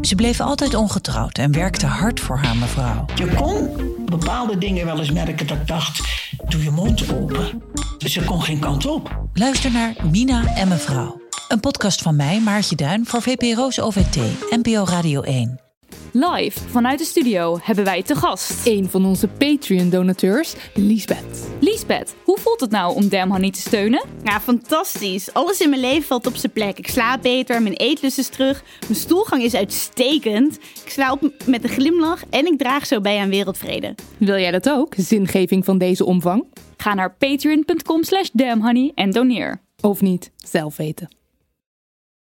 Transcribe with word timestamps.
Ze 0.00 0.14
bleef 0.14 0.40
altijd 0.40 0.74
ongetrouwd 0.74 1.38
en 1.38 1.52
werkte 1.52 1.86
hard 1.86 2.20
voor 2.20 2.38
haar 2.38 2.56
mevrouw. 2.56 3.04
Je 3.14 3.34
kon 3.34 3.68
bepaalde 4.04 4.58
dingen 4.58 4.86
wel 4.86 4.98
eens 4.98 5.10
merken 5.10 5.46
dat 5.46 5.56
ik 5.56 5.66
dacht, 5.66 6.00
doe 6.48 6.62
je 6.62 6.70
mond 6.70 7.12
open. 7.12 7.62
Ze 7.98 8.24
kon 8.24 8.42
geen 8.42 8.58
kant 8.58 8.86
op. 8.86 9.18
Luister 9.32 9.72
naar 9.72 9.94
Mina 10.10 10.54
en 10.54 10.68
mevrouw. 10.68 11.22
Een 11.48 11.60
podcast 11.60 12.02
van 12.02 12.16
mij, 12.16 12.40
Maartje 12.40 12.76
Duin, 12.76 13.06
voor 13.06 13.22
VPRO's 13.22 13.78
OVT, 13.78 14.16
NPO 14.50 14.84
Radio 14.84 15.22
1. 15.22 15.63
Live 16.12 16.60
vanuit 16.68 16.98
de 16.98 17.04
studio 17.04 17.58
hebben 17.62 17.84
wij 17.84 18.02
te 18.02 18.14
gast. 18.14 18.66
Een 18.66 18.88
van 18.90 19.04
onze 19.04 19.28
Patreon-donateurs, 19.28 20.54
Liesbeth. 20.74 21.48
Liesbeth, 21.60 22.14
hoe 22.24 22.38
voelt 22.38 22.60
het 22.60 22.70
nou 22.70 22.94
om 22.94 23.08
Damn 23.08 23.32
Honey 23.32 23.50
te 23.50 23.60
steunen? 23.60 24.02
Ja, 24.24 24.40
fantastisch. 24.40 25.32
Alles 25.32 25.60
in 25.60 25.68
mijn 25.68 25.80
leven 25.80 26.02
valt 26.02 26.26
op 26.26 26.36
zijn 26.36 26.52
plek. 26.52 26.78
Ik 26.78 26.88
slaap 26.88 27.22
beter, 27.22 27.62
mijn 27.62 27.74
eetlust 27.74 28.18
is 28.18 28.28
terug, 28.28 28.64
mijn 28.80 28.94
stoelgang 28.94 29.42
is 29.42 29.54
uitstekend. 29.54 30.58
Ik 30.84 30.90
sla 30.90 31.12
op 31.12 31.32
met 31.46 31.64
een 31.64 31.70
glimlach 31.70 32.22
en 32.30 32.46
ik 32.46 32.58
draag 32.58 32.86
zo 32.86 33.00
bij 33.00 33.18
aan 33.18 33.30
wereldvrede. 33.30 33.94
Wil 34.18 34.38
jij 34.38 34.50
dat 34.50 34.70
ook? 34.70 34.94
Zingeving 34.96 35.64
van 35.64 35.78
deze 35.78 36.04
omvang? 36.04 36.44
Ga 36.76 36.94
naar 36.94 37.14
patreon.com 37.14 38.02
slash 38.04 38.28
damnhoney 38.32 38.92
en 38.94 39.10
doneer. 39.10 39.62
Of 39.80 40.00
niet? 40.00 40.30
Zelf 40.36 40.76
weten. 40.76 41.23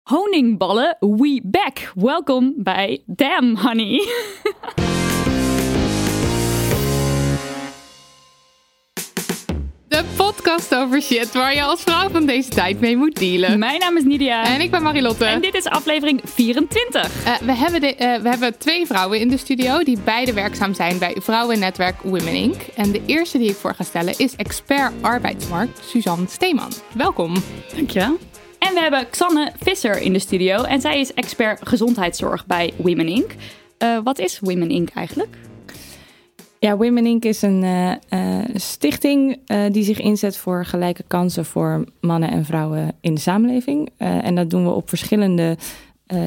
Honingballen, 0.05 0.97
we 0.99 1.41
back. 1.43 1.91
Welkom 1.95 2.53
bij 2.57 3.03
Damn 3.05 3.57
Honey. 3.57 4.07
De 9.87 10.03
podcast 10.17 10.75
over 10.75 11.01
shit 11.01 11.33
waar 11.33 11.55
je 11.55 11.63
als 11.63 11.81
vrouw 11.81 12.09
van 12.09 12.25
deze 12.25 12.49
tijd 12.49 12.79
mee 12.79 12.97
moet 12.97 13.15
dealen. 13.19 13.59
Mijn 13.59 13.79
naam 13.79 13.97
is 13.97 14.03
Nidia. 14.03 14.45
En 14.45 14.61
ik 14.61 14.71
ben 14.71 14.83
Marilotte. 14.83 15.25
En 15.25 15.41
dit 15.41 15.53
is 15.53 15.65
aflevering 15.65 16.21
24. 16.23 17.25
Uh, 17.25 17.37
we, 17.37 17.53
hebben 17.53 17.81
de, 17.81 17.87
uh, 17.87 18.15
we 18.15 18.29
hebben 18.29 18.57
twee 18.57 18.85
vrouwen 18.85 19.19
in 19.19 19.29
de 19.29 19.37
studio 19.37 19.83
die 19.83 19.97
beide 20.03 20.33
werkzaam 20.33 20.73
zijn 20.73 20.97
bij 20.97 21.15
vrouwennetwerk 21.19 22.01
Women 22.01 22.33
Inc. 22.33 22.61
En 22.75 22.91
de 22.91 23.01
eerste 23.05 23.37
die 23.37 23.49
ik 23.49 23.55
voor 23.55 23.75
ga 23.75 23.83
stellen 23.83 24.17
is 24.17 24.35
expert 24.35 24.93
arbeidsmarkt 25.01 25.79
Suzanne 25.85 26.27
Steeman. 26.27 26.71
Welkom. 26.93 27.33
Dankjewel. 27.75 28.17
En 28.65 28.73
we 28.73 28.79
hebben 28.79 29.09
Xanne 29.09 29.51
Visser 29.59 30.01
in 30.01 30.13
de 30.13 30.19
studio 30.19 30.63
en 30.63 30.81
zij 30.81 30.99
is 30.99 31.13
expert 31.13 31.67
gezondheidszorg 31.67 32.45
bij 32.45 32.73
Women 32.77 33.07
Inc. 33.07 33.31
Uh, 33.79 33.99
wat 34.03 34.19
is 34.19 34.39
Women 34.39 34.69
Inc 34.69 34.89
eigenlijk? 34.89 35.37
Ja, 36.59 36.77
Women 36.77 37.05
Inc. 37.05 37.25
is 37.25 37.41
een 37.41 37.63
uh, 37.63 37.91
uh, 38.09 38.43
stichting 38.55 39.39
die 39.71 39.83
zich 39.83 39.99
inzet 39.99 40.37
voor 40.37 40.65
gelijke 40.65 41.03
kansen 41.07 41.45
voor 41.45 41.83
mannen 42.01 42.29
en 42.29 42.45
vrouwen 42.45 42.95
in 43.01 43.13
de 43.13 43.19
samenleving. 43.19 43.89
en 43.97 44.35
dat 44.35 44.49
doen 44.49 44.63
we 44.63 44.71
op 44.71 44.89
verschillende 44.89 45.57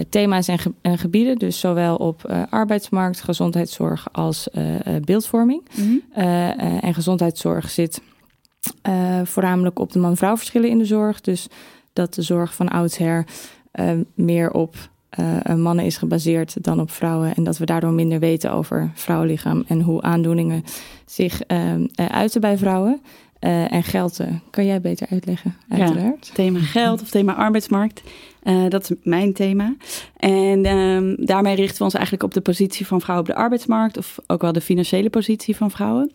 thema's 0.09 0.49
en, 0.49 0.59
ge 0.59 0.73
en, 0.81 0.99
gebieden. 0.99 1.39
Dus 1.39 1.61
zowel 1.61 1.97
op 1.97 2.47
arbeidsmarkt, 2.51 3.21
gezondheidszorg 3.21 4.09
als 4.13 4.49
beeldvorming. 5.05 5.63
Mm 5.75 5.85
-hmm. 5.85 6.23
en 6.81 6.95
gezondheidszorg 6.95 7.71
zit 7.71 8.01
voornamelijk 9.25 9.79
op 9.79 9.93
de 9.93 9.99
man-vrouw 9.99 10.37
verschillen 10.37 10.69
in 10.69 10.79
de 10.79 10.85
zorg. 10.85 11.21
Dus 11.21 11.49
dat 11.99 12.15
de 12.15 12.23
zorg 12.23 12.55
van 12.55 12.69
oudsher 12.69 13.27
meer 14.15 14.51
op 14.51 14.77
uh, 15.19 15.55
mannen 15.55 15.85
is 15.85 15.97
gebaseerd 15.97 16.65
dan 16.65 16.81
op 16.81 16.91
vrouwen. 16.91 17.35
En 17.35 17.45
dat 17.45 17.59
we 17.59 17.67
daardoor 17.67 17.93
minder 17.93 18.19
weten 18.19 18.53
over 18.53 18.91
vrouwenlichaam 18.95 19.65
en 19.67 19.81
hoe 19.81 20.03
aandoeningen 20.03 20.65
zich 21.07 21.41
uh, 21.47 21.75
uiten 21.95 22.41
bij 22.41 22.59
vrouwen. 22.59 23.01
Uh, 23.41 23.73
en 23.73 23.83
geld 23.83 24.21
kan 24.51 24.67
jij 24.67 24.81
beter 24.81 25.07
uitleggen, 25.11 25.55
uiteraard. 25.69 26.27
Ja, 26.27 26.35
thema 26.35 26.59
geld 26.59 27.03
of 27.03 27.11
thema 27.11 27.35
arbeidsmarkt. 27.35 28.03
dat 28.69 28.91
is 28.91 28.97
mijn 29.03 29.33
thema. 29.33 29.75
En 30.17 30.67
um, 30.67 31.17
daarmee 31.19 31.55
richten 31.55 31.79
we 31.79 31.85
ons 31.85 31.95
eigenlijk 31.95 32.25
op 32.25 32.35
de 32.35 32.41
positie 32.41 32.87
van 32.87 33.01
vrouwen 33.01 33.29
op 33.29 33.35
de 33.35 33.41
arbeidsmarkt. 33.41 33.99
Of 33.99 34.19
ook 34.27 34.43
wel 34.43 34.53
de 34.53 34.61
financiële 34.61 35.11
positie 35.11 35.57
van 35.57 35.71
vrouwen. 35.71 36.13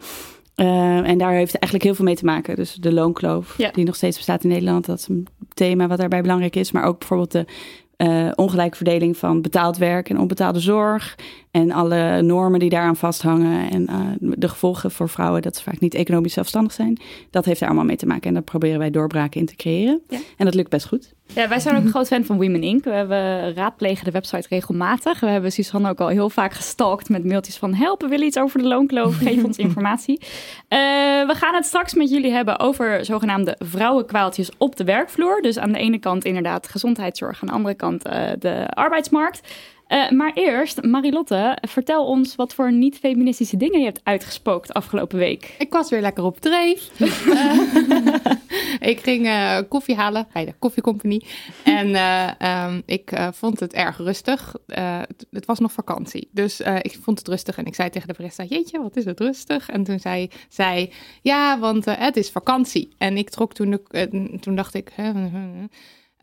En 0.55 1.17
daar 1.17 1.31
heeft 1.31 1.53
eigenlijk 1.53 1.83
heel 1.83 1.95
veel 1.95 2.05
mee 2.05 2.15
te 2.15 2.25
maken. 2.25 2.55
Dus 2.55 2.73
de 2.73 2.93
loonkloof, 2.93 3.57
ja. 3.57 3.71
die 3.71 3.85
nog 3.85 3.95
steeds 3.95 4.17
bestaat 4.17 4.43
in 4.43 4.49
Nederland. 4.49 4.85
Dat 4.85 4.99
is 4.99 5.07
een 5.07 5.27
thema 5.53 5.87
wat 5.87 5.97
daarbij 5.97 6.21
belangrijk 6.21 6.55
is. 6.55 6.71
Maar 6.71 6.83
ook 6.83 6.99
bijvoorbeeld 6.99 7.31
de 7.31 7.45
uh, 7.97 8.31
ongelijke 8.35 8.75
verdeling 8.75 9.17
van 9.17 9.41
betaald 9.41 9.77
werk 9.77 10.09
en 10.09 10.19
onbetaalde 10.19 10.59
zorg. 10.59 11.15
En 11.51 11.71
alle 11.71 12.21
normen 12.21 12.59
die 12.59 12.69
daaraan 12.69 12.95
vasthangen. 12.95 13.69
En 13.71 13.87
uh, 13.89 13.99
de 14.19 14.49
gevolgen 14.49 14.91
voor 14.91 15.09
vrouwen 15.09 15.41
dat 15.41 15.55
ze 15.55 15.63
vaak 15.63 15.79
niet 15.79 15.93
economisch 15.93 16.33
zelfstandig 16.33 16.71
zijn. 16.71 16.99
Dat 17.29 17.45
heeft 17.45 17.61
er 17.61 17.67
allemaal 17.67 17.85
mee 17.85 17.95
te 17.95 18.05
maken. 18.05 18.27
En 18.27 18.33
daar 18.33 18.43
proberen 18.43 18.79
wij 18.79 18.91
doorbraken 18.91 19.39
in 19.39 19.45
te 19.45 19.55
creëren. 19.55 20.01
Ja. 20.09 20.17
En 20.37 20.45
dat 20.45 20.55
lukt 20.55 20.69
best 20.69 20.87
goed. 20.87 21.13
Ja, 21.35 21.47
wij 21.47 21.59
zijn 21.59 21.75
ook 21.75 21.83
een 21.83 21.89
groot 21.89 22.07
fan 22.07 22.25
van 22.25 22.37
Women 22.37 22.63
Inc. 22.63 22.83
We 22.83 22.89
hebben 22.89 23.53
raadplegen 23.53 24.05
de 24.05 24.11
website 24.11 24.47
regelmatig. 24.49 25.19
We 25.19 25.27
hebben 25.27 25.51
Suzanne 25.51 25.89
ook 25.89 25.99
al 25.99 26.07
heel 26.07 26.29
vaak 26.29 26.53
gestalkt 26.53 27.09
met 27.09 27.25
mailtjes 27.25 27.57
van... 27.57 27.73
helpen, 27.73 28.09
willen 28.09 28.25
iets 28.25 28.37
over 28.37 28.59
de 28.59 28.67
loonkloof? 28.67 29.17
Geef 29.17 29.43
ons 29.43 29.57
informatie. 29.67 30.19
Uh, 30.21 30.27
we 31.27 31.33
gaan 31.35 31.55
het 31.55 31.65
straks 31.65 31.93
met 31.93 32.09
jullie 32.09 32.31
hebben 32.31 32.59
over 32.59 33.05
zogenaamde 33.05 33.55
vrouwenkwaaltjes 33.59 34.51
op 34.57 34.75
de 34.75 34.83
werkvloer. 34.83 35.41
Dus 35.41 35.59
aan 35.59 35.71
de 35.71 35.79
ene 35.79 35.99
kant 35.99 36.25
inderdaad 36.25 36.67
gezondheidszorg, 36.67 37.41
aan 37.41 37.47
de 37.47 37.53
andere 37.53 37.75
kant 37.75 38.07
uh, 38.07 38.29
de 38.39 38.67
arbeidsmarkt. 38.69 39.41
Uh, 39.93 40.09
maar 40.09 40.31
eerst, 40.33 40.81
Marilotte, 40.83 41.57
vertel 41.61 42.05
ons 42.05 42.35
wat 42.35 42.53
voor 42.53 42.71
niet-feministische 42.71 43.57
dingen 43.57 43.79
je 43.79 43.85
hebt 43.85 44.01
uitgespookt 44.03 44.73
afgelopen 44.73 45.17
week. 45.17 45.55
Ik 45.59 45.71
was 45.71 45.89
weer 45.89 46.01
lekker 46.01 46.23
op 46.23 46.39
dreef. 46.39 46.99
uh, 46.99 47.59
ik 48.91 48.99
ging 48.99 49.25
uh, 49.25 49.59
koffie 49.69 49.95
halen 49.95 50.27
bij 50.33 50.45
de 50.45 50.53
koffiecompagnie. 50.59 51.25
En 51.63 51.95
um, 52.49 52.81
ik 52.85 53.11
vond 53.31 53.59
het 53.59 53.73
erg 53.73 53.97
rustig. 53.97 54.55
Het, 54.65 55.25
het, 55.31 55.45
was 55.45 55.59
nog 55.59 55.71
vakantie. 55.71 56.29
Dus 56.31 56.59
ik 56.81 56.97
vond 57.01 57.17
het 57.17 57.27
rustig 57.27 57.57
en 57.57 57.65
ik 57.65 57.75
zei 57.75 57.89
tegen 57.89 58.07
de 58.07 58.13
barista, 58.17 58.43
jeetje, 58.43 58.81
wat 58.81 58.95
is 58.95 59.05
het 59.05 59.19
rustig? 59.19 59.69
En 59.69 59.83
toen 59.83 59.99
zei 59.99 60.29
zij, 60.49 60.91
ja, 61.21 61.59
want 61.59 61.85
het 61.85 62.17
is 62.17 62.29
vakantie. 62.29 62.93
En 62.97 63.17
ik 63.17 63.29
trok 63.29 63.53
toen, 63.53 63.69
de, 63.69 64.37
toen 64.39 64.55
dacht 64.55 64.73
ik... 64.73 64.91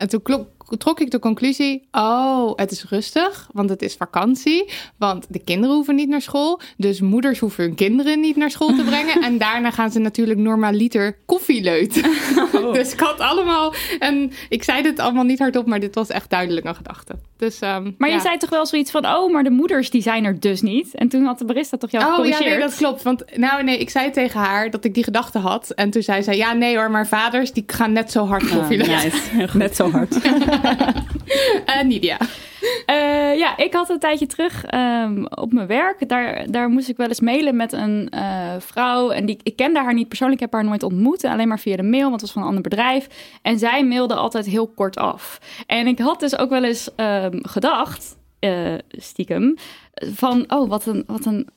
En 0.01 0.09
toen 0.09 0.21
klok, 0.21 0.47
trok 0.77 0.99
ik 0.99 1.11
de 1.11 1.19
conclusie: 1.19 1.87
oh, 1.91 2.51
het 2.55 2.71
is 2.71 2.83
rustig, 2.89 3.49
want 3.53 3.69
het 3.69 3.81
is 3.81 3.95
vakantie. 3.95 4.69
Want 4.97 5.25
de 5.29 5.39
kinderen 5.39 5.75
hoeven 5.75 5.95
niet 5.95 6.09
naar 6.09 6.21
school. 6.21 6.59
Dus 6.77 7.01
moeders 7.01 7.39
hoeven 7.39 7.63
hun 7.63 7.75
kinderen 7.75 8.19
niet 8.19 8.35
naar 8.35 8.51
school 8.51 8.75
te 8.75 8.83
brengen. 8.83 9.21
en 9.27 9.37
daarna 9.37 9.71
gaan 9.71 9.91
ze 9.91 9.99
natuurlijk 9.99 10.39
normaliter 10.39 11.17
koffie 11.25 11.61
leuten. 11.61 12.11
Oh. 12.53 12.73
dus 12.77 12.93
ik 12.93 12.99
had 12.99 13.19
allemaal. 13.19 13.73
En 13.99 14.31
ik 14.49 14.63
zei 14.63 14.81
dit 14.81 14.99
allemaal 14.99 15.23
niet 15.23 15.39
hardop, 15.39 15.65
maar 15.65 15.79
dit 15.79 15.95
was 15.95 16.09
echt 16.09 16.29
duidelijk 16.29 16.65
een 16.65 16.75
gedachte. 16.75 17.15
Dus, 17.37 17.61
um, 17.61 17.95
maar 17.97 18.09
ja. 18.09 18.15
je 18.15 18.21
zei 18.21 18.37
toch 18.37 18.49
wel 18.49 18.65
zoiets 18.65 18.91
van: 18.91 19.05
oh, 19.05 19.31
maar 19.31 19.43
de 19.43 19.49
moeders 19.49 19.89
die 19.89 20.01
zijn 20.01 20.25
er 20.25 20.39
dus 20.39 20.61
niet. 20.61 20.95
En 20.95 21.09
toen 21.09 21.23
had 21.23 21.39
de 21.39 21.45
barista 21.45 21.77
toch 21.77 21.91
jou 21.91 22.19
Oh 22.19 22.25
ja, 22.25 22.39
nee, 22.39 22.59
dat 22.59 22.75
klopt. 22.75 23.03
Want 23.03 23.23
nou, 23.37 23.63
nee, 23.63 23.77
ik 23.77 23.89
zei 23.89 24.11
tegen 24.11 24.39
haar 24.39 24.69
dat 24.69 24.85
ik 24.85 24.93
die 24.93 25.03
gedachte 25.03 25.39
had. 25.39 25.69
En 25.69 25.89
toen 25.89 26.01
zei 26.01 26.23
zij: 26.23 26.37
ja, 26.37 26.53
nee 26.53 26.77
hoor, 26.77 26.91
maar 26.91 27.07
vaders 27.07 27.51
die 27.51 27.63
gaan 27.67 27.91
net 27.91 28.11
zo 28.11 28.25
hard 28.25 28.49
koffie 28.49 28.81
oh, 28.81 28.87
leuten. 28.87 29.11
Nice. 29.37 29.57
net 29.57 29.75
zo 29.75 29.91
hard. 29.91 30.15
Uh, 30.51 31.81
Nidia. 31.89 32.17
Uh, 32.61 33.37
ja, 33.37 33.57
ik 33.57 33.73
had 33.73 33.89
een 33.89 33.99
tijdje 33.99 34.25
terug 34.25 34.73
um, 34.73 35.27
op 35.27 35.53
mijn 35.53 35.67
werk. 35.67 36.09
Daar, 36.09 36.51
daar 36.51 36.69
moest 36.69 36.89
ik 36.89 36.97
wel 36.97 37.07
eens 37.07 37.19
mailen 37.19 37.55
met 37.55 37.73
een 37.73 38.11
uh, 38.15 38.53
vrouw. 38.59 39.09
En 39.09 39.25
die, 39.25 39.39
ik 39.43 39.55
kende 39.55 39.79
haar 39.79 39.93
niet 39.93 40.07
persoonlijk, 40.07 40.41
ik 40.41 40.45
heb 40.45 40.61
haar 40.61 40.69
nooit 40.69 40.83
ontmoet. 40.83 41.23
Alleen 41.23 41.47
maar 41.47 41.59
via 41.59 41.75
de 41.75 41.83
mail, 41.83 42.09
want 42.09 42.13
het 42.13 42.21
was 42.21 42.31
van 42.31 42.41
een 42.41 42.47
ander 42.47 42.63
bedrijf. 42.63 43.07
En 43.41 43.59
zij 43.59 43.85
mailde 43.85 44.15
altijd 44.15 44.45
heel 44.45 44.67
kort 44.67 44.97
af. 44.97 45.39
En 45.67 45.87
ik 45.87 45.99
had 45.99 46.19
dus 46.19 46.37
ook 46.37 46.49
wel 46.49 46.63
eens 46.63 46.89
um, 46.95 47.39
gedacht 47.41 48.19
eh, 48.41 48.73
stiekem. 48.89 49.55
Van, 49.93 50.43
oh, 50.47 50.69
wat 50.69 50.85
een, 50.85 51.03
wat 51.07 51.25
een 51.25 51.47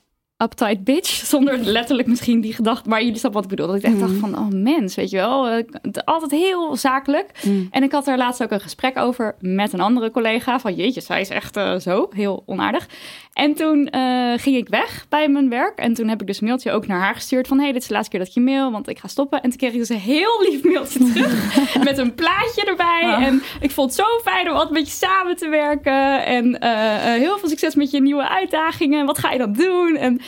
uptight 0.43 0.85
bitch. 0.85 1.09
Zonder 1.35 1.59
letterlijk 1.59 2.09
misschien 2.09 2.41
die 2.41 2.53
gedachte, 2.53 2.89
maar 2.89 3.03
jullie 3.03 3.19
snappen 3.19 3.43
wat 3.43 3.51
ik 3.51 3.57
bedoel. 3.57 3.73
Dat 3.73 3.83
ik 3.85 3.91
echt 3.91 4.01
dacht 4.01 4.13
Mm. 4.13 4.19
van, 4.19 4.39
oh 4.39 4.49
mens, 4.49 4.95
weet 4.95 5.11
je 5.11 5.17
wel. 5.17 5.49
eh, 5.49 5.65
Altijd 6.05 6.31
heel 6.31 6.77
zakelijk. 6.77 7.31
Mm. 7.47 7.69
En 7.71 7.83
ik 7.83 7.93
had 7.93 8.07
er 8.07 8.17
laatst 8.17 8.43
ook 8.43 8.51
een 8.51 8.61
gesprek 8.61 8.99
over 8.99 9.35
met 9.41 9.73
een 9.73 9.81
andere 9.81 10.11
collega. 10.11 10.59
Van 10.61 10.75
jeetje, 10.75 11.01
zij 11.01 11.21
is 11.21 11.29
echt 11.29 11.57
eh, 11.57 11.79
zo, 11.79 12.09
heel 12.11 12.43
onaardig. 12.47 12.89
En 13.35 13.55
toen 13.55 13.89
eh, 13.89 14.33
ging 14.37 14.57
ik 14.57 14.69
weg 14.69 15.07
bij 15.09 15.29
mijn 15.29 15.49
werk. 15.49 15.79
En 15.79 15.95
toen 15.95 16.09
heb 16.09 16.21
ik 16.21 16.27
dus 16.27 16.41
een 16.41 16.47
mailtje 16.47 16.73
ook 16.73 16.87
naar 16.87 17.01
haar 17.01 17.15
gestuurd. 17.15 17.49
Van 17.49 17.59
hey, 17.59 17.73
dit 17.73 17.83
is 17.83 17.89
de 17.89 17.95
laatste 17.95 18.11
keer 18.11 18.21
dat 18.21 18.29
ik 18.29 18.35
je 18.35 18.41
mail, 18.41 18.71
want 18.71 18.89
ik 18.89 18.99
ga 18.99 19.09
stoppen. 19.09 19.43
En 19.43 19.49
toen 19.49 19.59
kreeg 19.59 19.73
ik 19.73 19.79
dus 19.79 19.89
een 19.89 19.97
heel 19.97 20.43
lief 20.49 20.65
mailtje 20.65 20.99
terug. 21.13 21.85
met 21.85 21.99
een 21.99 22.15
plaatje 22.15 22.65
erbij. 22.65 23.03
Ah. 23.05 23.23
En 23.23 23.43
ik 23.61 23.71
vond 23.71 23.97
het 23.97 24.07
zo 24.07 24.31
fijn 24.31 24.49
om 24.49 24.55
altijd 24.55 24.73
met 24.73 24.87
je 24.87 25.07
samen 25.07 25.37
te 25.37 25.49
werken. 25.49 26.25
En 26.25 26.59
eh, 26.61 27.15
eh, 27.15 27.21
heel 27.21 27.39
veel 27.39 27.49
succes 27.49 27.75
met 27.75 27.91
je 27.91 28.01
nieuwe 28.01 28.29
uitdagingen. 28.29 29.07
Wat 29.07 29.19
ga 29.19 29.33
je 29.33 29.39
dan 29.39 29.53
doen? 29.53 29.97
En 29.97 30.21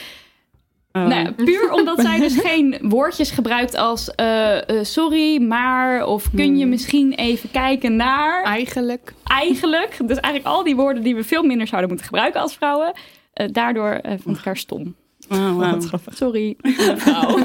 Oh. 0.96 1.06
nou, 1.06 1.32
puur 1.32 1.72
omdat 1.78 2.00
zij 2.00 2.18
dus 2.18 2.36
geen 2.36 2.78
woordjes 2.80 3.30
gebruikt 3.30 3.76
als 3.76 4.14
eh, 4.14 4.68
eh, 4.68 4.84
sorry, 4.84 5.42
maar 5.42 6.06
of 6.06 6.30
kun 6.34 6.56
je 6.56 6.66
misschien 6.66 7.12
even 7.12 7.50
kijken 7.50 7.96
naar. 7.96 8.42
Eigenlijk. 8.44 9.14
Eigenlijk. 9.24 9.96
Dus 10.06 10.18
eigenlijk 10.20 10.56
al 10.56 10.64
die 10.64 10.76
woorden 10.76 11.02
die 11.02 11.14
we 11.14 11.24
veel 11.24 11.42
minder 11.42 11.66
zouden 11.66 11.88
moeten 11.88 12.06
gebruiken 12.06 12.40
als 12.40 12.54
vrouwen. 12.54 12.92
Eh, 13.32 13.46
daardoor 13.52 13.90
eh, 13.90 14.14
vond 14.22 14.38
ik 14.38 14.44
haar 14.44 14.56
stom. 14.56 14.94
Oh, 15.28 15.52
wow. 15.52 15.82
Sorry, 16.08 16.56
mevrouw. 16.62 17.38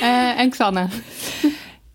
Eh, 0.00 0.40
en 0.40 0.50
Xanne. 0.50 0.86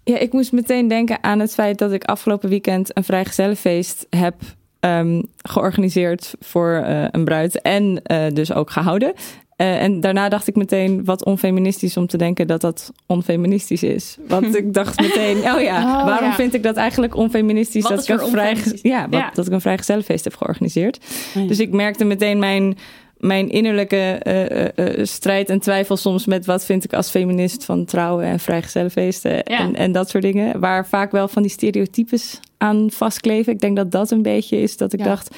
Ja, 0.04 0.18
ik 0.18 0.34
moest 0.34 0.52
meteen 0.52 0.88
denken 0.88 1.24
aan 1.24 1.40
het 1.40 1.54
feit 1.54 1.78
dat 1.78 1.92
ik 1.92 2.04
afgelopen 2.04 2.50
weekend 2.50 2.98
een 2.98 3.04
vrijgezellenfeest 3.04 4.08
heb 4.10 4.36
ehm, 4.84 5.22
georganiseerd 5.42 6.34
voor 6.40 6.74
eh, 6.86 7.04
een 7.12 7.26
bruid 7.26 7.62
en 7.62 8.02
eh, 8.04 8.34
dus 8.34 8.54
ook 8.54 8.70
gehouden. 8.72 9.14
Eh, 9.56 9.82
en 9.82 10.00
daarna 10.00 10.30
dacht 10.30 10.48
ik 10.48 10.56
meteen 10.56 11.06
wat 11.06 11.26
onfeministisch 11.26 11.98
om 11.98 12.08
te 12.08 12.18
denken 12.18 12.48
dat 12.48 12.62
dat 12.62 12.92
onfeministisch 13.06 13.84
is. 13.84 14.18
Want 14.28 14.56
ik 14.62 14.74
dacht 14.74 15.02
meteen, 15.02 15.38
oh 15.38 15.62
ja, 15.62 15.78
Oh, 15.78 16.06
waarom 16.06 16.30
ja. 16.30 16.36
vind 16.36 16.54
ik 16.54 16.64
dat 16.64 16.76
eigenlijk 16.76 17.16
onfeministisch 17.16 17.84
Wat 17.84 17.92
dat 17.92 18.10
ik, 18.10 18.22
een 18.22 18.30
vrij, 18.30 18.58
ja, 18.82 19.10
wat, 19.10 19.20
Ja. 19.20 19.32
dat 19.34 19.48
ik 19.48 19.54
een 19.54 19.62
vrijgezellenfeest 19.62 20.24
heb 20.24 20.36
georganiseerd. 20.36 21.00
Oh 21.36 21.42
ja. 21.42 21.48
Dus 21.48 21.60
ik 21.60 21.72
merkte 21.72 22.06
meteen 22.06 22.40
mijn, 22.40 22.78
mijn 23.24 23.50
innerlijke 23.50 23.96
eh, 23.96 24.66
eh, 24.66 24.70
eh, 24.76 25.06
strijd 25.06 25.50
en 25.50 25.60
twijfel 25.60 25.98
soms 25.98 26.26
met 26.26 26.46
wat 26.46 26.66
vind 26.66 26.84
ik 26.84 26.94
als 26.94 27.10
feminist 27.10 27.66
van 27.66 27.86
trouwen 27.86 28.26
en 28.26 28.40
vrijgezellenfeesten 28.40 29.44
en, 29.44 29.76
en 29.76 29.92
dat 29.92 30.10
soort 30.10 30.24
dingen. 30.24 30.60
Waar 30.60 30.88
vaak 30.88 31.12
wel 31.12 31.28
van 31.28 31.42
die 31.42 31.52
stereotypes 31.52 32.40
aan 32.58 32.92
vastkleven. 32.92 33.54
Ik 33.54 33.60
denk 33.60 33.76
dat 33.76 33.92
dat 33.92 34.12
een 34.12 34.22
beetje 34.22 34.62
is 34.62 34.78
dat 34.78 34.94
ik 34.94 35.00
Ja. 35.00 35.06
dacht... 35.06 35.36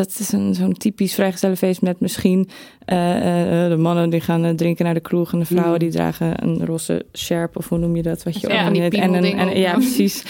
Dat 0.00 0.16
is 0.18 0.32
een, 0.32 0.54
zo'n 0.54 0.72
typisch 0.72 1.14
vrijgezellenfeest 1.14 1.82
met 1.82 2.00
misschien 2.00 2.48
eh, 2.84 3.64
eh, 3.64 3.70
de 3.70 3.76
mannen 3.76 4.10
die 4.10 4.20
gaan 4.20 4.44
eh, 4.44 4.54
drinken 4.54 4.84
naar 4.84 4.94
de 4.94 5.00
kroeg 5.00 5.32
en 5.32 5.38
de 5.38 5.44
vrouwen 5.44 5.72
Mm. 5.72 5.78
die 5.78 5.90
dragen 5.90 6.42
een 6.44 6.66
roze 6.66 7.06
sjerp 7.12 7.56
of 7.56 7.68
hoe 7.68 7.78
noem 7.78 7.96
je 7.96 8.02
dat? 8.02 8.22
Wat 8.22 8.40
je 8.40 8.48
Ja, 8.48 8.70
die 8.70 8.80
net- 8.80 8.94
en 8.94 9.14
een, 9.14 9.24
en, 9.38 9.58
ja, 9.58 9.72
precies. 9.72 10.22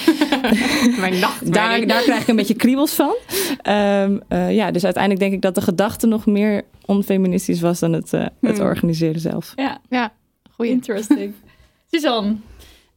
Mijn 1.00 1.18
nacht. 1.18 1.52
Daar, 1.52 1.86
daar 1.86 2.02
krijg 2.02 2.20
ik 2.22 2.28
een 2.28 2.36
beetje 2.36 2.54
kriebels 2.54 2.94
van. 2.94 3.14
Ehm, 3.62 4.18
eh, 4.28 4.54
ja, 4.54 4.70
dus 4.70 4.84
uiteindelijk 4.84 5.22
denk 5.22 5.32
ik 5.34 5.42
dat 5.42 5.54
de 5.54 5.60
gedachte 5.60 6.06
nog 6.06 6.26
meer 6.26 6.62
onfeministisch 6.84 7.60
was 7.60 7.78
dan 7.78 7.92
het, 7.92 8.10
het 8.10 8.30
Hmm. 8.40 8.60
organiseren 8.60 9.20
zelf. 9.20 9.52
Ja, 9.56 9.80
Ja, 9.88 10.12
goeie. 10.50 10.70
interesting. 10.72 11.32
Suzanne. 11.90 12.34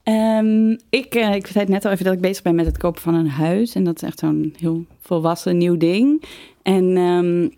Ehm, 0.03 0.69
ik, 0.89 1.15
ik 1.15 1.47
zei 1.47 1.59
het 1.59 1.67
net 1.67 1.85
al 1.85 1.91
even 1.91 2.05
dat 2.05 2.13
ik 2.13 2.21
bezig 2.21 2.43
ben 2.43 2.55
met 2.55 2.65
het 2.65 2.77
kopen 2.77 3.01
van 3.01 3.13
een 3.13 3.29
huis. 3.29 3.75
En 3.75 3.83
dat 3.83 3.95
is 3.95 4.01
echt 4.07 4.19
zo'n 4.19 4.53
heel 4.59 4.85
volwassen 5.01 5.57
nieuw 5.57 5.77
ding. 5.77 6.23
En 6.63 6.97
ehm, 6.97 7.49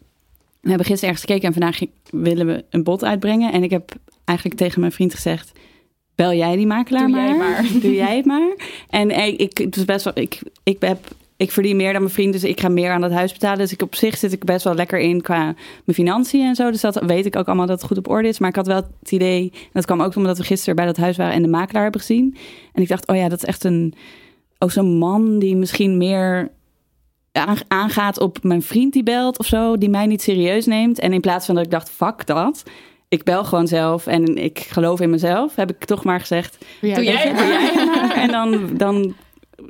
we 0.62 0.70
hebben 0.70 0.86
gisteren 0.86 1.10
ergens 1.10 1.26
gekeken 1.26 1.48
en 1.48 1.54
vandaag 1.54 1.78
ging- 1.78 1.92
willen 2.10 2.46
we 2.46 2.66
een 2.70 2.84
bod 2.84 3.04
uitbrengen. 3.04 3.52
En 3.54 3.64
ik 3.64 3.70
heb 3.70 3.92
eigenlijk 4.26 4.60
tegen 4.60 4.80
mijn 4.80 4.92
vriend 4.92 5.14
gezegd... 5.14 5.52
Bel 6.16 6.34
jij 6.34 6.56
die 6.56 6.68
makelaar 6.68 7.08
Doe 7.08 7.16
jij 7.16 7.38
maar. 7.38 7.66
Doe 7.82 7.94
jij 7.94 8.16
het 8.16 8.26
maar. 8.26 8.56
En 8.90 9.38
ik, 9.40 9.58
het 9.58 9.76
is 9.76 9.86
best 9.86 10.04
wel, 10.04 10.14
ik, 10.16 10.42
ik, 10.64 10.78
heb, 10.80 11.08
ik 11.38 11.52
verdien 11.52 11.76
meer 11.76 11.92
dan 11.92 12.02
mijn 12.02 12.14
vriend, 12.14 12.34
dus 12.34 12.44
ik 12.44 12.60
ga 12.60 12.70
meer 12.70 12.92
aan 12.92 13.02
dat 13.02 13.12
huis 13.12 13.32
betalen. 13.32 13.58
Dus 13.58 13.72
ik, 13.72 13.82
op 13.82 13.96
zich 13.96 14.18
zit 14.18 14.32
ik 14.32 14.44
best 14.44 14.64
wel 14.64 14.76
lekker 14.76 15.00
in 15.00 15.22
qua 15.22 15.44
mijn 15.44 15.56
financiën 15.94 16.46
en 16.46 16.56
zo. 16.56 16.72
Dus 16.72 16.82
dat 16.82 17.06
weet 17.06 17.26
ik 17.26 17.36
ook 17.36 17.48
allemaal 17.48 17.66
dat 17.66 17.78
het 17.78 17.88
goed 17.88 17.98
op 17.98 18.10
orde 18.10 18.28
is. 18.28 18.40
Maar 18.40 18.50
ik 18.50 18.56
had 18.56 18.68
wel 18.68 18.82
het 19.00 19.12
idee, 19.12 19.52
en 19.52 19.70
dat 19.72 19.86
kwam 19.86 20.02
ook 20.02 20.16
omdat 20.16 20.38
we 20.38 20.44
gisteren 20.44 20.76
bij 20.76 20.86
dat 20.86 20.98
huis 20.98 21.18
waren 21.18 21.34
en 21.34 21.42
de 21.42 21.48
makelaar 21.48 21.84
hebben 21.84 22.02
gezien. 22.02 22.36
En 22.74 22.82
ik 22.82 22.88
dacht, 22.88 23.08
oh 23.08 23.16
ja, 23.16 23.30
dat 23.30 23.38
is 23.38 23.46
echt 23.46 23.64
een, 23.64 23.94
ook 24.60 24.72
zo'n 24.72 24.98
man 24.98 25.40
die 25.40 25.56
misschien 25.56 25.98
meer 25.98 26.52
aangaat 27.68 28.20
op 28.20 28.44
mijn 28.44 28.62
vriend 28.62 28.94
die 28.94 29.04
belt 29.04 29.40
of 29.40 29.46
zo, 29.46 29.78
die 29.78 29.90
mij 29.90 30.06
niet 30.06 30.22
serieus 30.22 30.66
neemt. 30.66 31.00
En 31.00 31.14
in 31.14 31.22
plaats 31.22 31.46
van 31.46 31.56
dat 31.56 31.66
ik 31.66 31.72
dacht, 31.72 31.90
fuck 31.90 32.26
dat. 32.26 32.64
Ik 33.08 33.24
bel 33.24 33.44
gewoon 33.44 33.68
zelf 33.68 34.08
en 34.08 34.36
ik 34.36 34.60
geloof 34.60 35.00
in 35.00 35.10
mezelf. 35.10 35.56
Heb 35.56 35.70
ik 35.70 35.86
toch 35.86 36.04
maar 36.04 36.20
gezegd, 36.20 36.58
Doe 36.82 36.94
Doe 36.94 37.04
jij 37.04 37.28
het 37.28 37.38
doe 37.38 37.48
jij 37.48 37.72
het 37.74 37.86
maar. 37.86 38.16
En 38.24 38.32
dan, 38.32 38.70
dan, 38.78 39.16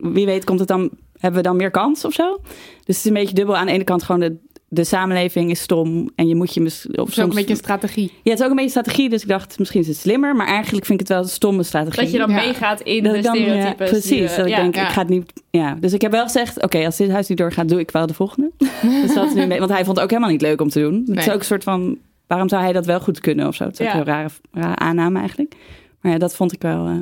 wie 0.01 0.25
weet, 0.25 0.43
komt 0.43 0.59
het 0.59 0.67
dan, 0.67 0.89
hebben 1.17 1.41
we 1.41 1.47
dan 1.47 1.55
meer 1.55 1.71
kans 1.71 2.05
of 2.05 2.13
zo. 2.13 2.37
Dus 2.85 2.95
het 2.95 2.97
is 2.97 3.05
een 3.05 3.13
beetje 3.13 3.35
dubbel. 3.35 3.57
Aan 3.57 3.65
de 3.65 3.71
ene 3.71 3.83
kant 3.83 4.03
gewoon 4.03 4.21
de, 4.21 4.37
de 4.75 4.83
samenleving 4.83 5.49
is 5.51 5.59
stom 5.61 6.09
en 6.15 6.27
je 6.27 6.35
moet 6.35 6.53
je 6.53 6.61
mis, 6.61 6.87
of 6.91 6.97
Of 6.97 7.13
zo 7.13 7.21
een 7.21 7.29
beetje 7.29 7.49
een 7.49 7.55
strategie. 7.55 8.11
Ja, 8.23 8.29
het 8.31 8.39
is 8.39 8.43
ook 8.45 8.49
een 8.49 8.55
beetje 8.55 8.69
strategie. 8.71 9.09
Dus 9.09 9.21
ik 9.21 9.27
dacht, 9.27 9.59
misschien 9.59 9.81
is 9.81 9.87
het 9.87 9.97
slimmer, 9.97 10.35
maar 10.35 10.47
eigenlijk 10.47 10.85
vind 10.85 11.01
ik 11.01 11.07
het 11.07 11.15
wel 11.15 11.25
een 11.25 11.31
stomme 11.33 11.63
strategie. 11.63 12.01
Dat 12.03 12.11
je 12.11 12.17
dan 12.17 12.29
Ja. 12.29 12.35
meegaat 12.35 12.81
in 12.81 13.03
Dat 13.03 13.13
de 13.15 13.21
dan, 13.21 13.39
ja, 13.39 13.73
precies. 13.73 14.03
die 14.03 14.21
we- 14.21 14.27
dat 14.37 14.45
ik 14.47 14.55
denk, 14.55 14.75
ja. 14.75 14.83
ik 14.87 14.89
ga 14.93 14.99
het 15.01 15.09
niet. 15.09 15.33
Ja, 15.49 15.77
dus 15.79 15.93
ik 15.93 16.01
heb 16.01 16.11
wel 16.11 16.23
gezegd, 16.23 16.63
oké, 16.63 16.85
als 16.85 16.97
dit 16.97 17.09
huis 17.11 17.27
niet 17.27 17.37
doorgaat, 17.37 17.69
doe 17.69 17.79
ik 17.79 17.91
wel 17.91 18.07
de 18.07 18.13
volgende. 18.13 18.51
dus 19.01 19.13
dat 19.13 19.25
is 19.27 19.33
nu 19.33 19.41
beetje- 19.41 19.59
want 19.59 19.71
hij 19.71 19.83
vond 19.83 19.95
het 19.95 20.03
ook 20.05 20.09
helemaal 20.11 20.31
niet 20.31 20.41
leuk 20.41 20.61
om 20.61 20.69
te 20.69 20.79
doen. 20.79 21.03
Het 21.07 21.17
is 21.17 21.29
ook 21.29 21.39
een 21.39 21.45
soort 21.45 21.63
van, 21.63 21.97
waarom 22.27 22.49
zou 22.49 22.61
hij 22.63 22.73
dat 22.73 22.85
wel 22.85 22.99
goed 22.99 23.19
kunnen 23.19 23.47
of 23.47 23.55
zo? 23.55 23.63
Het 23.63 23.79
is 23.79 23.87
ook 23.87 23.93
een 23.93 24.03
rare, 24.05 24.29
rare 24.51 24.75
aanname 24.75 25.19
eigenlijk. 25.19 25.55
Maar 26.01 26.11
ja, 26.11 26.17
dat 26.17 26.35
vond 26.35 26.51
ik 26.53 26.61
wel 26.61 26.87
eh, 26.87 26.93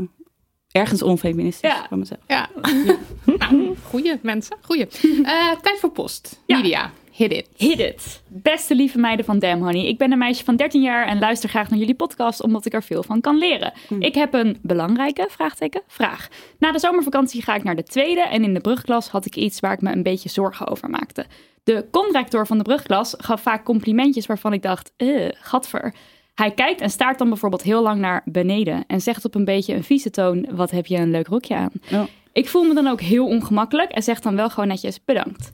ergens 0.71 1.01
onfeministisch 1.03 1.69
Ja. 1.69 1.85
van 1.89 1.99
mezelf. 1.99 2.19
Ja. 2.27 2.49
nou, 3.39 3.75
goeie 3.89 4.19
mensen. 4.21 4.55
Goeie. 4.61 4.87
Eh, 5.23 5.51
tijd 5.61 5.79
voor 5.79 5.91
post. 5.91 6.39
Ja. 6.45 6.91
Hit 7.15 7.31
it. 7.31 7.47
Hit 7.57 7.79
it. 7.79 8.21
Beste 8.27 8.75
lieve 8.75 8.99
meiden 8.99 9.25
van 9.25 9.39
Damn 9.39 9.63
Honey. 9.63 9.85
Ik 9.85 9.97
ben 9.97 10.11
een 10.11 10.17
meisje 10.17 10.43
van 10.43 10.55
13 10.55 10.81
jaar 10.81 11.07
en 11.07 11.19
luister 11.19 11.49
graag 11.49 11.69
naar 11.69 11.79
jullie 11.79 11.95
podcast 11.95 12.43
omdat 12.43 12.65
ik 12.65 12.73
er 12.73 12.83
veel 12.83 13.03
van 13.03 13.21
kan 13.21 13.37
leren. 13.37 13.73
Ik 13.99 14.15
heb 14.15 14.33
een 14.33 14.57
belangrijke 14.61 15.27
vraagteken, 15.29 15.81
vraag. 15.87 16.27
Na 16.59 16.71
de 16.71 16.79
zomervakantie 16.79 17.41
ga 17.41 17.55
ik 17.55 17.63
naar 17.63 17.75
de 17.75 17.83
tweede 17.83 18.21
en 18.21 18.43
in 18.43 18.53
de 18.53 18.59
brugklas 18.59 19.07
had 19.07 19.25
ik 19.25 19.35
iets 19.35 19.59
waar 19.59 19.73
ik 19.73 19.81
me 19.81 19.91
een 19.91 20.03
beetje 20.03 20.29
zorgen 20.29 20.67
over 20.67 20.89
maakte. 20.89 21.25
De 21.63 21.85
conrector 21.91 22.47
van 22.47 22.57
de 22.57 22.63
brugklas 22.63 23.15
gaf 23.17 23.41
vaak 23.41 23.63
complimentjes 23.63 24.25
waarvan 24.25 24.53
ik 24.53 24.61
dacht, 24.61 24.93
eh, 24.97 25.29
gadver. 25.31 25.93
Hij 26.33 26.51
kijkt 26.51 26.81
en 26.81 26.89
staart 26.89 27.17
dan 27.17 27.29
bijvoorbeeld 27.29 27.63
heel 27.63 27.81
lang 27.81 27.99
naar 27.99 28.21
beneden 28.25 28.83
en 28.87 29.01
zegt 29.01 29.25
op 29.25 29.35
een 29.35 29.45
beetje 29.45 29.73
een 29.73 29.83
vieze 29.83 30.09
toon, 30.09 30.47
wat 30.51 30.71
heb 30.71 30.85
je 30.85 30.97
een 30.97 31.11
leuk 31.11 31.27
rokje 31.27 31.55
aan. 31.55 31.71
Ja. 31.87 32.07
Ik 32.31 32.49
voel 32.49 32.63
me 32.63 32.73
dan 32.73 32.87
ook 32.87 33.01
heel 33.01 33.27
ongemakkelijk 33.27 33.91
en 33.91 34.03
zeg 34.03 34.19
dan 34.19 34.35
wel 34.35 34.49
gewoon 34.49 34.67
netjes 34.67 35.03
bedankt. 35.05 35.51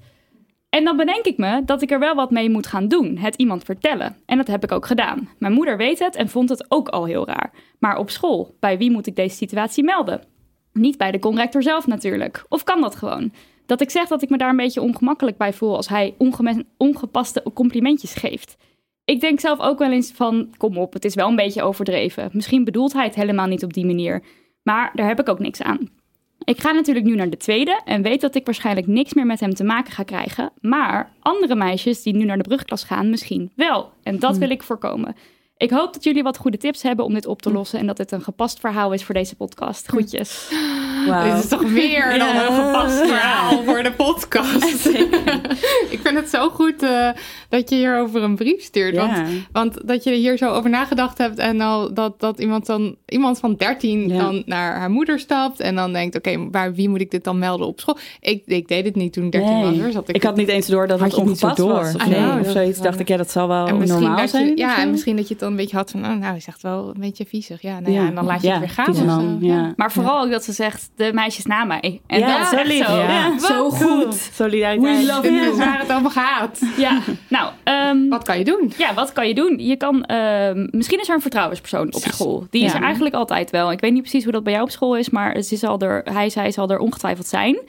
En 0.69 0.83
dan 0.83 0.97
bedenk 0.97 1.25
ik 1.25 1.37
me 1.37 1.65
dat 1.65 1.81
ik 1.81 1.91
er 1.91 1.99
wel 1.99 2.15
wat 2.15 2.31
mee 2.31 2.49
moet 2.49 2.67
gaan 2.67 2.87
doen, 2.87 3.17
het 3.17 3.35
iemand 3.35 3.63
vertellen. 3.63 4.15
En 4.25 4.37
dat 4.37 4.47
heb 4.47 4.63
ik 4.63 4.71
ook 4.71 4.85
gedaan. 4.85 5.29
Mijn 5.37 5.53
moeder 5.53 5.77
weet 5.77 5.99
het 5.99 6.15
en 6.15 6.29
vond 6.29 6.49
het 6.49 6.65
ook 6.67 6.89
al 6.89 7.05
heel 7.05 7.27
raar. 7.27 7.51
Maar 7.79 7.97
op 7.97 8.09
school, 8.09 8.55
bij 8.59 8.77
wie 8.77 8.91
moet 8.91 9.07
ik 9.07 9.15
deze 9.15 9.35
situatie 9.35 9.83
melden? 9.83 10.21
Niet 10.73 10.97
bij 10.97 11.11
de 11.11 11.19
conrector 11.19 11.63
zelf 11.63 11.87
natuurlijk. 11.87 12.45
Of 12.49 12.63
kan 12.63 12.81
dat 12.81 12.95
gewoon? 12.95 13.31
Dat 13.65 13.81
ik 13.81 13.89
zeg 13.89 14.07
dat 14.07 14.21
ik 14.21 14.29
me 14.29 14.37
daar 14.37 14.49
een 14.49 14.55
beetje 14.55 14.81
ongemakkelijk 14.81 15.37
bij 15.37 15.53
voel 15.53 15.75
als 15.75 15.87
hij 15.87 16.15
ongepaste 16.77 17.43
complimentjes 17.53 18.13
geeft. 18.13 18.57
Ik 19.05 19.21
denk 19.21 19.39
zelf 19.39 19.59
ook 19.59 19.79
wel 19.79 19.91
eens 19.91 20.11
van, 20.11 20.53
kom 20.57 20.77
op, 20.77 20.93
het 20.93 21.05
is 21.05 21.15
wel 21.15 21.27
een 21.27 21.35
beetje 21.35 21.63
overdreven. 21.63 22.29
Misschien 22.33 22.63
bedoelt 22.63 22.93
hij 22.93 23.03
het 23.03 23.15
helemaal 23.15 23.47
niet 23.47 23.63
op 23.63 23.73
die 23.73 23.85
manier. 23.85 24.23
Maar 24.63 24.91
daar 24.93 25.07
heb 25.07 25.19
ik 25.19 25.29
ook 25.29 25.39
niks 25.39 25.61
aan. 25.61 25.89
Ik 26.43 26.59
ga 26.61 26.71
natuurlijk 26.71 27.05
nu 27.05 27.15
naar 27.15 27.29
de 27.29 27.37
tweede 27.37 27.81
en 27.85 28.01
weet 28.01 28.21
dat 28.21 28.35
ik 28.35 28.45
waarschijnlijk 28.45 28.87
niks 28.87 29.13
meer 29.13 29.25
met 29.25 29.39
hem 29.39 29.53
te 29.53 29.63
maken 29.63 29.93
ga 29.93 30.03
krijgen. 30.03 30.51
Maar 30.61 31.11
andere 31.19 31.55
meisjes 31.55 32.03
die 32.03 32.15
nu 32.15 32.25
naar 32.25 32.37
de 32.37 32.43
brugklas 32.43 32.83
gaan, 32.83 33.09
misschien 33.09 33.51
wel. 33.55 33.91
En 34.03 34.19
dat 34.19 34.37
wil 34.37 34.49
ik 34.49 34.63
voorkomen. 34.63 35.15
Ik 35.59 35.69
hoop 35.69 35.93
dat 35.93 36.03
jullie 36.03 36.23
wat 36.23 36.37
goede 36.37 36.57
tips 36.57 36.81
hebben 36.83 37.05
om 37.05 37.13
dit 37.13 37.25
op 37.25 37.41
te 37.41 37.51
lossen 37.51 37.79
en 37.79 37.87
dat 37.87 37.97
het 37.97 38.11
een 38.11 38.21
gepast 38.21 38.59
verhaal 38.59 38.93
is 38.93 39.03
voor 39.03 39.13
deze 39.15 39.35
podcast. 39.35 39.87
Groetjes. 39.87 40.51
Wauw. 41.07 41.33
Dit 41.33 41.43
is 41.43 41.49
toch 41.49 41.69
meer 41.69 42.09
dan 42.09 42.27
Ja. 42.27 42.47
een 42.49 42.65
gepast 42.65 42.97
verhaal 43.07 43.63
voor 43.63 43.83
de 43.83 43.91
podcast. 43.91 44.85
ik 45.95 45.99
vind 46.03 46.15
het 46.15 46.29
zo 46.29 46.49
goed 46.49 46.83
eh, 46.83 47.09
dat 47.49 47.69
je 47.69 47.75
hierover 47.75 48.23
een 48.23 48.35
brief 48.35 48.61
stuurt. 48.63 48.93
Ja. 48.95 49.05
Want, 49.07 49.27
want 49.51 49.87
dat 49.87 50.03
je 50.03 50.09
er 50.09 50.15
hier 50.15 50.37
zo 50.37 50.49
over 50.49 50.69
nagedacht 50.69 51.17
hebt 51.17 51.37
en 51.37 51.55
nou 51.55 51.93
dat, 51.93 52.19
dat 52.19 52.39
iemand 52.39 52.65
dan 52.65 52.95
iemand 53.05 53.39
van 53.39 53.55
13 53.55 54.09
Ja. 54.09 54.17
dan 54.17 54.43
naar 54.45 54.75
haar 54.79 54.89
moeder 54.91 55.19
stapt 55.19 55.59
en 55.59 55.75
dan 55.75 55.93
denkt, 55.93 56.15
oké, 56.17 56.49
waar 56.51 56.73
wie 56.73 56.89
moet 56.89 57.01
ik 57.01 57.11
dit 57.11 57.23
dan 57.23 57.39
melden 57.39 57.67
op 57.67 57.79
school? 57.79 57.97
Ik, 58.19 58.43
ik 58.45 58.67
deed 58.67 58.85
het 58.85 58.95
niet 58.95 59.13
toen 59.13 59.25
ik 59.25 59.31
13 59.31 59.61
was. 59.61 59.75
Nee. 59.75 59.91
Zat 59.91 60.09
Ik 60.15 60.23
had 60.23 60.35
niet 60.35 60.47
eens 60.47 60.67
door 60.67 60.87
dat 60.87 60.99
Had 60.99 61.07
het 61.07 61.15
je 61.15 61.21
het 61.21 61.29
niet 61.29 61.39
zo 61.39 61.45
ongepast 61.45 61.69
door? 61.69 61.83
was. 61.83 61.95
Of, 61.95 62.01
Ah, 62.01 62.07
nee, 62.35 62.39
of 62.45 62.51
zoiets. 62.51 62.81
dacht 62.81 62.99
ik, 62.99 63.07
ja, 63.07 63.17
dat 63.17 63.31
zal 63.31 63.47
wel 63.47 63.67
en 63.67 63.87
normaal 63.87 64.19
je, 64.21 64.27
zijn. 64.27 64.57
ja, 64.57 64.77
en 64.81 64.91
misschien 64.91 65.15
dat 65.15 65.27
je 65.27 65.33
het 65.33 65.39
dan 65.43 65.48
een 65.49 65.55
beetje 65.55 65.77
had 65.77 65.91
van, 65.91 65.99
oh, 66.03 66.07
nou, 66.09 66.23
hij 66.23 66.39
zegt 66.39 66.61
wel 66.61 66.87
een 66.93 66.99
beetje 67.01 67.25
viezig. 67.25 67.61
Ja, 67.61 67.79
nou 67.79 67.93
ja, 67.93 68.01
Ja. 68.01 68.07
en 68.07 68.15
dan 68.15 68.25
laat 68.25 68.41
je 68.41 68.47
Ja, 68.47 68.53
het 68.53 68.61
weer 68.61 68.69
gaan. 68.85 68.93
zo. 68.93 69.37
ja. 69.39 69.73
Maar 69.75 69.91
vooral 69.91 70.23
ook 70.23 70.31
dat 70.31 70.43
ze 70.43 70.51
zegt, 70.51 70.89
de 70.95 71.11
meisjes 71.13 71.45
na 71.45 71.63
mij. 71.63 72.01
En 72.07 72.19
Ja, 72.19 72.27
dat 72.37 72.41
is 72.41 72.49
zo 72.49 72.55
echt 72.55 72.67
lief. 72.67 72.85
zo, 72.87 72.95
Ja. 72.97 73.39
zo 73.39 73.69
goed. 73.69 74.29
Solidariteit. 74.33 74.97
We 74.99 75.05
love 75.13 75.31
you. 75.33 75.55
Waar 75.57 75.79
het 75.79 75.93
over 75.93 76.11
gaat. 76.11 76.59
Ja, 76.77 76.99
nou. 77.29 77.51
ehm, 77.63 78.07
Wat 78.09 78.23
kan 78.23 78.37
je 78.37 78.43
doen? 78.43 78.71
Ja, 78.77 78.93
wat 78.93 79.13
kan 79.13 79.27
je 79.27 79.33
doen? 79.33 79.57
Je 79.59 79.75
kan, 79.75 80.03
ehm, 80.05 80.67
misschien 80.71 80.99
is 80.99 81.07
er 81.09 81.15
een 81.15 81.21
vertrouwenspersoon 81.21 81.93
op 81.93 82.01
school. 82.01 82.47
Die 82.49 82.63
is 82.63 82.71
Ja. 82.71 82.77
er 82.77 82.83
eigenlijk 82.83 83.15
altijd 83.15 83.49
wel. 83.49 83.71
Ik 83.71 83.79
weet 83.79 83.91
niet 83.91 84.01
precies 84.01 84.23
hoe 84.23 84.33
dat 84.33 84.43
bij 84.43 84.53
jou 84.53 84.65
op 84.65 84.71
school 84.71 84.97
is, 84.97 85.09
maar 85.09 85.31
het 85.33 85.51
is 85.51 85.63
al 85.63 85.79
er, 85.79 86.01
hij, 86.13 86.29
zij 86.29 86.51
zal 86.51 86.69
er 86.69 86.79
ongetwijfeld 86.79 87.27
zijn. 87.27 87.59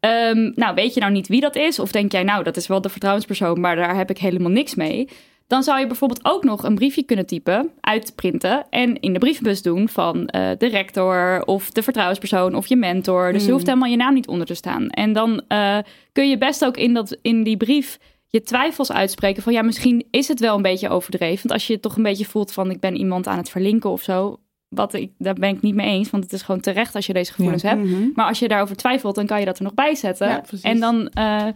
Ehm, 0.00 0.50
nou, 0.54 0.74
weet 0.74 0.94
je 0.94 1.00
nou 1.00 1.12
niet 1.12 1.28
wie 1.28 1.40
dat 1.40 1.56
is? 1.56 1.78
Of 1.78 1.92
denk 1.92 2.12
jij, 2.12 2.22
nou, 2.22 2.44
dat 2.44 2.56
is 2.56 2.66
wel 2.66 2.80
de 2.80 2.88
vertrouwenspersoon, 2.88 3.60
maar 3.60 3.76
daar 3.76 3.96
heb 3.96 4.10
ik 4.10 4.18
helemaal 4.18 4.50
niks 4.50 4.74
mee. 4.74 5.08
Dan 5.48 5.62
zou 5.62 5.80
je 5.80 5.86
bijvoorbeeld 5.86 6.24
ook 6.24 6.44
nog 6.44 6.62
een 6.62 6.74
briefje 6.74 7.02
kunnen 7.02 7.26
typen, 7.26 7.70
uitprinten 7.80 8.66
en 8.70 9.00
in 9.00 9.12
de 9.12 9.18
brievenbus 9.18 9.62
doen 9.62 9.88
van 9.88 10.26
eh, 10.26 10.50
de 10.58 10.66
rector 10.68 11.42
of 11.44 11.70
de 11.70 11.82
vertrouwenspersoon 11.82 12.54
of 12.54 12.66
je 12.66 12.76
mentor. 12.76 13.32
Dus 13.32 13.40
er 13.42 13.46
Mm. 13.48 13.52
hoeft 13.54 13.66
helemaal 13.66 13.90
je 13.90 13.96
naam 13.96 14.14
niet 14.14 14.28
onder 14.28 14.46
te 14.46 14.54
staan. 14.54 14.88
En 14.88 15.12
dan 15.12 15.42
eh, 15.48 15.78
kun 16.12 16.28
je 16.28 16.38
best 16.38 16.64
ook 16.64 16.76
in, 16.76 16.94
dat, 16.94 17.16
in 17.22 17.42
die 17.42 17.56
brief 17.56 17.98
je 18.28 18.42
twijfels 18.42 18.92
uitspreken 18.92 19.42
van 19.42 19.52
ja, 19.52 19.62
misschien 19.62 20.06
is 20.10 20.28
het 20.28 20.40
wel 20.40 20.56
een 20.56 20.62
beetje 20.62 20.88
overdreven. 20.88 21.48
Want 21.48 21.52
als 21.60 21.66
je 21.66 21.80
toch 21.80 21.96
een 21.96 22.02
beetje 22.02 22.24
voelt 22.24 22.52
van 22.52 22.70
ik 22.70 22.80
ben 22.80 22.96
iemand 22.96 23.26
aan 23.26 23.36
het 23.38 23.50
verlinken 23.50 23.90
of 23.90 24.02
zo, 24.02 24.40
wat 24.68 24.94
ik, 24.94 25.10
daar 25.18 25.34
ben 25.34 25.48
ik 25.54 25.62
niet 25.62 25.74
mee 25.74 25.86
eens, 25.86 26.10
want 26.10 26.24
het 26.24 26.32
is 26.32 26.42
gewoon 26.42 26.60
terecht 26.60 26.94
als 26.94 27.06
je 27.06 27.12
deze 27.12 27.32
gevoelens 27.32 27.62
hebt. 27.62 27.84
Mhm. 27.84 28.08
Maar 28.14 28.26
als 28.26 28.38
je 28.38 28.48
daarover 28.48 28.76
twijfelt, 28.76 29.14
dan 29.14 29.26
kan 29.26 29.40
je 29.40 29.46
dat 29.46 29.58
er 29.58 29.64
nog 29.64 29.74
bij 29.74 29.94
zetten. 29.94 30.28
Ja, 30.28 30.42
en 30.62 30.80
dan, 30.80 31.08
eh, 31.08 31.46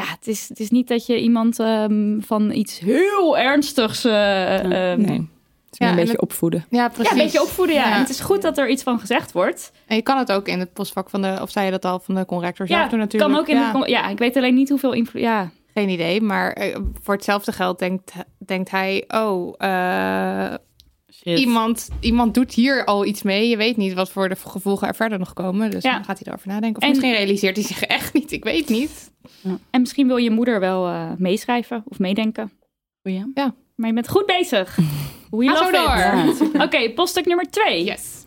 ja, 0.00 0.04
het 0.06 0.26
is, 0.26 0.48
het 0.48 0.60
is 0.60 0.70
niet 0.70 0.88
dat 0.88 1.06
je 1.06 1.20
iemand 1.20 1.58
ehm, 1.58 2.20
van 2.20 2.50
iets 2.52 2.78
heel 2.78 3.38
ernstigs. 3.38 4.04
eh, 4.04 4.54
ehm, 4.92 5.00
Nee. 5.00 5.28
Het 5.66 5.74
is 5.74 5.78
meer 5.78 5.88
Ja, 5.88 5.88
een 5.88 5.88
en 5.88 5.96
beetje 5.96 6.12
het- 6.12 6.20
opvoeden. 6.20 6.66
Ja, 6.70 6.88
precies. 6.88 7.04
Ja, 7.12 7.16
een 7.16 7.22
beetje 7.24 7.42
opvoeden, 7.42 7.74
ja. 7.74 7.86
Ja. 7.88 7.94
En 7.94 7.98
het 8.00 8.08
is 8.08 8.20
goed 8.20 8.42
dat 8.42 8.58
er 8.58 8.68
iets 8.68 8.82
van 8.82 8.98
gezegd 9.00 9.32
wordt. 9.32 9.72
En 9.86 9.96
je 9.96 10.02
kan 10.02 10.18
het 10.18 10.32
ook 10.32 10.48
in 10.48 10.58
het 10.58 10.72
postvak 10.72 11.10
van 11.10 11.22
de, 11.22 11.38
of 11.42 11.50
zei 11.50 11.64
je 11.64 11.70
dat 11.70 11.84
al, 11.84 11.98
van 11.98 12.14
de 12.14 12.24
conrector 12.26 12.66
zelf 12.66 12.80
Ja, 12.82 12.88
doen 12.88 12.98
natuurlijk. 12.98 13.32
kan 13.32 13.40
ook 13.40 13.48
in 13.48 13.56
ja. 13.56 13.66
de... 13.72 13.78
con- 13.78 13.88
Ja, 13.88 14.08
ik 14.08 14.18
weet 14.18 14.36
alleen 14.36 14.54
niet 14.54 14.68
hoeveel 14.68 14.92
invloed... 14.92 15.22
Ja, 15.22 15.50
Geen 15.74 15.88
idee, 15.88 16.20
maar 16.20 16.52
eh, 16.52 16.76
voor 17.02 17.14
hetzelfde 17.14 17.52
geld 17.52 17.78
denkt, 17.78 18.12
denkt 18.38 18.70
hij, 18.70 19.04
oh, 19.08 19.54
eh, 19.58 20.54
Shit. 21.16 21.38
iemand, 21.38 21.88
iemand 22.00 22.34
doet 22.34 22.54
hier 22.54 22.84
al 22.84 23.04
iets 23.04 23.22
mee. 23.22 23.48
Je 23.48 23.56
weet 23.56 23.76
niet 23.76 23.92
wat 23.92 24.10
voor 24.10 24.28
de 24.28 24.36
gevolgen 24.36 24.88
er 24.88 24.94
verder 24.94 25.18
nog 25.18 25.32
komen. 25.32 25.70
Dus 25.70 25.82
Ja. 25.82 25.92
dan 25.94 26.04
gaat 26.04 26.18
hij 26.18 26.26
erover 26.28 26.48
nadenken. 26.48 26.76
Of 26.82 26.82
En- 26.82 26.88
misschien 26.94 27.12
realiseert 27.12 27.56
hij 27.56 27.64
zich 27.64 27.82
echt 27.82 28.12
niet, 28.14 28.32
ik 28.32 28.44
weet 28.44 28.68
niet. 28.68 29.10
en 29.70 29.80
misschien 29.80 30.06
wil 30.06 30.16
je 30.16 30.30
moeder 30.30 30.60
wel 30.60 30.86
eh, 30.86 31.10
meeschrijven 31.18 31.82
of 31.88 31.98
meedenken. 31.98 32.52
Oh 33.02 33.12
ja? 33.12 33.54
Maar 33.76 33.88
je 33.88 33.94
bent 33.94 34.08
goed 34.08 34.26
bezig. 34.26 34.76
We 35.30 35.44
love 35.44 35.72
door. 36.52 36.62
Oké, 36.62 36.90
poststuk 36.92 37.26
nummer 37.26 37.50
twee. 37.50 37.84
Yes. 37.84 38.24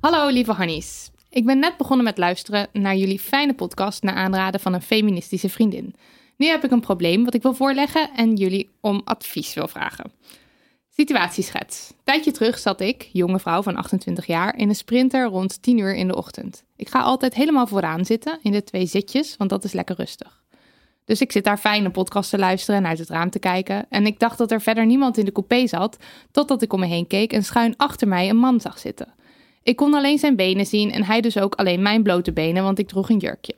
Hallo 0.00 0.28
lieve 0.28 0.52
Hannies. 0.52 1.10
Ik 1.30 1.44
ben 1.44 1.58
net 1.58 1.76
begonnen 1.76 2.04
met 2.04 2.18
luisteren 2.18 2.66
naar 2.72 2.96
jullie 2.96 3.18
fijne 3.18 3.54
podcast 3.54 4.02
naar 4.02 4.14
aanraden 4.14 4.60
van 4.60 4.72
een 4.74 4.82
feministische 4.82 5.48
vriendin. 5.48 5.94
Nu 6.36 6.46
heb 6.46 6.64
ik 6.64 6.70
een 6.70 6.80
probleem 6.80 7.24
wat 7.24 7.34
ik 7.34 7.42
wil 7.42 7.54
voorleggen 7.54 8.10
en 8.16 8.34
jullie 8.36 8.70
om 8.80 9.00
advies 9.04 9.54
wil 9.54 9.68
vragen. 9.68 10.12
Situatieschets. 10.96 11.92
Tijdje 12.04 12.30
terug 12.30 12.58
zat 12.58 12.80
ik, 12.80 13.08
jonge 13.12 13.38
vrouw 13.38 13.62
van 13.62 13.76
28 13.76 14.26
jaar, 14.26 14.56
in 14.56 14.68
een 14.68 14.74
sprinter 14.74 15.26
rond 15.26 15.62
10 15.62 15.78
uur 15.78 15.94
in 15.94 16.08
de 16.08 16.16
ochtend. 16.16 16.64
Ik 16.76 16.88
ga 16.88 17.00
altijd 17.00 17.34
helemaal 17.34 17.66
vooraan 17.66 18.04
zitten 18.04 18.38
in 18.42 18.52
de 18.52 18.64
twee 18.64 18.86
zitjes, 18.86 19.36
want 19.36 19.50
dat 19.50 19.64
is 19.64 19.72
lekker 19.72 19.96
rustig. 19.96 20.42
Dus 21.04 21.20
ik 21.20 21.32
zit 21.32 21.44
daar 21.44 21.58
fijn 21.58 21.84
een 21.84 21.90
podcast 21.90 22.30
te 22.30 22.38
luisteren 22.38 22.80
en 22.80 22.86
uit 22.86 22.98
het 22.98 23.08
raam 23.08 23.30
te 23.30 23.38
kijken. 23.38 23.86
En 23.88 24.06
ik 24.06 24.18
dacht 24.18 24.38
dat 24.38 24.50
er 24.50 24.60
verder 24.60 24.86
niemand 24.86 25.18
in 25.18 25.24
de 25.24 25.32
coupé 25.32 25.66
zat, 25.66 25.96
totdat 26.30 26.62
ik 26.62 26.72
om 26.72 26.80
me 26.80 26.86
heen 26.86 27.06
keek 27.06 27.32
en 27.32 27.44
schuin 27.44 27.76
achter 27.76 28.08
mij 28.08 28.28
een 28.28 28.36
man 28.36 28.60
zag 28.60 28.78
zitten. 28.78 29.14
Ik 29.62 29.76
kon 29.76 29.94
alleen 29.94 30.18
zijn 30.18 30.36
benen 30.36 30.66
zien 30.66 30.92
en 30.92 31.04
hij 31.04 31.20
dus 31.20 31.38
ook 31.38 31.54
alleen 31.54 31.82
mijn 31.82 32.02
blote 32.02 32.32
benen, 32.32 32.62
want 32.62 32.78
ik 32.78 32.88
droeg 32.88 33.10
een 33.10 33.18
jurkje. 33.18 33.54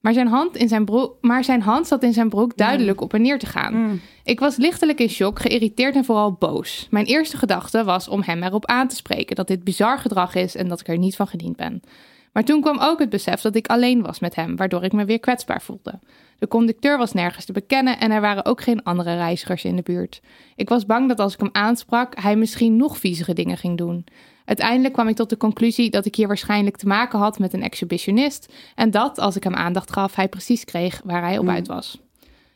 Maar 0.00 0.12
zijn 0.12 0.28
hand, 0.28 0.56
in 0.56 0.68
zijn 0.68 0.84
broek, 0.84 1.16
maar 1.20 1.44
zijn 1.44 1.62
hand 1.62 1.86
zat 1.86 2.02
in 2.02 2.12
zijn 2.12 2.28
broek 2.28 2.56
duidelijk 2.56 3.00
op 3.00 3.14
en 3.14 3.22
neer 3.22 3.38
te 3.38 3.46
gaan. 3.46 4.00
Ik 4.24 4.40
was 4.40 4.56
lichtelijk 4.56 5.00
in 5.00 5.08
shock, 5.08 5.40
geïrriteerd 5.40 5.94
en 5.94 6.04
vooral 6.04 6.32
boos. 6.32 6.86
Mijn 6.90 7.06
eerste 7.06 7.36
gedachte 7.36 7.84
was 7.84 8.08
om 8.08 8.22
hem 8.22 8.42
erop 8.42 8.66
aan 8.66 8.88
te 8.88 8.96
spreken 8.96 9.36
dat 9.36 9.48
dit 9.48 9.64
bizar 9.64 9.98
gedrag 9.98 10.34
is 10.34 10.54
en 10.54 10.68
dat 10.68 10.80
ik 10.80 10.88
er 10.88 10.98
niet 10.98 11.16
van 11.16 11.26
gediend 11.26 11.56
ben. 11.56 11.82
Maar 12.32 12.44
toen 12.44 12.60
kwam 12.60 12.78
ook 12.78 12.98
het 12.98 13.08
besef 13.08 13.40
dat 13.40 13.54
ik 13.54 13.66
alleen 13.66 14.02
was 14.02 14.20
met 14.20 14.34
hem, 14.34 14.56
waardoor 14.56 14.84
ik 14.84 14.92
me 14.92 15.04
weer 15.04 15.20
kwetsbaar 15.20 15.62
voelde. 15.62 15.98
De 16.38 16.48
conducteur 16.48 16.98
was 16.98 17.12
nergens 17.12 17.44
te 17.44 17.52
bekennen 17.52 17.98
en 17.98 18.10
er 18.10 18.20
waren 18.20 18.44
ook 18.44 18.60
geen 18.60 18.82
andere 18.82 19.16
reizigers 19.16 19.64
in 19.64 19.76
de 19.76 19.82
buurt. 19.82 20.20
Ik 20.56 20.68
was 20.68 20.86
bang 20.86 21.08
dat 21.08 21.18
als 21.18 21.34
ik 21.34 21.40
hem 21.40 21.48
aansprak, 21.52 22.20
hij 22.20 22.36
misschien 22.36 22.76
nog 22.76 22.98
viezere 22.98 23.32
dingen 23.32 23.56
ging 23.56 23.78
doen. 23.78 24.04
Uiteindelijk 24.44 24.94
kwam 24.94 25.08
ik 25.08 25.16
tot 25.16 25.30
de 25.30 25.36
conclusie 25.36 25.90
dat 25.90 26.06
ik 26.06 26.14
hier 26.14 26.26
waarschijnlijk 26.26 26.76
te 26.76 26.86
maken 26.86 27.18
had 27.18 27.38
met 27.38 27.52
een 27.52 27.62
exhibitionist 27.62 28.52
en 28.74 28.90
dat, 28.90 29.18
als 29.18 29.36
ik 29.36 29.44
hem 29.44 29.54
aandacht 29.54 29.92
gaf, 29.92 30.14
hij 30.14 30.28
precies 30.28 30.64
kreeg 30.64 31.00
waar 31.04 31.22
hij 31.22 31.38
op 31.38 31.48
uit 31.48 31.66
was. 31.66 32.00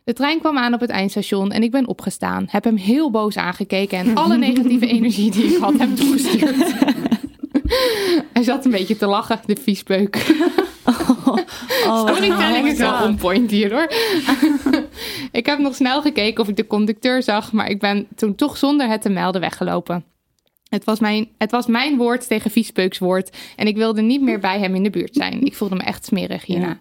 De 0.05 0.13
trein 0.13 0.39
kwam 0.39 0.59
aan 0.59 0.75
op 0.75 0.81
het 0.81 0.91
eindstation 0.91 1.51
en 1.51 1.63
ik 1.63 1.71
ben 1.71 1.87
opgestaan. 1.87 2.47
Heb 2.49 2.65
hem 2.65 2.77
heel 2.77 3.11
boos 3.11 3.37
aangekeken 3.37 3.99
en 3.99 4.15
alle 4.15 4.37
negatieve 4.49 4.87
energie 4.87 5.31
die 5.31 5.45
ik 5.45 5.57
had 5.57 5.79
hem 5.79 5.95
toegestuurd. 5.95 6.75
Hij 8.33 8.43
zat 8.43 8.65
een 8.65 8.71
beetje 8.71 8.97
te 8.97 9.07
lachen, 9.07 9.41
de 9.47 9.57
viespeuk. 9.63 10.17
Storytelling 11.83 12.69
is 12.69 12.79
wel 12.79 13.03
on 13.03 13.17
point 13.17 13.51
hier 13.51 13.73
hoor. 13.73 13.93
ik 15.41 15.47
heb 15.47 15.59
nog 15.59 15.75
snel 15.75 16.03
gekeken 16.03 16.43
of 16.43 16.49
ik 16.49 16.57
de 16.57 16.67
conducteur 16.67 17.23
zag, 17.23 17.53
maar 17.53 17.71
ik 17.71 17.81
ben 17.81 18.07
toen 18.17 18.35
toch 18.35 18.57
zonder 18.57 18.89
het 18.89 19.03
te 19.03 19.09
melden 19.09 19.41
weggelopen. 19.41 20.05
Het 20.69 20.85
was, 20.85 21.01
mijn, 21.01 21.29
het 21.39 21.51
was 21.51 21.67
mijn 21.67 21.97
woord 21.97 22.29
tegen 22.29 22.51
viespeukswoord 22.51 23.37
en 23.57 23.67
ik 23.67 23.77
wilde 23.77 24.03
niet 24.03 24.23
meer 24.23 24.41
bij 24.41 24.59
hem 24.59 24.75
in 24.75 24.83
de 24.83 24.91
buurt 24.91 25.15
zijn. 25.15 25.45
Ik 25.45 25.55
voelde 25.55 25.75
me 25.75 25.83
echt 25.83 26.05
smerig 26.05 26.45
hierna. 26.45 26.81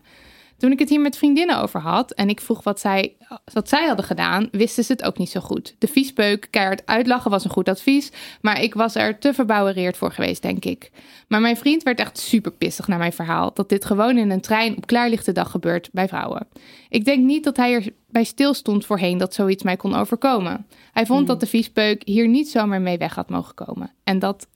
Toen 0.64 0.72
ik 0.72 0.80
het 0.80 0.90
hier 0.90 1.02
met 1.02 1.18
vriendinnen 1.18 1.62
over 1.62 1.80
had 1.80 2.12
en 2.12 2.30
ik 2.30 2.42
vroeg 2.42 2.64
wat 2.64 2.80
zij, 2.80 3.16
wat 3.54 3.70
zij 3.70 3.88
hadden 3.88 4.06
gedaan, 4.06 4.48
wisten 4.52 4.84
ze 4.84 4.92
het 4.92 5.04
ook 5.04 5.18
niet 5.18 5.30
zo 5.30 5.40
goed. 5.40 5.76
De 5.80 5.88
viespeuk, 5.88 6.48
keihard 6.50 6.86
uitlachen 6.86 7.32
was 7.32 7.44
een 7.44 7.50
goed 7.50 7.70
advies, 7.70 8.12
maar 8.42 8.62
ik 8.62 8.74
was 8.74 8.96
er 8.96 9.20
te 9.20 9.34
verbouwereerd 9.34 9.98
voor 9.98 10.12
geweest, 10.12 10.42
denk 10.42 10.66
ik. 10.66 10.92
Maar 11.28 11.42
mijn 11.42 11.58
vriend 11.58 11.84
werd 11.84 12.00
echt 12.00 12.18
super 12.18 12.52
pissig 12.52 12.88
naar 12.88 12.98
mijn 12.98 13.14
verhaal, 13.14 13.54
dat 13.54 13.70
dit 13.70 13.86
gewoon 13.86 14.18
in 14.18 14.30
een 14.30 14.42
trein 14.42 14.78
op 14.78 14.86
klaarlichte 14.86 15.32
dag 15.32 15.52
gebeurt 15.52 15.90
bij 15.92 16.08
vrouwen. 16.08 16.48
Ik 16.90 17.06
denk 17.06 17.24
niet 17.24 17.44
dat 17.44 17.58
hij 17.58 17.74
erbij 17.74 18.24
stilstond 18.24 18.86
voorheen 18.86 19.18
dat 19.18 19.34
zoiets 19.34 19.64
mij 19.64 19.78
kon 19.78 19.96
overkomen. 19.96 20.68
Hij 20.92 21.06
vond 21.06 21.28
dat 21.28 21.40
de 21.40 21.48
viespeuk 21.48 22.02
hier 22.06 22.28
niet 22.28 22.50
zomaar 22.50 22.82
mee 22.82 22.98
weg 22.98 23.16
had 23.16 23.30
mogen 23.30 23.54
komen. 23.54 23.92
En 24.04 24.20
dat 24.20 24.48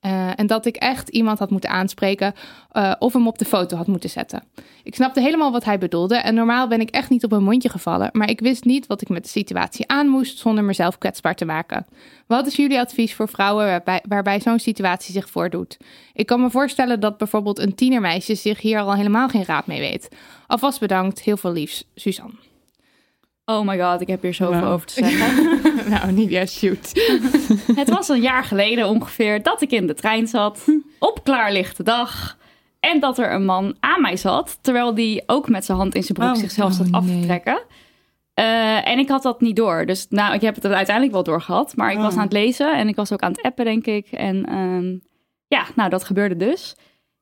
eh, 0.00 0.38
en 0.38 0.46
dat 0.46 0.66
ik 0.66 0.76
echt 0.76 1.08
iemand 1.08 1.38
had 1.38 1.50
moeten 1.50 1.70
aanspreken 1.70 2.34
eh, 2.70 2.92
of 2.98 3.12
hem 3.12 3.26
op 3.26 3.38
de 3.38 3.44
foto 3.44 3.76
had 3.76 3.86
moeten 3.86 4.10
zetten. 4.10 4.42
Ik 4.82 4.94
snapte 4.94 5.20
helemaal 5.20 5.52
wat 5.52 5.64
hij 5.64 5.78
bedoelde 5.78 6.16
en 6.16 6.34
normaal 6.34 6.68
ben 6.68 6.80
ik 6.80 6.90
echt 6.90 7.10
niet 7.10 7.24
op 7.24 7.32
een 7.32 7.42
mondje 7.42 7.68
gevallen, 7.68 8.10
maar 8.12 8.30
ik 8.30 8.40
wist 8.40 8.64
niet 8.64 8.86
wat 8.86 9.00
ik 9.00 9.08
met 9.08 9.22
de 9.22 9.28
situatie 9.28 9.88
aan 9.88 10.08
moest 10.08 10.38
zonder 10.38 10.64
mezelf 10.64 10.98
kwetsbaar 10.98 11.34
te 11.34 11.44
maken. 11.44 11.86
Wat 12.26 12.46
is 12.46 12.56
jullie 12.56 12.78
advies 12.78 13.14
voor 13.14 13.28
vrouwen 13.28 13.66
waarbij, 13.66 14.02
waarbij 14.08 14.40
zo'n 14.40 14.58
situatie 14.58 15.12
zich 15.12 15.30
voordoet? 15.30 15.76
Ik 16.12 16.26
kan 16.26 16.40
me 16.40 16.50
voorstellen 16.50 17.00
dat 17.00 17.18
bijvoorbeeld 17.18 17.58
een 17.58 17.74
tienermeisje 17.74 18.34
zich 18.34 18.60
hier 18.60 18.80
al 18.80 18.94
helemaal 18.94 19.28
geen 19.28 19.44
raad 19.44 19.66
mee 19.66 19.80
weet. 19.80 20.08
Alvast 20.46 20.80
bedankt, 20.80 21.20
heel 21.20 21.36
veel 21.36 21.52
liefs, 21.52 21.84
Suzanne. 21.94 22.47
Oh 23.50 23.66
my 23.66 23.78
god, 23.80 24.00
ik 24.00 24.06
heb 24.08 24.22
hier 24.22 24.34
zoveel 24.34 24.60
Wow. 24.60 24.72
over 24.72 24.86
te 24.86 24.94
zeggen. 24.94 25.60
nou, 25.90 26.12
niet 26.12 26.30
ja, 26.30 26.46
shoot. 26.46 26.92
Het 27.80 27.88
was 27.90 28.08
een 28.08 28.20
jaar 28.20 28.44
geleden 28.44 28.88
ongeveer 28.88 29.42
dat 29.42 29.62
ik 29.62 29.70
in 29.70 29.86
de 29.86 29.94
trein 29.94 30.26
zat. 30.26 30.64
Op 30.98 31.24
klaarlichte 31.24 31.82
dag. 31.82 32.36
En 32.80 33.00
dat 33.00 33.18
er 33.18 33.32
een 33.32 33.44
man 33.44 33.76
aan 33.80 34.00
mij 34.00 34.16
zat. 34.16 34.58
Terwijl 34.60 34.94
die 34.94 35.22
ook 35.26 35.48
met 35.48 35.64
zijn 35.64 35.78
hand 35.78 35.94
in 35.94 36.02
zijn 36.02 36.18
broek 36.18 36.30
Oh. 36.30 36.36
zichzelf 36.36 36.72
zat 36.72 36.92
af 36.92 37.06
te 37.06 37.20
trekken. 37.22 37.62
Eh, 38.34 38.88
en 38.88 38.98
ik 38.98 39.08
had 39.08 39.22
dat 39.22 39.40
niet 39.40 39.56
door. 39.56 39.86
Dus 39.86 40.06
nou, 40.08 40.34
ik 40.34 40.40
heb 40.40 40.54
het 40.54 40.66
uiteindelijk 40.66 41.12
wel 41.14 41.22
doorgehad. 41.24 41.76
Maar 41.76 41.90
ik 41.92 41.98
was 41.98 42.12
Oh. 42.12 42.18
aan 42.18 42.24
het 42.24 42.32
lezen 42.32 42.76
en 42.76 42.88
ik 42.88 42.96
was 42.96 43.12
ook 43.12 43.20
aan 43.22 43.30
het 43.32 43.42
appen, 43.42 43.64
denk 43.64 43.86
ik. 43.86 44.06
En 44.10 44.44
ehm, 44.46 44.96
ja, 45.46 45.66
nou, 45.74 45.90
dat 45.90 46.04
gebeurde 46.04 46.36
dus. 46.36 46.76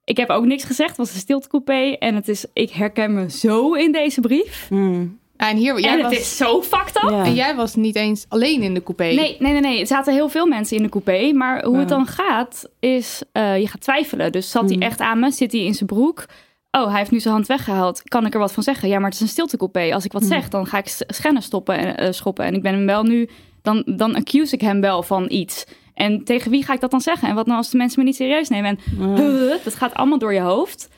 Ik 0.04 0.16
heb 0.16 0.28
ook 0.30 0.44
niks 0.44 0.64
gezegd. 0.64 0.88
Het 0.88 0.98
was 0.98 1.14
een 1.14 1.20
stiltecoupé. 1.20 1.92
En 1.98 2.14
het 2.14 2.28
is, 2.28 2.44
ik 2.52 2.70
herken 2.70 3.14
me 3.14 3.30
zo 3.30 3.72
in 3.72 3.92
deze 3.92 4.20
brief. 4.20 4.66
Hmm. 4.68 5.18
En, 5.36 5.56
hier, 5.56 5.80
jij 5.80 5.92
en 5.96 6.02
was, 6.02 6.10
het 6.12 6.20
is 6.20 6.36
zo 6.36 6.62
fucked 6.62 7.02
up. 7.04 7.10
En 7.10 7.34
jij 7.34 7.54
was 7.54 7.74
niet 7.74 7.96
eens 7.96 8.26
alleen 8.28 8.62
in 8.62 8.74
de 8.74 8.82
coupé. 8.82 9.04
Nee, 9.04 9.36
nee, 9.38 9.52
nee, 9.52 9.60
nee. 9.60 9.80
Er 9.80 9.86
zaten 9.86 10.12
heel 10.14 10.28
veel 10.28 10.46
mensen 10.46 10.76
in 10.76 10.82
de 10.82 10.88
coupé. 10.88 11.32
Maar 11.32 11.64
hoe 11.64 11.78
het 11.78 11.88
dan 11.88 12.06
gaat, 12.06 12.68
is 12.80 13.22
eh, 13.32 13.58
je 13.60 13.68
gaat 13.68 13.80
twijfelen. 13.80 14.32
Dus 14.32 14.50
zat 14.50 14.64
hij 14.68 14.76
Mm. 14.76 14.82
echt 14.82 15.00
aan 15.00 15.18
me? 15.20 15.30
Zit 15.30 15.52
hij 15.52 15.60
in 15.60 15.74
zijn 15.74 15.88
broek? 15.88 16.24
Oh, 16.70 16.88
hij 16.88 16.98
heeft 16.98 17.10
nu 17.10 17.20
zijn 17.20 17.34
hand 17.34 17.46
weggehaald. 17.46 18.02
Kan 18.02 18.26
ik 18.26 18.32
er 18.34 18.40
wat 18.40 18.52
van 18.52 18.62
zeggen? 18.62 18.88
Ja, 18.88 18.96
maar 18.96 19.04
het 19.10 19.14
is 19.14 19.20
een 19.20 19.28
stiltecoupé. 19.28 19.94
Als 19.94 20.04
ik 20.04 20.12
wat 20.12 20.22
Mm. 20.22 20.28
zeg, 20.28 20.48
dan 20.48 20.66
ga 20.66 20.78
ik 20.78 20.88
s- 20.88 21.02
scannen 21.06 21.42
stoppen 21.42 21.76
en 21.78 21.96
eh, 21.96 22.12
schoppen. 22.12 22.44
En 22.44 22.54
ik 22.54 22.62
ben 22.62 22.72
hem 22.74 22.86
wel 22.86 23.02
nu... 23.02 23.28
Dan, 23.62 23.82
dan 23.86 24.14
accuse 24.14 24.54
ik 24.54 24.60
hem 24.60 24.80
wel 24.80 25.02
van 25.02 25.24
iets. 25.28 25.64
En 25.94 26.24
tegen 26.24 26.50
wie 26.50 26.64
ga 26.64 26.72
ik 26.72 26.80
dat 26.80 26.90
dan 26.90 27.00
zeggen? 27.00 27.28
En 27.28 27.34
wat 27.34 27.46
nou 27.46 27.58
als 27.58 27.70
de 27.70 27.76
mensen 27.76 27.98
me 27.98 28.04
niet 28.04 28.16
serieus 28.16 28.48
nemen? 28.48 28.78
En 29.00 29.58
dat 29.64 29.74
gaat 29.74 29.94
allemaal 29.94 30.18
door 30.18 30.32
je 30.34 30.40
hoofd. 30.40 30.88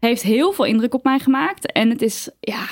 Heeft 0.00 0.22
heel 0.22 0.52
veel 0.52 0.64
indruk 0.64 0.94
op 0.94 1.04
mij 1.04 1.18
gemaakt. 1.18 1.72
En 1.72 1.90
het 1.90 2.02
is, 2.02 2.30
ja... 2.40 2.64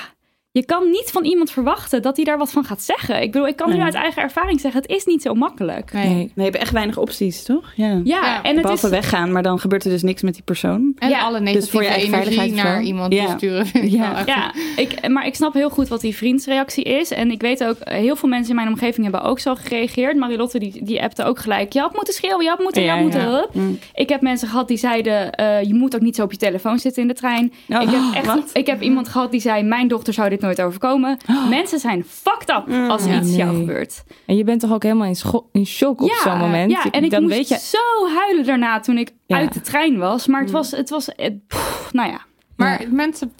je 0.54 0.64
kan 0.64 0.90
niet 0.90 1.11
van 1.11 1.25
iemand 1.25 1.50
verwachten 1.50 2.02
dat 2.02 2.16
hij 2.16 2.25
daar 2.25 2.38
wat 2.38 2.50
van 2.52 2.64
gaat 2.64 2.82
zeggen. 2.82 3.23
Ik 3.23 3.32
bedoel, 3.32 3.46
ik 3.49 3.56
kan 3.56 3.70
nu 3.73 3.80
uit 3.80 3.94
eigen 3.94 4.23
ervaring 4.23 4.61
zeggen, 4.61 4.80
het 4.82 4.90
is 4.90 5.04
niet 5.04 5.23
zo 5.23 5.34
makkelijk. 5.34 5.92
Nee. 5.92 6.04
nee, 6.06 6.30
je 6.34 6.42
hebt 6.42 6.56
echt 6.56 6.73
weinig 6.73 6.96
opties, 6.99 7.42
toch? 7.42 7.73
Ja, 7.76 8.00
Ja, 8.04 8.42
en 8.42 8.52
het 8.52 8.62
Behalve 8.62 8.84
is... 8.87 8.92
weggaan, 8.92 9.32
maar 9.32 9.42
dan 9.42 9.58
gebeurt 9.58 9.84
er 9.84 9.90
dus 9.90 10.02
niks 10.02 10.23
met 10.23 10.34
die 10.34 10.42
persoon. 10.42 10.92
En 10.99 11.08
Ja, 11.08 11.20
alle 11.20 11.38
dus 11.38 11.46
negatieve 11.46 11.70
voor 11.70 11.82
je 11.82 11.88
eigen 11.88 12.08
energie 12.14 12.34
veiligheid 12.34 12.66
naar 12.66 12.82
iemand 12.82 13.12
Ja. 13.12 13.25
te 13.26 13.32
sturen. 13.37 13.90
Ja. 13.90 14.16
echt- 14.18 14.26
Ja, 14.26 14.52
ik, 14.76 15.08
maar 15.08 15.26
ik 15.26 15.34
snap 15.34 15.52
heel 15.54 15.70
goed 15.70 15.88
wat 15.88 16.00
die 16.00 16.16
vriendsreactie 16.16 16.84
is. 16.84 17.11
En 17.11 17.30
ik 17.30 17.40
weet 17.40 17.64
ook, 17.64 17.76
heel 17.84 18.16
veel 18.16 18.28
mensen 18.28 18.50
in 18.50 18.56
mijn 18.56 18.68
omgeving 18.68 19.02
hebben 19.02 19.23
ook 19.23 19.38
zo 19.38 19.54
gereageerd. 19.54 20.16
Marilotte 20.16 20.58
die, 20.58 20.84
die 20.84 21.02
appte 21.02 21.25
ook 21.25 21.38
gelijk. 21.38 21.73
Je 21.73 21.80
had 21.80 21.94
moeten 21.94 22.14
schreeuwen, 22.14 22.42
je 22.44 22.50
had 22.50 22.58
moeten, 22.58 22.82
je 22.82 22.88
Ja, 22.88 22.94
had 22.94 23.02
moeten. 23.02 23.20
ja. 23.20 23.30
hup. 23.30 23.50
Ik 23.94 24.08
heb 24.08 24.20
mensen 24.20 24.49
gehad 24.49 24.68
die 24.68 24.76
zeiden, 24.78 25.32
eh, 25.32 25.62
je 25.62 25.75
moet 25.75 25.94
ook 25.94 26.00
niet 26.00 26.16
zo 26.16 26.23
op 26.23 26.30
je 26.32 26.38
telefoon 26.38 26.78
zitten 26.78 27.02
in 27.02 27.08
de 27.08 27.14
trein. 27.14 27.52
Oh, 27.68 27.82
ik, 27.82 27.88
heb 27.90 28.00
echt, 28.14 28.26
wat? 28.26 28.50
ik 28.52 28.66
heb 28.66 28.82
iemand 28.82 29.08
gehad 29.08 29.30
die 29.30 29.40
zei, 29.40 29.62
mijn 29.62 29.88
dochter 29.88 30.12
zou 30.12 30.28
dit 30.28 30.42
nooit 30.44 30.62
overkomen. 30.62 31.16
Mensen 31.48 31.78
zijn 31.78 32.04
fucked 32.04 32.48
up 32.48 32.88
als 32.90 33.02
er 33.04 33.10
Ja, 33.12 33.20
iets 33.20 33.36
jou 33.36 33.56
gebeurt. 33.56 34.04
En 34.26 34.36
je 34.36 34.44
bent 34.44 34.60
toch 34.60 34.72
ook 34.72 34.82
helemaal 34.82 35.06
in, 35.06 35.16
scho- 35.16 35.48
in 35.52 35.66
shock 35.66 36.00
op 36.02 36.10
zo'n 36.10 36.38
moment. 36.38 36.70
Ja, 36.70 36.90
en 36.90 37.04
ik 37.04 37.10
dan 37.10 37.22
moest 37.22 37.34
weet 37.34 37.48
je, 37.48 37.58
zo 37.58 38.14
huilen 38.18 38.44
daarna 38.44 38.80
toen 38.80 38.98
ik 38.98 39.10
Ja. 39.26 39.36
uit 39.36 39.52
de 39.52 39.60
trein 39.60 39.98
was. 39.98 40.26
Maar 40.26 40.40
het 40.40 40.50
was, 40.50 40.70
het 40.70 40.90
was 40.90 41.08
pff, 41.48 41.92
nou 41.92 42.10
ja. 42.10 42.20
Maar 42.56 42.84
mensen 42.90 43.32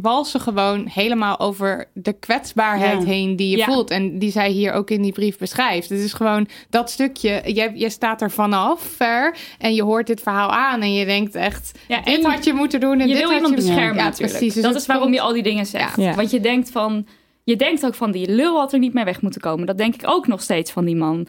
walsen 0.00 0.40
gewoon 0.40 0.86
helemaal 0.86 1.40
over 1.40 1.84
de 1.92 2.12
kwetsbaarheid 2.12 3.00
Ja. 3.02 3.06
heen 3.08 3.36
die 3.36 3.50
je 3.50 3.56
Ja. 3.56 3.64
voelt. 3.64 3.90
En 3.90 4.18
die 4.18 4.30
zij 4.30 4.50
hier 4.50 4.72
ook 4.72 4.90
in 4.90 5.02
die 5.02 5.12
brief 5.12 5.38
beschrijft. 5.38 5.88
Het 5.88 5.98
is 5.98 6.12
gewoon 6.12 6.48
dat 6.70 6.90
stukje. 6.90 7.42
Jij, 7.44 7.72
jij 7.74 7.88
staat 7.88 8.22
er 8.22 8.30
vanaf 8.30 8.80
ver 8.82 9.36
en 9.58 9.74
je 9.74 9.82
hoort 9.82 10.06
dit 10.06 10.20
verhaal 10.22 10.50
aan. 10.50 10.80
En 10.80 10.94
je 10.94 11.04
denkt 11.04 11.34
echt, 11.34 11.78
Ja, 11.88 12.00
dit 12.00 12.20
je- 12.20 12.28
had 12.28 12.44
je 12.44 12.52
moeten 12.52 12.80
doen. 12.80 13.00
En 13.00 13.08
je 13.08 13.14
dit 13.14 13.22
wil 13.22 13.32
iemand 13.32 13.48
je... 13.48 13.54
beschermen 13.64 13.96
Ja, 13.96 14.02
natuurlijk. 14.04 14.32
precies. 14.38 14.54
Dus 14.54 14.62
dat 14.62 14.74
is 14.74 14.86
waarom 14.86 15.12
je 15.12 15.20
al 15.20 15.32
die 15.32 15.42
dingen 15.42 15.66
zegt. 15.66 15.96
Want 16.14 16.30
je 16.30 16.40
denkt 16.40 16.70
van... 16.70 17.06
Je 17.44 17.56
denkt 17.56 17.86
ook 17.86 17.94
van, 17.94 18.10
die 18.10 18.30
lul 18.30 18.58
had 18.58 18.72
er 18.72 18.78
niet 18.78 18.92
mee 18.94 19.04
weg 19.04 19.22
moeten 19.22 19.40
komen. 19.40 19.66
Dat 19.66 19.78
denk 19.78 19.94
ik 19.94 20.02
ook 20.04 20.26
nog 20.26 20.42
steeds 20.42 20.70
van 20.70 20.84
die 20.84 20.96
man. 20.96 21.26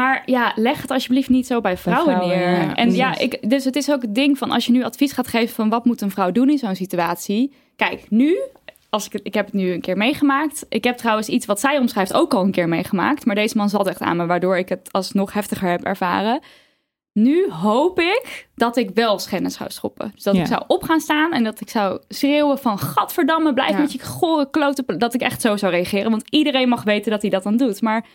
Maar 0.00 0.22
ja, 0.26 0.52
leg 0.54 0.82
het 0.82 0.90
alsjeblieft 0.90 1.28
niet 1.28 1.46
zo 1.46 1.60
bij 1.60 1.76
vrouwen, 1.76 2.14
vrouwen, 2.14 2.38
neer. 2.38 2.50
ja, 2.52 2.74
en 2.74 2.94
ja, 2.94 3.18
ik, 3.18 3.50
dus 3.50 3.64
het 3.64 3.76
is 3.76 3.90
ook 3.90 4.02
het 4.02 4.14
ding 4.14 4.38
van... 4.38 4.50
als 4.50 4.66
je 4.66 4.72
nu 4.72 4.84
advies 4.84 5.12
gaat 5.12 5.28
geven 5.28 5.54
van... 5.54 5.68
wat 5.68 5.84
moet 5.84 6.00
een 6.00 6.10
vrouw 6.10 6.32
doen 6.32 6.50
in 6.50 6.58
zo'n 6.58 6.74
situatie? 6.74 7.52
Kijk, 7.76 8.04
nu... 8.08 8.38
Als 8.90 9.06
ik, 9.06 9.12
het, 9.12 9.20
ik 9.24 9.34
heb 9.34 9.44
het 9.44 9.54
nu 9.54 9.72
een 9.72 9.80
keer 9.80 9.96
meegemaakt. 9.96 10.66
Ik 10.68 10.84
heb 10.84 10.96
trouwens 10.96 11.28
iets 11.28 11.46
wat 11.46 11.60
zij 11.60 11.78
omschrijft 11.78 12.12
ook 12.14 12.34
al 12.34 12.42
een 12.44 12.50
keer 12.50 12.68
meegemaakt. 12.68 13.26
Maar 13.26 13.34
deze 13.34 13.56
man 13.56 13.68
zat 13.68 13.86
echt 13.88 14.00
aan 14.00 14.16
me, 14.16 14.26
waardoor 14.26 14.58
ik 14.58 14.68
het 14.68 14.88
alsnog 14.92 15.32
heftiger 15.32 15.70
heb 15.70 15.84
ervaren. 15.84 16.40
Nu 17.12 17.50
hoop 17.50 18.00
ik 18.00 18.48
dat 18.54 18.76
ik 18.76 18.90
wel 18.94 19.18
schennis 19.18 19.54
zou 19.54 19.70
schoppen. 19.70 20.10
Dus 20.14 20.22
dat 20.22 20.34
Ja. 20.34 20.40
ik 20.40 20.46
zou 20.46 20.62
op 20.66 20.82
gaan 20.82 21.00
staan 21.00 21.32
en 21.32 21.44
dat 21.44 21.60
ik 21.60 21.68
zou 21.70 22.00
schreeuwen 22.08 22.58
van... 22.58 22.78
Gadverdamme, 22.78 23.54
blijf 23.54 23.70
Ja. 23.70 23.78
met 23.78 23.92
je 23.92 24.02
gore 24.02 24.50
klote... 24.50 24.84
Dat 24.98 25.14
ik 25.14 25.20
echt 25.20 25.40
zo 25.40 25.56
zou 25.56 25.72
reageren. 25.72 26.10
Want 26.10 26.24
iedereen 26.30 26.68
mag 26.68 26.82
weten 26.82 27.10
dat 27.10 27.20
hij 27.22 27.30
dat 27.30 27.42
dan 27.42 27.56
doet. 27.56 27.82
Maar 27.82 28.06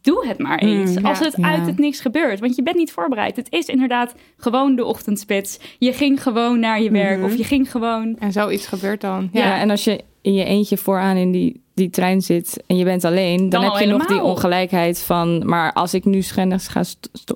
doe 0.00 0.26
het 0.26 0.38
maar 0.38 0.58
eens. 0.58 0.98
Mm, 0.98 1.04
als 1.06 1.18
het 1.18 1.34
Ja. 1.36 1.50
uit 1.50 1.66
het 1.66 1.78
niks 1.78 2.00
gebeurt. 2.00 2.40
Want 2.40 2.56
je 2.56 2.62
bent 2.62 2.76
niet 2.76 2.92
voorbereid. 2.92 3.36
Het 3.36 3.52
is 3.52 3.66
inderdaad 3.66 4.14
gewoon 4.36 4.76
de 4.76 4.84
ochtendspits. 4.84 5.58
Je 5.78 5.92
ging 5.92 6.22
gewoon 6.22 6.60
naar 6.60 6.82
je 6.82 6.90
werk. 6.90 7.16
Mhm. 7.16 7.24
Of 7.26 7.36
je 7.36 7.44
ging 7.44 7.70
gewoon... 7.70 8.16
En 8.18 8.32
zoiets 8.32 8.66
gebeurt 8.66 9.00
dan. 9.00 9.28
ja. 9.32 9.40
Ja. 9.46 9.58
en 9.58 9.70
als 9.70 9.84
je 9.84 10.00
in 10.22 10.34
je 10.34 10.44
eentje 10.44 10.76
vooraan 10.76 11.16
in 11.16 11.30
die, 11.30 11.64
die 11.80 11.90
trein 11.90 12.20
zit 12.22 12.62
en 12.66 12.76
je 12.76 12.84
bent 12.84 13.04
alleen, 13.04 13.36
dan, 13.38 13.48
Dan 13.48 13.62
heb 13.62 13.72
al 13.72 13.80
je 13.80 13.86
nog 13.86 14.06
die 14.06 14.22
ongelijkheid 14.22 14.98
van, 15.02 15.42
maar 15.46 15.72
als 15.72 15.94
ik 15.94 16.04
nu 16.04 16.22
schennis 16.22 16.68
ga, 16.68 16.82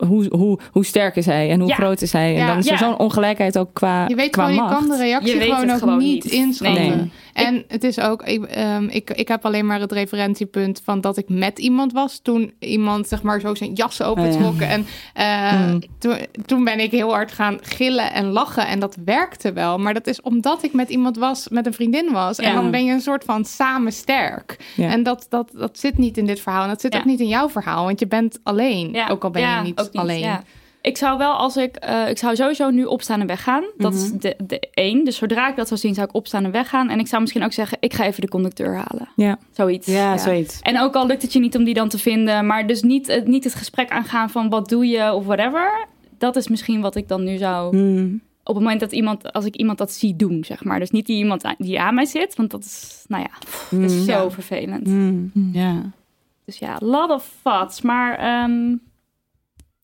hoe, 0.06 0.26
hoe, 0.30 0.58
hoe 0.72 0.84
sterk 0.84 1.16
is 1.16 1.26
hij 1.26 1.50
en 1.50 1.60
hoe 1.60 1.68
Ja. 1.68 1.74
groot 1.74 2.02
is 2.02 2.12
hij? 2.12 2.32
En 2.32 2.40
Ja. 2.40 2.46
dan 2.46 2.58
is 2.58 2.66
er 2.66 2.72
Ja. 2.72 2.78
zo'n 2.78 2.98
ongelijkheid 2.98 3.58
ook 3.58 3.74
qua, 3.74 4.04
Je 4.08 4.14
weet 4.14 4.30
qua 4.30 4.46
gewoon, 4.46 4.64
je 4.68 4.74
kan 4.74 4.88
de 4.88 4.96
reactie 4.96 5.40
gewoon 5.40 5.70
ook 5.70 5.78
gewoon 5.78 5.98
niet 5.98 6.24
inschatten. 6.24 6.82
Nee. 6.96 7.10
En 7.32 7.64
het 7.68 7.84
is 7.84 8.00
ook, 8.00 8.22
ik, 8.22 8.44
ehm, 8.44 8.84
ik, 8.88 9.10
ik 9.10 9.28
heb 9.28 9.44
alleen 9.44 9.66
maar 9.66 9.80
het 9.80 9.92
referentiepunt 9.92 10.80
van 10.84 11.00
dat 11.00 11.16
ik 11.16 11.28
met 11.28 11.58
iemand 11.58 11.92
was 11.92 12.20
toen 12.22 12.52
iemand 12.58 13.08
zeg 13.08 13.22
maar 13.22 13.40
zo 13.40 13.54
zijn 13.54 13.72
jas 13.72 14.02
opentrok. 14.02 14.60
En 14.60 14.86
eh, 15.14 15.52
Mm. 15.66 15.80
toen, 15.98 16.16
toen 16.46 16.64
ben 16.64 16.80
ik 16.80 16.90
heel 16.90 17.12
hard 17.12 17.32
gaan 17.32 17.58
gillen 17.62 18.12
en 18.12 18.26
lachen 18.26 18.66
en 18.66 18.78
dat 18.80 18.96
werkte 19.04 19.52
wel. 19.52 19.78
Maar 19.78 19.94
dat 19.94 20.06
is 20.06 20.20
omdat 20.20 20.62
ik 20.62 20.72
met 20.72 20.88
iemand 20.88 21.16
was, 21.18 21.48
met 21.48 21.66
een 21.66 21.74
vriendin 21.74 22.12
was. 22.12 22.38
En 22.38 22.54
dan 22.54 22.70
ben 22.70 22.84
je 22.84 22.92
een 22.92 23.00
soort 23.00 23.24
van 23.24 23.44
samen 23.44 23.92
sterk. 23.92 24.33
Ja. 24.76 24.88
En 24.90 25.02
dat, 25.02 25.26
dat, 25.28 25.50
dat 25.54 25.78
zit 25.78 25.98
niet 25.98 26.18
in 26.18 26.26
dit 26.26 26.40
verhaal. 26.40 26.62
En 26.62 26.68
dat 26.68 26.80
zit 26.80 26.92
Ja. 26.92 26.98
ook 26.98 27.04
niet 27.04 27.20
in 27.20 27.28
jouw 27.28 27.48
verhaal, 27.48 27.84
want 27.84 28.00
je 28.00 28.06
bent 28.06 28.38
alleen. 28.42 28.92
Ja, 28.92 29.08
ook 29.08 29.24
al 29.24 29.30
ben 29.30 29.42
ja, 29.42 29.56
je 29.58 29.62
niet, 29.64 29.80
ook 29.80 29.94
alleen. 29.94 30.18
ja. 30.20 30.42
Ik 30.80 30.96
zou 30.96 31.18
wel 31.18 31.32
als 31.32 31.56
ik... 31.56 31.76
eh, 31.76 32.08
ik 32.08 32.18
zou 32.18 32.36
sowieso 32.36 32.70
nu 32.70 32.84
opstaan 32.84 33.20
en 33.20 33.26
weggaan. 33.26 33.64
Dat 33.76 33.94
is 33.94 34.12
de, 34.12 34.36
de 34.46 34.68
één. 34.74 35.04
Dus 35.04 35.16
zodra 35.16 35.48
ik 35.48 35.56
dat 35.56 35.68
zou 35.68 35.80
zien, 35.80 35.94
zou 35.94 36.06
ik 36.08 36.14
opstaan 36.14 36.44
en 36.44 36.50
weggaan. 36.50 36.90
En 36.90 36.98
ik 36.98 37.06
zou 37.06 37.20
misschien 37.20 37.44
ook 37.44 37.52
zeggen, 37.52 37.76
ik 37.80 37.94
ga 37.94 38.04
even 38.04 38.20
de 38.20 38.28
conducteur 38.28 38.74
halen. 38.74 39.08
Ja. 39.16 39.38
Zoiets. 39.52 39.86
Ja, 39.86 40.18
zoiets. 40.18 40.60
En 40.62 40.80
ook 40.80 40.94
al 40.94 41.06
lukt 41.06 41.22
het 41.22 41.32
je 41.32 41.38
niet 41.38 41.56
om 41.56 41.64
die 41.64 41.74
dan 41.74 41.88
te 41.88 41.98
vinden, 41.98 42.46
maar 42.46 42.66
dus 42.66 42.82
niet, 42.82 43.06
het- 43.06 43.26
niet 43.26 43.44
het 43.44 43.54
gesprek 43.54 43.90
aangaan 43.90 44.30
van 44.30 44.48
wat 44.48 44.68
doe 44.68 44.86
je 44.86 45.12
of 45.12 45.24
whatever. 45.24 45.86
Dat 46.18 46.36
is 46.36 46.48
misschien 46.48 46.80
wat 46.80 46.96
ik 46.96 47.08
dan 47.08 47.24
nu 47.24 47.36
zou. 47.36 47.76
Mm. 47.76 48.20
Op 48.44 48.54
het 48.54 48.62
moment 48.64 48.80
dat 48.80 48.92
iemand, 48.92 49.32
als 49.32 49.44
ik 49.44 49.56
iemand 49.56 49.78
dat 49.78 49.92
zie 49.92 50.16
doen, 50.16 50.44
zeg 50.44 50.64
maar. 50.64 50.78
Dus 50.78 50.90
niet 50.90 51.06
die 51.06 51.16
iemand 51.16 51.44
die 51.58 51.80
aan 51.80 51.94
mij 51.94 52.04
zit, 52.04 52.34
want 52.36 52.50
dat 52.50 52.64
is, 52.64 53.04
nou 53.08 53.22
ja, 53.22 53.30
pff, 53.38 53.68
dat 53.70 53.80
is 53.90 53.92
Mm. 53.96 54.04
zo 54.04 54.12
Ja. 54.12 54.30
vervelend. 54.30 54.86
Mm. 54.86 55.30
Ja. 55.52 55.90
Dus 56.44 56.58
ja, 56.58 56.76
lot 56.80 57.10
of 57.10 57.30
thoughts. 57.42 57.80
Maar 57.80 58.18
ehm, 58.18 58.76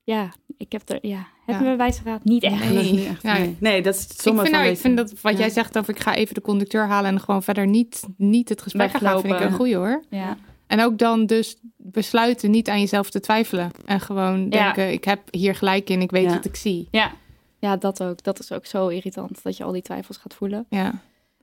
ja, 0.05 0.33
ik 0.57 0.73
heb 0.73 0.89
er, 0.89 0.99
ja, 1.03 1.27
hebben 1.47 1.65
Ja. 1.65 1.71
we 1.71 1.77
wijze 1.77 2.01
raad? 2.05 2.25
Niet 2.25 2.43
echt. 2.43 2.71
Nee. 2.73 2.93
Niet 2.93 3.07
echt- 3.07 3.23
Ja. 3.23 3.33
nee. 3.39 3.57
nee, 3.61 3.83
dat 3.83 3.95
is 3.95 4.03
het 4.03 4.13
Ik 4.13 4.21
vind, 4.21 4.37
van 4.41 4.51
nou, 4.51 4.63
ik 4.65 4.69
deze- 4.71 4.81
vind 4.81 4.97
dat 4.97 5.21
wat 5.21 5.33
Ja. 5.33 5.39
jij 5.39 5.51
zegt 5.51 5.79
over 5.79 5.95
ik 5.95 6.01
ga 6.01 6.15
even 6.15 6.35
de 6.35 6.41
conducteur 6.41 6.87
halen 6.87 7.11
en 7.11 7.21
gewoon 7.21 7.43
verder 7.43 7.67
niet, 7.67 8.03
niet 8.17 8.49
het 8.49 8.63
gesprek 8.63 8.91
gaan, 8.91 9.21
vind 9.21 9.35
ik 9.35 9.41
een 9.41 9.53
goeie 9.53 9.77
hoor. 9.77 10.03
Ja. 10.11 10.37
En 10.67 10.83
ook 10.83 10.99
dan 10.99 11.27
dus 11.27 11.57
besluiten 11.77 12.51
niet 12.51 12.69
aan 12.69 12.81
jezelf 12.81 13.11
te 13.11 13.21
twijfelen. 13.21 13.71
En 13.85 14.01
gewoon 14.01 14.41
Ja. 14.43 14.49
denken, 14.65 14.93
ik 14.93 15.05
heb 15.05 15.21
hier 15.31 15.55
gelijk 15.55 15.91
in, 15.91 16.01
ik 16.01 16.11
weet 16.11 16.25
Ja. 16.25 16.31
wat 16.35 16.45
ik 16.45 16.57
zie. 16.57 16.89
ja. 16.91 17.13
Ja, 17.61 17.77
dat 17.77 18.03
ook. 18.03 18.23
Dat 18.23 18.39
is 18.39 18.53
ook 18.53 18.67
zo 18.67 18.89
irritant 18.89 19.43
dat 19.43 19.57
je 19.57 19.65
al 19.65 19.73
die 19.73 19.83
twijfels 19.83 20.17
gaat 20.17 20.35
voelen. 20.35 20.67
Ja. 20.69 20.93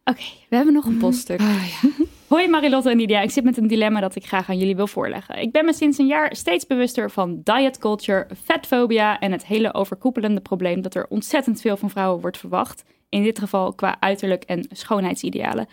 Oké, 0.03 0.23
we 0.49 0.55
hebben 0.55 0.73
nog 0.73 0.85
een 0.85 0.97
poststuk. 0.97 1.39
Ah, 1.39 1.67
ja. 1.67 1.89
Hoi 2.27 2.47
Marilotte 2.47 2.89
en 2.89 2.97
Lydia, 2.97 3.21
ik 3.21 3.31
zit 3.31 3.43
met 3.43 3.57
een 3.57 3.67
dilemma 3.67 3.99
dat 3.99 4.15
ik 4.15 4.25
graag 4.25 4.49
aan 4.49 4.57
jullie 4.57 4.75
wil 4.75 4.87
voorleggen. 4.87 5.41
Ik 5.41 5.51
ben 5.51 5.65
me 5.65 5.73
sinds 5.73 5.97
een 5.97 6.07
jaar 6.07 6.35
steeds 6.35 6.67
bewuster 6.67 7.11
van 7.11 7.41
diet 7.43 7.77
culture, 7.77 8.27
fatfobia 8.43 9.19
en 9.19 9.31
het 9.31 9.45
hele 9.45 9.73
overkoepelende 9.73 10.41
probleem 10.41 10.81
dat 10.81 10.95
er 10.95 11.07
ontzettend 11.09 11.61
veel 11.61 11.77
van 11.77 11.89
vrouwen 11.89 12.21
wordt 12.21 12.37
verwacht. 12.37 12.83
In 13.09 13.23
dit 13.23 13.39
geval 13.39 13.73
qua 13.73 13.97
uiterlijk 13.99 14.43
en 14.43 14.67
schoonheidsidealen. 14.71 15.67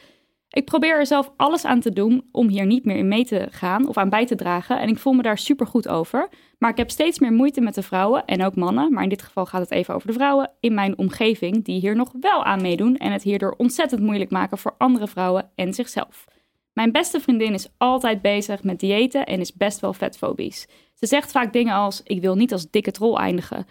Ik 0.55 0.65
probeer 0.65 0.99
er 0.99 1.07
zelf 1.07 1.33
alles 1.37 1.65
aan 1.65 1.81
te 1.81 1.93
doen 1.93 2.29
om 2.33 2.49
hier 2.49 2.67
niet 2.67 2.85
meer 2.85 2.97
in 2.97 3.09
mee 3.09 3.25
te 3.25 3.47
gaan 3.51 3.89
of 3.89 3.97
aan 3.97 4.09
bij 4.09 4.27
te 4.27 4.35
dragen. 4.35 4.81
En 4.81 4.89
ik 4.89 4.99
voel 4.99 5.13
me 5.13 5.23
daar 5.23 5.39
super 5.39 5.67
goed 5.67 5.89
over. 5.89 6.29
Maar 6.59 6.71
ik 6.71 6.77
heb 6.77 6.91
steeds 6.91 7.19
meer 7.19 7.33
moeite 7.33 7.61
met 7.61 7.75
de 7.75 7.83
vrouwen 7.83 8.25
en 8.25 8.45
ook 8.45 8.57
mannen, 8.57 8.93
maar 8.93 9.03
in 9.03 9.09
dit 9.09 9.23
geval 9.23 9.47
gaat 9.47 9.61
het 9.61 9.71
even 9.71 9.95
over 9.95 10.07
de 10.07 10.13
vrouwen 10.13 10.51
in 10.61 10.75
mijn 10.75 10.99
omgeving 10.99 11.65
die 11.65 11.81
hier 11.81 11.97
nog 11.97 12.13
wel 12.21 12.45
aan 12.45 12.63
meedoen 12.63 12.97
en 12.97 13.13
het 13.13 13.23
hierdoor 13.23 13.55
ontzettend 13.57 14.01
moeilijk 14.01 14.31
maken 14.31 14.59
voor 14.59 14.75
andere 14.79 15.09
vrouwen 15.09 15.51
en 15.55 15.75
zichzelf. 15.75 16.25
Mijn 16.73 16.93
beste 16.93 17.21
vriendin 17.21 17.55
is 17.55 17.69
altijd 17.79 18.23
bezig 18.23 18.63
met 18.63 18.81
diëten 18.81 19.27
en 19.27 19.41
is 19.41 19.53
best 19.53 19.81
wel 19.81 19.93
vetfobisch. 19.93 20.67
Ze 20.95 21.07
zegt 21.07 21.31
vaak 21.31 21.53
dingen 21.53 21.75
als: 21.75 22.01
Ik 22.05 22.21
wil 22.21 22.35
niet 22.35 22.53
als 22.53 22.71
dikke 22.71 22.91
troll 22.91 23.17
eindigen. 23.17 23.67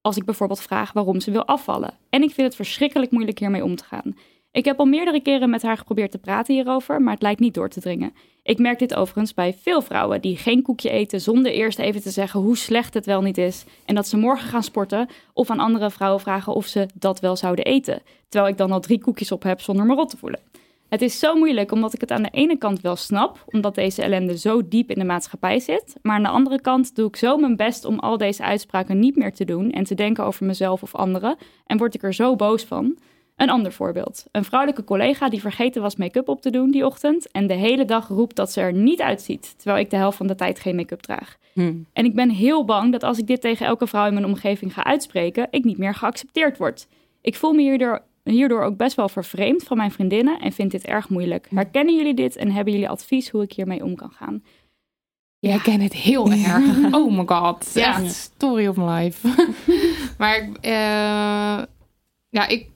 Als 0.00 0.16
ik 0.16 0.24
bijvoorbeeld 0.24 0.60
vraag 0.60 0.92
waarom 0.92 1.20
ze 1.20 1.30
wil 1.30 1.46
afvallen. 1.46 1.94
En 2.10 2.22
ik 2.22 2.30
vind 2.30 2.46
het 2.46 2.56
verschrikkelijk 2.56 3.10
moeilijk 3.10 3.38
hiermee 3.38 3.64
om 3.64 3.76
te 3.76 3.84
gaan. 3.84 4.14
Ik 4.56 4.64
heb 4.64 4.78
al 4.78 4.86
meerdere 4.86 5.20
keren 5.20 5.50
met 5.50 5.62
haar 5.62 5.76
geprobeerd 5.76 6.10
te 6.10 6.18
praten 6.18 6.54
hierover, 6.54 7.02
maar 7.02 7.12
het 7.12 7.22
lijkt 7.22 7.40
niet 7.40 7.54
door 7.54 7.68
te 7.68 7.80
dringen. 7.80 8.12
Ik 8.42 8.58
merk 8.58 8.78
dit 8.78 8.94
overigens 8.94 9.34
bij 9.34 9.54
veel 9.54 9.82
vrouwen 9.82 10.20
die 10.20 10.36
geen 10.36 10.62
koekje 10.62 10.90
eten 10.90 11.20
zonder 11.20 11.52
eerst 11.52 11.78
even 11.78 12.00
te 12.02 12.10
zeggen 12.10 12.40
hoe 12.40 12.56
slecht 12.56 12.94
het 12.94 13.06
wel 13.06 13.22
niet 13.22 13.38
is 13.38 13.64
en 13.84 13.94
dat 13.94 14.08
ze 14.08 14.16
morgen 14.16 14.48
gaan 14.48 14.62
sporten 14.62 15.08
of 15.32 15.50
aan 15.50 15.60
andere 15.60 15.90
vrouwen 15.90 16.20
vragen 16.20 16.54
of 16.54 16.66
ze 16.66 16.86
dat 16.94 17.20
wel 17.20 17.36
zouden 17.36 17.64
eten, 17.64 18.02
terwijl 18.28 18.52
ik 18.52 18.58
dan 18.58 18.72
al 18.72 18.80
drie 18.80 19.00
koekjes 19.00 19.32
op 19.32 19.42
heb 19.42 19.60
zonder 19.60 19.86
me 19.86 19.94
rot 19.94 20.10
te 20.10 20.16
voelen. 20.16 20.40
Het 20.88 21.02
is 21.02 21.18
zo 21.18 21.34
moeilijk 21.34 21.72
omdat 21.72 21.94
ik 21.94 22.00
het 22.00 22.10
aan 22.10 22.22
de 22.22 22.30
ene 22.32 22.58
kant 22.58 22.80
wel 22.80 22.96
snap, 22.96 23.44
omdat 23.46 23.74
deze 23.74 24.02
ellende 24.02 24.38
zo 24.38 24.68
diep 24.68 24.90
in 24.90 24.98
de 24.98 25.04
maatschappij 25.04 25.60
zit. 25.60 25.96
Maar 26.02 26.16
aan 26.16 26.22
de 26.22 26.28
andere 26.28 26.60
kant 26.60 26.94
doe 26.94 27.08
ik 27.08 27.16
zo 27.16 27.36
mijn 27.36 27.56
best 27.56 27.84
om 27.84 27.98
al 27.98 28.16
deze 28.16 28.42
uitspraken 28.42 28.98
niet 28.98 29.16
meer 29.16 29.32
te 29.32 29.44
doen 29.44 29.70
en 29.70 29.84
te 29.84 29.94
denken 29.94 30.24
over 30.24 30.46
mezelf 30.46 30.82
of 30.82 30.94
anderen. 30.94 31.36
En 31.66 31.78
word 31.78 31.94
ik 31.94 32.02
er 32.02 32.14
zo 32.14 32.36
boos 32.36 32.64
van. 32.64 32.96
Een 33.36 33.50
ander 33.50 33.72
voorbeeld. 33.72 34.24
Een 34.30 34.44
vrouwelijke 34.44 34.84
collega 34.84 35.28
die 35.28 35.40
vergeten 35.40 35.82
was 35.82 35.96
make-up 35.96 36.28
op 36.28 36.40
te 36.40 36.50
doen 36.50 36.70
die 36.70 36.86
ochtend 36.86 37.30
en 37.30 37.46
de 37.46 37.54
hele 37.54 37.84
dag 37.84 38.08
roept 38.08 38.36
dat 38.36 38.52
ze 38.52 38.60
er 38.60 38.72
niet 38.72 39.00
uitziet, 39.00 39.54
terwijl 39.56 39.84
ik 39.84 39.90
de 39.90 39.96
helft 39.96 40.16
van 40.16 40.26
de 40.26 40.34
tijd 40.34 40.60
geen 40.60 40.76
make-up 40.76 41.00
draag. 41.00 41.36
Hmm. 41.52 41.86
En 41.92 42.04
ik 42.04 42.14
ben 42.14 42.30
heel 42.30 42.64
bang 42.64 42.92
dat 42.92 43.02
als 43.02 43.18
ik 43.18 43.26
dit 43.26 43.40
tegen 43.40 43.66
elke 43.66 43.86
vrouw 43.86 44.06
in 44.06 44.12
mijn 44.12 44.26
omgeving 44.26 44.74
ga 44.74 44.84
uitspreken, 44.84 45.48
ik 45.50 45.64
niet 45.64 45.78
meer 45.78 45.94
geaccepteerd 45.94 46.58
word. 46.58 46.86
Ik 47.20 47.34
voel 47.34 47.52
me 47.52 47.62
hierdoor, 47.62 48.02
hierdoor 48.22 48.62
ook 48.62 48.76
best 48.76 48.96
wel 48.96 49.08
vervreemd 49.08 49.62
van 49.62 49.76
mijn 49.76 49.92
vriendinnen 49.92 50.40
en 50.40 50.52
vind 50.52 50.70
dit 50.70 50.84
erg 50.84 51.08
moeilijk. 51.08 51.48
Herkennen 51.50 51.96
jullie 51.96 52.14
dit 52.14 52.36
en 52.36 52.50
hebben 52.50 52.72
jullie 52.72 52.88
advies 52.88 53.30
hoe 53.30 53.42
ik 53.42 53.52
hiermee 53.52 53.84
om 53.84 53.94
kan 53.94 54.10
gaan? 54.10 54.42
Jij 55.38 55.58
kent 55.58 55.82
het 55.82 55.94
heel 55.94 56.30
erg. 56.52 56.94
Oh 56.94 57.16
my 57.16 57.22
god. 57.26 57.70
Ja. 57.74 58.02
Echt 58.02 58.14
story 58.14 58.66
of 58.66 58.76
my 58.76 58.84
life. 58.84 59.46
maar 60.18 60.36
ik, 60.36 60.56
eh, 60.60 61.64
ja, 62.28 62.46
ik, 62.48 62.66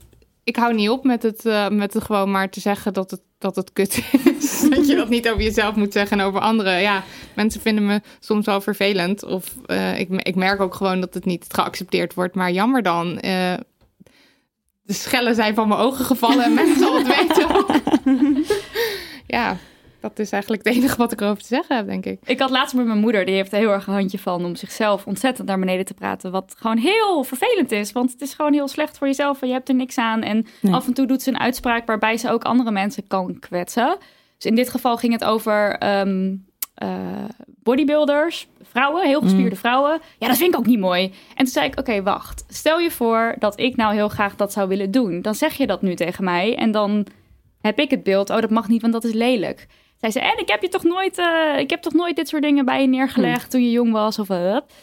ik 0.43 0.55
hou 0.55 0.73
niet 0.73 0.89
op 0.89 1.03
met 1.03 1.23
het, 1.23 1.45
eh, 1.45 1.69
met 1.69 1.93
het 1.93 2.03
gewoon 2.03 2.31
maar 2.31 2.49
te 2.49 2.59
zeggen 2.59 2.93
dat 2.93 3.11
het 3.11 3.21
dat 3.41 3.55
het 3.55 3.73
kut 3.73 4.03
is. 4.23 4.61
dat 4.69 4.87
je 4.87 4.95
dat 4.95 5.09
niet 5.09 5.29
over 5.29 5.43
jezelf 5.43 5.75
moet 5.75 5.93
zeggen 5.93 6.19
en 6.19 6.25
over 6.25 6.39
anderen. 6.39 6.81
Ja, 6.81 7.03
mensen 7.35 7.61
vinden 7.61 7.85
me 7.85 8.01
soms 8.19 8.45
wel 8.45 8.61
vervelend. 8.61 9.23
Of 9.23 9.55
eh, 9.65 9.99
ik, 9.99 10.09
ik 10.09 10.35
merk 10.35 10.61
ook 10.61 10.75
gewoon 10.75 10.99
dat 10.99 11.13
het 11.13 11.25
niet 11.25 11.45
geaccepteerd 11.47 12.13
wordt. 12.13 12.35
Maar 12.35 12.51
jammer 12.51 12.81
dan. 12.81 13.19
Eh, 13.19 13.53
de 14.81 14.93
schellen 14.93 15.35
zijn 15.35 15.55
van 15.55 15.67
mijn 15.67 15.79
ogen 15.79 16.05
gevallen 16.05 16.43
en 16.43 16.53
mensen 16.53 16.79
zal 16.79 16.97
het 16.97 17.07
weten. 17.07 18.45
ja, 19.37 19.57
dat 20.01 20.19
is 20.19 20.31
eigenlijk 20.31 20.65
het 20.65 20.75
enige 20.75 20.97
wat 20.97 21.11
ik 21.11 21.21
erover 21.21 21.41
te 21.41 21.47
zeggen 21.47 21.75
heb, 21.75 21.85
denk 21.87 22.05
ik. 22.05 22.19
Ik 22.25 22.39
had 22.39 22.49
laatst 22.49 22.75
met 22.75 22.85
mijn 22.85 22.99
moeder, 22.99 23.25
die 23.25 23.35
heeft 23.35 23.51
er 23.51 23.57
heel 23.57 23.71
erg 23.71 23.87
een 23.87 23.93
handje 23.93 24.19
van 24.19 24.45
om 24.45 24.55
zichzelf 24.55 25.05
ontzettend 25.07 25.47
naar 25.47 25.59
beneden 25.59 25.85
te 25.85 25.93
praten. 25.93 26.31
Wat 26.31 26.55
gewoon 26.57 26.77
heel 26.77 27.23
vervelend 27.23 27.71
is, 27.71 27.91
want 27.91 28.11
het 28.11 28.21
is 28.21 28.33
gewoon 28.33 28.53
heel 28.53 28.67
slecht 28.67 28.97
voor 28.97 29.07
jezelf 29.07 29.41
en 29.41 29.47
je 29.47 29.53
hebt 29.53 29.69
er 29.69 29.75
niks 29.75 29.97
aan. 29.97 30.21
En 30.21 30.45
Nee. 30.61 30.73
af 30.73 30.87
en 30.87 30.93
toe 30.93 31.05
doet 31.07 31.21
ze 31.21 31.29
een 31.29 31.39
uitspraak 31.39 31.85
waarbij 31.85 32.17
ze 32.17 32.29
ook 32.31 32.43
andere 32.43 32.71
mensen 32.71 33.07
kan 33.07 33.39
kwetsen. 33.39 33.97
Dus 34.37 34.45
in 34.51 34.55
dit 34.55 34.69
geval 34.69 34.97
ging 34.97 35.13
het 35.13 35.23
over 35.23 35.75
ehm, 35.77 36.35
eh, 36.73 36.89
bodybuilders, 37.63 38.47
vrouwen, 38.61 39.07
heel 39.07 39.21
gespierde 39.21 39.55
vrouwen. 39.55 39.99
Ja, 40.17 40.27
dat 40.27 40.37
vind 40.37 40.53
ik 40.53 40.59
ook 40.59 40.65
niet 40.65 40.79
mooi. 40.79 41.03
En 41.03 41.35
toen 41.35 41.47
zei 41.47 41.65
ik, 41.67 41.79
oké, 41.79 42.03
wacht. 42.03 42.43
Stel 42.47 42.79
je 42.79 42.91
voor 42.91 43.35
dat 43.39 43.59
ik 43.59 43.75
nou 43.75 43.93
heel 43.93 44.09
graag 44.09 44.35
dat 44.35 44.51
zou 44.53 44.67
willen 44.67 44.91
doen. 44.91 45.21
Dan 45.21 45.35
zeg 45.35 45.53
je 45.53 45.67
dat 45.67 45.81
nu 45.81 45.95
tegen 45.95 46.23
mij 46.23 46.55
en 46.57 46.71
dan 46.71 47.05
heb 47.61 47.79
ik 47.79 47.89
het 47.89 48.03
beeld, 48.03 48.29
oh, 48.29 48.41
dat 48.41 48.49
mag 48.49 48.67
niet, 48.67 48.81
want 48.81 48.93
dat 48.93 49.03
is 49.03 49.13
lelijk. 49.13 49.67
Zei 50.01 50.11
ze, 50.11 50.19
en 50.19 50.37
ik 50.37 50.49
heb 50.49 50.61
je 50.61 50.67
toch 50.67 50.83
nooit, 50.83 51.17
eh, 51.17 51.57
ik 51.57 51.69
heb 51.69 51.81
toch 51.81 51.93
nooit 51.93 52.15
dit 52.15 52.27
soort 52.27 52.41
dingen 52.41 52.65
bij 52.65 52.81
je 52.81 52.87
neergelegd 52.87 53.51
toen 53.51 53.63
je 53.63 53.71
jong 53.71 53.91
was 53.91 54.19
of 54.19 54.27
wat. 54.27 54.73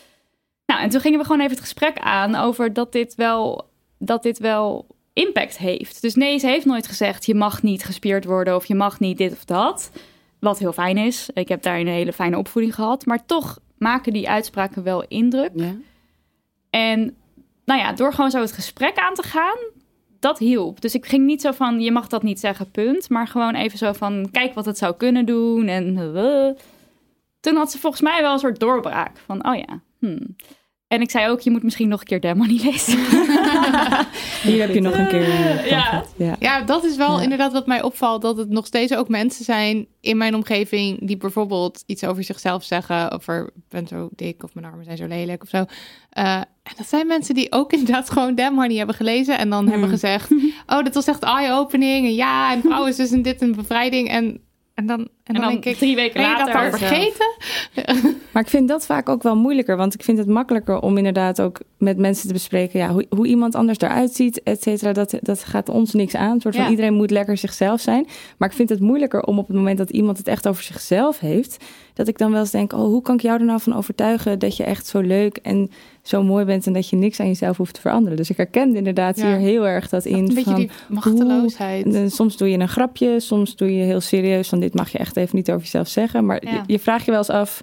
Nou, 0.66 0.81
en 0.83 0.88
toen 0.88 1.00
gingen 1.00 1.18
we 1.18 1.24
gewoon 1.24 1.40
even 1.40 1.52
het 1.52 1.61
gesprek 1.61 1.98
aan 1.98 2.35
over 2.35 2.72
dat 2.72 2.92
dit 2.92 3.14
wel, 3.14 3.70
dat 3.98 4.22
dit 4.22 4.38
wel 4.38 4.87
impact 5.12 5.59
heeft. 5.59 6.00
Dus 6.02 6.14
nee, 6.14 6.38
ze 6.38 6.46
heeft 6.46 6.66
nooit 6.66 6.87
gezegd, 6.87 7.26
je 7.26 7.35
mag 7.35 7.62
niet 7.62 7.85
gespierd 7.85 8.24
worden 8.24 8.54
of 8.54 8.66
je 8.66 8.74
mag 8.74 9.00
niet 9.00 9.18
dit 9.18 9.33
of 9.33 9.44
dat. 9.44 9.90
Wat 10.40 10.59
heel 10.59 10.72
fijn 10.72 10.96
is. 10.96 11.31
Ik 11.35 11.48
heb 11.48 11.62
daar 11.62 11.78
een 11.78 11.87
hele 11.87 12.12
fijne 12.12 12.38
opvoeding 12.38 12.74
gehad. 12.74 13.07
Maar 13.07 13.26
toch 13.26 13.59
maken 13.78 14.12
die 14.12 14.28
uitspraken 14.28 14.83
wel 14.83 15.04
indruk. 15.09 15.50
En 16.70 17.16
nou 17.64 17.81
ja, 17.81 17.92
door 17.92 18.12
gewoon 18.12 18.31
zo 18.31 18.40
het 18.40 18.52
gesprek 18.52 18.96
aan 18.96 19.14
te 19.14 19.22
gaan, 19.22 19.59
dat 20.18 20.38
hielp. 20.38 20.81
Dus 20.81 20.94
ik 20.94 21.07
ging 21.07 21.26
niet 21.26 21.40
zo 21.40 21.52
van, 21.52 21.81
je 21.81 21.92
mag 21.92 22.07
dat 22.07 22.22
niet 22.22 22.40
zeggen, 22.40 22.70
punt. 22.70 23.09
Maar 23.09 23.26
gewoon 23.26 23.54
even 23.54 23.78
zo 23.78 23.92
van, 23.92 24.28
kijk 24.31 24.54
wat 24.54 24.64
het 24.64 24.78
zou 24.78 24.96
kunnen 24.96 25.26
doen. 25.26 25.66
En 25.66 25.96
uh. 25.96 26.50
toen 27.40 27.57
had 27.57 27.70
ze 27.70 27.78
volgens 27.78 28.02
mij 28.02 28.22
wel 28.22 28.33
een 28.33 28.38
soort 28.38 28.61
doorbraak. 28.61 29.18
Van, 29.18 29.48
oh 29.48 29.57
ja, 29.57 29.81
hmm. 29.98 30.37
En 30.88 31.01
ik 31.01 31.11
zei 31.11 31.29
ook, 31.31 31.40
je 31.40 31.51
moet 31.51 31.62
misschien 31.62 31.88
nog 31.88 32.01
een 32.01 32.07
keer 32.07 32.20
Dead 32.20 32.37
Money 32.37 32.61
lezen. 32.62 32.98
Hier 34.51 34.61
heb 34.61 34.74
je 34.74 34.81
nog 34.81 34.94
een 34.98 35.09
keer. 35.09 35.22
eh, 35.22 35.70
Ja. 35.70 36.05
ja. 36.16 36.37
Ja, 36.38 36.62
dat 36.62 36.85
is 36.85 36.96
wel 36.96 37.16
Ja. 37.16 37.22
inderdaad 37.22 37.53
wat 37.53 37.66
mij 37.66 37.83
opvalt. 37.83 38.22
Dat 38.22 38.37
het 38.37 38.48
nog 38.48 38.66
steeds 38.66 38.94
ook 38.94 39.09
mensen 39.09 39.44
zijn 39.44 39.87
in 40.01 40.16
mijn 40.16 40.35
omgeving 40.35 41.07
die 41.07 41.16
bijvoorbeeld 41.16 41.83
iets 41.87 42.05
over 42.05 42.24
zichzelf 42.24 42.64
zeggen. 42.64 43.11
Over 43.11 43.51
ik 43.55 43.62
ben 43.68 43.87
zo 43.87 44.09
dik 44.16 44.42
of 44.42 44.55
mijn 44.55 44.66
armen 44.66 44.85
zijn 44.85 44.96
zo 44.96 45.07
lelijk 45.07 45.42
of 45.42 45.48
zo. 45.48 45.64
Eh, 46.11 46.35
en 46.62 46.74
dat 46.77 46.88
zijn 46.88 47.07
mensen 47.07 47.35
die 47.35 47.53
ook 47.53 47.72
inderdaad 47.72 48.11
gewoon 48.12 48.35
Damn 48.35 48.59
Honey 48.59 48.77
hebben 48.77 48.94
gelezen. 48.96 49.38
En 49.38 49.51
dan 49.51 49.61
Hmm. 49.62 49.70
hebben 49.70 49.88
gezegd, 49.88 50.31
oh, 50.66 50.83
dit 50.83 50.94
was 50.94 51.07
echt 51.07 51.22
eye-opening. 51.22 52.07
En 52.07 52.14
ja, 52.14 52.53
en 52.53 52.61
vrouwen 52.61 52.88
is 52.90 52.96
dus 52.96 53.11
een 53.11 53.22
dit 53.22 53.42
een 53.42 53.55
bevrijding. 53.55 54.09
En, 54.09 54.40
en 54.79 54.87
dan, 54.87 54.99
en 54.99 55.35
dan, 55.35 55.43
dan 55.43 55.51
denk 55.51 55.64
ik, 55.64 55.77
drie 55.77 55.95
weken 55.95 56.21
dat 56.23 56.31
later 56.31 56.53
dan 56.53 56.71
zo. 56.71 56.87
vergeten? 56.87 57.27
Maar 58.33 58.43
ik 58.43 58.49
vind 58.49 58.69
dat 58.69 58.87
vaak 58.87 59.09
ook 59.09 59.23
wel 59.23 59.37
moeilijker. 59.37 59.77
Want 59.77 59.95
ik 59.95 60.03
vind 60.03 60.19
het 60.19 60.27
makkelijker 60.27 60.81
om 60.81 60.97
inderdaad 60.97 61.41
ook 61.41 61.61
met 61.79 61.99
mensen 61.99 62.27
te 62.27 62.33
bespreken. 62.33 62.79
Ja, 62.81 62.88
hoe, 62.88 63.07
hoe 63.09 63.27
iemand 63.27 63.55
anders 63.55 63.79
eruit 63.79 64.12
ziet, 64.12 64.43
et 64.43 64.62
cetera. 64.62 64.93
Dat, 64.93 65.14
dat 65.21 65.45
gaat 65.45 65.69
ons 65.69 65.93
niks 65.93 66.14
aan. 66.14 66.31
Een 66.35 66.41
soort 66.41 66.55
van 66.55 66.64
Ja. 66.64 66.71
iedereen 66.71 66.95
moet 66.95 67.11
lekker 67.11 67.37
zichzelf 67.37 67.81
zijn. 67.81 68.07
Maar 68.37 68.49
ik 68.49 68.55
vind 68.55 68.69
het 68.69 68.81
moeilijker 68.81 69.23
om 69.23 69.38
op 69.38 69.47
het 69.47 69.57
moment 69.57 69.79
dat 69.79 69.91
iemand 69.91 70.19
het 70.19 70.29
echt 70.29 70.49
over 70.49 70.62
zichzelf 70.62 71.19
heeft. 71.19 71.64
Dat 71.98 72.08
ik 72.08 72.18
dan 72.18 72.30
wel 72.30 72.40
eens 72.40 72.50
denk: 72.50 72.72
oh, 72.72 72.78
hoe 72.78 73.02
kan 73.02 73.14
ik 73.14 73.20
jou 73.20 73.38
er 73.40 73.44
nou 73.46 73.61
van 73.61 73.74
overtuigen 73.76 74.38
dat 74.38 74.56
je 74.56 74.64
echt 74.64 74.87
zo 74.87 75.00
leuk 75.00 75.37
en 75.37 75.70
zo 76.02 76.22
mooi 76.22 76.44
bent. 76.44 76.66
En 76.66 76.72
dat 76.72 76.88
je 76.88 76.96
niks 76.96 77.20
aan 77.20 77.26
jezelf 77.26 77.56
hoeft 77.56 77.74
te 77.74 77.80
veranderen. 77.80 78.16
Dus 78.16 78.30
ik 78.30 78.37
herken 78.37 78.76
inderdaad 78.76 79.16
Ja. 79.18 79.26
hier 79.26 79.37
heel 79.37 79.66
erg 79.66 79.88
dat 79.88 80.04
in. 80.04 80.16
Een 80.16 80.24
beetje 80.24 80.42
van, 80.42 80.54
die 80.54 80.70
machteloosheid. 80.88 81.84
hoe- 81.84 81.94
en 81.94 82.11
soms 82.11 82.37
doe 82.37 82.50
je 82.50 82.58
een 82.58 82.68
grapje, 82.68 83.20
soms 83.20 83.56
doe 83.56 83.76
je 83.76 83.82
heel 83.84 84.00
serieus 84.00 84.48
van 84.48 84.61
dit 84.61 84.74
mag 84.74 84.88
je 84.92 84.98
echt 84.98 85.16
even 85.16 85.37
niet 85.37 85.50
over 85.50 85.62
jezelf 85.62 85.88
zeggen. 85.88 86.26
Maar 86.26 86.44
Ja. 86.44 86.50
je, 86.52 86.61
je 86.72 86.78
vraagt 86.78 87.04
je 87.04 87.11
wel 87.11 87.20
eens 87.20 87.30
af. 87.30 87.62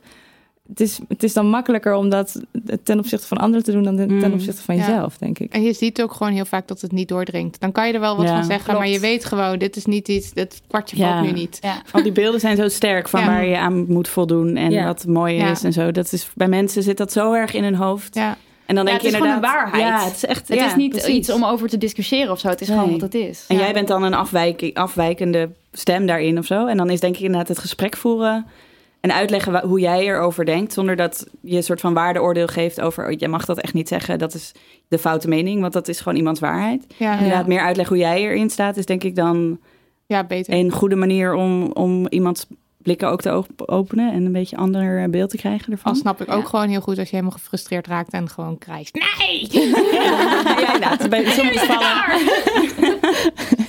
Het 0.69 0.79
is, 0.79 0.99
het 1.07 1.23
is 1.23 1.33
dan 1.33 1.49
makkelijker 1.49 1.93
om 1.95 2.09
dat 2.09 2.41
ten 2.83 2.99
opzichte 2.99 3.27
van 3.27 3.37
anderen 3.37 3.63
te 3.65 3.71
doen 3.71 3.83
dan 3.83 3.95
ten 3.95 4.11
Mm. 4.17 4.33
opzichte 4.33 4.61
van 4.61 4.75
Ja. 4.75 4.81
jezelf, 4.85 5.17
denk 5.17 5.39
ik. 5.39 5.53
En 5.53 5.61
je 5.63 5.73
ziet 5.73 6.01
ook 6.01 6.13
gewoon 6.13 6.33
heel 6.33 6.45
vaak 6.45 6.67
dat 6.67 6.81
het 6.81 6.91
niet 6.91 7.07
doordringt. 7.07 7.59
Dan 7.59 7.71
kan 7.71 7.87
je 7.87 7.93
er 7.93 7.99
wel 7.99 8.15
wat 8.17 8.25
Ja, 8.27 8.33
van 8.35 8.43
zeggen, 8.43 8.63
klopt. 8.63 8.79
maar 8.79 8.87
je 8.89 8.99
weet 8.99 9.25
gewoon, 9.25 9.57
dit 9.57 9.75
is 9.75 9.85
niet 9.85 10.07
iets, 10.07 10.31
dit 10.33 10.61
kwartje 10.67 10.97
Ja. 10.97 11.11
valt 11.13 11.25
nu 11.25 11.31
niet. 11.31 11.57
Ja. 11.61 11.81
Al 11.91 12.03
die 12.03 12.11
beelden 12.11 12.39
zijn 12.39 12.55
zo 12.55 12.67
sterk 12.67 13.09
van 13.09 13.19
Ja. 13.19 13.25
waar 13.25 13.45
je 13.45 13.57
aan 13.57 13.85
moet 13.87 14.07
voldoen 14.07 14.55
en 14.55 14.71
Ja. 14.71 14.85
wat 14.85 15.05
mooi 15.07 15.35
Ja. 15.35 15.49
is 15.51 15.63
en 15.63 15.73
zo. 15.73 15.91
Dat 15.91 16.11
is, 16.13 16.29
bij 16.35 16.47
mensen 16.47 16.83
zit 16.83 16.97
dat 16.97 17.11
zo 17.11 17.33
erg 17.33 17.53
in 17.53 17.63
hun 17.63 17.75
hoofd. 17.75 18.15
Ja. 18.15 18.37
En 18.65 18.75
dan 18.75 18.83
Ja, 18.85 18.91
denk 18.91 19.01
het 19.01 19.11
je 19.11 19.17
is 19.17 19.23
gewoon 19.23 19.35
inderdaad... 19.35 19.65
een 19.65 19.71
waarheid. 19.71 19.99
Ja, 20.01 20.05
het 20.07 20.15
is 20.15 20.25
echt... 20.25 20.47
Het 20.47 20.57
ja, 20.57 20.65
is 20.65 20.75
niet 20.75 20.89
precies. 20.91 21.15
iets 21.15 21.31
om 21.31 21.43
over 21.45 21.69
te 21.69 21.77
discussiëren 21.77 22.31
of 22.31 22.39
zo. 22.39 22.47
Het 22.47 22.61
is 22.61 22.67
Nee. 22.67 22.77
gewoon 22.77 22.91
wat 22.91 23.01
het 23.01 23.13
is. 23.13 23.45
En 23.47 23.55
Ja. 23.55 23.61
jij 23.61 23.73
bent 23.73 23.87
dan 23.87 24.03
een 24.03 24.13
afwijkende 24.73 25.49
stem 25.71 26.05
daarin 26.05 26.37
of 26.37 26.45
zo. 26.45 26.65
En 26.67 26.77
dan 26.77 26.89
is 26.89 26.99
denk 26.99 27.15
ik 27.15 27.21
inderdaad 27.21 27.47
het 27.47 27.59
gesprek 27.59 27.97
voeren 27.97 28.45
en 29.09 29.13
uitleggen 29.13 29.59
hoe 29.67 29.79
jij 29.79 30.05
erover 30.07 30.45
denkt. 30.45 30.73
Zonder 30.73 30.95
dat 30.95 31.25
je 31.41 31.55
een 31.55 31.63
soort 31.63 31.81
van 31.81 31.93
waardeoordeel 31.93 32.47
geeft 32.47 32.81
over... 32.81 33.05
Oh, 33.05 33.13
je 33.17 33.27
mag 33.27 33.45
dat 33.45 33.59
echt 33.59 33.73
niet 33.73 33.87
zeggen, 33.87 34.19
dat 34.19 34.33
is 34.33 34.51
de 34.87 34.97
foute 34.99 35.27
mening. 35.27 35.61
Want 35.61 35.73
dat 35.73 35.87
is 35.87 35.97
gewoon 35.99 36.17
iemands 36.17 36.39
waarheid. 36.39 36.85
Ja, 36.97 37.13
Inderdaad, 37.17 37.47
meer 37.47 37.59
uitleggen 37.61 37.95
hoe 37.95 38.05
jij 38.05 38.21
erin 38.21 38.49
staat... 38.49 38.77
is 38.77 38.85
denk 38.85 39.03
ik 39.03 39.15
dan 39.15 39.59
ja 40.05 40.23
beter. 40.23 40.53
een 40.53 40.71
goede 40.71 40.95
manier 40.95 41.33
om, 41.33 41.71
om 41.71 42.07
iemands 42.09 42.45
blikken 42.77 43.09
ook 43.09 43.21
te 43.21 43.37
op- 43.37 43.61
openen... 43.69 44.13
en 44.13 44.25
een 44.25 44.31
beetje 44.31 44.57
ander 44.57 45.01
eh, 45.03 45.09
beeld 45.09 45.29
te 45.29 45.37
krijgen 45.37 45.71
ervan. 45.71 45.91
Al 45.91 45.97
snap 45.97 46.21
ik 46.21 46.31
ook 46.31 46.41
Ja. 46.43 46.49
gewoon 46.49 46.69
heel 46.69 46.81
goed 46.81 46.97
als 46.99 47.09
je 47.09 47.15
helemaal 47.15 47.37
gefrustreerd 47.37 47.87
raakt 47.87 48.11
en 48.13 48.29
gewoon 48.29 48.57
krijgt. 48.57 48.93
Nee! 48.93 49.47
Ja, 50.59 50.77
ja. 50.79 51.07
Bij 51.09 51.25
sommige 51.25 51.59
gevallen... 51.65 52.03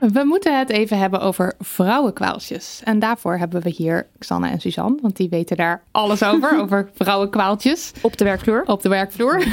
We 0.00 0.24
moeten 0.24 0.58
het 0.58 0.70
even 0.70 0.98
hebben 0.98 1.20
over 1.20 1.54
vrouwenkwaaltjes. 1.58 2.80
En 2.84 2.98
daarvoor 2.98 3.36
hebben 3.36 3.62
we 3.62 3.70
hier 3.70 4.06
Xanne 4.18 4.48
en 4.48 4.60
Suzanne, 4.60 4.98
want 5.02 5.16
die 5.16 5.28
weten 5.28 5.56
daar 5.56 5.82
alles 5.90 6.22
over, 6.22 6.58
over 6.62 6.90
vrouwenkwaaltjes. 6.94 7.92
Op 8.00 8.16
de 8.16 8.24
werkvloer. 8.24 8.62
Op 8.66 8.82
de 8.82 8.88
werkvloer. 8.88 9.36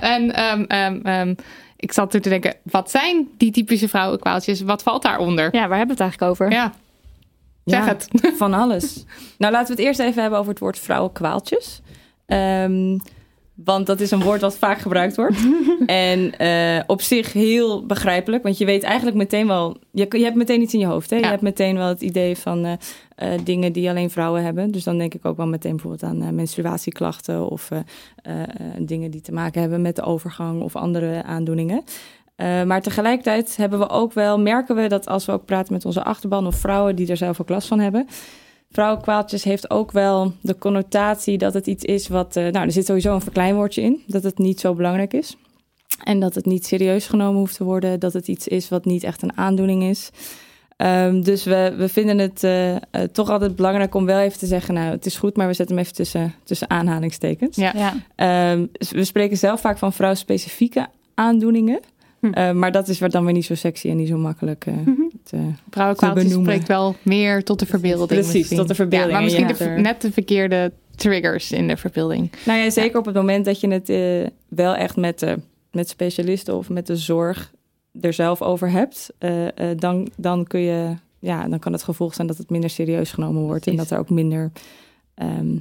en 0.00 0.34
ehm, 0.34 0.62
ehm, 0.62 1.00
ehm, 1.02 1.34
ik 1.76 1.92
zat 1.92 2.10
toen 2.10 2.20
te 2.20 2.28
denken, 2.28 2.54
wat 2.62 2.90
zijn 2.90 3.28
die 3.36 3.50
typische 3.50 3.88
vrouwenkwaaltjes? 3.88 4.60
Wat 4.60 4.82
valt 4.82 5.02
daaronder? 5.02 5.54
Ja, 5.54 5.68
waar 5.68 5.78
hebben 5.78 5.96
we 5.96 6.02
het 6.02 6.12
eigenlijk 6.12 6.30
over? 6.30 6.50
Ja, 6.50 6.72
zeg 7.64 7.80
Ja, 7.80 7.86
het. 7.86 8.08
Van 8.36 8.54
alles. 8.54 9.04
nou, 9.38 9.52
laten 9.52 9.76
we 9.76 9.82
het 9.82 9.88
eerst 9.88 10.00
even 10.00 10.20
hebben 10.22 10.38
over 10.38 10.50
het 10.52 10.60
woord 10.60 10.78
vrouwenkwaaltjes. 10.78 11.80
Ehm, 12.26 12.98
want 13.64 13.86
dat 13.86 14.00
is 14.00 14.10
een 14.10 14.22
woord 14.22 14.40
wat 14.40 14.58
vaak 14.58 14.78
gebruikt 14.78 15.16
wordt. 15.16 15.36
en 15.86 16.36
eh, 16.38 16.82
op 16.86 17.02
zich 17.02 17.32
heel 17.32 17.86
begrijpelijk. 17.86 18.42
Want 18.42 18.58
je 18.58 18.64
weet 18.64 18.82
eigenlijk 18.82 19.16
meteen 19.16 19.46
wel... 19.46 19.76
Je, 19.92 20.06
je 20.08 20.24
hebt 20.24 20.36
meteen 20.36 20.62
iets 20.62 20.74
in 20.74 20.80
je 20.80 20.86
hoofd. 20.86 21.10
Hè? 21.10 21.16
Je 21.16 21.26
hebt 21.26 21.42
meteen 21.42 21.76
wel 21.76 21.88
het 21.88 22.00
idee 22.00 22.36
van 22.36 22.64
eh, 22.64 22.72
eh, 23.14 23.40
dingen 23.44 23.72
die 23.72 23.88
alleen 23.88 24.10
vrouwen 24.10 24.42
hebben. 24.42 24.70
Dus 24.70 24.84
dan 24.84 24.98
denk 24.98 25.14
ik 25.14 25.24
ook 25.24 25.36
wel 25.36 25.46
meteen 25.46 25.76
bijvoorbeeld 25.76 26.02
aan 26.02 26.34
menstruatieklachten... 26.34 27.50
of 27.50 27.68
dingen 28.78 29.10
die 29.10 29.20
te 29.20 29.32
maken 29.32 29.60
hebben 29.60 29.82
met 29.82 29.96
de 29.96 30.02
overgang 30.02 30.62
of 30.62 30.76
andere 30.76 31.22
aandoeningen. 31.22 31.84
Maar 32.36 32.82
tegelijkertijd 32.82 33.56
hebben 33.56 33.78
we 33.78 33.88
ook 33.88 34.12
wel, 34.12 34.38
merken 34.38 34.74
we 34.74 34.86
dat 34.88 35.06
als 35.06 35.26
we 35.26 35.32
ook 35.32 35.44
praten 35.44 35.72
met 35.72 35.84
onze 35.84 36.04
achterban 36.04 36.46
of 36.46 36.56
vrouwen 36.56 36.96
die 36.96 37.08
er 37.08 37.16
zelf 37.16 37.40
ook 37.40 37.48
last 37.48 37.68
van 37.68 37.78
hebben. 37.78 38.06
Vrouwenkwaaltjes 38.72 39.44
heeft 39.44 39.70
ook 39.70 39.92
wel 39.92 40.32
de 40.40 40.58
connotatie 40.58 41.38
dat 41.38 41.54
het 41.54 41.66
iets 41.66 41.84
is 41.84 42.08
wat. 42.08 42.36
eh, 42.36 42.42
nou, 42.48 42.66
er 42.66 42.72
zit 42.72 42.86
sowieso 42.86 43.14
een 43.14 43.20
verkleinwoordje 43.20 43.82
in, 43.82 44.02
dat 44.06 44.22
het 44.22 44.38
niet 44.38 44.60
zo 44.60 44.74
belangrijk 44.74 45.12
is. 45.12 45.36
En 46.04 46.20
dat 46.20 46.34
het 46.34 46.46
niet 46.46 46.66
serieus 46.66 47.06
genomen 47.06 47.38
hoeft 47.38 47.56
te 47.56 47.64
worden, 47.64 48.00
dat 48.00 48.12
het 48.12 48.28
iets 48.28 48.48
is 48.48 48.68
wat 48.68 48.84
niet 48.84 49.02
echt 49.02 49.22
een 49.22 49.36
aandoening 49.36 49.82
is. 49.82 50.10
Ehm, 50.76 51.20
dus 51.20 51.44
we, 51.44 51.74
we 51.76 51.88
vinden 51.88 52.18
het 52.18 52.44
eh, 52.44 52.76
eh, 52.76 52.80
toch 53.12 53.30
altijd 53.30 53.56
belangrijk 53.56 53.94
om 53.94 54.06
wel 54.06 54.18
even 54.18 54.38
te 54.38 54.46
zeggen: 54.46 54.74
Nou, 54.74 54.90
het 54.90 55.06
is 55.06 55.16
goed, 55.16 55.36
maar 55.36 55.46
we 55.46 55.52
zetten 55.54 55.76
hem 55.76 55.84
even 55.84 55.96
tussen, 55.96 56.34
tussen 56.44 56.70
aanhalingstekens. 56.70 57.56
Ja. 57.56 57.72
Ja. 57.76 57.94
Ehm, 58.14 58.66
we 58.90 59.04
spreken 59.04 59.36
zelf 59.36 59.60
vaak 59.60 59.78
van 59.78 59.92
vrouwspecifieke 59.92 60.86
aandoeningen. 61.14 61.80
Hm. 62.20 62.26
Eh, 62.32 62.52
maar 62.52 62.72
dat 62.72 62.88
is 62.88 63.00
wat 63.00 63.10
dan 63.10 63.24
weer 63.24 63.32
niet 63.32 63.44
zo 63.44 63.54
sexy 63.54 63.88
en 63.88 63.96
niet 63.96 64.08
zo 64.08 64.16
makkelijk 64.16 64.66
eh, 64.66 64.74
te, 65.22 65.36
Vrouwenkwaaltjes 65.70 66.24
benoemen. 66.24 66.52
spreekt 66.52 66.68
wel 66.68 66.96
meer 67.02 67.44
tot 67.44 67.58
de 67.58 67.66
verbeelding. 67.66 68.08
Precies, 68.08 68.32
misschien. 68.34 68.56
tot 68.56 68.68
de 68.68 68.74
verbeelding. 68.74 69.10
Ja, 69.12 69.20
maar 69.20 69.38
En 69.38 69.44
misschien 69.46 69.74
de, 69.74 69.80
net 69.80 70.00
de 70.00 70.12
verkeerde 70.12 70.72
triggers 70.96 71.52
in 71.52 71.68
de 71.68 71.76
verbeelding. 71.76 72.30
Nou 72.46 72.58
ja, 72.58 72.70
zeker 72.70 72.98
op 72.98 73.04
het 73.04 73.14
moment 73.14 73.44
dat 73.44 73.60
je 73.60 73.68
het 73.68 73.88
eh, 73.88 74.26
wel 74.48 74.74
echt 74.74 74.96
met, 74.96 75.18
de 75.18 75.38
met 75.72 75.88
specialisten 75.88 76.56
of 76.56 76.68
met 76.68 76.86
de 76.86 76.96
zorg 76.96 77.52
er 78.00 78.12
zelf 78.12 78.42
over 78.42 78.70
hebt, 78.70 79.10
eh, 79.18 79.70
eh, 79.70 79.78
dan, 79.78 80.08
dan 80.16 80.46
kun 80.46 80.60
je, 80.60 80.94
ja, 81.18 81.48
dan 81.48 81.58
kan 81.58 81.72
het 81.72 81.82
gevolg 81.82 82.14
zijn 82.14 82.26
dat 82.26 82.38
het 82.38 82.50
minder 82.50 82.70
serieus 82.70 83.12
genomen 83.12 83.42
wordt 83.42 83.66
en 83.66 83.76
dat 83.76 83.90
er 83.90 83.98
ook 83.98 84.10
minder 84.10 84.50
ehm, 85.14 85.56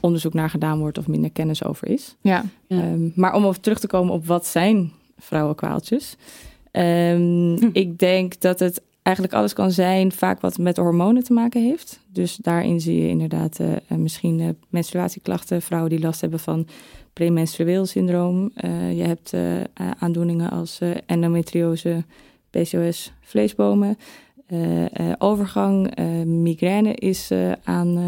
onderzoek 0.00 0.34
naar 0.34 0.50
gedaan 0.50 0.78
wordt 0.78 0.98
of 0.98 1.06
minder 1.06 1.30
kennis 1.30 1.64
over 1.64 1.88
is. 1.88 2.16
Ja. 2.20 2.44
Ehm, 2.68 3.08
maar 3.14 3.34
om 3.34 3.44
even 3.46 3.60
terug 3.60 3.80
te 3.80 3.86
komen 3.86 4.14
op 4.14 4.26
wat 4.26 4.46
zijn 4.46 4.92
vrouwenkwaaltjes. 5.18 6.16
Ehm, 6.70 7.52
Ik 7.72 7.98
denk 7.98 8.40
dat 8.40 8.58
het 8.58 8.82
eigenlijk 9.02 9.36
alles 9.36 9.52
kan 9.52 9.70
zijn, 9.70 10.12
vaak 10.12 10.40
wat 10.40 10.58
met 10.58 10.74
de 10.74 10.80
hormonen 10.80 11.24
te 11.24 11.32
maken 11.32 11.62
heeft. 11.62 12.00
Dus 12.08 12.36
daarin 12.36 12.80
zie 12.80 13.02
je 13.02 13.08
inderdaad 13.08 13.58
eh, 13.58 13.72
eh, 13.72 13.80
misschien 13.88 14.40
eh, 14.40 14.48
menstruatieklachten, 14.68 15.62
vrouwen 15.62 15.90
die 15.90 16.00
last 16.00 16.20
hebben 16.20 16.40
van 16.40 16.66
premenstrueel 17.12 17.86
syndroom. 17.86 18.50
Je 18.94 19.02
hebt 19.02 19.34
aandoeningen 19.98 20.50
als 20.50 20.80
endometriose, 21.06 22.04
PCOS, 22.50 23.12
vleesbomen. 23.20 23.96
Overgang, 25.18 25.96
migraine 26.24 26.94
is 26.94 27.30
aan, 27.64 27.98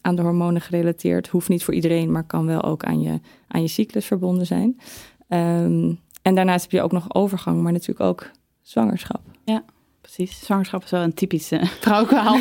aan 0.00 0.16
de 0.16 0.22
hormonen 0.22 0.60
gerelateerd. 0.60 1.28
Hoeft 1.28 1.48
niet 1.48 1.64
voor 1.64 1.74
iedereen, 1.74 2.12
maar 2.12 2.24
kan 2.24 2.46
wel 2.46 2.62
ook 2.62 2.84
aan 2.84 3.00
je, 3.00 3.20
aan 3.48 3.62
je 3.62 3.68
cyclus 3.68 4.06
verbonden 4.06 4.46
zijn. 4.46 4.80
Ehm, 5.28 5.92
en 6.22 6.34
daarnaast 6.34 6.62
heb 6.62 6.70
je 6.70 6.82
ook 6.82 6.92
nog 6.92 7.14
overgang, 7.14 7.62
maar 7.62 7.72
natuurlijk 7.72 8.08
ook 8.08 8.30
zwangerschap. 8.62 9.33
Precies. 10.04 10.40
Zwangerschap 10.44 10.84
is 10.84 10.90
wel 10.90 11.02
een 11.02 11.14
typische 11.14 11.60
vrouwkwaal. 11.80 12.34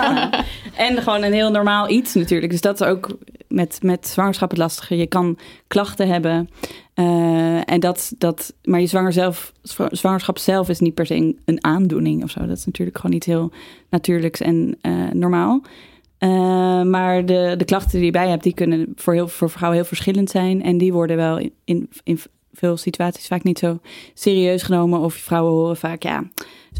en 0.86 0.96
gewoon 1.02 1.22
een 1.22 1.32
heel 1.32 1.50
normaal 1.50 1.90
iets 1.90 2.14
natuurlijk. 2.14 2.52
Dus 2.52 2.60
dat 2.60 2.80
is 2.80 2.86
ook 2.86 3.18
met, 3.48 3.78
met 3.82 4.08
zwangerschap 4.08 4.50
het 4.50 4.58
lastige. 4.58 4.96
Je 4.96 5.06
kan 5.06 5.38
klachten 5.66 6.08
hebben. 6.08 6.48
eh, 6.94 7.70
en 7.70 7.80
dat, 7.80 8.12
dat, 8.18 8.54
maar 8.64 8.80
je 8.80 8.86
zwanger 8.86 9.12
zelf, 9.12 9.52
zwa- 9.62 9.88
zwangerschap 9.90 10.38
zelf 10.38 10.68
is 10.68 10.80
niet 10.80 10.94
per 10.94 11.06
se 11.06 11.34
een, 11.44 11.64
aandoening 11.64 12.22
of 12.22 12.30
zo. 12.30 12.46
Dat 12.46 12.56
is 12.56 12.66
natuurlijk 12.66 12.98
gewoon 12.98 13.16
iets 13.16 13.26
heel 13.26 13.52
natuurlijks 13.90 14.40
en 14.40 14.78
eh, 14.80 14.92
normaal. 15.12 15.62
Eh, 16.18 16.82
maar 16.82 17.26
de, 17.26 17.54
de 17.56 17.64
klachten 17.64 17.96
die 17.96 18.04
je 18.04 18.10
bij 18.10 18.28
hebt, 18.28 18.42
die 18.42 18.54
kunnen 18.54 18.92
voor, 18.96 19.12
heel, 19.14 19.28
voor 19.28 19.50
vrouwen 19.50 19.78
heel 19.78 19.88
verschillend 19.88 20.30
zijn. 20.30 20.62
En 20.62 20.78
die 20.78 20.92
worden 20.92 21.16
wel 21.16 21.38
in, 21.38 21.52
in, 21.64 21.88
in 22.04 22.18
veel 22.52 22.76
situaties 22.76 23.26
vaak 23.26 23.42
niet 23.42 23.58
zo 23.58 23.78
serieus 24.14 24.62
genomen. 24.62 25.00
Of 25.00 25.14
vrouwen 25.14 25.52
horen 25.52 25.76
vaak, 25.76 26.02
ja, 26.02 26.30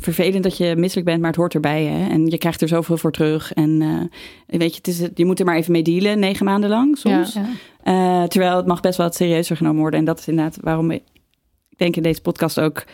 vervelend 0.00 0.42
dat 0.42 0.56
je 0.56 0.76
misselijk 0.76 1.06
bent, 1.06 1.20
maar 1.20 1.30
het 1.30 1.38
hoort 1.38 1.54
erbij. 1.54 1.84
Hè? 1.84 2.08
En 2.08 2.26
je 2.26 2.38
krijgt 2.38 2.60
er 2.60 2.68
zoveel 2.68 2.96
voor 2.96 3.12
terug. 3.12 3.52
En 3.52 3.82
eh, 3.82 4.58
weet 4.58 4.70
je, 4.70 4.76
het 4.76 4.88
is, 4.88 5.08
je 5.14 5.24
moet 5.24 5.38
er 5.38 5.44
maar 5.44 5.56
even 5.56 5.72
mee 5.72 5.82
dealen, 5.82 6.18
negen 6.18 6.44
maanden 6.44 6.70
lang 6.70 6.98
soms. 6.98 7.32
Ja. 7.32 7.46
Eh, 7.82 8.28
terwijl 8.28 8.56
het 8.56 8.66
mag 8.66 8.80
best 8.80 8.96
wel 8.96 9.06
wat 9.06 9.16
serieuzer 9.16 9.56
genomen 9.56 9.80
worden. 9.80 10.00
En 10.00 10.06
dat 10.06 10.18
is 10.18 10.28
inderdaad 10.28 10.58
waarom 10.60 10.90
ik 10.90 11.02
denk 11.76 11.96
in 11.96 12.02
deze 12.02 12.20
podcast 12.20 12.60
ook... 12.60 12.84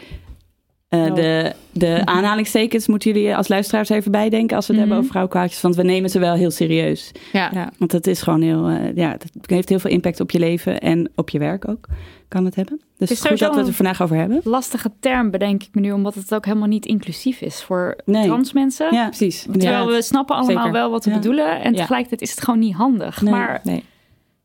eh, 1.05 1.15
de, 1.15 1.53
de 1.73 2.03
aanhalingstekens 2.17 2.87
moeten 2.87 3.13
jullie 3.13 3.37
als 3.37 3.49
luisteraars 3.49 3.89
even 3.89 4.11
bijdenken... 4.11 4.57
als 4.57 4.67
we 4.67 4.73
het 4.73 4.81
hebben 4.81 4.99
over 4.99 5.11
vrouwkwaadjes. 5.11 5.61
Want 5.61 5.77
we 5.77 5.83
nemen 5.83 6.11
ze 6.11 6.19
wel 6.19 6.35
heel 6.35 6.51
serieus. 6.51 7.13
Ja. 7.33 7.71
Want 7.79 7.91
dat 7.91 8.07
is 8.07 8.23
gewoon 8.23 8.43
heel... 8.43 8.69
eh, 8.69 8.95
ja, 8.97 9.11
het 9.11 9.25
heeft 9.51 9.69
heel 9.69 9.79
veel 9.79 9.91
impact 9.91 10.21
op 10.21 10.31
je 10.31 10.39
leven 10.39 10.81
en 10.81 11.11
op 11.15 11.31
je 11.31 11.39
werk 11.39 11.69
ook. 11.69 11.87
Kan 12.29 12.45
het 12.45 12.55
hebben. 12.55 12.81
Dus 12.99 13.09
het 13.09 13.19
is 13.19 13.25
goed 13.25 13.39
dat 13.39 13.53
we 13.53 13.59
het 13.59 13.69
er 13.69 13.75
vandaag 13.75 14.03
over 14.03 14.17
hebben. 14.17 14.41
lastige 14.45 14.91
term, 15.01 15.31
bedenk 15.31 15.63
ik 15.63 15.69
me 15.73 15.81
nu, 15.81 15.93
omdat 15.93 16.15
het 16.15 16.35
ook 16.35 16.45
helemaal 16.45 16.69
niet 16.69 16.87
inclusief 16.87 17.41
is 17.41 17.63
voor 17.63 17.97
Nee. 18.05 18.25
trans 18.25 18.53
mensen. 18.53 18.95
Ja, 18.95 19.07
precies. 19.07 19.47
Terwijl 19.53 19.87
we 19.87 20.03
snappen 20.03 20.37
allemaal 20.37 20.57
Zeker. 20.57 20.73
wel 20.73 20.91
wat 20.91 21.05
we 21.05 21.11
Ja. 21.11 21.17
bedoelen. 21.17 21.61
En 21.61 21.73
Ja. 21.73 21.79
tegelijkertijd 21.79 22.21
is 22.23 22.31
het 22.31 22.45
gewoon 22.45 22.61
niet 22.61 22.75
handig. 22.75 23.23
Nee. 23.23 23.33
Maar 23.33 23.61
Nee. 23.65 23.85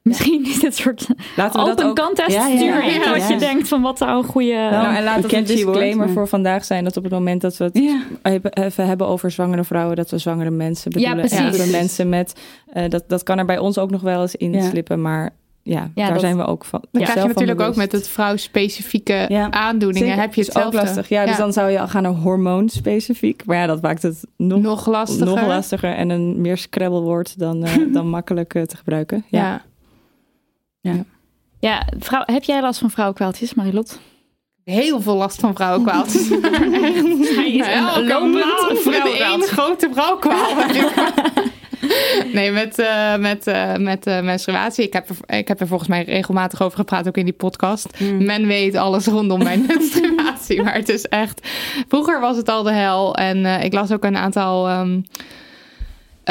Misschien 0.01 0.45
is 0.45 0.61
het 0.61 0.75
soort 0.75 1.07
Laten 1.35 1.59
we 1.59 1.65
dat 1.65 1.77
open 1.79 1.89
ook- 1.89 2.05
contest. 2.05 2.31
Ja, 2.31 2.47
ja, 2.47 2.59
ja, 2.59 2.83
ja, 2.85 3.09
wat 3.11 3.17
ja. 3.21 3.27
je 3.29 3.37
denkt 3.37 3.67
van 3.67 3.81
wat 3.81 3.97
zou 3.97 4.17
een 4.17 4.23
goede... 4.29 4.53
Nou, 4.71 4.95
en 4.95 5.03
laat 5.03 5.23
het 5.23 5.33
een 5.33 5.43
disclaimer 5.43 5.97
maar- 6.05 6.09
voor 6.09 6.27
vandaag 6.27 6.65
zijn 6.65 6.83
dat 6.83 6.97
op 6.97 7.03
het 7.03 7.11
moment 7.11 7.41
dat 7.41 7.57
we 7.57 7.63
het 7.63 7.77
Ja. 7.77 8.01
hebben- 8.21 8.53
even 8.53 8.87
hebben 8.87 9.07
over 9.07 9.31
zwangere 9.31 9.63
vrouwen, 9.63 9.95
dat 9.95 10.09
we 10.09 10.17
zwangere 10.17 10.49
mensen 10.49 10.91
bedoelen. 10.91 11.17
precies. 11.17 11.39
Dat 11.57 11.65
we 11.65 11.71
mensen 11.71 12.09
met, 12.09 12.39
eh, 12.73 12.89
dat, 12.89 13.03
dat 13.07 13.23
kan 13.23 13.37
er 13.37 13.45
bij 13.45 13.57
ons 13.57 13.77
ook 13.77 13.91
nog 13.91 14.01
wel 14.01 14.21
eens 14.21 14.35
in 14.35 14.53
Ja. 14.53 14.69
slippen, 14.69 15.01
maar 15.01 15.29
ja, 15.63 15.79
Ja, 15.79 16.03
daar 16.03 16.11
dat- 16.11 16.19
zijn 16.21 16.37
we 16.37 16.45
ook 16.45 16.65
van. 16.65 16.83
Dan 16.91 17.01
krijg 17.03 17.21
je 17.21 17.27
natuurlijk 17.27 17.61
ook 17.61 17.75
met 17.75 17.91
het 17.91 18.07
vrouwspecifieke 18.07 19.25
Ja. 19.29 19.51
aandoeningen. 19.51 20.07
Zeker, 20.07 20.21
Heb 20.23 20.33
je 20.33 20.41
is 20.41 20.55
ook 20.55 20.73
lastig. 20.73 21.09
Ja, 21.09 21.25
dus 21.25 21.37
dan 21.37 21.53
zou 21.53 21.69
je 21.71 21.79
al 21.79 21.87
gaan 21.87 22.03
naar 22.03 22.11
hormoonspecifiek. 22.11 23.45
Maar 23.45 23.57
ja, 23.57 23.65
dat 23.65 23.81
maakt 23.81 24.01
het 24.01 24.23
nog, 24.37 24.61
nog 24.61 24.87
lastiger. 24.87 25.25
nog 25.25 25.45
lastiger 25.47 25.93
en 25.95 26.09
een 26.09 26.41
meer 26.41 26.57
scrabblewoord 26.57 27.39
dan, 27.39 27.63
eh, 27.63 27.73
dan 27.93 28.09
makkelijk 28.09 28.53
eh, 28.55 28.61
te 28.63 28.77
gebruiken. 28.77 29.23
Ja. 29.29 29.61
Ja. 30.81 31.03
Ja, 31.59 31.87
vrouw, 31.99 32.23
heb 32.25 32.43
jij 32.43 32.61
last 32.61 32.79
van 32.79 32.91
vrouwenkwaaltjes, 32.91 33.53
Marilot? 33.53 33.99
Heel 34.63 35.01
veel 35.01 35.15
last 35.15 35.39
van 35.39 35.55
vrouwenkwaaltjes. 35.55 36.29
Hij 37.35 37.51
is 37.51 37.65
Ja, 37.65 37.97
een 37.97 38.07
lopend 38.07 38.79
vrouwenkwaal. 38.81 39.39
grote 39.39 39.89
vrouwkwaal. 39.93 40.55
nee, 42.33 42.51
met, 42.51 42.79
eh, 42.79 43.15
met, 43.17 43.47
eh, 43.47 43.75
met 43.75 44.05
eh, 44.07 44.21
menstruatie. 44.21 44.85
Ik 44.85 44.93
heb, 44.93 45.09
er, 45.09 45.37
ik 45.37 45.47
heb 45.47 45.59
er 45.59 45.67
volgens 45.67 45.89
mij 45.89 46.03
regelmatig 46.03 46.61
over 46.61 46.77
gepraat, 46.77 47.07
ook 47.07 47.17
in 47.17 47.25
die 47.25 47.33
podcast. 47.33 47.99
Men 48.19 48.47
weet 48.47 48.75
alles 48.75 49.05
rondom 49.05 49.43
mijn 49.43 49.65
menstruatie. 49.67 50.61
Maar 50.63 50.73
het 50.73 50.89
is 50.89 51.05
echt... 51.05 51.47
Vroeger 51.87 52.19
was 52.19 52.37
het 52.37 52.49
al 52.49 52.63
de 52.63 52.71
hel. 52.73 53.15
En 53.15 53.45
eh, 53.45 53.63
ik 53.63 53.73
las 53.73 53.91
ook 53.91 54.03
een 54.03 54.17
aantal... 54.17 54.67
ehm, 54.67 55.01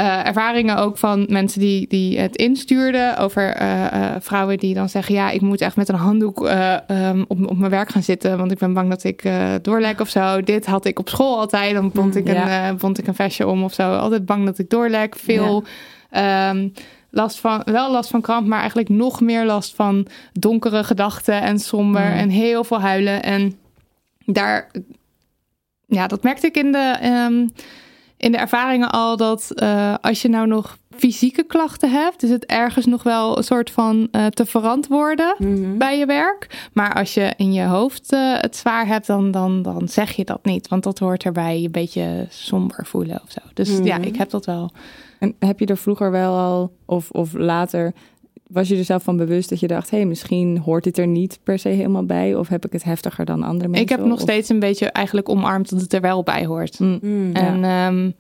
eh, 0.01 0.27
ervaringen 0.27 0.77
ook 0.77 0.99
van 0.99 1.27
mensen 1.29 1.61
die, 1.61 1.87
die 1.89 2.19
het 2.19 2.37
instuurden 2.37 3.17
over 3.17 3.55
eh, 3.55 3.87
eh, 3.87 4.17
vrouwen 4.21 4.59
die 4.59 4.75
dan 4.75 4.89
zeggen: 4.89 5.15
Ja, 5.15 5.31
ik 5.31 5.41
moet 5.41 5.61
echt 5.61 5.77
met 5.77 5.89
een 5.89 5.95
handdoek 5.95 6.47
eh, 6.47 6.91
ehm, 6.91 7.25
op, 7.29 7.47
op 7.47 7.59
mijn 7.59 7.71
werk 7.71 7.91
gaan 7.91 8.03
zitten, 8.03 8.39
want 8.39 8.53
ik 8.53 8.59
ben 8.59 8.73
bang 8.73 8.91
dat 8.91 9.05
ik 9.05 9.31
doorlek 9.63 10.01
of 10.01 10.09
zo. 10.09 10.43
Dit 10.43 10.67
had 10.67 10.85
ik 10.85 10.99
op 10.99 11.09
school 11.09 11.39
altijd, 11.39 11.75
dan 11.75 11.91
bond 11.91 12.17
ik, 12.17 12.27
ja. 12.27 12.69
een, 12.69 12.77
bond 12.77 12.99
ik 12.99 13.07
een 13.07 13.15
vestje 13.15 13.47
om 13.47 13.65
of 13.65 13.75
zo. 13.75 13.97
Altijd 13.97 14.27
bang 14.27 14.45
dat 14.45 14.59
ik 14.59 14.71
doorlek. 14.71 15.17
Veel 15.17 15.65
ehm, 16.11 16.69
last 17.11 17.41
van, 17.41 17.63
wel 17.65 17.91
last 17.91 18.11
van 18.11 18.21
kramp, 18.21 18.47
maar 18.47 18.59
eigenlijk 18.59 18.89
nog 18.89 19.21
meer 19.21 19.45
last 19.45 19.75
van 19.75 20.07
donkere 20.33 20.85
gedachten 20.85 21.43
en 21.43 21.59
somber 21.59 22.13
en 22.13 22.29
heel 22.29 22.65
veel 22.65 22.81
huilen. 22.81 23.23
En 23.23 23.59
daar, 24.25 24.71
ja, 25.87 26.07
dat 26.07 26.23
merkte 26.23 26.47
ik 26.47 26.57
in 26.57 26.73
de. 26.73 26.97
ehm, 27.01 27.47
in 28.21 28.33
de 28.33 28.39
ervaringen 28.39 28.91
al 28.91 29.17
dat 29.17 29.51
eh, 29.51 29.95
als 30.01 30.23
je 30.23 30.29
nou 30.29 30.47
nog 30.47 30.79
fysieke 30.91 31.43
klachten 31.43 31.91
hebt, 31.91 32.23
is 32.23 32.31
het 32.31 32.47
ergens 32.47 32.87
nog 32.87 33.03
wel 33.03 33.37
een 33.37 33.45
soort 33.45 33.71
van 33.71 34.09
eh, 34.11 34.27
te 34.27 34.47
verantwoorden 34.47 35.35
bij 35.79 35.99
je 35.99 36.07
werk. 36.07 36.69
Maar 36.73 36.95
als 36.95 37.15
je 37.15 37.33
in 37.37 37.53
je 37.53 37.65
hoofd 37.65 38.13
eh, 38.13 38.35
het 38.37 38.57
zwaar 38.57 38.87
hebt, 38.87 39.07
dan, 39.07 39.31
dan, 39.31 39.63
dan 39.63 39.89
zeg 39.89 40.13
je 40.13 40.25
dat 40.25 40.45
niet. 40.45 40.69
Want 40.69 40.83
dat 40.83 40.99
hoort 40.99 41.25
erbij 41.25 41.59
je 41.59 41.65
een 41.65 41.73
beetje 41.73 42.27
somber 42.29 42.87
voelen 42.87 43.21
of 43.25 43.31
zo. 43.31 43.41
Dus 43.55 43.79
ja, 43.83 43.99
ik 43.99 44.17
heb 44.17 44.31
dat 44.31 44.47
wel. 44.47 44.71
En 45.19 45.35
heb 45.39 45.59
je 45.59 45.67
er 45.67 45.77
vroeger 45.77 46.11
wel 46.11 46.37
al, 46.37 46.73
of, 46.85 47.11
of 47.11 47.33
later, 47.33 47.93
was 48.53 48.69
je 48.69 48.77
er 48.77 48.85
zelf 48.85 49.03
van 49.03 49.17
bewust 49.17 49.49
dat 49.49 49.61
je 49.61 49.67
dacht, 49.67 49.91
hé, 49.91 49.97
hey, 49.97 50.07
misschien 50.07 50.59
hoort 50.59 50.85
dit 50.85 50.99
er 50.99 51.07
niet 51.07 51.39
per 51.43 51.59
se 51.59 51.69
helemaal 51.69 52.05
bij, 52.05 52.35
of 52.35 52.49
heb 52.49 52.67
ik 52.67 52.73
het 52.73 52.85
heftiger 52.85 53.25
dan 53.25 53.43
andere 53.43 53.69
mensen? 53.69 53.85
ik 53.85 53.89
heb 53.89 54.05
nog 54.05 54.13
Of- 54.17 54.21
steeds 54.21 54.49
een 54.49 54.59
beetje 54.59 54.87
eigenlijk 54.91 55.29
omarmd 55.29 55.71
dat 55.71 55.81
het 55.81 55.93
er 55.93 56.01
wel 56.01 56.23
bij 56.23 56.47
hoort. 56.47 56.79
Mm. 56.79 57.31
En 57.33 57.65
ehm, 57.65 58.11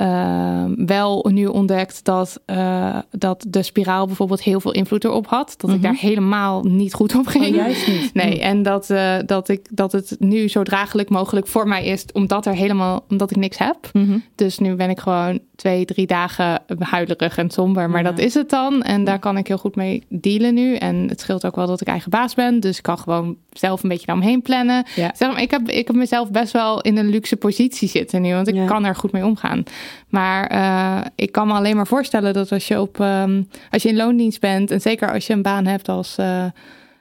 ehm, 0.00 0.86
wel 0.86 1.26
nu 1.32 1.46
ontdekt 1.46 2.04
dat, 2.04 2.40
eh, 2.44 2.98
dat 3.10 3.44
de 3.48 3.62
spiraal 3.62 4.06
bijvoorbeeld 4.06 4.42
heel 4.42 4.60
veel 4.60 4.72
invloed 4.72 5.04
erop 5.04 5.26
had. 5.26 5.54
Dat 5.56 5.70
ik 5.70 5.82
daar 5.82 5.94
helemaal 5.94 6.62
niet 6.62 6.94
goed 6.94 7.14
op 7.14 7.26
ging. 7.26 7.44
Mhm. 7.44 7.54
Oh, 7.54 7.60
juist 7.60 7.86
niet. 7.86 8.10
Nee, 8.20 8.40
en 8.40 8.62
dat, 8.62 8.90
eh, 8.90 9.16
dat, 9.26 9.48
ik, 9.48 9.66
dat 9.70 9.92
het 9.92 10.16
nu 10.18 10.48
zo 10.48 10.62
draaglijk 10.62 11.08
mogelijk 11.08 11.46
voor 11.46 11.68
mij 11.68 11.84
is, 11.84 12.04
omdat 12.12 12.46
er 12.46 12.54
helemaal, 12.54 13.04
omdat 13.08 13.30
ik 13.30 13.36
niks 13.36 13.58
heb. 13.58 13.76
Mhm. 13.92 14.18
Dus 14.34 14.58
nu 14.58 14.74
ben 14.74 14.90
ik 14.90 15.00
gewoon 15.00 15.38
twee, 15.56 15.84
drie 15.84 16.06
dagen 16.06 16.62
huilerig 16.78 17.38
en 17.38 17.50
somber. 17.50 17.90
Maar 17.90 18.02
dat 18.02 18.18
is 18.18 18.34
het 18.34 18.50
dan. 18.50 18.82
En 18.82 19.04
daar 19.04 19.18
kan 19.18 19.36
ik 19.36 19.46
heel 19.46 19.58
goed 19.58 19.76
mee 19.76 20.02
dealen 20.08 20.54
nu. 20.54 20.74
En 20.74 21.08
het 21.08 21.20
scheelt 21.20 21.46
ook 21.46 21.56
wel 21.56 21.66
dat 21.66 21.80
ik 21.80 21.86
eigen 21.86 22.10
baas 22.10 22.34
ben. 22.34 22.60
Dus 22.60 22.76
ik 22.76 22.82
kan 22.82 22.98
gewoon 22.98 23.36
zelf 23.52 23.82
een 23.82 23.88
beetje 23.88 24.06
naar 24.06 24.16
omheen 24.16 24.42
plannen. 24.42 24.84
Ja. 24.96 25.10
Zeg 25.16 25.30
maar, 25.32 25.42
ik, 25.42 25.50
heb, 25.50 25.68
ik 25.68 25.86
heb 25.86 25.96
mezelf 25.96 26.30
best 26.30 26.52
wel 26.52 26.80
in 26.80 26.96
een 26.96 27.08
luxe 27.08 27.36
positie 27.36 27.88
zitten 27.88 28.22
nu. 28.22 28.34
Want 28.34 28.48
ik 28.48 28.54
Ja. 28.54 28.66
kan 28.66 28.84
er 28.84 28.94
goed 28.94 29.12
mee 29.12 29.24
omgaan. 29.24 29.62
Maar 30.08 30.46
eh, 30.46 31.06
ik 31.14 31.32
kan 31.32 31.46
me 31.46 31.52
alleen 31.54 31.76
maar 31.76 31.86
voorstellen 31.86 32.32
dat 32.34 32.52
als 32.52 32.68
je, 32.68 32.80
op, 32.80 33.00
ehm, 33.00 33.42
als 33.70 33.82
je 33.82 33.88
in 33.88 33.96
loondienst 33.96 34.40
bent... 34.40 34.70
en 34.70 34.80
zeker 34.80 35.12
als 35.12 35.26
je 35.26 35.32
een 35.32 35.42
baan 35.42 35.66
hebt 35.66 35.88
als... 35.88 36.16
eh, 36.18 36.44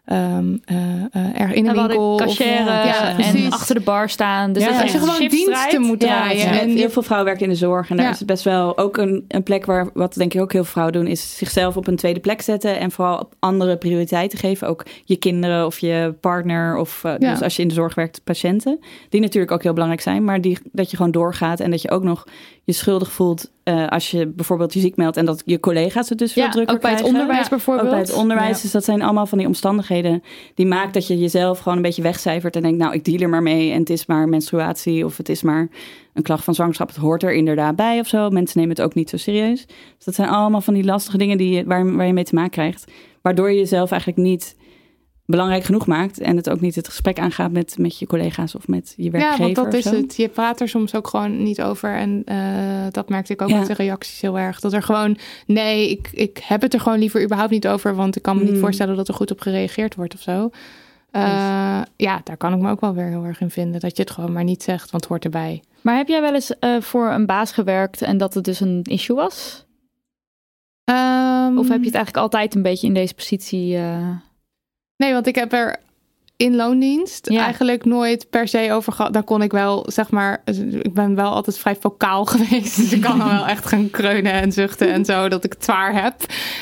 ehm, 0.05 0.57
eh, 0.65 0.75
eh, 1.11 1.41
er 1.41 1.53
in 1.53 1.67
En 1.67 1.73
winkel. 1.75 2.13
of- 2.13 2.19
cashieren 2.21 2.65
Ja, 2.65 3.17
en 3.17 3.51
achter 3.51 3.75
de 3.75 3.81
bar 3.81 4.09
staan. 4.09 4.53
Dus 4.53 4.63
Ja, 4.63 4.71
dat 4.71 4.81
als 4.81 4.91
je 4.91 4.97
gewoon 4.99 5.27
diensten 5.27 5.81
moet 5.81 6.01
Ja, 6.01 6.07
draaien. 6.07 6.37
Ja, 6.53 6.59
en 6.59 6.69
heel 6.69 6.89
veel 6.89 7.01
vrouwen 7.01 7.27
werken 7.29 7.45
in 7.47 7.51
de 7.53 7.57
zorg. 7.59 7.89
En 7.89 7.95
daar 7.95 8.05
Ja. 8.05 8.11
is 8.11 8.17
het 8.17 8.27
best 8.27 8.43
wel 8.43 8.77
ook 8.77 8.97
een, 8.97 9.25
een 9.27 9.43
plek 9.43 9.65
waar, 9.65 9.89
wat 9.93 10.13
denk 10.13 10.33
ik 10.33 10.41
ook 10.41 10.51
heel 10.51 10.63
veel 10.63 10.71
vrouwen 10.71 10.95
doen, 10.97 11.07
is 11.07 11.37
zichzelf 11.37 11.77
op 11.77 11.87
een 11.87 11.95
tweede 11.95 12.19
plek 12.19 12.41
zetten. 12.41 12.79
En 12.79 12.91
vooral 12.91 13.17
op 13.19 13.33
andere 13.39 13.77
prioriteiten 13.77 14.39
geven. 14.39 14.67
Ook 14.67 14.85
je 15.05 15.15
kinderen 15.15 15.65
of 15.65 15.79
je 15.79 16.13
partner. 16.21 16.77
Of 16.77 16.99
Ja. 17.03 17.17
dus 17.17 17.41
als 17.41 17.55
je 17.55 17.61
in 17.61 17.67
de 17.67 17.73
zorg 17.73 17.95
werkt, 17.95 18.21
patiënten. 18.23 18.79
Die 19.09 19.21
natuurlijk 19.21 19.51
ook 19.51 19.63
heel 19.63 19.73
belangrijk 19.73 20.03
zijn. 20.03 20.23
Maar 20.23 20.41
die, 20.41 20.57
dat 20.71 20.91
je 20.91 20.97
gewoon 20.97 21.11
doorgaat. 21.11 21.59
En 21.59 21.71
dat 21.71 21.81
je 21.81 21.91
ook 21.91 22.03
nog 22.03 22.27
je 22.69 22.75
schuldig 22.75 23.11
voelt 23.11 23.51
eh, 23.63 23.87
als 23.87 24.11
je 24.11 24.27
bijvoorbeeld 24.27 24.73
je 24.73 24.79
ziek 24.79 24.95
meldt 24.95 25.17
en 25.17 25.25
dat 25.25 25.41
je 25.45 25.59
collega's 25.59 26.09
het 26.09 26.17
dus 26.17 26.33
veel 26.33 26.43
Ja, 26.43 26.49
drukker 26.49 26.75
ook 26.75 26.81
bij 26.81 26.91
het 26.91 26.99
krijgen. 26.99 27.19
onderwijs 27.19 27.49
bijvoorbeeld. 27.49 27.87
Ook 27.87 27.93
bij 27.93 28.01
het 28.01 28.13
onderwijs. 28.13 28.55
Ja. 28.55 28.61
Dus 28.61 28.71
dat 28.71 28.83
zijn 28.83 29.01
allemaal 29.01 29.25
van 29.25 29.37
die 29.37 29.47
omstandigheden 29.47 30.23
die 30.55 30.65
maakt 30.65 30.93
dat 30.93 31.07
je 31.07 31.17
jezelf 31.19 31.59
gewoon 31.59 31.77
een 31.77 31.83
beetje 31.83 32.01
wegcijfert 32.01 32.55
en 32.55 32.61
denkt, 32.61 32.77
nou, 32.77 32.93
ik 32.93 33.05
deal 33.05 33.19
er 33.19 33.29
maar 33.29 33.41
mee 33.43 33.71
en 33.71 33.79
het 33.79 33.89
is 33.89 34.05
maar 34.05 34.29
menstruatie 34.29 35.05
of 35.05 35.17
het 35.17 35.29
is 35.29 35.41
maar 35.41 35.69
een 36.13 36.23
klacht 36.23 36.43
van 36.43 36.55
zwangerschap. 36.55 36.87
Het 36.87 36.97
hoort 36.97 37.23
er 37.23 37.33
inderdaad 37.33 37.75
bij 37.75 37.99
of 37.99 38.07
zo. 38.07 38.29
Mensen 38.29 38.59
nemen 38.59 38.75
het 38.75 38.85
ook 38.85 38.93
niet 38.93 39.09
zo 39.09 39.17
serieus. 39.17 39.65
Dus 39.95 40.05
dat 40.05 40.15
zijn 40.15 40.29
allemaal 40.29 40.61
van 40.61 40.73
die 40.73 40.83
lastige 40.85 41.17
dingen 41.17 41.37
die 41.37 41.55
je, 41.55 41.63
waar, 41.63 41.95
waar 41.95 42.07
je 42.07 42.13
mee 42.13 42.23
te 42.23 42.35
maken 42.35 42.51
krijgt. 42.51 42.91
Waardoor 43.21 43.51
je 43.51 43.57
jezelf 43.57 43.91
eigenlijk 43.91 44.21
niet 44.21 44.55
belangrijk 45.29 45.63
genoeg 45.63 45.85
maakt 45.87 46.19
en 46.19 46.35
het 46.35 46.49
ook 46.49 46.61
niet 46.61 46.75
het 46.75 46.87
gesprek 46.87 47.19
aangaat 47.19 47.51
met, 47.51 47.77
met 47.77 47.99
je 47.99 48.07
collega's 48.07 48.55
of 48.55 48.67
met 48.67 48.93
je 48.97 49.09
werkgever. 49.09 49.37
Ja, 49.37 49.43
want 49.43 49.55
dat 49.55 49.67
of 49.67 49.73
is 49.73 49.83
zo. 49.83 49.95
het. 49.95 50.15
Je 50.15 50.27
praat 50.27 50.61
er 50.61 50.69
soms 50.69 50.95
ook 50.95 51.07
gewoon 51.07 51.43
niet 51.43 51.61
over. 51.61 51.95
En 51.95 52.21
eh, 52.25 52.37
dat 52.91 53.09
merkte 53.09 53.33
ik 53.33 53.41
ook 53.41 53.49
Ja. 53.49 53.57
met 53.57 53.67
de 53.67 53.73
reacties 53.73 54.21
heel 54.21 54.39
erg. 54.39 54.59
Dat 54.59 54.73
er 54.73 54.83
gewoon, 54.83 55.17
nee, 55.45 55.89
ik, 55.89 56.09
ik 56.11 56.37
heb 56.43 56.61
het 56.61 56.73
er 56.73 56.79
gewoon 56.79 56.99
liever 56.99 57.23
überhaupt 57.23 57.51
niet 57.51 57.67
over. 57.67 57.95
Want 57.95 58.15
ik 58.15 58.21
kan 58.21 58.37
me 58.37 58.43
niet 58.43 58.53
Mm. 58.53 58.59
voorstellen 58.59 58.95
dat 58.95 59.07
er 59.07 59.13
goed 59.13 59.31
op 59.31 59.41
gereageerd 59.41 59.95
wordt 59.95 60.13
of 60.13 60.21
zo. 60.21 60.49
Eh, 61.11 61.81
ja, 61.95 62.21
daar 62.23 62.37
kan 62.37 62.53
ik 62.53 62.59
me 62.59 62.69
ook 62.71 62.81
wel 62.81 62.93
weer 62.93 63.07
heel 63.07 63.23
erg 63.25 63.41
in 63.41 63.49
vinden. 63.49 63.79
Dat 63.79 63.95
je 63.97 64.01
het 64.03 64.11
gewoon 64.11 64.31
maar 64.33 64.43
niet 64.43 64.63
zegt, 64.63 64.91
want 64.91 65.03
het 65.03 65.11
hoort 65.11 65.23
erbij. 65.23 65.63
Maar 65.81 65.97
heb 65.97 66.07
jij 66.07 66.21
wel 66.21 66.33
eens 66.33 66.59
eh, 66.59 66.75
voor 66.81 67.11
een 67.11 67.25
baas 67.25 67.51
gewerkt 67.51 68.01
en 68.01 68.17
dat 68.17 68.33
het 68.33 68.43
dus 68.43 68.59
een 68.59 68.81
issue 68.83 69.15
was? 69.15 69.65
Of 71.57 71.67
heb 71.67 71.79
je 71.79 71.85
het 71.85 71.95
eigenlijk 71.95 72.17
altijd 72.17 72.55
een 72.55 72.61
beetje 72.61 72.87
in 72.87 72.93
deze 72.93 73.13
positie? 73.13 73.75
eh, 73.77 74.07
Nee, 74.99 75.13
want 75.13 75.27
ik 75.27 75.35
heb 75.35 75.53
er 75.53 75.75
in 76.37 76.55
loondienst 76.55 77.27
eigenlijk 77.39 77.85
nooit 77.85 78.29
per 78.29 78.47
se 78.47 78.69
over 78.71 78.93
gehad. 78.93 79.13
Daar 79.13 79.23
kon 79.23 79.41
ik 79.41 79.51
wel, 79.51 79.85
zeg 79.91 80.11
maar, 80.11 80.41
ik 80.81 80.93
ben 80.93 81.15
wel 81.15 81.31
altijd 81.31 81.57
vrij 81.57 81.75
vocaal 81.75 82.25
geweest. 82.35 82.75
Dus 82.75 82.93
ik 82.93 83.01
kan 83.01 83.17
wel 83.17 83.47
echt 83.47 83.65
gaan 83.65 83.89
kreunen 83.89 84.31
en 84.31 84.51
zuchten 84.51 84.91
en 84.91 85.05
zo, 85.05 85.27
dat 85.29 85.43
ik 85.43 85.53
het 85.53 85.63
zwaar 85.63 86.03
heb. 86.03 86.15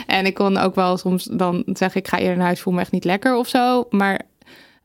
En 0.08 0.26
ik 0.26 0.34
kon 0.34 0.58
ook 0.58 0.76
wel 0.76 0.98
soms 0.98 1.24
dan 1.24 1.64
zeggen, 1.66 2.02
ik 2.02 2.08
ga 2.08 2.18
eerder 2.20 2.38
naar 2.38 2.46
huis, 2.46 2.62
voel 2.62 2.74
me 2.74 2.80
echt 2.80 2.92
niet 2.92 3.04
lekker 3.04 3.36
of 3.36 3.48
zo. 3.48 3.88
Maar 3.90 4.22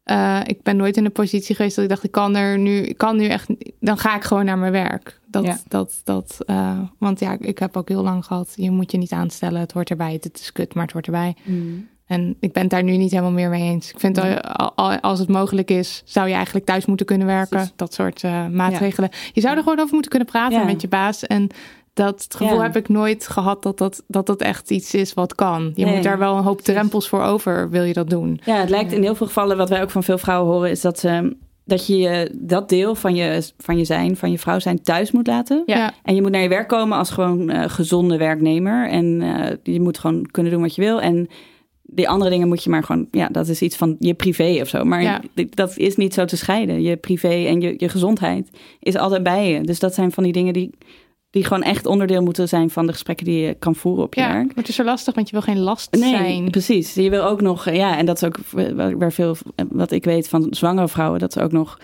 eh, 0.04 0.40
ik 0.46 0.62
ben 0.62 0.76
nooit 0.76 0.96
in 0.96 1.04
een 1.04 1.12
positie 1.12 1.54
geweest 1.54 1.74
dat 1.74 1.84
ik 1.84 1.90
dacht, 1.90 2.04
ik 2.04 2.10
kan 2.10 2.36
er 2.36 2.58
nu, 2.58 2.76
ik 2.78 2.96
kan 2.98 3.16
nu 3.16 3.26
echt, 3.26 3.48
dan 3.80 3.98
ga 3.98 4.16
ik 4.16 4.22
gewoon 4.24 4.44
naar 4.44 4.58
mijn 4.58 4.72
werk. 4.72 5.20
Dat, 5.26 5.44
Ja. 5.44 5.58
dat, 5.68 6.00
dat, 6.04 6.36
eh, 6.46 6.78
want 6.98 7.20
ja, 7.20 7.36
ik 7.38 7.58
heb 7.58 7.76
ook 7.76 7.88
heel 7.88 8.02
lang 8.02 8.24
gehad, 8.24 8.52
je 8.56 8.70
moet 8.70 8.90
je 8.90 8.98
niet 8.98 9.12
aanstellen, 9.12 9.60
het 9.60 9.72
hoort 9.72 9.90
erbij, 9.90 10.12
het 10.22 10.38
is 10.40 10.52
kut, 10.52 10.74
maar 10.74 10.84
het 10.84 10.92
hoort 10.92 11.06
erbij. 11.06 11.36
En 12.12 12.36
ik 12.40 12.52
ben 12.52 12.62
het 12.62 12.70
daar 12.70 12.82
nu 12.82 12.96
niet 12.96 13.10
helemaal 13.10 13.30
meer 13.32 13.48
mee 13.50 13.62
eens. 13.62 13.90
Ik 13.90 14.00
vind 14.00 14.18
al- 14.18 14.72
al- 14.74 15.00
als 15.00 15.18
het 15.18 15.28
mogelijk 15.28 15.70
is, 15.70 16.02
zou 16.04 16.28
je 16.28 16.34
eigenlijk 16.34 16.66
thuis 16.66 16.86
moeten 16.86 17.06
kunnen 17.06 17.26
werken. 17.26 17.68
Dat 17.76 17.94
soort 17.94 18.22
eh, 18.24 18.46
maatregelen. 18.46 19.10
Je 19.32 19.40
zou 19.40 19.56
er 19.56 19.62
gewoon 19.62 19.78
over 19.80 19.92
moeten 19.92 20.10
kunnen 20.10 20.28
praten 20.28 20.58
Ja. 20.58 20.64
met 20.64 20.80
je 20.80 20.88
baas. 20.88 21.26
En 21.26 21.48
dat 21.94 22.26
gevoel 22.36 22.56
Ja. 22.56 22.62
heb 22.62 22.76
ik 22.76 22.88
nooit 22.88 23.28
gehad 23.28 23.62
dat 23.62 23.78
dat, 23.78 24.02
dat 24.06 24.26
dat 24.26 24.40
echt 24.40 24.70
iets 24.70 24.94
is 24.94 25.14
wat 25.14 25.34
kan. 25.34 25.72
Je 25.74 25.84
Nee, 25.84 25.94
moet 25.94 26.02
daar 26.04 26.18
wel 26.18 26.36
een 26.36 26.42
hoop 26.44 26.60
drempels 26.60 27.08
voor 27.08 27.22
over, 27.22 27.70
wil 27.70 27.82
je 27.82 27.92
dat 27.92 28.10
doen. 28.10 28.40
Ja, 28.44 28.54
het 28.56 28.70
lijkt 28.70 28.92
in 28.92 29.02
heel 29.02 29.14
veel 29.14 29.26
gevallen, 29.26 29.56
wat 29.56 29.68
wij 29.68 29.82
ook 29.82 29.90
van 29.90 30.02
veel 30.02 30.18
vrouwen 30.18 30.52
horen, 30.52 30.70
is 30.70 30.80
dat, 30.80 30.98
ze, 30.98 31.36
dat 31.64 31.86
je 31.86 31.98
je 31.98 32.30
dat 32.34 32.68
deel 32.68 32.94
van 32.94 33.14
je, 33.14 33.50
van 33.58 33.78
je 33.78 33.84
zijn, 33.84 34.16
van 34.16 34.30
je 34.30 34.38
vrouw 34.38 34.58
zijn, 34.58 34.82
thuis 34.82 35.10
moet 35.10 35.26
laten. 35.26 35.62
Ja. 35.66 35.92
En 36.02 36.14
je 36.14 36.22
moet 36.22 36.30
naar 36.30 36.42
je 36.42 36.48
werk 36.48 36.68
komen 36.68 36.98
als 36.98 37.10
gewoon 37.10 37.50
eh, 37.50 37.70
gezonde 37.70 38.16
werknemer. 38.16 38.88
En 38.88 39.22
eh, 39.22 39.56
je 39.74 39.80
moet 39.80 39.98
gewoon 39.98 40.26
kunnen 40.30 40.52
doen 40.52 40.60
wat 40.62 40.74
je 40.74 40.82
wil. 40.82 41.00
En 41.00 41.28
die 41.94 42.08
andere 42.08 42.30
dingen 42.30 42.48
moet 42.48 42.64
je 42.64 42.70
maar 42.70 42.84
gewoon, 42.84 43.06
ja, 43.10 43.28
dat 43.28 43.48
is 43.48 43.62
iets 43.62 43.76
van 43.76 43.96
je 43.98 44.14
privé 44.14 44.58
of 44.60 44.68
zo. 44.68 44.84
Maar 44.84 45.02
Ja. 45.02 45.20
dat 45.50 45.76
is 45.76 45.96
niet 45.96 46.14
zo 46.14 46.24
te 46.24 46.36
scheiden. 46.36 46.82
Je 46.82 46.96
privé 46.96 47.28
en 47.46 47.60
je, 47.60 47.74
je 47.76 47.88
gezondheid 47.88 48.48
is 48.80 48.96
altijd 48.96 49.22
bij 49.22 49.50
je. 49.50 49.60
Dus 49.60 49.78
dat 49.78 49.94
zijn 49.94 50.12
van 50.12 50.24
die 50.24 50.32
dingen 50.32 50.52
die, 50.52 50.70
die 51.30 51.44
gewoon 51.44 51.62
echt 51.62 51.86
onderdeel 51.86 52.22
moeten 52.22 52.48
zijn 52.48 52.70
van 52.70 52.86
de 52.86 52.92
gesprekken 52.92 53.26
die 53.26 53.40
je 53.46 53.54
kan 53.54 53.74
voeren 53.74 54.04
op 54.04 54.14
je 54.14 54.20
Ja, 54.20 54.32
werk. 54.32 54.46
maar 54.46 54.54
het 54.56 54.68
is 54.68 54.74
zo 54.74 54.84
lastig, 54.84 55.14
want 55.14 55.26
je 55.28 55.32
wil 55.32 55.42
geen 55.42 55.58
last 55.60 55.92
Nee, 55.94 56.10
zijn. 56.16 56.50
precies. 56.50 56.94
Je 56.94 57.10
wil 57.10 57.24
ook 57.24 57.40
nog, 57.40 57.70
ja, 57.70 57.98
en 57.98 58.06
dat 58.06 58.16
is 58.16 58.24
ook 58.24 58.36
waar 58.74 58.98
waar 58.98 59.12
veel, 59.12 59.36
wat 59.68 59.90
ik 59.90 60.04
weet 60.04 60.28
van 60.28 60.46
zwangere 60.50 60.88
vrouwen, 60.88 61.20
dat 61.20 61.32
ze 61.32 61.40
ook 61.42 61.52
nog 61.52 61.78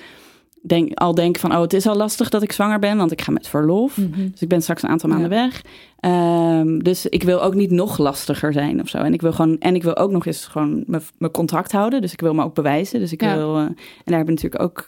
denk, 0.62 0.94
al 0.94 1.14
denken 1.14 1.40
van, 1.40 1.52
oh, 1.54 1.60
het 1.60 1.72
is 1.72 1.86
al 1.86 1.96
lastig 1.96 2.28
dat 2.28 2.42
ik 2.42 2.52
zwanger 2.52 2.78
ben, 2.78 2.96
want 2.96 3.12
ik 3.12 3.20
ga 3.20 3.32
met 3.32 3.48
verlof. 3.48 3.94
Dus 4.32 4.40
ik 4.42 4.48
ben 4.48 4.62
straks 4.62 4.82
een 4.82 4.88
aantal 4.88 5.08
maanden 5.08 5.28
weg. 5.30 5.62
Ehm, 6.00 6.78
dus 6.78 7.06
ik 7.06 7.22
wil 7.22 7.42
ook 7.42 7.54
niet 7.54 7.70
nog 7.70 7.98
lastiger 7.98 8.52
zijn 8.52 8.80
of 8.80 8.88
zo. 8.88 8.98
En 8.98 9.12
ik 9.12 9.20
wil 9.20 9.32
gewoon, 9.32 9.58
en 9.58 9.74
ik 9.74 9.82
wil 9.82 9.96
ook 9.96 10.10
nog 10.10 10.26
eens 10.26 10.46
gewoon 10.46 10.84
mijn- 10.86 11.30
contract 11.32 11.72
houden. 11.72 12.00
Dus 12.00 12.12
ik 12.12 12.20
wil 12.20 12.34
me 12.34 12.44
ook 12.44 12.54
bewijzen. 12.54 13.00
Dus 13.00 13.12
ik 13.12 13.22
Ja. 13.22 13.36
wil, 13.36 13.54
eh, 13.56 13.60
en 13.62 13.74
daar 14.04 14.16
hebben 14.16 14.34
we 14.34 14.42
natuurlijk 14.42 14.62
ook, 14.62 14.86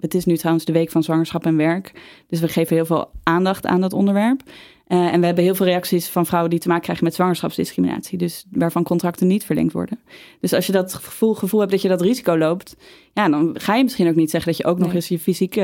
het 0.00 0.14
is 0.14 0.24
nu 0.24 0.36
trouwens 0.36 0.64
de 0.64 0.72
week 0.72 0.90
van 0.90 1.02
zwangerschap 1.02 1.46
en 1.46 1.56
werk. 1.56 1.92
Dus 2.28 2.40
we 2.40 2.48
geven 2.48 2.76
heel 2.76 2.86
veel 2.86 3.10
aandacht 3.22 3.66
aan 3.66 3.80
dat 3.80 3.92
onderwerp. 3.92 4.40
Eh, 4.86 5.12
en 5.12 5.20
we 5.20 5.26
hebben 5.26 5.44
heel 5.44 5.54
veel 5.54 5.66
reacties 5.66 6.08
van 6.08 6.26
vrouwen 6.26 6.50
die 6.50 6.58
te 6.60 6.68
maken 6.68 6.82
krijgen 6.82 7.04
met 7.04 7.14
zwangerschapsdiscriminatie. 7.14 8.18
Dus 8.18 8.44
waarvan 8.50 8.82
contracten 8.82 9.26
niet 9.26 9.44
verlengd 9.44 9.72
worden. 9.72 9.98
Dus 10.40 10.52
als 10.52 10.66
je 10.66 10.72
dat 10.72 10.94
gevoel, 10.94 11.34
gevoel 11.34 11.60
hebt 11.60 11.72
dat 11.72 11.82
je 11.82 11.88
dat 11.88 12.00
risico 12.00 12.38
loopt, 12.38 12.76
ja, 13.12 13.28
dan 13.28 13.50
ga 13.58 13.74
je 13.74 13.82
misschien 13.82 14.08
ook 14.08 14.14
niet 14.14 14.30
zeggen 14.30 14.50
dat 14.50 14.60
je 14.60 14.66
ook 14.66 14.78
nog 14.78 14.94
eens 14.94 15.08
je 15.08 15.18
fysieke 15.18 15.62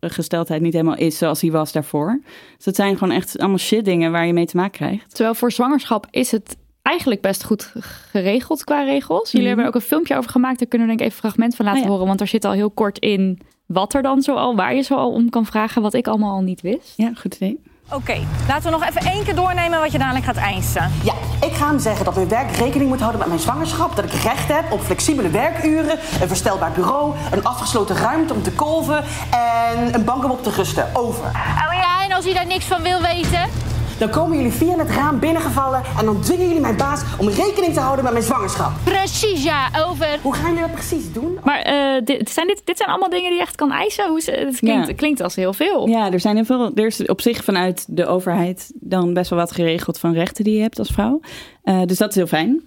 eh, 0.00 0.10
gesteldheid 0.10 0.62
niet 0.62 0.72
helemaal 0.72 0.96
is 0.96 1.18
zoals 1.18 1.40
die 1.40 1.52
was 1.52 1.72
daarvoor. 1.72 2.20
Dus 2.56 2.64
dat 2.64 2.74
zijn 2.76 2.98
gewoon 2.98 3.14
echt 3.14 3.38
allemaal 3.38 3.58
shit 3.58 3.84
dingen 3.84 4.12
waar 4.12 4.26
je 4.26 4.32
mee 4.32 4.46
te 4.46 4.56
maken 4.56 4.72
krijgt. 4.72 5.14
Terwijl 5.14 5.34
voor 5.34 5.52
zwangerschap 5.52 6.06
is 6.10 6.30
het 6.30 6.56
eigenlijk 6.82 7.20
best 7.20 7.44
goed 7.44 7.72
geregeld 8.10 8.64
qua 8.64 8.82
regels. 8.82 9.30
Jullie 9.30 9.38
Mhm. 9.38 9.46
hebben 9.46 9.64
er 9.64 9.70
ook 9.70 9.74
een 9.82 9.88
filmpje 9.88 10.16
over 10.16 10.30
gemaakt. 10.30 10.58
Daar 10.58 10.68
kunnen 10.68 10.88
we 10.88 10.96
denk 10.96 11.06
ik 11.08 11.12
even 11.12 11.24
een 11.24 11.30
fragment 11.30 11.56
van 11.56 11.64
laten 11.64 11.80
Oh 11.80 11.86
ja. 11.86 11.92
horen. 11.92 12.06
Want 12.06 12.18
daar 12.18 12.28
zit 12.28 12.44
al 12.44 12.52
heel 12.52 12.70
kort 12.70 12.98
in 12.98 13.38
wat 13.66 13.94
er 13.94 14.02
dan 14.02 14.22
zo 14.22 14.34
al, 14.34 14.56
waar 14.56 14.74
je 14.74 14.82
zo 14.82 14.94
al 14.94 15.10
om 15.12 15.28
kan 15.30 15.46
vragen. 15.46 15.82
Wat 15.82 15.94
ik 15.94 16.06
allemaal 16.08 16.34
al 16.34 16.42
niet 16.42 16.60
wist. 16.60 16.92
Ja, 16.96 17.12
goed 17.14 17.34
idee. 17.34 17.60
Oké, 17.92 18.18
laten 18.48 18.62
we 18.62 18.70
nog 18.70 18.88
even 18.88 19.00
één 19.10 19.24
keer 19.24 19.34
doornemen 19.34 19.80
wat 19.80 19.92
je 19.92 19.98
dadelijk 19.98 20.24
gaat 20.24 20.36
eisen. 20.36 20.92
Ja, 21.02 21.12
ik 21.40 21.54
ga 21.54 21.66
hem 21.66 21.78
zeggen 21.78 22.04
dat 22.04 22.14
mijn 22.14 22.28
werk 22.28 22.56
rekening 22.56 22.88
moet 22.88 22.98
houden 22.98 23.18
met 23.18 23.28
mijn 23.28 23.40
zwangerschap. 23.40 23.96
Dat 23.96 24.04
ik 24.04 24.12
recht 24.12 24.48
heb 24.48 24.72
op 24.72 24.82
flexibele 24.82 25.30
werkuren, 25.30 25.98
een 26.20 26.28
verstelbaar 26.28 26.72
bureau, 26.72 27.14
een 27.30 27.44
afgesloten 27.44 27.96
ruimte 27.96 28.34
om 28.34 28.42
te 28.42 28.52
kolven 28.52 29.04
en 29.30 29.94
een 29.94 30.04
bank 30.04 30.24
om 30.24 30.30
op 30.30 30.42
te 30.42 30.50
rusten. 30.50 30.86
Over. 30.92 31.24
Oh 31.24 31.72
ja, 31.72 32.04
en 32.04 32.12
als 32.12 32.24
hij 32.24 32.34
daar 32.34 32.46
niks 32.46 32.64
van 32.64 32.82
wil 32.82 33.02
weten? 33.02 33.69
Dan 34.00 34.10
komen 34.10 34.36
jullie 34.36 34.52
via 34.52 34.76
het 34.78 34.90
raam 34.90 35.18
binnengevallen 35.18 35.82
en 35.98 36.04
dan 36.04 36.20
dwingen 36.20 36.46
jullie 36.46 36.60
mijn 36.60 36.76
baas 36.76 37.02
om 37.18 37.28
rekening 37.28 37.74
te 37.74 37.80
houden 37.80 38.04
met 38.04 38.12
mijn 38.12 38.24
zwangerschap. 38.24 38.72
Precies, 38.84 39.42
ja, 39.44 39.68
over. 39.86 40.18
Hoe 40.22 40.34
gaan 40.34 40.44
jullie 40.50 40.60
dat 40.60 40.72
precies 40.72 41.12
doen? 41.12 41.38
Maar 41.44 41.58
eh, 41.60 42.04
dit, 42.04 42.30
zijn 42.30 42.46
dit, 42.46 42.62
dit 42.64 42.76
zijn 42.76 42.88
allemaal 42.88 43.08
dingen 43.10 43.28
die 43.28 43.34
je 43.38 43.44
echt 43.44 43.54
kan 43.56 43.72
eisen. 43.72 44.08
Hoe, 44.08 44.18
is- 44.18 44.26
het 44.26 44.58
klinkt, 44.58 44.86
Ja. 44.88 44.94
klinkt 44.94 45.20
als 45.20 45.34
heel 45.34 45.52
veel. 45.52 45.88
Ja, 45.88 46.12
er 46.12 46.20
zijn 46.20 46.36
heel 46.36 46.44
veel. 46.44 46.70
Er 46.74 46.86
is 46.86 47.06
op 47.06 47.20
zich 47.20 47.44
vanuit 47.44 47.84
de 47.88 48.06
overheid 48.06 48.70
dan 48.74 49.14
best 49.14 49.30
wel 49.30 49.38
wat 49.38 49.52
geregeld 49.52 49.98
van 49.98 50.12
rechten 50.12 50.44
die 50.44 50.54
je 50.54 50.60
hebt 50.62 50.78
als 50.78 50.88
vrouw. 50.90 51.20
Eh, 51.62 51.82
dus 51.84 51.98
dat 51.98 52.08
is 52.08 52.14
heel 52.14 52.26
fijn. 52.26 52.60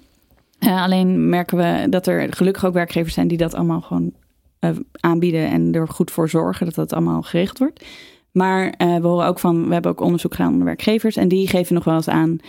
Eh, 0.59 0.83
alleen 0.83 1.29
merken 1.29 1.57
we 1.57 1.89
dat 1.89 2.07
er 2.07 2.33
gelukkig 2.33 2.65
ook 2.65 2.73
werkgevers 2.73 3.13
zijn 3.13 3.27
die 3.27 3.37
dat 3.37 3.53
allemaal 3.53 3.81
gewoon 3.81 4.11
eh, 4.59 4.69
aanbieden 4.99 5.47
en 5.49 5.73
er 5.73 5.87
goed 5.87 6.11
voor 6.11 6.29
zorgen 6.29 6.65
dat 6.65 6.75
dat 6.75 6.93
allemaal 6.93 7.21
geregeld 7.21 7.57
wordt. 7.57 7.83
Maar 8.33 8.73
eh, 8.77 8.95
we 8.95 9.07
horen 9.07 9.27
ook 9.27 9.39
van, 9.39 9.67
we 9.67 9.73
hebben 9.73 9.91
ook 9.91 10.01
onderzoek 10.01 10.35
gedaan 10.35 10.51
onder 10.51 10.65
werkgevers 10.65 11.15
en 11.15 11.27
die 11.27 11.47
geven 11.47 11.73
nog 11.73 11.83
wel 11.83 11.95
eens 11.95 12.09
aan 12.09 12.39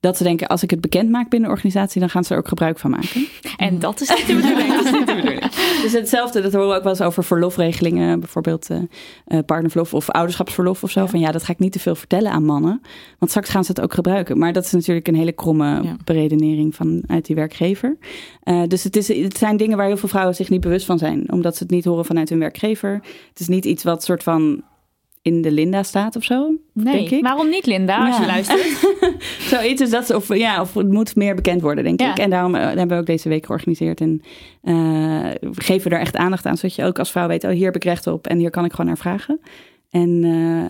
dat 0.00 0.16
ze 0.16 0.22
denken, 0.22 0.46
als 0.46 0.62
ik 0.62 0.70
het 0.70 0.80
bekend 0.80 1.10
maak 1.10 1.28
binnen 1.28 1.48
de 1.48 1.54
organisatie, 1.54 2.00
dan 2.00 2.10
gaan 2.10 2.24
ze 2.24 2.32
er 2.32 2.38
ook 2.38 2.48
gebruik 2.48 2.78
van 2.78 2.90
maken. 2.90 3.26
En 3.56 3.78
dat 3.78 4.00
is 4.00 4.08
niet 4.08 4.26
de 4.26 4.34
bedoeling. 4.34 4.68
Dat 4.74 4.84
is 4.84 4.92
niet 4.92 5.06
de 5.06 5.14
bedoeling. 5.14 5.50
Dus 5.82 5.92
hetzelfde, 5.92 6.40
dat 6.40 6.52
horen 6.52 6.68
we 6.68 6.74
ook 6.74 6.82
wel 6.82 6.92
eens 6.92 7.00
over 7.00 7.24
verlofregelingen, 7.24 8.20
bijvoorbeeld 8.20 8.68
eh, 8.70 9.38
partnerverlof 9.46 9.94
of 9.94 10.10
ouderschapsverlof 10.10 10.82
of 10.82 10.90
zo. 10.90 11.06
Van 11.06 11.20
ja, 11.20 11.30
dat 11.30 11.42
ga 11.42 11.52
ik 11.52 11.58
niet 11.58 11.72
te 11.72 11.78
veel 11.78 11.94
vertellen 11.94 12.32
aan 12.32 12.44
mannen, 12.44 12.80
want 13.18 13.30
straks 13.30 13.48
gaan 13.48 13.64
ze 13.64 13.70
het 13.70 13.80
ook 13.80 13.94
gebruiken. 13.94 14.38
Maar 14.38 14.52
dat 14.52 14.64
is 14.64 14.72
natuurlijk 14.72 15.08
een 15.08 15.14
hele 15.14 15.32
kromme 15.32 15.96
beredenering 16.04 16.74
vanuit 16.74 17.26
die 17.26 17.36
werkgever. 17.36 17.96
Dus 18.66 18.84
het, 18.84 18.96
is, 18.96 19.08
het 19.08 19.38
zijn 19.38 19.56
dingen 19.56 19.76
waar 19.76 19.86
heel 19.86 19.96
veel 19.96 20.08
vrouwen 20.08 20.34
zich 20.34 20.50
niet 20.50 20.60
bewust 20.60 20.86
van 20.86 20.98
zijn, 20.98 21.32
omdat 21.32 21.56
ze 21.56 21.62
het 21.62 21.72
niet 21.72 21.84
horen 21.84 22.04
vanuit 22.04 22.28
hun 22.28 22.38
werkgever. 22.38 22.92
Het 23.28 23.40
is 23.40 23.48
niet 23.48 23.64
iets 23.64 23.82
wat 23.82 24.04
soort 24.04 24.22
van 24.22 24.62
in 25.22 25.42
de 25.42 25.50
Linda 25.50 25.82
staat 25.82 26.16
of 26.16 26.24
zo, 26.24 26.52
Nee, 26.72 26.94
denk 26.94 27.10
ik. 27.10 27.22
waarom 27.22 27.48
niet 27.48 27.66
Linda, 27.66 28.06
als 28.06 28.16
Ja. 28.16 28.20
je 28.22 28.26
luistert? 28.26 28.88
Zoiets 29.50 29.80
is 29.82 29.90
dat, 29.90 30.06
ze- 30.06 30.16
of, 30.16 30.34
ja, 30.36 30.60
of 30.60 30.74
het 30.74 30.92
moet 30.92 31.16
meer 31.16 31.34
bekend 31.34 31.60
worden, 31.60 31.84
denk 31.84 32.00
Ja. 32.00 32.10
ik. 32.10 32.18
En 32.18 32.30
daarom 32.30 32.54
eh, 32.54 32.62
hebben 32.66 32.88
we 32.88 32.94
ook 32.96 33.06
deze 33.06 33.28
week 33.28 33.46
georganiseerd. 33.46 34.00
En 34.00 34.22
eh, 34.62 35.30
geven 35.52 35.90
we 35.90 35.96
er 35.96 36.02
echt 36.02 36.16
aandacht 36.16 36.46
aan, 36.46 36.56
zodat 36.56 36.74
je 36.76 36.84
ook 36.84 36.98
als 36.98 37.10
vrouw 37.10 37.28
weet... 37.28 37.44
oh, 37.44 37.50
hier 37.50 37.64
heb 37.64 37.76
ik 37.76 37.84
recht 37.84 38.06
op 38.06 38.26
en 38.26 38.38
hier 38.38 38.50
kan 38.50 38.64
ik 38.64 38.70
gewoon 38.70 38.86
naar 38.86 38.98
vragen. 38.98 39.40
En 39.90 40.24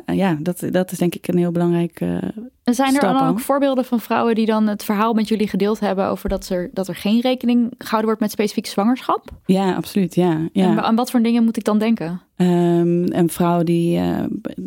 eh, 0.07 0.17
ja, 0.17 0.37
dat, 0.41 0.65
dat 0.71 0.93
is 0.93 0.99
denk 0.99 1.15
ik 1.15 1.29
een 1.29 1.39
heel 1.39 1.53
belangrijk 1.53 2.01
En 2.01 2.75
zijn 2.75 2.95
er 2.95 3.01
dan 3.01 3.29
ook 3.29 3.41
voorbeelden 3.41 3.85
van 3.85 4.01
vrouwen 4.01 4.35
die 4.35 4.47
dan 4.47 4.67
het 4.67 4.85
verhaal 4.85 5.13
met 5.13 5.29
jullie 5.29 5.49
gedeeld 5.49 5.81
hebben 5.81 6.07
over 6.07 6.29
dat 6.29 6.49
er, 6.49 6.71
dat 6.73 6.89
er 6.89 6.95
geen 6.95 7.21
rekening 7.21 7.75
gehouden 7.79 8.05
wordt 8.05 8.21
met 8.21 8.31
specifiek 8.31 8.67
zwangerschap? 8.67 9.25
Ja, 9.47 9.75
absoluut, 9.75 10.15
ja. 10.15 10.49
ja. 10.53 10.65
En 10.71 10.83
aan 10.83 10.95
wat 10.97 11.11
voor 11.11 11.23
dingen 11.23 11.45
moet 11.45 11.57
ik 11.57 11.65
dan 11.65 11.79
denken? 11.79 12.21
Ehm, 12.37 13.13
een 13.13 13.29
vrouw 13.29 13.63
die, 13.63 13.99
eh, 13.99 14.25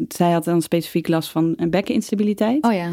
zij 0.08 0.32
had 0.32 0.44
dan 0.44 0.62
specifiek 0.62 1.08
last 1.08 1.30
van 1.30 1.54
een 1.56 1.70
bekkeninstabiliteit. 1.70 2.64
Oh 2.64 2.74
ja. 2.74 2.90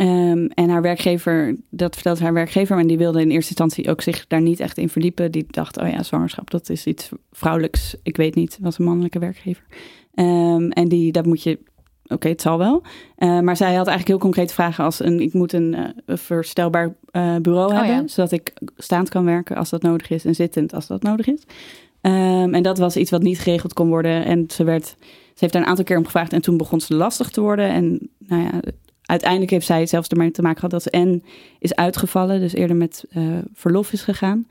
Ehm, 0.00 0.44
en 0.54 0.68
haar 0.68 0.82
werkgever, 0.82 1.56
dat 1.70 1.94
vertelde 1.94 2.22
haar 2.22 2.32
werkgever, 2.32 2.76
maar 2.76 2.86
die 2.86 2.98
wilde 2.98 3.20
in 3.20 3.30
eerste 3.30 3.48
instantie 3.48 3.90
ook 3.90 4.00
zich 4.00 4.26
daar 4.26 4.40
niet 4.40 4.60
echt 4.60 4.78
in 4.78 4.88
verdiepen. 4.88 5.32
Die 5.32 5.46
dacht, 5.46 5.78
oh 5.78 5.88
ja, 5.88 6.02
zwangerschap, 6.02 6.50
dat 6.50 6.68
is 6.68 6.86
iets 6.86 7.08
vrouwelijks. 7.32 7.96
Ik 8.02 8.16
weet 8.16 8.34
niet, 8.34 8.58
was 8.60 8.78
een 8.78 8.84
mannelijke 8.84 9.18
werkgever. 9.18 9.64
Ehm, 10.14 10.70
en 10.70 10.88
die, 10.88 11.12
dat 11.12 11.26
moet 11.26 11.42
je 11.42 11.58
oké, 12.10 12.28
het 12.28 12.40
zal 12.40 12.58
wel. 12.58 12.82
Eh, 13.16 13.40
maar 13.40 13.56
zij 13.56 13.74
had 13.74 13.86
eigenlijk 13.86 14.08
heel 14.08 14.18
concrete 14.18 14.54
vragen 14.54 14.84
als 14.84 15.04
een, 15.04 15.20
ik 15.20 15.32
moet 15.32 15.52
een, 15.52 15.74
eh, 15.74 16.16
verstelbaar 16.16 16.94
eh, 17.10 17.36
bureau 17.36 17.70
Oh, 17.70 17.76
hebben, 17.76 17.96
ja. 17.96 18.06
zodat 18.06 18.32
ik 18.32 18.52
staand 18.76 19.08
kan 19.08 19.24
werken 19.24 19.56
als 19.56 19.70
dat 19.70 19.82
nodig 19.82 20.10
is 20.10 20.24
en 20.24 20.34
zittend 20.34 20.74
als 20.74 20.86
dat 20.86 21.02
nodig 21.02 21.26
is. 21.26 21.42
Ehm, 22.00 22.54
en 22.54 22.62
dat 22.62 22.78
was 22.78 22.96
iets 22.96 23.10
wat 23.10 23.22
niet 23.22 23.40
geregeld 23.40 23.72
kon 23.72 23.88
worden. 23.88 24.24
En 24.24 24.44
ze, 24.48 24.64
werd, 24.64 24.86
ze 24.86 25.36
heeft 25.36 25.52
daar 25.52 25.62
een 25.62 25.68
aantal 25.68 25.84
keer 25.84 25.98
om 25.98 26.04
gevraagd 26.04 26.32
en 26.32 26.42
toen 26.42 26.56
begon 26.56 26.80
ze 26.80 26.94
lastig 26.94 27.30
te 27.30 27.40
worden. 27.40 27.68
En 27.68 28.10
nou 28.18 28.42
ja, 28.42 28.60
uiteindelijk 29.02 29.50
heeft 29.50 29.66
zij 29.66 29.86
zelfs 29.86 30.08
ermee 30.08 30.30
te 30.30 30.42
maken 30.42 30.56
gehad 30.56 30.70
dat 30.70 30.82
ze 30.82 30.90
en 30.90 31.22
is 31.58 31.74
uitgevallen, 31.74 32.40
dus 32.40 32.54
eerder 32.54 32.76
met 32.76 33.04
verlof 33.54 33.92
is 33.92 34.02
gegaan. 34.02 34.46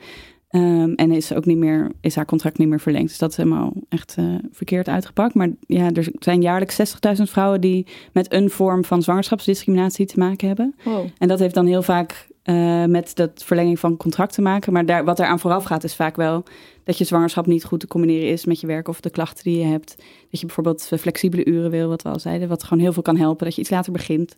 Ehm, 0.49 0.93
en 0.93 1.11
is, 1.11 1.33
ook 1.33 1.45
niet 1.45 1.57
meer, 1.57 1.91
is 2.01 2.15
haar 2.15 2.25
contract 2.25 2.57
niet 2.57 2.67
meer 2.67 2.79
verlengd. 2.79 3.07
Dus 3.07 3.17
dat 3.17 3.31
is 3.31 3.37
helemaal 3.37 3.73
echt 3.89 4.15
eh, 4.17 4.25
verkeerd 4.51 4.87
uitgepakt. 4.87 5.33
Maar 5.33 5.49
ja, 5.67 5.91
er 5.91 6.11
zijn 6.19 6.41
jaarlijks 6.41 6.95
60.000 7.17 7.23
vrouwen 7.23 7.61
die 7.61 7.87
met 8.13 8.33
een 8.33 8.49
vorm 8.49 8.85
van 8.85 9.01
zwangerschapsdiscriminatie 9.01 10.05
te 10.05 10.19
maken 10.19 10.47
hebben. 10.47 10.75
Wow. 10.83 11.05
En 11.17 11.27
dat 11.27 11.39
heeft 11.39 11.53
dan 11.53 11.65
heel 11.65 11.81
vaak 11.81 12.27
eh, 12.43 12.85
met 12.85 13.15
dat 13.15 13.43
verlenging 13.43 13.79
van 13.79 13.97
contract 13.97 14.33
te 14.33 14.41
maken. 14.41 14.73
Maar 14.73 14.85
daar, 14.85 15.05
wat 15.05 15.19
eraan 15.19 15.39
vooraf 15.39 15.63
gaat, 15.63 15.83
is 15.83 15.95
vaak 15.95 16.15
wel 16.15 16.43
dat 16.83 16.97
je 16.97 17.03
zwangerschap 17.03 17.45
niet 17.45 17.63
goed 17.63 17.79
te 17.79 17.87
combineren 17.87 18.29
is 18.29 18.45
met 18.45 18.59
je 18.59 18.67
werk 18.67 18.87
of 18.87 19.01
de 19.01 19.09
klachten 19.09 19.43
die 19.43 19.57
je 19.57 19.65
hebt. 19.65 19.95
Dat 20.29 20.39
je 20.39 20.45
bijvoorbeeld 20.45 20.87
eh, 20.89 20.99
flexibele 20.99 21.45
uren 21.45 21.71
wil, 21.71 21.89
wat 21.89 22.01
we 22.01 22.09
al 22.09 22.19
zeiden, 22.19 22.47
wat 22.47 22.63
gewoon 22.63 22.83
heel 22.83 22.93
veel 22.93 23.01
kan 23.01 23.17
helpen. 23.17 23.45
Dat 23.45 23.55
je 23.55 23.61
iets 23.61 23.69
later 23.69 23.91
begint. 23.91 24.35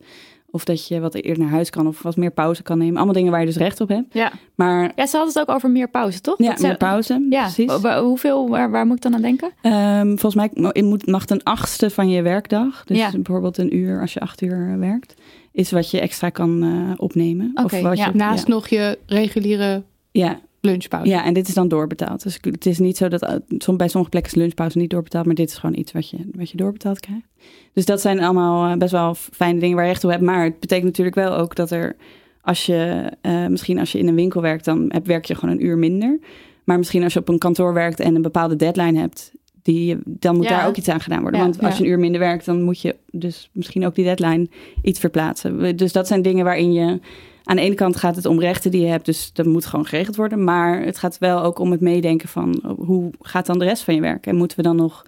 Of 0.52 0.64
dat 0.64 0.88
je 0.88 1.00
wat 1.00 1.16
eerder 1.16 1.40
naar 1.44 1.52
huis 1.52 1.70
kan 1.70 1.88
of 1.88 2.02
wat 2.02 2.16
meer 2.18 2.32
pauze 2.32 2.64
kan 2.64 2.78
nemen. 2.78 2.96
Allemaal 2.96 3.14
dingen 3.14 3.32
waar 3.32 3.40
je 3.40 3.46
dus 3.46 3.56
recht 3.58 3.82
op 3.82 3.90
hebt. 3.90 4.14
Ja. 4.14 4.32
Maar 4.56 4.92
Ja, 4.96 5.06
ze 5.06 5.18
had 5.18 5.28
het 5.28 5.40
ook 5.40 5.50
over 5.50 5.70
meer 5.70 5.90
pauze, 5.90 6.22
toch? 6.22 6.38
ja, 6.38 6.50
Dat 6.50 6.60
ze- 6.60 6.68
meer 6.68 6.78
pauze. 6.78 7.26
Ja, 7.30 7.42
precies. 7.42 7.72
hoeveel, 8.00 8.50
waar, 8.50 8.72
waar 8.72 8.86
moet 8.86 8.96
ik 8.96 9.02
dan 9.02 9.14
aan 9.16 9.22
denken? 9.22 9.52
Ehm, 9.62 10.08
volgens 10.18 10.36
mij 10.36 10.50
mag 11.06 11.30
een 11.30 11.44
achtste 11.44 11.90
van 11.90 12.10
je 12.10 12.22
werkdag. 12.22 12.84
Dus 12.86 12.98
Ja. 12.98 13.12
bijvoorbeeld 13.12 13.58
een 13.58 13.76
uur 13.76 14.02
als 14.02 14.14
je 14.14 14.20
acht 14.20 14.42
uur 14.42 14.70
eh, 14.74 14.78
werkt. 14.80 15.14
Is 15.52 15.72
wat 15.72 15.92
je 15.92 16.00
extra 16.00 16.30
kan 16.30 16.64
eh, 16.64 16.94
opnemen. 16.98 17.52
Oké, 17.54 17.82
wat 17.82 17.98
ja. 17.98 18.06
je, 18.06 18.12
naast 18.16 18.48
nog 18.48 18.68
je 18.68 18.98
reguliere 19.06 19.84
ja. 20.12 20.40
Lunchpauze. 20.62 21.10
Ja, 21.10 21.26
en 21.26 21.34
dit 21.34 21.48
is 21.48 21.54
dan 21.54 21.68
doorbetaald. 21.68 22.24
Dus 22.24 22.38
het 22.42 22.66
is 22.66 22.80
niet 22.80 22.98
zo 22.98 23.08
dat 23.08 23.22
eh, 23.22 23.36
bij 23.76 23.88
sommige 23.88 24.10
plekken 24.10 24.32
is 24.32 24.38
lunchpauze 24.38 24.78
niet 24.78 24.90
doorbetaald, 24.90 25.26
maar 25.26 25.36
dit 25.36 25.50
is 25.50 25.58
gewoon 25.58 25.78
iets 25.78 25.92
wat 25.92 26.10
je, 26.10 26.18
wat 26.36 26.50
je 26.50 26.58
doorbetaald 26.58 27.00
krijgt. 27.00 27.28
Dus 27.74 27.86
dat 27.86 28.02
zijn 28.02 28.20
allemaal 28.20 28.72
eh, 28.72 28.78
best 28.78 28.92
wel 28.92 29.16
fijne 29.16 29.60
dingen 29.60 29.76
waar 29.76 29.86
je 29.86 29.92
recht 29.92 30.04
op 30.04 30.10
hebt. 30.10 30.24
Maar 30.24 30.44
het 30.44 30.60
betekent 30.60 30.88
natuurlijk 30.88 31.16
wel 31.16 31.38
ook 31.38 31.56
dat 31.56 31.72
er, 31.72 31.96
als 32.42 32.66
je 32.66 33.12
eh, 33.22 33.48
misschien 33.48 33.80
als 33.80 33.92
je 33.92 34.00
in 34.00 34.08
een 34.08 34.16
winkel 34.16 34.42
werkt, 34.42 34.66
dan 34.66 34.86
heb, 34.88 35.06
werk 35.06 35.26
je 35.26 35.36
gewoon 35.36 35.56
een 35.56 35.66
uur 35.66 35.78
minder. 35.78 36.20
Maar 36.64 36.78
misschien 36.78 37.04
als 37.04 37.14
je 37.14 37.20
op 37.20 37.30
een 37.30 37.38
kantoor 37.38 37.74
werkt 37.74 38.00
en 38.00 38.16
een 38.16 38.22
bepaalde 38.22 38.56
deadline 38.56 39.00
hebt, 39.00 39.32
die, 39.62 39.98
dan 40.06 40.36
moet 40.36 40.44
Ja. 40.48 40.58
daar 40.58 40.68
ook 40.68 40.78
iets 40.78 40.90
aan 40.90 41.00
gedaan 41.00 41.22
worden. 41.22 41.40
Ja, 41.40 41.46
Want 41.46 41.62
als 41.62 41.72
ja. 41.72 41.78
je 41.78 41.84
een 41.84 41.90
uur 41.90 42.00
minder 42.00 42.20
werkt, 42.20 42.46
dan 42.46 42.62
moet 42.62 42.82
je 42.82 42.96
dus 43.12 43.50
misschien 43.54 43.86
ook 43.86 43.96
die 43.96 44.06
deadline 44.06 44.48
iets 44.84 45.00
verplaatsen. 45.00 45.78
Dus 45.78 45.92
dat 45.92 46.08
zijn 46.08 46.22
dingen 46.22 46.46
waarin 46.46 46.74
je 46.74 47.00
aan 47.44 47.56
de 47.56 47.62
ene 47.62 47.76
kant 47.76 47.96
gaat 47.96 48.16
het 48.16 48.26
om 48.26 48.40
rechten 48.40 48.72
die 48.72 48.82
je 48.82 48.88
hebt, 48.88 49.06
dus 49.06 49.34
dat 49.34 49.46
moet 49.46 49.66
gewoon 49.66 49.86
geregeld 49.86 50.16
worden. 50.16 50.44
Maar 50.44 50.82
het 50.82 50.98
gaat 50.98 51.18
wel 51.18 51.44
ook 51.44 51.60
om 51.60 51.72
het 51.72 51.82
meedenken 51.82 52.30
van 52.30 52.62
oh, 52.66 52.86
hoe 52.88 53.12
gaat 53.22 53.46
dan 53.46 53.60
de 53.60 53.66
rest 53.66 53.84
van 53.84 53.96
je 53.96 54.02
werk? 54.02 54.28
En 54.28 54.36
moeten 54.36 54.58
we 54.58 54.64
dan 54.64 54.76
nog 54.76 55.06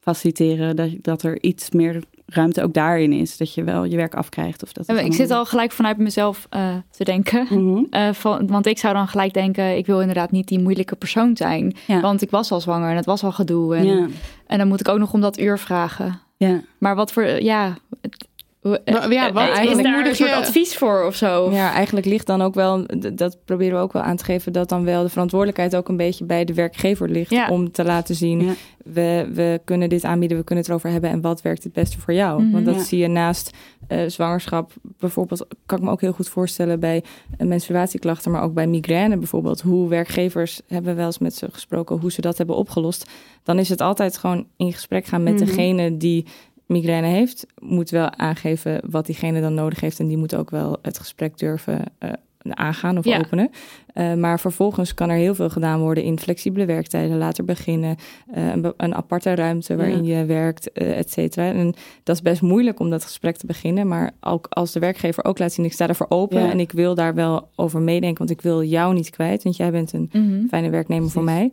faciliteren 0.00 0.76
dat, 0.76 0.90
dat 1.00 1.22
er 1.22 1.42
iets 1.42 1.70
meer 1.70 2.02
ruimte 2.26 2.62
ook 2.62 2.74
daarin 2.74 3.12
is? 3.12 3.36
Dat 3.36 3.54
je 3.54 3.64
wel 3.64 3.84
je 3.84 3.96
werk 3.96 4.14
afkrijgt? 4.14 4.62
Of 4.62 4.72
dat 4.72 4.88
Ik 4.88 4.90
allemaal- 4.96 5.12
zit 5.12 5.30
al 5.30 5.44
gelijk 5.44 5.72
vanuit 5.72 5.98
mezelf 5.98 6.46
eh, 6.50 6.74
te 6.90 7.04
denken. 7.04 7.46
Mhm. 7.50 7.84
Eh, 7.90 8.12
van, 8.12 8.46
want 8.46 8.66
ik 8.66 8.78
zou 8.78 8.94
dan 8.94 9.08
gelijk 9.08 9.34
denken, 9.34 9.76
ik 9.76 9.86
wil 9.86 10.00
inderdaad 10.00 10.30
niet 10.30 10.48
die 10.48 10.58
moeilijke 10.60 10.96
persoon 10.96 11.36
zijn. 11.36 11.74
Want 11.86 12.22
ik 12.22 12.30
was 12.30 12.52
al 12.52 12.60
zwanger 12.60 12.90
en 12.90 12.96
het 12.96 13.04
was 13.06 13.24
al 13.24 13.32
gedoe. 13.32 13.76
En, 13.76 13.86
Ja. 13.86 14.06
en 14.46 14.58
dan 14.58 14.68
moet 14.68 14.80
ik 14.80 14.88
ook 14.88 14.98
nog 14.98 15.12
om 15.12 15.20
dat 15.20 15.38
uur 15.38 15.58
vragen. 15.58 16.20
Ja. 16.36 16.60
Maar 16.78 16.94
wat 16.94 17.12
voor, 17.12 17.24
ja... 17.42 17.76
het- 18.00 18.26
ja, 18.62 19.32
wat 19.32 19.42
eh, 19.42 19.48
is 19.48 19.56
eigenlijk 19.56 19.82
daar 19.82 20.06
een 20.06 20.14
soort 20.16 20.28
je- 20.30 20.36
advies 20.36 20.76
voor 20.76 21.04
of 21.06 21.14
zo? 21.14 21.50
Ja, 21.52 21.72
eigenlijk 21.72 22.06
ligt 22.06 22.26
dan 22.26 22.42
ook 22.42 22.54
wel, 22.54 22.86
dat 23.14 23.38
proberen 23.44 23.74
we 23.76 23.82
ook 23.82 23.92
wel 23.92 24.02
aan 24.02 24.16
te 24.16 24.24
geven, 24.24 24.52
dat 24.52 24.68
dan 24.68 24.84
wel 24.84 25.02
de 25.02 25.08
verantwoordelijkheid 25.08 25.76
ook 25.76 25.88
een 25.88 25.96
beetje 25.96 26.24
bij 26.24 26.44
de 26.44 26.54
werkgever 26.54 27.08
ligt. 27.08 27.30
Ja. 27.30 27.48
Om 27.48 27.70
te 27.72 27.84
laten 27.84 28.14
zien, 28.14 28.44
Ja. 28.44 28.52
we, 28.84 29.28
we 29.34 29.60
kunnen 29.64 29.88
dit 29.88 30.04
aanbieden, 30.04 30.36
we 30.38 30.44
kunnen 30.44 30.64
het 30.64 30.72
erover 30.72 30.90
hebben 30.90 31.10
en 31.10 31.20
wat 31.20 31.42
werkt 31.42 31.64
het 31.64 31.72
beste 31.72 32.00
voor 32.00 32.14
jou. 32.14 32.42
Mhm. 32.42 32.52
Want 32.52 32.64
dat 32.64 32.74
Ja. 32.74 32.82
zie 32.82 32.98
je 32.98 33.08
naast 33.08 33.50
eh, 33.88 33.98
zwangerschap 34.06 34.72
bijvoorbeeld, 34.82 35.46
kan 35.66 35.78
ik 35.78 35.84
me 35.84 35.90
ook 35.90 36.00
heel 36.00 36.12
goed 36.12 36.28
voorstellen 36.28 36.80
bij 36.80 37.02
eh, 37.38 37.46
menstruatieklachten, 37.46 38.30
maar 38.30 38.42
ook 38.42 38.54
bij 38.54 38.66
migraine 38.66 39.16
bijvoorbeeld. 39.16 39.60
Hoe 39.60 39.88
werkgevers 39.88 40.60
hebben 40.68 40.96
wel 40.96 41.06
eens 41.06 41.18
met 41.18 41.34
ze 41.34 41.48
gesproken, 41.52 41.98
hoe 41.98 42.12
ze 42.12 42.20
dat 42.20 42.38
hebben 42.38 42.56
opgelost. 42.56 43.10
Dan 43.42 43.58
is 43.58 43.68
het 43.68 43.80
altijd 43.80 44.16
gewoon 44.18 44.46
in 44.56 44.72
gesprek 44.72 45.06
gaan 45.06 45.22
met 45.22 45.34
Mhm. 45.34 45.44
degene 45.44 45.96
die 45.96 46.26
migraine 46.72 47.06
heeft, 47.06 47.46
moet 47.58 47.90
wel 47.90 48.10
aangeven 48.16 48.80
wat 48.90 49.06
diegene 49.06 49.40
dan 49.40 49.54
nodig 49.54 49.80
heeft. 49.80 49.98
En 50.00 50.06
die 50.06 50.16
moet 50.16 50.34
ook 50.34 50.50
wel 50.50 50.78
het 50.82 50.98
gesprek 50.98 51.38
durven 51.38 51.84
eh, 51.98 52.10
aangaan 52.48 52.98
of 52.98 53.04
Ja. 53.04 53.18
openen. 53.18 53.50
Eh, 53.94 54.14
maar 54.14 54.40
vervolgens 54.40 54.94
kan 54.94 55.10
er 55.10 55.16
heel 55.16 55.34
veel 55.34 55.50
gedaan 55.50 55.80
worden 55.80 56.04
in 56.04 56.18
flexibele 56.18 56.64
werktijden, 56.66 57.18
later 57.18 57.44
beginnen, 57.44 57.96
eh, 58.32 58.48
een, 58.52 58.72
een 58.76 58.94
aparte 58.94 59.34
ruimte 59.34 59.76
waarin 59.76 60.04
je 60.04 60.24
werkt, 60.24 60.72
eh, 60.72 60.98
et 60.98 61.10
cetera. 61.10 61.52
En 61.52 61.74
dat 62.02 62.16
is 62.16 62.22
best 62.22 62.42
moeilijk 62.42 62.80
om 62.80 62.90
dat 62.90 63.04
gesprek 63.04 63.36
te 63.36 63.46
beginnen. 63.46 63.88
Maar 63.88 64.10
ook 64.20 64.46
als 64.48 64.72
de 64.72 64.80
werkgever 64.80 65.24
ook 65.24 65.38
laat 65.38 65.52
zien, 65.52 65.64
ik 65.64 65.72
sta 65.72 65.88
ervoor 65.88 66.06
open 66.08 66.40
Ja. 66.42 66.50
en 66.50 66.60
ik 66.60 66.72
wil 66.72 66.94
daar 66.94 67.14
wel 67.14 67.48
over 67.56 67.80
meedenken, 67.80 68.18
want 68.18 68.30
ik 68.30 68.40
wil 68.40 68.62
jou 68.62 68.94
niet 68.94 69.10
kwijt, 69.10 69.42
want 69.42 69.56
jij 69.56 69.70
bent 69.70 69.92
een 69.92 70.10
Mhm. 70.12 70.46
fijne 70.46 70.70
werknemer 70.70 71.10
voor 71.10 71.24
mij. 71.24 71.52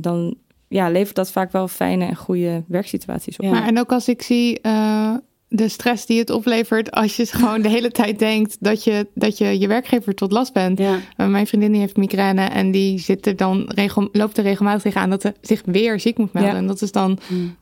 Dan 0.00 0.34
ja, 0.70 0.90
levert 0.90 1.16
dat 1.16 1.30
vaak 1.30 1.52
wel 1.52 1.68
fijne 1.68 2.04
en 2.04 2.16
goede 2.16 2.64
werksituaties 2.68 3.36
op. 3.36 3.44
Ja. 3.44 3.50
Maar 3.50 3.66
en 3.66 3.78
ook 3.78 3.92
als 3.92 4.08
ik 4.08 4.22
zie 4.22 4.60
eh, 4.60 5.14
de 5.48 5.68
stress 5.68 6.06
die 6.06 6.18
het 6.18 6.30
oplevert 6.30 6.90
als 6.90 7.16
je 7.16 7.26
gewoon 7.36 7.62
de 7.62 7.68
hele 7.68 7.90
tijd 7.90 8.18
denkt 8.18 8.56
dat 8.60 8.84
je 8.84 9.06
dat 9.14 9.38
je, 9.38 9.58
je 9.58 9.66
werkgever 9.66 10.14
tot 10.14 10.32
last 10.32 10.52
bent. 10.52 10.78
Ja. 10.78 10.98
Uh, 11.16 11.26
mijn 11.26 11.46
vriendin 11.46 11.72
die 11.72 11.80
heeft 11.80 11.96
migraine 11.96 12.44
en 12.44 12.70
die 12.70 12.98
zit 12.98 13.26
er 13.26 13.36
dan 13.36 13.70
regel, 13.74 14.08
loopt 14.12 14.38
er 14.38 14.44
regelmatig 14.44 14.82
tegenaan 14.82 15.10
dat 15.10 15.22
ze 15.22 15.34
zich 15.40 15.62
weer 15.64 16.00
ziek 16.00 16.18
moet 16.18 16.32
melden. 16.32 16.52
Ja. 16.52 16.58
En 16.58 16.66
dat 16.66 16.82
is 16.82 16.92
dan, 16.92 17.18
Mm. 17.28 17.56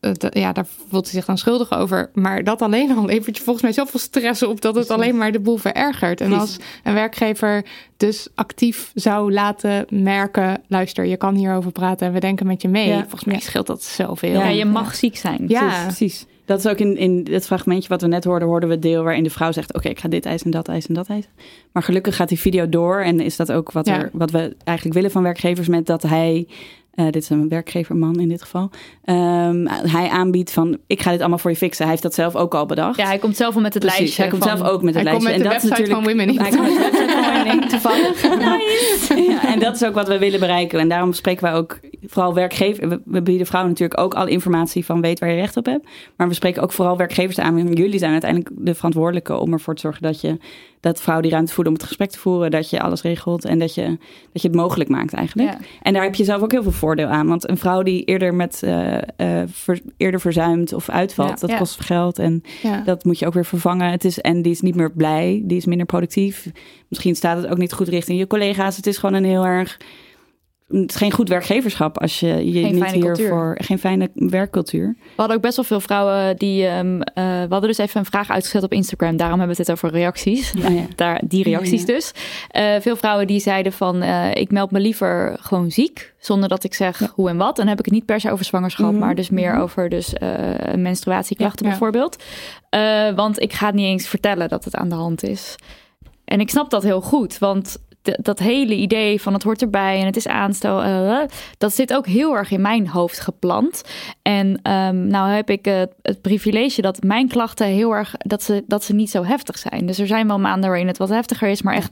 Eh, 0.00 0.12
ja, 0.30 0.52
daar 0.52 0.66
voelt 0.88 1.06
ze 1.06 1.12
zich 1.14 1.24
dan 1.24 1.38
schuldig 1.38 1.72
over. 1.72 2.10
Maar 2.14 2.44
dat 2.44 2.62
alleen 2.62 2.96
al 2.96 3.04
levert 3.04 3.36
je 3.36 3.42
volgens 3.42 3.64
mij 3.64 3.72
zoveel 3.72 4.00
stress 4.00 4.42
op 4.42 4.60
dat 4.60 4.74
het 4.74 4.90
alleen 4.90 5.16
maar 5.16 5.32
de 5.32 5.40
boel 5.40 5.56
verergert. 5.56 6.20
En 6.20 6.32
als 6.32 6.56
een 6.82 6.94
werkgever 6.94 7.64
dus 7.96 8.28
actief 8.34 8.90
zou 8.94 9.32
laten 9.32 9.86
merken, 9.88 10.62
luister, 10.68 11.04
je 11.04 11.16
kan 11.16 11.34
hierover 11.34 11.72
praten 11.72 12.06
en 12.06 12.12
we 12.12 12.20
denken 12.20 12.46
met 12.46 12.62
je 12.62 12.68
mee. 12.68 12.88
Ja. 12.88 13.00
Volgens 13.00 13.24
mij 13.24 13.40
scheelt 13.40 13.66
dat 13.66 13.82
zoveel. 13.82 14.32
Ja, 14.32 14.48
je 14.48 14.64
mag 14.64 14.94
ziek 14.94 15.16
zijn. 15.16 15.44
Ja. 15.48 15.82
Precies. 15.84 16.26
Dat 16.44 16.58
is 16.58 16.66
ook 16.66 16.78
in, 16.78 16.96
in 16.96 17.26
het 17.30 17.46
fragmentje 17.46 17.88
wat 17.88 18.00
we 18.00 18.06
net 18.06 18.24
hoorden, 18.24 18.48
hoorden 18.48 18.68
we 18.68 18.74
het 18.74 18.84
deel 18.84 19.02
waarin 19.02 19.22
de 19.22 19.30
vrouw 19.30 19.52
zegt: 19.52 19.74
Oké, 19.74 19.88
ik 19.88 20.00
ga 20.00 20.08
dit 20.08 20.26
eisen 20.26 20.46
en 20.46 20.52
dat 20.52 20.68
eisen 20.68 20.88
en 20.88 20.94
dat 20.94 21.08
eisen. 21.08 21.30
Maar 21.72 21.82
gelukkig 21.82 22.16
gaat 22.16 22.28
die 22.28 22.40
video 22.40 22.68
door 22.68 23.00
en 23.00 23.20
is 23.20 23.36
dat 23.36 23.52
ook 23.52 23.72
wat, 23.72 23.86
Ja. 23.86 23.98
er, 23.98 24.10
wat 24.12 24.30
we 24.30 24.56
eigenlijk 24.64 24.96
willen 24.96 25.10
van 25.10 25.22
werkgevers 25.22 25.68
met 25.68 25.86
dat 25.86 26.02
hij. 26.02 26.46
Eh, 26.94 27.04
dit 27.04 27.22
is 27.22 27.28
een 27.30 27.48
werkgeverman 27.48 28.20
in 28.20 28.28
dit 28.28 28.42
geval. 28.42 28.70
ehm, 29.04 29.66
hij 29.66 30.08
aanbiedt 30.08 30.52
van: 30.52 30.78
Ik 30.86 31.02
ga 31.02 31.10
dit 31.10 31.20
allemaal 31.20 31.38
voor 31.38 31.50
je 31.50 31.56
fixen. 31.56 31.82
Hij 31.82 31.90
heeft 31.90 32.02
dat 32.02 32.14
zelf 32.14 32.36
ook 32.36 32.54
al 32.54 32.66
bedacht. 32.66 32.96
Ja, 32.96 33.06
hij 33.06 33.18
komt 33.18 33.36
zelf 33.36 33.54
al 33.54 33.60
met 33.60 33.74
het 33.74 33.82
Precies, 33.82 33.98
lijstje. 34.00 34.22
Hij 34.22 34.30
komt 34.30 34.42
van- 34.44 34.56
zelf 34.56 34.70
ook 34.70 34.82
met 34.82 34.94
het 34.94 35.02
Hij 35.04 35.12
komt 35.12 35.24
lijstje. 35.24 35.44
met 35.48 35.52
de 35.52 35.54
dat 35.54 35.72
is 35.72 35.78
website 35.78 35.90
van 35.94 36.02
natuurlijk- 36.04 36.28
Women. 36.28 36.42
Hij 36.42 36.50
komt 36.50 36.80
met 36.80 36.92
de 36.92 36.98
website 36.98 37.22
van 37.34 37.39
Toevallig. 37.68 38.22
Ja, 39.28 39.52
en 39.52 39.58
dat 39.58 39.74
is 39.74 39.84
ook 39.84 39.94
wat 39.94 40.08
we 40.08 40.18
willen 40.18 40.40
bereiken. 40.40 40.78
En 40.78 40.88
daarom 40.88 41.12
spreken 41.12 41.42
wij 41.44 41.54
ook 41.54 41.78
vooral 42.06 42.34
werkgevers. 42.34 42.96
We, 43.04 43.22
bieden 43.22 43.46
vrouwen 43.46 43.70
natuurlijk 43.72 44.00
ook 44.00 44.14
alle 44.14 44.30
informatie 44.30 44.84
van 44.84 45.00
weet 45.00 45.18
waar 45.18 45.28
je 45.30 45.34
recht 45.40 45.56
op 45.56 45.66
hebt. 45.66 45.88
Maar 46.16 46.28
we 46.28 46.34
spreken 46.34 46.62
ook 46.62 46.72
vooral 46.72 46.96
werkgevers 46.96 47.38
aan. 47.38 47.72
Jullie 47.72 47.98
zijn 47.98 48.12
uiteindelijk 48.12 48.50
de 48.58 48.74
verantwoordelijke 48.74 49.36
om 49.38 49.52
ervoor 49.52 49.74
te 49.74 49.80
zorgen 49.80 50.02
dat 50.02 50.20
je 50.20 50.38
dat 50.80 51.00
vrouwen 51.00 51.22
die 51.26 51.34
ruimte 51.34 51.52
voelen 51.54 51.72
om 51.72 51.78
het 51.78 51.88
gesprek 51.88 52.10
te 52.10 52.18
voeren, 52.18 52.50
dat 52.50 52.70
je 52.70 52.80
alles 52.80 53.02
regelt 53.02 53.44
en 53.44 53.58
dat 53.58 53.74
je, 53.74 53.82
dat 54.32 54.42
je 54.42 54.48
het 54.48 54.56
mogelijk 54.56 54.90
maakt 54.90 55.12
eigenlijk. 55.12 55.48
Ja. 55.50 55.58
En 55.82 55.92
daar 55.92 56.02
heb 56.02 56.14
je 56.14 56.24
zelf 56.24 56.42
ook 56.42 56.52
heel 56.52 56.62
veel 56.62 56.72
voordeel 56.72 57.06
aan. 57.06 57.26
Want 57.26 57.48
een 57.48 57.56
vrouw 57.56 57.82
die 57.82 58.04
eerder 58.04 58.34
met 58.34 58.62
eh, 58.62 58.96
eh, 58.96 59.48
ver- 59.52 59.80
eerder 59.96 60.20
verzuimt 60.20 60.72
of 60.72 60.88
uitvalt, 60.88 61.40
Ja. 61.40 61.46
dat 61.46 61.56
kost 61.56 61.80
geld 61.80 62.18
en 62.18 62.42
dat 62.84 63.04
moet 63.04 63.18
je 63.18 63.26
ook 63.26 63.34
weer 63.34 63.44
vervangen. 63.44 63.90
Het 63.90 64.04
is, 64.04 64.20
en 64.20 64.42
die 64.42 64.52
is 64.52 64.60
niet 64.60 64.74
meer 64.74 64.90
blij, 64.92 65.42
die 65.44 65.56
is 65.56 65.64
minder 65.66 65.86
productief. 65.86 66.50
Misschien 66.88 67.16
staat 67.16 67.29
het 67.36 67.46
ook 67.46 67.58
niet 67.58 67.72
goed 67.72 67.88
richting 67.88 68.18
je 68.18 68.26
collega's. 68.26 68.76
Het 68.76 68.86
is 68.86 68.98
gewoon 68.98 69.14
een 69.14 69.24
heel 69.24 69.44
erg. 69.44 69.78
Het 70.70 70.90
is 70.90 70.96
geen 70.96 71.12
goed 71.12 71.28
werkgeverschap 71.28 71.98
als 71.98 72.20
je 72.20 72.52
je 72.52 72.60
Geen 72.60 72.74
niet 72.74 72.84
hiervoor. 72.84 73.56
Geen 73.60 73.78
fijne 73.78 74.10
werkcultuur. 74.14 74.96
We 74.98 75.12
hadden 75.16 75.36
ook 75.36 75.42
best 75.42 75.56
wel 75.56 75.64
veel 75.64 75.80
vrouwen 75.80 76.36
die. 76.36 76.66
ehm, 76.66 77.00
eh, 77.00 77.24
we 77.24 77.46
hadden 77.48 77.68
dus 77.68 77.78
even 77.78 78.00
een 78.00 78.06
vraag 78.06 78.30
uitgezet 78.30 78.62
op 78.62 78.72
Instagram. 78.72 79.16
Daarom 79.16 79.38
hebben 79.38 79.56
we 79.56 79.62
het 79.62 79.72
over 79.72 79.90
reacties. 79.90 80.52
Ja, 80.56 80.68
ja. 80.68 80.82
Daar, 80.96 81.20
die 81.24 81.44
reacties 81.44 81.80
Ja, 81.80 81.86
dus. 81.86 82.12
Eh, 82.48 82.74
veel 82.80 82.96
vrouwen 82.96 83.26
die 83.26 83.40
zeiden 83.40 83.72
van. 83.72 84.02
eh, 84.02 84.34
ik 84.34 84.50
meld 84.50 84.70
me 84.70 84.80
liever 84.80 85.36
gewoon 85.40 85.70
ziek. 85.70 86.14
Zonder 86.18 86.48
dat 86.48 86.64
ik 86.64 86.74
zeg 86.74 87.12
hoe 87.14 87.28
en 87.28 87.36
wat. 87.36 87.56
Dan 87.56 87.66
heb 87.66 87.78
ik 87.78 87.84
het 87.84 87.94
niet 87.94 88.06
per 88.06 88.20
se 88.20 88.30
over 88.30 88.44
zwangerschap. 88.44 88.90
Mhm. 88.90 88.98
Maar 88.98 89.14
dus 89.14 89.30
meer 89.30 89.56
over 89.56 89.88
dus, 89.88 90.12
menstruatieklachten 90.76 91.66
bijvoorbeeld. 91.66 92.22
Want 93.14 93.40
ik 93.40 93.52
ga 93.52 93.66
het 93.66 93.74
niet 93.74 93.86
eens 93.86 94.08
vertellen 94.08 94.48
dat 94.48 94.64
het 94.64 94.74
aan 94.76 94.88
de 94.88 94.94
hand 94.94 95.22
is. 95.22 95.56
En 96.30 96.40
ik 96.40 96.50
snap 96.50 96.70
dat 96.70 96.82
heel 96.82 97.00
goed. 97.00 97.38
Want 97.38 97.78
dat 98.02 98.38
hele 98.38 98.74
idee 98.74 99.20
van 99.20 99.32
het 99.32 99.42
hoort 99.42 99.62
erbij 99.62 100.00
en 100.00 100.06
het 100.06 100.16
is 100.16 100.26
aanstel, 100.26 100.82
eh, 100.82 101.20
dat 101.58 101.74
zit 101.74 101.94
ook 101.94 102.06
heel 102.06 102.36
erg 102.36 102.50
in 102.50 102.60
mijn 102.60 102.88
hoofd 102.88 103.20
geplant. 103.20 103.82
En 104.22 104.60
ehm, 104.62 105.06
nou 105.06 105.30
heb 105.30 105.50
ik 105.50 105.64
het, 105.64 105.92
het 106.02 106.20
privilege 106.20 106.82
dat 106.82 107.02
mijn 107.02 107.28
klachten 107.28 107.66
heel 107.66 107.92
erg, 107.92 108.14
dat 108.18 108.42
ze, 108.42 108.64
dat 108.66 108.84
ze 108.84 108.94
niet 108.94 109.10
zo 109.10 109.24
heftig 109.24 109.58
zijn. 109.58 109.86
Dus 109.86 109.98
er 109.98 110.06
zijn 110.06 110.26
wel 110.26 110.38
maanden 110.38 110.68
waarin 110.68 110.86
het 110.86 110.98
wat 110.98 111.08
heftiger 111.08 111.48
is, 111.48 111.62
maar 111.62 111.74
echt 111.74 111.90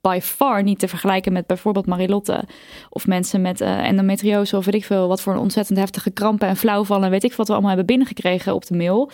by 0.00 0.18
far 0.22 0.62
niet 0.62 0.78
te 0.78 0.88
vergelijken 0.88 1.32
met 1.32 1.46
bijvoorbeeld 1.46 1.86
Marilotte. 1.86 2.44
Of 2.90 3.06
mensen 3.06 3.42
met 3.42 3.60
eh, 3.60 3.86
endometriose 3.86 4.56
of 4.56 4.64
weet 4.64 4.74
ik 4.74 4.84
veel, 4.84 5.08
wat 5.08 5.20
voor 5.20 5.32
een 5.32 5.38
ontzettend 5.38 5.78
heftige 5.78 6.10
krampen 6.10 6.48
en 6.48 6.56
flauwvallen. 6.56 7.04
en 7.04 7.10
Weet 7.10 7.24
ik 7.24 7.34
wat 7.34 7.46
we 7.46 7.52
allemaal 7.52 7.70
hebben 7.70 7.88
binnengekregen 7.88 8.54
op 8.54 8.66
de 8.66 8.76
mail. 8.76 9.10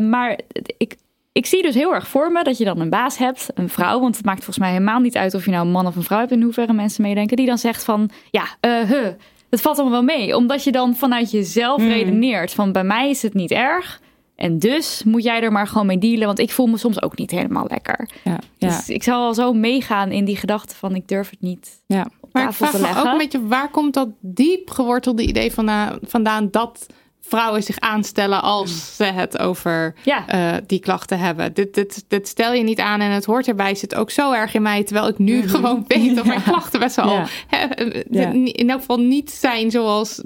Maar 0.00 0.38
ik, 0.76 0.96
ik 1.36 1.46
zie 1.46 1.62
dus 1.62 1.74
heel 1.74 1.94
erg 1.94 2.08
voor 2.08 2.32
me 2.32 2.44
dat 2.44 2.58
je 2.58 2.64
dan 2.64 2.80
een 2.80 2.90
baas 2.90 3.18
hebt, 3.18 3.48
een 3.54 3.68
vrouw. 3.68 4.00
Want 4.00 4.16
het 4.16 4.24
maakt 4.24 4.44
volgens 4.44 4.58
mij 4.58 4.70
helemaal 4.70 5.00
niet 5.00 5.16
uit 5.16 5.34
of 5.34 5.44
je 5.44 5.50
nou 5.50 5.66
een 5.66 5.72
man 5.72 5.86
of 5.86 5.96
een 5.96 6.02
vrouw 6.02 6.18
hebt. 6.18 6.30
In 6.30 6.42
hoeverre 6.42 6.72
mensen 6.72 7.02
meedenken. 7.02 7.36
Die 7.36 7.46
dan 7.46 7.58
zegt 7.58 7.84
van, 7.84 8.10
ja, 8.30 8.42
uh, 8.60 8.90
huh, 8.90 9.06
het 9.50 9.60
valt 9.60 9.78
allemaal 9.78 10.04
wel 10.04 10.16
mee. 10.16 10.36
Omdat 10.36 10.64
je 10.64 10.72
dan 10.72 10.94
vanuit 10.96 11.30
jezelf 11.30 11.80
Hmm. 11.80 11.88
redeneert 11.88 12.54
van, 12.54 12.72
bij 12.72 12.84
mij 12.84 13.10
is 13.10 13.22
het 13.22 13.34
niet 13.34 13.50
erg. 13.50 14.00
En 14.36 14.58
dus 14.58 15.02
moet 15.04 15.22
jij 15.22 15.40
er 15.42 15.52
maar 15.52 15.66
gewoon 15.66 15.86
mee 15.86 15.98
dealen. 15.98 16.26
Want 16.26 16.38
ik 16.38 16.50
voel 16.50 16.66
me 16.66 16.76
soms 16.76 17.02
ook 17.02 17.18
niet 17.18 17.30
helemaal 17.30 17.66
lekker. 17.68 18.08
Ja, 18.24 18.38
ja. 18.56 18.68
Dus 18.68 18.88
ik 18.88 19.02
zal 19.02 19.24
al 19.24 19.34
zo 19.34 19.52
meegaan 19.52 20.10
in 20.10 20.24
die 20.24 20.36
gedachte 20.36 20.74
van, 20.74 20.94
ik 20.94 21.08
durf 21.08 21.30
het 21.30 21.40
niet 21.40 21.82
ja. 21.86 22.06
op 22.20 22.32
Maar 22.32 22.48
ik 22.48 22.52
vraag 22.52 22.70
te 22.70 22.76
me 22.76 22.82
leggen. 22.82 23.00
ook 23.00 23.12
een 23.12 23.18
beetje, 23.18 23.46
waar 23.46 23.70
komt 23.70 23.94
dat 23.94 24.08
diep 24.20 24.70
gewortelde 24.70 25.22
idee 25.22 25.52
vandaan, 25.52 25.98
vandaan 26.02 26.48
dat 26.50 26.86
vrouwen 27.28 27.62
zich 27.62 27.78
aanstellen 27.80 28.42
als 28.42 28.96
ze 28.96 29.04
het 29.04 29.38
over 29.38 29.94
eh, 30.26 30.54
die 30.66 30.78
klachten 30.80 31.18
hebben. 31.18 31.54
Dit, 31.54 31.74
dit, 31.74 32.04
dit 32.08 32.28
stel 32.28 32.52
je 32.52 32.62
niet 32.62 32.80
aan 32.80 33.00
en 33.00 33.10
het 33.10 33.24
hoort 33.24 33.48
erbij. 33.48 33.74
Zit 33.74 33.94
ook 33.94 34.10
zo 34.10 34.32
erg 34.32 34.54
in 34.54 34.62
mij, 34.62 34.84
terwijl 34.84 35.08
ik 35.08 35.18
nu 35.18 35.48
gewoon 35.48 35.84
weet 35.86 36.14
dat 36.16 36.24
mijn 36.24 36.42
klachten 36.42 36.80
best 36.80 36.96
wel 36.96 37.10
Ja. 37.10 37.26
eh, 37.50 38.32
in 38.34 38.70
elk 38.70 38.80
geval 38.80 38.98
niet 39.00 39.30
zijn 39.30 39.70
zoals 39.70 40.22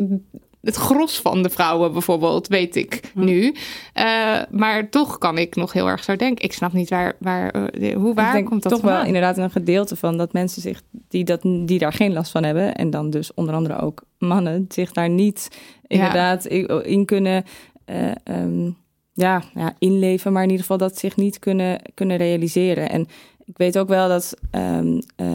het 0.61 0.77
gros 0.77 1.21
van 1.21 1.43
de 1.43 1.51
vrouwen 1.51 1.93
bijvoorbeeld, 1.93 2.49
weet 2.49 2.77
ik 2.77 3.01
nu. 3.15 3.55
Eh, 3.93 4.39
maar 4.51 4.89
toch 4.89 5.19
kan 5.19 5.39
ik 5.39 5.57
nog 5.57 5.73
heel 5.73 5.89
erg 5.89 6.05
zo 6.05 6.17
denken. 6.17 6.45
Ik 6.45 6.53
snap 6.53 6.73
niet 6.73 6.91
waar, 6.91 7.17
waar 7.19 7.51
eh, 7.51 7.97
hoe 7.97 8.15
waar 8.15 8.39
ik 8.39 8.45
komt 8.45 8.63
dat 8.63 8.73
toch 8.73 8.81
wel 8.81 9.05
inderdaad 9.05 9.39
een 9.39 9.51
gedeelte 9.51 9.97
van 9.97 10.17
dat 10.17 10.33
mensen 10.33 10.63
zich 10.63 10.83
die, 11.09 11.25
dat, 11.25 11.43
die 11.43 11.79
daar 11.79 11.93
geen 11.93 12.13
last 12.13 12.31
van 12.31 12.45
hebben. 12.45 12.75
En 12.75 12.91
dan 12.91 13.11
dus 13.11 13.35
onder 13.35 13.55
andere 13.55 13.81
ook 13.81 14.03
mannen 14.19 14.65
zich 14.69 14.93
daar 14.93 15.09
niet 15.09 15.49
inderdaad 15.87 16.45
in, 16.45 16.85
in 16.85 17.05
kunnen 17.05 17.45
eh, 17.85 18.11
ehm, 18.25 18.71
ja, 19.13 19.43
ja, 19.55 19.75
inleven. 19.79 20.33
Maar 20.33 20.43
in 20.43 20.51
ieder 20.51 20.65
geval 20.65 20.79
dat 20.79 20.99
zich 20.99 21.17
niet 21.17 21.39
kunnen, 21.39 21.81
kunnen 21.95 22.17
realiseren. 22.17 22.91
En 22.91 23.07
ik 23.51 23.57
weet 23.59 23.79
ook 23.79 23.89
wel 23.89 24.09
dat 24.09 24.35
ehm 24.51 24.99
eh, 25.17 25.27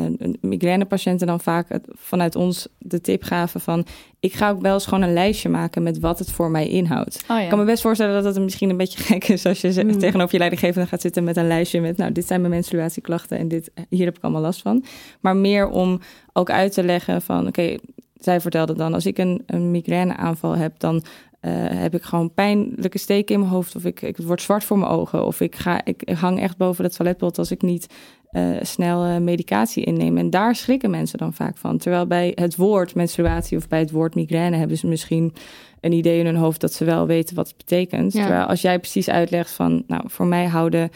migrainepatiënten 0.41 1.27
dan 1.27 1.39
vaak 1.39 1.69
het, 1.69 1.87
vanuit 1.91 2.35
ons 2.35 2.67
de 2.77 3.01
tip 3.01 3.23
gaven 3.23 3.61
van... 3.61 3.85
ik 4.19 4.33
ga 4.33 4.49
ook 4.49 4.61
wel 4.61 4.73
eens 4.73 4.85
gewoon 4.85 5.03
een 5.03 5.13
lijstje 5.13 5.49
maken 5.49 5.83
met 5.83 5.99
wat 5.99 6.19
het 6.19 6.31
voor 6.31 6.51
mij 6.51 6.67
inhoudt. 6.67 7.21
Oh 7.21 7.37
ja. 7.37 7.39
Ik 7.39 7.49
kan 7.49 7.59
me 7.59 7.65
best 7.65 7.81
voorstellen 7.81 8.23
dat 8.23 8.35
het 8.35 8.43
misschien 8.43 8.69
een 8.69 8.77
beetje 8.77 9.03
gek 9.13 9.27
is... 9.27 9.45
als 9.45 9.61
je 9.61 9.71
ze- 9.71 9.97
tegenover 9.97 10.31
je 10.31 10.37
leidinggevende 10.37 10.87
gaat 10.87 11.01
zitten 11.01 11.23
met 11.23 11.37
een 11.37 11.47
lijstje 11.47 11.81
met... 11.81 11.97
nou, 11.97 12.11
dit 12.11 12.27
zijn 12.27 12.39
mijn 12.41 12.53
menstruatieklachten 12.53 13.37
en 13.37 13.47
dit, 13.47 13.71
hier 13.89 14.05
heb 14.05 14.17
ik 14.17 14.23
allemaal 14.23 14.41
last 14.41 14.61
van. 14.61 14.83
Maar 15.19 15.35
meer 15.35 15.69
om 15.69 15.99
ook 16.33 16.49
uit 16.49 16.73
te 16.73 16.83
leggen 16.83 17.21
van... 17.21 17.47
oké, 17.47 17.75
zij 18.19 18.41
vertelde 18.41 18.73
dan, 18.73 18.93
als 18.93 19.05
ik 19.05 19.17
een, 19.17 19.43
een 19.45 19.71
migraineaanval 19.71 20.55
heb... 20.55 20.73
dan 20.77 21.03
eh, 21.45 21.51
heb 21.79 21.95
ik 21.95 22.03
gewoon 22.03 22.33
pijnlijke 22.33 22.97
steken 22.97 23.33
in 23.33 23.39
mijn 23.39 23.51
hoofd. 23.51 23.75
Of 23.75 23.85
ik, 23.85 24.01
ik 24.01 24.15
het 24.15 24.25
wordt 24.25 24.41
zwart 24.41 24.63
voor 24.63 24.77
mijn 24.77 24.91
ogen. 24.91 25.25
Of 25.25 25.41
ik, 25.41 25.55
ga, 25.55 25.85
ik 25.85 26.09
hang 26.19 26.39
echt 26.41 26.57
boven 26.57 26.83
het 26.83 26.95
toiletpot 26.95 27.37
als 27.37 27.51
ik 27.51 27.61
niet 27.61 27.87
eh, 28.31 28.49
snel 28.61 29.03
eh, 29.03 29.17
medicatie 29.17 29.83
inneem. 29.83 30.17
En 30.17 30.29
daar 30.29 30.55
schrikken 30.55 30.89
mensen 30.89 31.17
dan 31.17 31.33
vaak 31.33 31.57
van. 31.57 31.77
Terwijl 31.77 32.07
bij 32.07 32.31
het 32.35 32.55
woord 32.55 32.95
menstruatie 32.95 33.57
of 33.57 33.67
bij 33.67 33.79
het 33.79 33.91
woord 33.91 34.15
migraine 34.15 34.57
hebben 34.57 34.77
ze 34.77 34.87
misschien 34.87 35.33
een 35.81 35.91
idee 35.91 36.19
in 36.19 36.25
hun 36.25 36.35
hoofd 36.35 36.61
dat 36.61 36.73
ze 36.73 36.85
wel 36.85 37.07
weten 37.07 37.35
wat 37.35 37.47
het 37.47 37.57
betekent. 37.57 38.13
Ja. 38.13 38.21
Terwijl 38.25 38.45
als 38.45 38.61
jij 38.61 38.79
precies 38.79 39.09
uitlegt 39.09 39.51
van, 39.51 39.83
nou, 39.87 40.03
voor 40.05 40.25
mij 40.25 40.45
houden 40.45 40.89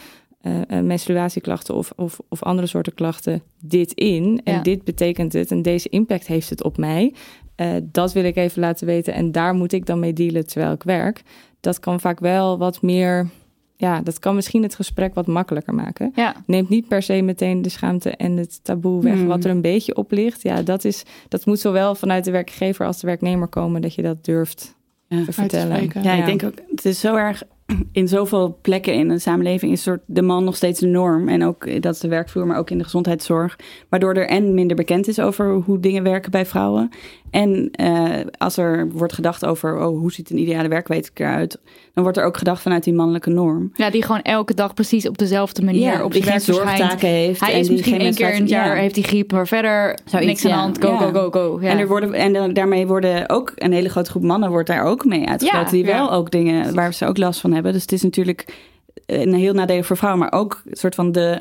menstruatieklachten 0.83 1.75
of, 1.75 1.91
of, 1.95 2.19
of 2.29 2.43
andere 2.43 2.67
soorten 2.67 2.93
klachten 2.93 3.41
dit 3.61 3.93
in. 3.93 4.41
En 4.43 4.53
Ja. 4.53 4.61
dit 4.61 4.83
betekent 4.83 5.33
het 5.33 5.51
en 5.51 5.61
deze 5.61 5.89
impact 5.89 6.27
heeft 6.27 6.49
het 6.49 6.63
op 6.63 6.77
mij. 6.77 7.13
Eh, 7.59 7.67
dat 7.83 8.13
wil 8.13 8.23
ik 8.23 8.35
even 8.35 8.61
laten 8.61 8.87
weten 8.87 9.13
en 9.13 9.31
daar 9.31 9.53
moet 9.53 9.73
ik 9.73 9.85
dan 9.85 9.99
mee 9.99 10.13
dealen 10.13 10.47
terwijl 10.47 10.73
ik 10.73 10.83
werk. 10.83 11.21
Dat 11.59 11.79
kan 11.79 11.99
vaak 11.99 12.19
wel 12.19 12.57
wat 12.57 12.81
meer, 12.81 13.27
ja, 13.75 14.01
dat 14.01 14.19
kan 14.19 14.35
misschien 14.35 14.63
het 14.63 14.75
gesprek 14.75 15.13
wat 15.13 15.27
makkelijker 15.27 15.73
maken. 15.73 16.11
Ja. 16.15 16.35
Neemt 16.45 16.69
niet 16.69 16.87
per 16.87 17.01
se 17.01 17.21
meteen 17.21 17.61
de 17.61 17.69
schaamte 17.69 18.09
en 18.09 18.37
het 18.37 18.63
taboe 18.63 19.01
weg 19.03 19.13
Hmm. 19.13 19.27
wat 19.27 19.43
er 19.43 19.51
een 19.51 19.61
beetje 19.61 19.95
op 19.95 20.11
ligt. 20.11 20.41
Ja, 20.41 20.61
dat, 20.61 20.83
is, 20.85 21.03
dat 21.27 21.45
moet 21.45 21.59
zowel 21.59 21.95
vanuit 21.95 22.25
de 22.25 22.31
werkgever 22.31 22.85
als 22.85 22.99
de 22.99 23.07
werknemer 23.07 23.47
komen 23.47 23.81
dat 23.81 23.93
je 23.95 24.01
dat 24.01 24.25
durft 24.25 24.75
Ja. 25.07 25.23
te 25.25 25.31
vertellen. 25.31 25.89
Ja, 26.01 26.13
ik 26.13 26.25
denk 26.25 26.43
ook, 26.43 26.53
het 26.69 26.85
is 26.85 26.99
zo 26.99 27.15
erg 27.15 27.43
in 27.91 28.07
zoveel 28.07 28.57
plekken 28.61 28.93
in 28.93 29.07
de 29.07 29.19
samenleving 29.19 29.71
is 29.71 29.81
soort 29.83 30.01
de 30.05 30.21
man 30.21 30.43
nog 30.43 30.55
steeds 30.55 30.79
de 30.79 30.87
norm. 30.87 31.27
En 31.27 31.43
ook 31.43 31.65
eh, 31.65 31.81
dat 31.81 31.93
is 31.93 31.99
de 31.99 32.07
werkvloer, 32.07 32.47
maar 32.47 32.57
ook 32.57 32.69
in 32.69 32.77
de 32.77 32.83
gezondheidszorg. 32.83 33.59
Waardoor 33.89 34.13
er 34.13 34.27
en 34.27 34.53
minder 34.53 34.75
bekend 34.75 35.07
is 35.07 35.19
over 35.19 35.51
hoe 35.53 35.79
dingen 35.79 36.03
werken 36.03 36.31
bij 36.31 36.45
vrouwen. 36.45 36.89
En 37.31 37.69
eh, 37.71 38.25
als 38.37 38.57
er 38.57 38.89
wordt 38.91 39.13
gedacht 39.13 39.45
over 39.45 39.77
oh, 39.77 39.99
hoe 39.99 40.11
ziet 40.11 40.29
een 40.29 40.37
ideale 40.37 40.67
werkweek 40.67 41.11
eruit, 41.13 41.59
dan 41.93 42.03
wordt 42.03 42.17
er 42.17 42.25
ook 42.25 42.37
gedacht 42.37 42.61
vanuit 42.61 42.83
die 42.83 42.93
mannelijke 42.93 43.29
norm. 43.29 43.71
Ja, 43.73 43.89
die 43.89 44.03
gewoon 44.03 44.21
elke 44.21 44.53
dag 44.53 44.73
precies 44.73 45.07
op 45.07 45.17
dezelfde 45.17 45.63
manier 45.63 45.81
Ja, 45.81 46.03
op 46.03 46.11
die 46.11 46.23
zijn 46.23 46.41
geen 46.41 46.55
zorgtaken 46.55 47.07
heeft 47.07 47.39
Hij 47.39 47.53
en 47.53 47.59
is 47.59 47.67
die 47.67 47.75
misschien 47.75 47.95
geen 47.95 48.05
één 48.05 48.15
keer 48.15 48.33
in 48.33 48.41
het 48.41 48.49
jaar 48.49 48.75
ja. 48.75 48.81
heeft 48.81 48.95
hij 48.95 49.03
griep, 49.03 49.31
maar 49.31 49.47
verder 49.47 49.97
Zoiets, 50.05 50.27
niks 50.27 50.45
aan 50.45 50.51
de 50.51 50.55
ja. 50.57 50.61
hand. 50.61 50.83
Go, 50.83 50.91
Ja. 50.91 50.97
go, 50.97 51.29
go, 51.29 51.31
go. 51.31 51.59
Ja. 51.61 51.69
En, 51.69 51.77
er 51.77 51.87
worden, 51.87 52.13
en 52.13 52.33
dan- 52.33 52.53
daarmee 52.53 52.87
worden 52.87 53.29
ook 53.29 53.51
een 53.55 53.71
hele 53.73 53.89
grote 53.89 54.09
groep 54.09 54.23
mannen 54.23 54.49
wordt 54.49 54.67
daar 54.67 54.83
ook 54.83 55.05
mee 55.05 55.27
uitgesloten. 55.27 55.77
Ja, 55.77 55.83
die 55.83 55.85
ja. 55.85 55.97
wel 55.97 56.11
ook 56.11 56.31
dingen 56.31 56.75
waar 56.75 56.93
ze 56.93 57.05
ook 57.05 57.17
last 57.17 57.39
van 57.39 57.53
hebben. 57.53 57.73
Dus 57.73 57.81
het 57.81 57.91
is 57.91 58.01
natuurlijk 58.01 58.67
een 59.05 59.33
heel 59.33 59.53
nadelig 59.53 59.85
voor 59.85 59.97
vrouwen. 59.97 60.21
Maar 60.21 60.39
ook 60.39 60.61
een 60.65 60.77
soort 60.77 60.95
van 60.95 61.11
de 61.11 61.37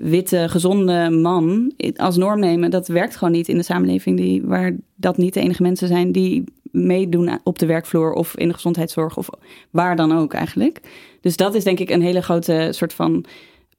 witte, 0.00 0.48
gezonde 0.48 1.10
man 1.10 1.72
als 1.96 2.16
norm 2.16 2.40
nemen. 2.40 2.70
Dat 2.70 2.88
werkt 2.88 3.16
gewoon 3.16 3.32
niet 3.32 3.48
in 3.48 3.56
de 3.56 3.62
samenleving 3.62 4.16
die, 4.16 4.42
waar 4.44 4.76
dat 4.94 5.16
niet 5.16 5.34
de 5.34 5.40
enige 5.40 5.62
mensen 5.62 5.88
zijn 5.88 6.12
die 6.12 6.44
meedoen 6.62 7.38
op 7.44 7.58
de 7.58 7.66
werkvloer 7.66 8.12
of 8.12 8.36
in 8.36 8.48
de 8.48 8.54
gezondheidszorg 8.54 9.16
of 9.16 9.28
waar 9.70 9.96
dan 9.96 10.12
ook 10.16 10.32
eigenlijk. 10.32 10.80
Dus 11.20 11.36
dat 11.36 11.54
is 11.54 11.64
denk 11.64 11.78
ik 11.78 11.90
een 11.90 12.02
hele 12.02 12.22
grote 12.22 12.68
soort 12.70 12.92
van 12.92 13.24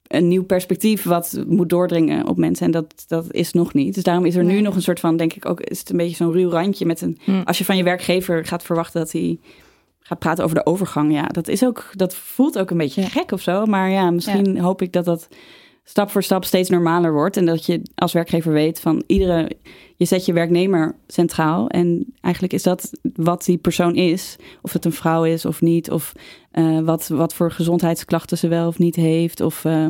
een 0.06 0.28
nieuw 0.28 0.44
perspectief 0.44 1.02
wat 1.02 1.44
moet 1.46 1.68
doordringen 1.68 2.28
op 2.28 2.36
mensen. 2.36 2.66
En 2.66 2.72
dat, 2.72 3.04
dat 3.06 3.32
is 3.32 3.52
nog 3.52 3.74
niet. 3.74 3.94
Dus 3.94 4.02
daarom 4.02 4.24
is 4.24 4.36
er 4.36 4.44
nu 4.44 4.60
nog 4.60 4.74
een 4.74 4.82
soort 4.82 5.00
van, 5.00 5.16
denk 5.16 5.32
ik 5.32 5.46
ook, 5.46 5.60
is 5.60 5.78
het 5.78 5.90
een 5.90 5.96
beetje 5.96 6.16
zo'n 6.16 6.32
ruw 6.32 6.50
randje 6.50 6.86
met 6.86 7.00
een. 7.00 7.18
Hm. 7.24 7.42
Als 7.44 7.58
je 7.58 7.64
van 7.64 7.76
je 7.76 7.82
werkgever 7.82 8.44
gaat 8.44 8.62
verwachten 8.62 9.00
dat 9.00 9.12
hij 9.12 9.38
gaat 10.00 10.18
praten 10.18 10.44
over 10.44 10.56
de 10.56 10.66
overgang. 10.66 11.12
Ja, 11.12 11.26
dat 11.26 11.48
is 11.48 11.64
ook, 11.64 11.90
dat 11.92 12.14
voelt 12.14 12.58
ook 12.58 12.70
een 12.70 12.76
beetje 12.76 13.02
gek 13.02 13.32
of 13.32 13.40
zo. 13.40 13.66
Maar 13.66 13.90
ja, 13.90 14.10
misschien 14.10 14.58
hoop 14.58 14.82
ik 14.82 14.92
dat 14.92 15.04
dat 15.04 15.28
stap 15.84 16.10
voor 16.10 16.22
stap 16.22 16.44
steeds 16.44 16.70
normaler 16.70 17.12
wordt. 17.12 17.36
En 17.36 17.46
dat 17.46 17.66
je 17.66 17.82
als 17.94 18.12
werkgever 18.12 18.52
weet 18.52 18.80
van 18.80 19.02
iedere. 19.06 19.50
Je 19.96 20.04
zet 20.04 20.26
je 20.26 20.32
werknemer 20.32 20.94
centraal. 21.06 21.68
En 21.68 22.14
eigenlijk 22.20 22.54
is 22.54 22.62
dat 22.62 22.90
wat 23.14 23.44
die 23.44 23.56
persoon 23.56 23.94
is. 23.94 24.36
Of 24.62 24.72
het 24.72 24.84
een 24.84 24.92
vrouw 24.92 25.24
is 25.24 25.44
of 25.44 25.60
niet. 25.60 25.90
Of 25.90 26.12
eh, 26.50 26.80
wat, 26.80 27.08
wat 27.08 27.34
voor 27.34 27.50
gezondheidsklachten 27.50 28.38
ze 28.38 28.48
wel 28.48 28.66
of 28.66 28.78
niet 28.78 28.96
heeft. 28.96 29.40
Of, 29.40 29.64
eh, 29.64 29.86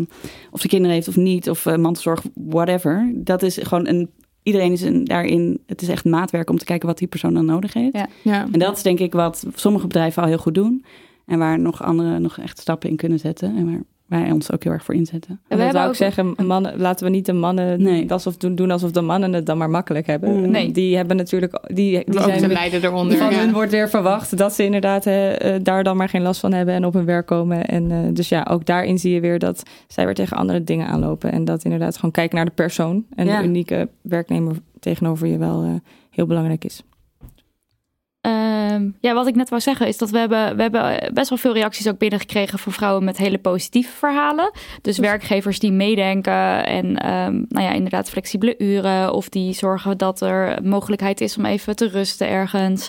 of 0.51 0.61
ze 0.61 0.68
kinderen 0.68 0.95
heeft 0.95 1.09
of 1.09 1.16
niet. 1.16 1.51
Of 1.51 1.66
eh, 1.66 1.76
mantelzorg, 1.76 2.22
whatever. 2.34 3.12
Dat 3.14 3.43
is 3.43 3.59
gewoon 3.62 3.86
een. 3.86 4.11
Iedereen 4.43 4.72
is 4.72 4.82
een, 4.82 5.05
daarin. 5.05 5.61
Het 5.66 5.82
is 5.82 5.88
echt 5.88 6.05
maatwerk 6.05 6.51
om 6.51 6.59
te 6.59 6.64
kijken 6.64 6.88
wat 6.88 6.99
die 6.99 7.09
persoon 7.09 7.34
dan 7.34 7.45
nodig 7.45 7.72
heeft. 7.72 7.97
Ja. 7.97 8.09
Ja. 8.22 8.49
En 8.53 8.59
dat 8.59 8.76
is 8.76 8.82
denk 8.82 8.99
ik 8.99 9.12
wat 9.12 9.47
sommige 9.55 9.86
bedrijven 9.86 10.22
al 10.22 10.28
heel 10.28 10.38
goed 10.38 10.55
doen. 10.55 10.84
En 11.26 11.38
waar 11.38 11.59
nog 11.59 11.82
anderen 11.82 12.22
nog 12.22 12.38
echt 12.38 12.59
stappen 12.59 12.90
in 12.90 12.97
kunnen 12.97 13.18
zetten. 13.18 13.57
En 13.57 13.66
waar 13.66 13.82
wij 14.12 14.30
ons 14.30 14.52
ook 14.52 14.62
heel 14.62 14.72
erg 14.72 14.84
voor 14.84 14.94
inzetten. 14.94 15.40
En 15.48 15.58
we 15.58 15.62
dat 15.64 15.72
zou 15.72 15.84
ik 15.84 15.90
ook- 15.90 15.96
zeggen, 15.96 16.34
mannen, 16.46 16.72
laten 16.80 17.04
we 17.06 17.10
niet 17.12 17.26
de 17.26 17.32
mannen 17.32 18.08
alsof 18.10 18.36
doen, 18.36 18.54
doen 18.54 18.70
alsof 18.70 18.90
de 18.90 19.00
mannen 19.00 19.32
het 19.32 19.46
dan 19.46 19.58
maar 19.58 19.70
makkelijk 19.70 20.06
hebben. 20.06 20.50
Nee. 20.50 20.70
Die 20.72 20.96
hebben 20.96 21.16
natuurlijk, 21.16 21.60
die, 21.66 22.04
die 22.04 22.18
Ook 22.20 22.24
zijn 22.38 22.52
lijden 22.52 22.84
eronder, 22.84 23.18
Van 23.18 23.30
ja. 23.30 23.38
hun 23.38 23.52
wordt 23.52 23.70
weer 23.70 23.88
verwacht 23.88 24.36
dat 24.36 24.52
ze 24.52 24.64
inderdaad 24.64 25.06
eh, 25.06 25.54
eh, 25.54 25.62
daar 25.62 25.84
dan 25.84 25.96
maar 25.96 26.08
geen 26.08 26.22
last 26.22 26.40
van 26.40 26.52
hebben 26.52 26.74
en 26.74 26.84
op 26.86 26.92
hun 26.94 27.04
werk 27.04 27.26
komen. 27.26 27.64
En 27.64 27.90
eh, 27.90 27.98
dus 28.12 28.28
ja, 28.28 28.46
ook 28.50 28.66
daarin 28.66 28.98
zie 28.98 29.12
je 29.14 29.20
weer 29.20 29.38
dat 29.38 29.62
zij 29.86 30.04
weer 30.04 30.14
tegen 30.14 30.36
andere 30.36 30.64
dingen 30.64 30.86
aanlopen. 30.86 31.32
En 31.32 31.44
dat 31.44 31.64
inderdaad 31.64 31.94
gewoon 31.96 32.10
kijken 32.10 32.36
naar 32.36 32.44
de 32.44 32.50
persoon 32.54 33.04
en 33.14 33.26
Ja. 33.26 33.40
de 33.40 33.46
unieke 33.48 33.88
werknemer 34.02 34.56
tegenover 34.80 35.26
je 35.26 35.38
wel 35.38 35.80
heel 36.10 36.26
belangrijk 36.26 36.64
is. 36.64 36.82
Ehm, 38.82 38.90
ja, 39.00 39.14
wat 39.14 39.26
ik 39.26 39.34
net 39.34 39.48
wou 39.48 39.62
zeggen 39.62 39.86
is 39.86 39.98
dat 39.98 40.10
we 40.10 40.18
hebben, 40.18 40.56
we 40.56 40.62
hebben 40.62 41.14
best 41.14 41.28
wel 41.28 41.38
veel 41.38 41.52
reacties 41.54 41.88
ook 41.88 41.98
binnengekregen 41.98 42.58
van 42.58 42.72
vrouwen 42.72 43.04
met 43.04 43.16
hele 43.16 43.38
positieve 43.38 43.96
verhalen. 43.96 44.50
Dus 44.82 44.98
werkgevers 44.98 45.58
die 45.58 45.72
meedenken 45.72 46.66
en 46.66 46.96
ehm, 46.96 47.44
nou 47.48 47.66
ja, 47.66 47.72
inderdaad 47.72 48.10
flexibele 48.10 48.54
uren 48.58 49.12
of 49.12 49.28
die 49.28 49.52
zorgen 49.52 49.98
dat 49.98 50.20
er 50.20 50.62
mogelijkheid 50.62 51.20
is 51.20 51.36
om 51.36 51.44
even 51.44 51.76
te 51.76 51.88
rusten 51.88 52.28
ergens. 52.28 52.88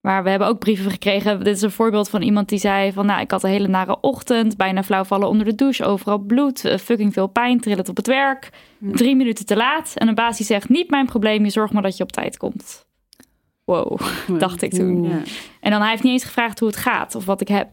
Maar 0.00 0.22
we 0.22 0.30
hebben 0.30 0.48
ook 0.48 0.58
brieven 0.58 0.90
gekregen. 0.90 1.44
Dit 1.44 1.56
is 1.56 1.62
een 1.62 1.70
voorbeeld 1.70 2.08
van 2.08 2.22
iemand 2.22 2.48
die 2.48 2.58
zei 2.58 2.92
van... 2.92 3.06
nou, 3.06 3.20
ik 3.20 3.30
had 3.30 3.42
een 3.42 3.50
hele 3.50 3.68
nare 3.68 4.00
ochtend, 4.00 4.56
bijna 4.56 4.82
flauw 4.82 5.04
vallen 5.04 5.28
onder 5.28 5.46
de 5.46 5.54
douche... 5.54 5.84
overal 5.84 6.18
bloed, 6.18 6.64
eh, 6.64 6.78
fucking 6.78 7.12
veel 7.12 7.26
pijn, 7.26 7.60
trillend 7.60 7.88
op 7.88 7.96
het 7.96 8.06
werk. 8.06 8.50
Drie 8.78 9.16
minuten 9.16 9.46
te 9.46 9.56
laat. 9.56 9.92
En 9.94 10.08
een 10.08 10.14
baas 10.14 10.36
die 10.36 10.46
zegt, 10.46 10.68
niet 10.68 10.90
mijn 10.90 11.06
probleem, 11.06 11.44
je 11.44 11.50
zorg 11.50 11.72
maar 11.72 11.82
dat 11.82 11.96
je 11.96 12.02
op 12.02 12.12
tijd 12.12 12.36
komt. 12.36 12.88
Wow, 13.70 13.98
dacht 14.38 14.62
ik 14.62 14.70
toen. 14.72 15.02
Ja. 15.02 15.22
En 15.60 15.70
dan 15.70 15.80
hij 15.80 15.90
heeft 15.90 16.02
niet 16.02 16.12
eens 16.12 16.24
gevraagd 16.24 16.58
hoe 16.58 16.68
het 16.68 16.76
gaat 16.76 17.14
of 17.14 17.24
wat 17.24 17.40
ik 17.40 17.48
heb. 17.48 17.72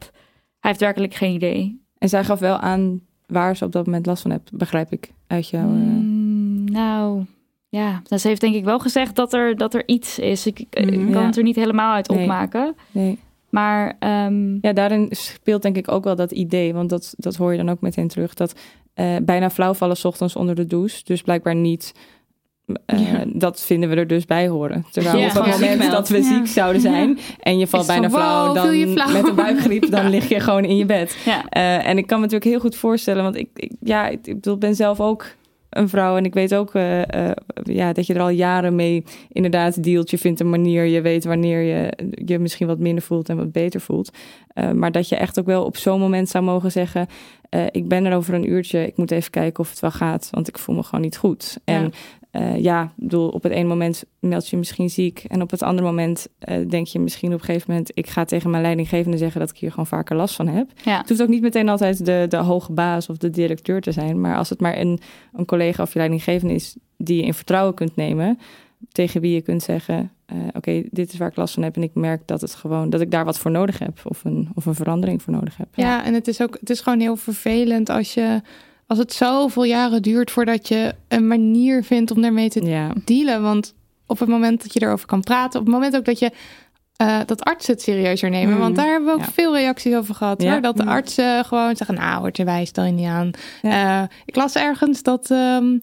Hij 0.59 0.69
heeft 0.71 0.79
werkelijk 0.79 1.13
geen 1.13 1.33
idee. 1.33 1.81
En 1.97 2.09
zij 2.09 2.23
gaf 2.23 2.39
wel 2.39 2.57
aan 2.57 3.01
waar 3.25 3.55
ze 3.55 3.65
op 3.65 3.71
dat 3.71 3.85
moment 3.85 4.05
last 4.05 4.21
van 4.21 4.31
hebt, 4.31 4.51
begrijp 4.57 4.91
ik 4.91 5.11
uit 5.27 5.49
jouw... 5.49 5.67
eh, 5.69 5.75
Mm, 5.75 6.63
nou, 6.71 7.25
ja. 7.69 8.01
Dus 8.07 8.21
ze 8.21 8.27
heeft 8.27 8.41
denk 8.41 8.55
ik 8.55 8.63
wel 8.63 8.79
gezegd 8.79 9.15
dat 9.15 9.33
er, 9.33 9.57
dat 9.57 9.73
er 9.73 9.83
iets 9.87 10.19
is. 10.19 10.45
Ik, 10.45 10.59
ik 10.59 10.67
kan 10.69 10.85
Mhm. 10.93 11.09
Ja. 11.09 11.25
het 11.25 11.37
er 11.37 11.43
niet 11.43 11.55
helemaal 11.55 11.93
uit 11.93 12.09
opmaken. 12.09 12.75
Nee. 12.91 13.19
Maar 13.49 13.95
ehm, 13.99 14.57
Ja, 14.61 14.73
daarin 14.73 15.07
speelt 15.11 15.61
denk 15.61 15.75
ik 15.77 15.91
ook 15.91 16.03
wel 16.03 16.15
dat 16.15 16.31
idee, 16.31 16.73
want 16.73 16.89
dat, 16.89 17.13
dat 17.17 17.35
hoor 17.35 17.51
je 17.51 17.57
dan 17.57 17.69
ook 17.69 17.81
meteen 17.81 18.07
terug. 18.07 18.33
Dat 18.33 18.59
eh, 18.93 19.15
bijna 19.21 19.49
flauw 19.49 19.73
vallen 19.73 19.97
's 19.97 20.05
ochtends 20.05 20.35
onder 20.35 20.55
de 20.55 20.65
douche, 20.65 21.01
dus 21.03 21.21
blijkbaar 21.21 21.55
niet. 21.55 21.93
Eh, 22.85 23.11
Ja. 23.11 23.23
Dat 23.27 23.61
vinden 23.61 23.89
we 23.89 23.95
er 23.95 24.07
dus 24.07 24.25
bij 24.25 24.47
horen. 24.47 24.85
Terwijl 24.91 25.17
Ja, 25.17 25.27
op 25.27 25.33
het 25.33 25.59
moment 25.59 25.91
dat 25.91 26.09
we 26.09 26.23
ziek 26.23 26.47
zouden 26.47 26.81
zijn 26.81 27.17
en 27.39 27.57
je 27.57 27.67
valt 27.67 27.87
bijna 27.87 28.09
van, 28.09 28.19
flauw, 28.19 28.53
dan 28.53 28.87
flauw? 28.87 29.11
met 29.11 29.27
een 29.27 29.35
buikgriep, 29.35 29.91
dan 29.91 30.09
lig 30.15 30.29
je 30.29 30.39
gewoon 30.39 30.65
in 30.65 30.77
je 30.77 30.85
bed. 30.85 31.17
Eh, 31.49 31.87
en 31.87 31.97
ik 31.97 32.07
kan 32.07 32.17
me 32.17 32.23
natuurlijk 32.23 32.51
heel 32.51 32.59
goed 32.59 32.75
voorstellen, 32.75 33.23
want 33.23 33.35
ik, 33.35 33.49
ik 33.53 33.71
ja, 33.79 34.07
ik, 34.07 34.19
ik 34.27 34.33
bedoel, 34.33 34.57
ben 34.57 34.75
zelf 34.75 34.99
ook 34.99 35.25
een 35.69 35.89
vrouw 35.89 36.17
en 36.17 36.25
ik 36.25 36.33
weet 36.33 36.55
ook 36.55 36.73
eh, 36.73 37.01
ja, 37.63 37.93
dat 37.93 38.05
je 38.05 38.13
er 38.13 38.21
al 38.21 38.29
jaren 38.29 38.75
mee 38.75 39.03
inderdaad 39.31 39.83
dealt. 39.83 40.09
Je 40.09 40.17
vindt 40.17 40.39
een 40.39 40.49
manier, 40.49 40.83
je 40.83 41.01
weet 41.01 41.23
wanneer 41.23 41.61
je 41.61 41.91
je 42.25 42.39
misschien 42.39 42.67
wat 42.67 42.79
minder 42.79 43.03
voelt 43.03 43.29
en 43.29 43.37
wat 43.37 43.51
beter 43.51 43.81
voelt. 43.81 44.11
Maar 44.73 44.91
dat 44.91 45.09
je 45.09 45.15
echt 45.15 45.39
ook 45.39 45.45
wel 45.45 45.63
op 45.63 45.77
zo'n 45.77 45.99
moment 45.99 46.29
zou 46.29 46.43
mogen 46.43 46.71
zeggen: 46.71 47.07
Ik 47.71 47.87
ben 47.87 48.05
er 48.05 48.15
over 48.15 48.33
een 48.33 48.49
uurtje, 48.49 48.87
ik 48.87 48.97
moet 48.97 49.11
even 49.11 49.31
kijken 49.31 49.59
of 49.59 49.69
het 49.69 49.79
wel 49.79 49.91
gaat, 49.91 50.27
want 50.31 50.47
ik 50.47 50.57
voel 50.57 50.75
me 50.75 50.83
gewoon 50.83 51.01
niet 51.01 51.17
goed. 51.17 51.57
En 51.65 51.93
Ja. 52.39 52.53
eh, 52.53 52.61
ja, 52.63 52.93
bedoel, 52.95 53.29
op 53.29 53.43
het 53.43 53.51
ene 53.51 53.67
moment 53.67 54.03
meld 54.19 54.43
je 54.43 54.49
je 54.51 54.57
misschien 54.57 54.89
ziek. 54.89 55.23
En 55.27 55.41
op 55.41 55.51
het 55.51 55.63
andere 55.63 55.87
moment 55.87 56.27
eh, 56.39 56.69
denk 56.69 56.87
je 56.87 56.99
misschien 56.99 57.33
op 57.33 57.39
een 57.39 57.45
gegeven 57.45 57.69
moment... 57.69 57.91
ik 57.93 58.07
ga 58.07 58.25
tegen 58.25 58.49
mijn 58.49 58.61
leidinggevende 58.61 59.17
zeggen 59.17 59.39
dat 59.39 59.49
ik 59.49 59.57
hier 59.57 59.69
gewoon 59.69 59.87
vaker 59.87 60.15
last 60.15 60.35
van 60.35 60.47
heb. 60.47 60.69
Ja. 60.83 60.97
Het 60.97 61.09
hoeft 61.09 61.21
ook 61.21 61.27
niet 61.27 61.41
meteen 61.41 61.69
altijd 61.69 62.05
de, 62.05 62.25
de 62.29 62.37
hoge 62.37 62.71
baas 62.71 63.09
of 63.09 63.17
de 63.17 63.29
directeur 63.29 63.81
te 63.81 63.91
zijn. 63.91 64.21
Maar 64.21 64.37
als 64.37 64.49
het 64.49 64.59
maar 64.59 64.77
een, 64.77 64.99
een 65.33 65.45
collega 65.45 65.83
of 65.83 65.93
je 65.93 65.99
leidinggevende 65.99 66.53
is... 66.53 66.75
die 66.97 67.17
je 67.17 67.23
in 67.23 67.33
vertrouwen 67.33 67.73
kunt 67.73 67.95
nemen... 67.95 68.39
tegen 68.91 69.21
wie 69.21 69.33
je 69.33 69.41
kunt 69.41 69.63
zeggen... 69.63 70.11
eh, 70.25 70.37
oké, 70.53 70.83
dit 70.91 71.13
is 71.13 71.17
waar 71.17 71.29
ik 71.29 71.35
last 71.35 71.53
van 71.53 71.63
heb... 71.63 71.75
en 71.75 71.83
ik 71.83 71.93
merk 71.93 72.21
dat, 72.25 72.41
het 72.41 72.55
gewoon, 72.55 72.89
dat 72.89 73.01
ik 73.01 73.11
daar 73.11 73.25
wat 73.25 73.39
voor 73.39 73.51
nodig 73.51 73.79
heb... 73.79 73.99
of 74.03 74.23
een, 74.23 74.49
of 74.53 74.65
een 74.65 74.75
verandering 74.75 75.21
voor 75.21 75.33
nodig 75.33 75.57
heb. 75.57 75.67
Ja, 75.73 76.05
en 76.05 76.13
het 76.13 76.27
is 76.27 76.41
ook 76.41 76.57
het 76.59 76.69
is 76.69 76.81
gewoon 76.81 76.99
heel 76.99 77.15
vervelend 77.15 77.89
als 77.89 78.13
je 78.13 78.41
als 78.87 78.97
het 78.97 79.13
zoveel 79.13 79.63
jaren 79.63 80.01
duurt 80.01 80.31
voordat 80.31 80.67
je 80.67 80.95
een 81.07 81.27
manier 81.27 81.83
vindt 81.83 82.11
om 82.11 82.21
daarmee 82.21 82.49
te 82.49 82.93
dealen. 83.05 83.41
Want 83.41 83.73
op 84.05 84.19
het 84.19 84.29
moment 84.29 84.61
dat 84.63 84.73
je 84.73 84.81
erover 84.81 85.07
kan 85.07 85.21
praten, 85.21 85.59
op 85.59 85.65
het 85.65 85.75
moment 85.75 85.95
ook 85.95 86.05
dat 86.05 86.19
je 86.19 86.31
eh, 86.95 87.19
dat 87.25 87.43
artsen 87.43 87.73
het 87.73 87.81
serieuzer 87.81 88.29
nemen. 88.29 88.53
Mm. 88.53 88.59
Want 88.59 88.75
daar 88.75 88.87
hebben 88.91 89.07
we 89.07 89.13
ook 89.19 89.25
Ja. 89.25 89.31
veel 89.31 89.55
reacties 89.55 89.95
over 89.95 90.15
gehad. 90.15 90.41
Ja. 90.41 90.51
Hoor, 90.51 90.61
dat 90.61 90.77
de 90.77 90.83
Mm. 90.83 90.89
artsen 90.89 91.45
gewoon 91.45 91.75
zeggen, 91.75 91.95
nou, 91.95 92.19
hoort 92.19 92.39
erbij, 92.39 92.65
stel 92.65 92.83
je 92.83 92.91
niet 92.91 93.07
aan. 93.07 93.31
Eh, 93.61 94.03
ik 94.25 94.35
las 94.35 94.55
ergens 94.55 95.03
dat 95.03 95.31
ehm, 95.31 95.77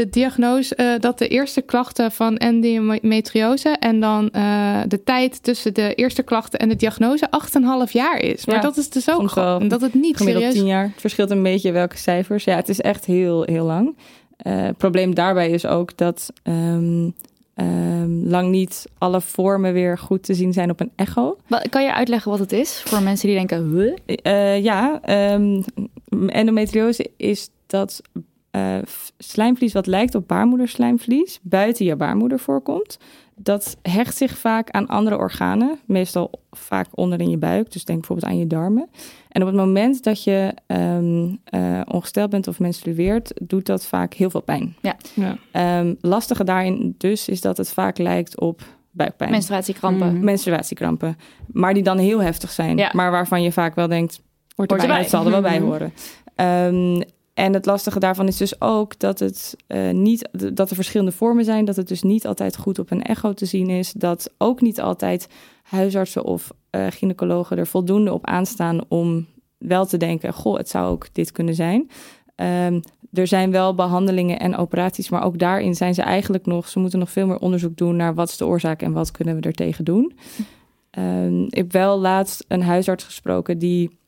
de 0.00 0.08
diagnose, 0.10 0.74
eh, 0.74 0.98
dat 0.98 1.18
de 1.18 1.28
eerste 1.28 1.60
klachten 1.60 2.12
van 2.12 2.36
endometriose 2.36 3.68
en 3.68 4.00
dan 4.00 4.30
eh, 4.30 4.80
de 4.88 5.02
tijd 5.02 5.42
tussen 5.42 5.74
de 5.74 5.94
eerste 5.94 6.22
klachten 6.22 6.58
en 6.58 6.68
de 6.68 6.76
diagnose 6.76 7.30
8,5 7.30 7.92
jaar 7.92 8.18
is. 8.18 8.46
Maar 8.46 8.54
Ja. 8.56 8.60
dat 8.60 8.76
is 8.76 8.90
dus 8.90 9.10
ook 9.10 9.30
gewoon 9.30 9.68
dat 9.68 9.80
het 9.80 9.94
niet 9.94 10.16
gemiddeld 10.16 10.44
serieus 10.44 10.62
10 10.62 10.70
jaar. 10.70 10.84
Het 10.84 11.00
verschilt 11.00 11.30
een 11.30 11.42
beetje 11.42 11.72
welke 11.72 11.96
cijfers. 11.96 12.44
Ja, 12.44 12.56
het 12.56 12.68
is 12.68 12.80
echt 12.80 13.04
heel, 13.04 13.42
heel 13.42 13.64
lang. 13.64 13.96
Eh, 14.36 14.62
het 14.62 14.76
probleem 14.76 15.14
daarbij 15.14 15.50
is 15.50 15.66
ook 15.66 15.96
dat 15.96 16.32
ehm, 16.42 17.10
ehm, 17.54 18.28
lang 18.28 18.50
niet 18.50 18.84
alle 18.98 19.20
vormen 19.20 19.72
weer 19.72 19.98
goed 19.98 20.22
te 20.22 20.34
zien 20.34 20.52
zijn 20.52 20.70
op 20.70 20.80
een 20.80 20.92
echo. 20.96 21.36
Kan 21.70 21.82
je 21.82 21.94
uitleggen 21.94 22.30
wat 22.30 22.40
het 22.40 22.52
is 22.52 22.82
voor 22.84 23.02
mensen 23.02 23.28
die 23.28 23.36
denken, 23.36 23.70
huh? 23.74 23.96
Eh, 24.06 24.62
ja, 24.62 25.00
ehm, 25.02 25.62
endometriose 26.26 27.10
is 27.16 27.48
dat 27.66 28.02
eh, 28.50 28.76
slijmvlies 29.18 29.72
wat 29.72 29.86
lijkt 29.86 30.14
op 30.14 30.28
baarmoederslijmvlies 30.28 31.38
buiten 31.42 31.84
je 31.84 31.96
baarmoeder 31.96 32.38
voorkomt. 32.38 32.98
Dat 33.36 33.76
hecht 33.82 34.16
zich 34.16 34.38
vaak 34.38 34.70
aan 34.70 34.86
andere 34.86 35.16
organen, 35.18 35.78
meestal 35.86 36.30
vaak 36.50 36.86
onder 36.94 37.20
in 37.20 37.30
je 37.30 37.38
buik. 37.38 37.72
Dus 37.72 37.84
denk 37.84 37.98
bijvoorbeeld 37.98 38.32
aan 38.32 38.38
je 38.38 38.46
darmen. 38.46 38.88
En 39.28 39.40
op 39.40 39.46
het 39.46 39.56
moment 39.56 40.02
dat 40.04 40.24
je 40.24 40.54
ehm, 40.66 41.28
eh, 41.44 41.80
ongesteld 41.84 42.30
bent 42.30 42.48
of 42.48 42.58
menstrueert, 42.58 43.32
doet 43.42 43.66
dat 43.66 43.86
vaak 43.86 44.14
heel 44.14 44.30
veel 44.30 44.42
pijn. 44.42 44.76
Ja. 44.80 44.96
Ja. 45.14 45.36
Ehm, 45.50 45.94
lastige 46.00 46.44
daarin 46.44 46.94
dus 46.98 47.28
is 47.28 47.40
dat 47.40 47.56
het 47.56 47.72
vaak 47.72 47.98
lijkt 47.98 48.40
op 48.40 48.62
buikpijn. 48.90 49.30
Menstruatiekrampen. 49.30 50.14
Mhm. 50.14 50.24
Menstruatiekrampen. 50.24 51.16
Maar 51.46 51.74
die 51.74 51.82
dan 51.82 51.98
heel 51.98 52.22
heftig 52.22 52.50
zijn. 52.50 52.76
Ja. 52.76 52.90
Maar 52.92 53.10
waarvan 53.10 53.42
je 53.42 53.52
vaak 53.52 53.74
wel 53.74 53.88
denkt, 53.88 54.22
Hoort 54.56 54.72
erbij. 54.72 54.98
Het 54.98 55.10
zal 55.10 55.24
er 55.24 55.30
wel 55.30 55.40
bij 55.40 55.58
Mhm. 55.58 55.66
horen. 55.68 55.92
Ehm, 56.34 57.00
en 57.40 57.52
het 57.52 57.66
lastige 57.66 57.98
daarvan 57.98 58.26
is 58.26 58.36
dus 58.36 58.60
ook 58.60 58.98
dat, 58.98 59.18
het, 59.18 59.56
eh, 59.66 59.90
niet, 59.90 60.28
dat 60.52 60.70
er 60.70 60.74
verschillende 60.74 61.12
vormen 61.12 61.44
zijn. 61.44 61.64
Dat 61.64 61.76
het 61.76 61.88
dus 61.88 62.02
niet 62.02 62.26
altijd 62.26 62.56
goed 62.56 62.78
op 62.78 62.90
een 62.90 63.02
echo 63.02 63.32
te 63.32 63.46
zien 63.46 63.70
is. 63.70 63.92
Dat 63.92 64.32
ook 64.38 64.60
niet 64.60 64.80
altijd 64.80 65.28
huisartsen 65.62 66.24
of 66.24 66.50
eh, 66.70 66.86
gynaecologen 66.90 67.58
er 67.58 67.66
voldoende 67.66 68.12
op 68.12 68.26
aanstaan 68.26 68.80
om 68.88 69.26
wel 69.58 69.86
te 69.86 69.96
denken: 69.96 70.32
goh, 70.32 70.56
het 70.56 70.68
zou 70.68 70.90
ook 70.90 71.06
dit 71.12 71.32
kunnen 71.32 71.54
zijn. 71.54 71.90
Ehm, 72.34 72.80
er 73.12 73.26
zijn 73.26 73.50
wel 73.50 73.74
behandelingen 73.74 74.38
en 74.38 74.56
operaties, 74.56 75.08
maar 75.08 75.24
ook 75.24 75.38
daarin 75.38 75.74
zijn 75.74 75.94
ze 75.94 76.02
eigenlijk 76.02 76.46
nog. 76.46 76.68
Ze 76.68 76.78
moeten 76.78 76.98
nog 76.98 77.10
veel 77.10 77.26
meer 77.26 77.38
onderzoek 77.38 77.76
doen 77.76 77.96
naar 77.96 78.14
wat 78.14 78.28
is 78.28 78.36
de 78.36 78.46
oorzaak 78.46 78.82
en 78.82 78.92
wat 78.92 79.10
kunnen 79.10 79.34
we 79.34 79.40
er 79.40 79.52
tegen 79.52 79.84
doen. 79.84 80.12
Ehm, 80.90 81.42
ik 81.42 81.54
heb 81.54 81.72
wel 81.72 81.98
laatst 81.98 82.44
een 82.48 82.62
huisarts 82.62 83.04
gesproken 83.04 83.58
die 83.58 83.98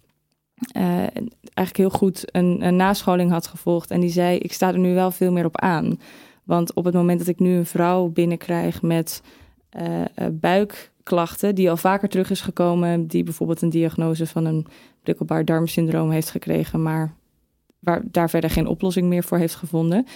eigenlijk 0.70 1.76
heel 1.76 1.90
goed 1.90 2.36
een, 2.36 2.66
een 2.66 2.76
nascholing 2.76 3.30
had 3.30 3.46
gevolgd. 3.46 3.90
En 3.90 4.00
die 4.00 4.10
zei: 4.10 4.38
Ik 4.38 4.52
sta 4.52 4.72
er 4.72 4.78
nu 4.78 4.94
wel 4.94 5.10
veel 5.10 5.32
meer 5.32 5.44
op 5.44 5.60
aan. 5.60 5.98
Want 6.44 6.74
op 6.74 6.84
het 6.84 6.94
moment 6.94 7.18
dat 7.18 7.28
ik 7.28 7.38
nu 7.38 7.56
een 7.56 7.66
vrouw 7.66 8.08
binnenkrijg 8.08 8.82
met 8.82 9.22
eh, 9.68 10.00
eh, 10.00 10.06
buikklachten, 10.32 11.54
die 11.54 11.70
al 11.70 11.76
vaker 11.76 12.08
terug 12.08 12.30
is 12.30 12.40
gekomen, 12.40 13.06
die 13.06 13.24
bijvoorbeeld 13.24 13.62
een 13.62 13.70
diagnose 13.70 14.26
van 14.26 14.44
een 14.44 14.66
prikkelbaar 15.02 15.44
darmsyndroom 15.44 16.10
heeft 16.10 16.30
gekregen, 16.30 16.82
maar 16.82 17.14
waar 17.78 18.02
daar 18.04 18.30
verder 18.30 18.50
geen 18.50 18.66
oplossing 18.66 19.08
meer 19.08 19.24
voor 19.24 19.38
heeft 19.38 19.54
gevonden. 19.54 20.06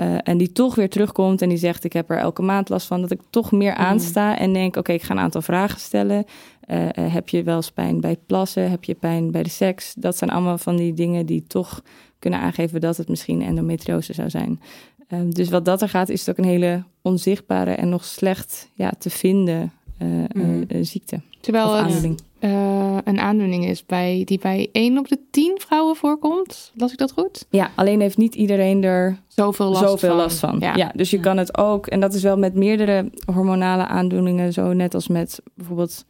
Eh, 0.00 0.16
en 0.22 0.38
die 0.38 0.52
toch 0.52 0.74
weer 0.74 0.88
terugkomt 0.88 1.42
en 1.42 1.48
die 1.48 1.58
zegt: 1.58 1.84
Ik 1.84 1.92
heb 1.92 2.10
er 2.10 2.18
elke 2.18 2.42
maand 2.42 2.68
last 2.68 2.86
van. 2.86 3.00
Dat 3.00 3.10
ik 3.10 3.20
toch 3.30 3.52
meer 3.52 3.74
aansta 3.74 4.38
en 4.38 4.52
denk: 4.52 4.76
Oké, 4.76 4.92
ik 4.92 5.02
ga 5.02 5.14
een 5.14 5.20
aantal 5.20 5.42
vragen 5.42 5.80
stellen. 5.80 6.24
Eh, 6.60 6.88
eh, 6.88 7.12
heb 7.12 7.28
je 7.28 7.42
wel 7.42 7.56
eens 7.56 7.70
pijn 7.70 8.00
bij 8.00 8.10
het 8.10 8.26
plassen? 8.26 8.70
Heb 8.70 8.84
je 8.84 8.94
pijn 8.94 9.30
bij 9.30 9.42
de 9.42 9.48
seks? 9.48 9.94
Dat 9.94 10.16
zijn 10.16 10.30
allemaal 10.30 10.58
van 10.58 10.76
die 10.76 10.94
dingen 10.94 11.26
die 11.26 11.44
toch 11.46 11.82
kunnen 12.18 12.40
aangeven 12.40 12.80
dat 12.80 12.96
het 12.96 13.08
misschien 13.08 13.42
endometriose 13.42 14.12
zou 14.12 14.30
zijn. 14.30 14.60
Ehm, 15.08 15.30
dus 15.30 15.48
wat 15.48 15.64
dat 15.64 15.82
er 15.82 15.88
gaat, 15.88 16.08
is 16.08 16.20
het 16.20 16.30
ook 16.30 16.44
een 16.44 16.50
hele 16.50 16.82
onzichtbare 17.02 17.72
en 17.72 17.88
nog 17.88 18.04
slecht 18.04 18.70
ja, 18.74 18.92
te 18.98 19.10
vinden 19.10 19.72
eh, 19.98 20.78
ziekte. 20.80 21.20
Terwijl 21.40 21.74
het 21.74 21.84
aandoening. 21.84 22.20
eh, 22.38 22.96
een 23.04 23.20
aandoening 23.20 23.66
is 23.66 23.86
bij, 23.86 24.22
die 24.24 24.38
bij 24.38 24.68
1 24.72 24.98
op 24.98 25.08
de 25.08 25.18
10 25.30 25.60
vrouwen 25.66 25.96
voorkomt. 25.96 26.72
Las 26.74 26.92
ik 26.92 26.98
dat 26.98 27.12
goed? 27.12 27.46
Ja, 27.50 27.70
alleen 27.74 28.00
heeft 28.00 28.16
niet 28.16 28.34
iedereen 28.34 28.84
er 28.84 29.18
zoveel 29.28 29.68
last 29.68 29.82
zoveel 29.82 30.08
van. 30.08 30.18
last 30.18 30.38
van. 30.38 30.56
Ja. 30.60 30.74
Ja. 30.76 30.92
dus 30.94 31.10
je 31.10 31.20
kan 31.20 31.36
het 31.36 31.58
ook, 31.58 31.86
en 31.86 32.00
dat 32.00 32.14
is 32.14 32.22
wel 32.22 32.36
met 32.38 32.54
meerdere 32.54 33.10
hormonale 33.34 33.86
aandoeningen, 33.86 34.52
zo 34.52 34.72
net 34.72 34.94
als 34.94 35.08
met 35.08 35.40
bijvoorbeeld 35.54 36.04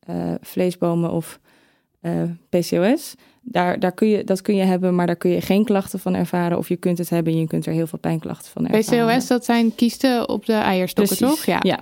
eh, 0.00 0.14
vleesbomen 0.40 1.10
of 1.10 1.40
eh, 2.00 2.12
PCOS. 2.48 3.14
Daar, 3.42 3.78
daar 3.78 3.92
kun 3.92 4.08
je, 4.08 4.24
dat 4.24 4.42
kun 4.42 4.56
je 4.56 4.62
hebben, 4.64 4.94
maar 4.94 5.06
daar 5.06 5.16
kun 5.16 5.30
je 5.30 5.40
geen 5.40 5.64
klachten 5.64 5.98
van 5.98 6.14
ervaren. 6.14 6.58
Of 6.58 6.68
je 6.68 6.76
kunt 6.76 6.98
het 6.98 7.10
hebben 7.10 7.32
en 7.32 7.38
je 7.38 7.46
kunt 7.46 7.66
er 7.66 7.72
heel 7.72 7.86
veel 7.86 7.98
pijnklachten 7.98 8.52
van 8.52 8.66
ervaren. 8.66 9.08
PCOS, 9.08 9.26
dat 9.26 9.44
zijn 9.44 9.74
kiesten 9.74 10.28
op 10.28 10.46
de 10.46 10.52
eierstokken, 10.52 11.16
Precies, 11.16 11.36
toch? 11.36 11.46
Ja. 11.46 11.58
ja. 11.62 11.80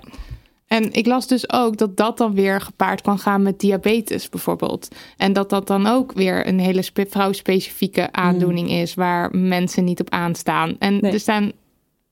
En 0.67 0.93
ik 0.93 1.05
las 1.05 1.27
dus 1.27 1.51
ook 1.53 1.77
dat 1.77 1.97
dat 1.97 2.17
dan 2.17 2.33
weer 2.33 2.61
gepaard 2.61 3.01
kan 3.01 3.19
gaan 3.19 3.41
met 3.41 3.59
diabetes 3.59 4.29
bijvoorbeeld. 4.29 4.87
En 5.17 5.33
dat 5.33 5.49
dat 5.49 5.67
dan 5.67 5.87
ook 5.87 6.11
weer 6.11 6.47
een 6.47 6.59
hele 6.59 6.81
spe- 6.81 7.05
vrouwspecifieke 7.09 8.11
aandoening 8.11 8.69
is 8.69 8.93
waar 8.93 9.35
mensen 9.37 9.83
niet 9.83 9.99
op 9.99 10.09
aanstaan. 10.09 10.75
En 10.79 10.97
Nee. 11.01 11.11
er 11.11 11.19
staan, 11.19 11.51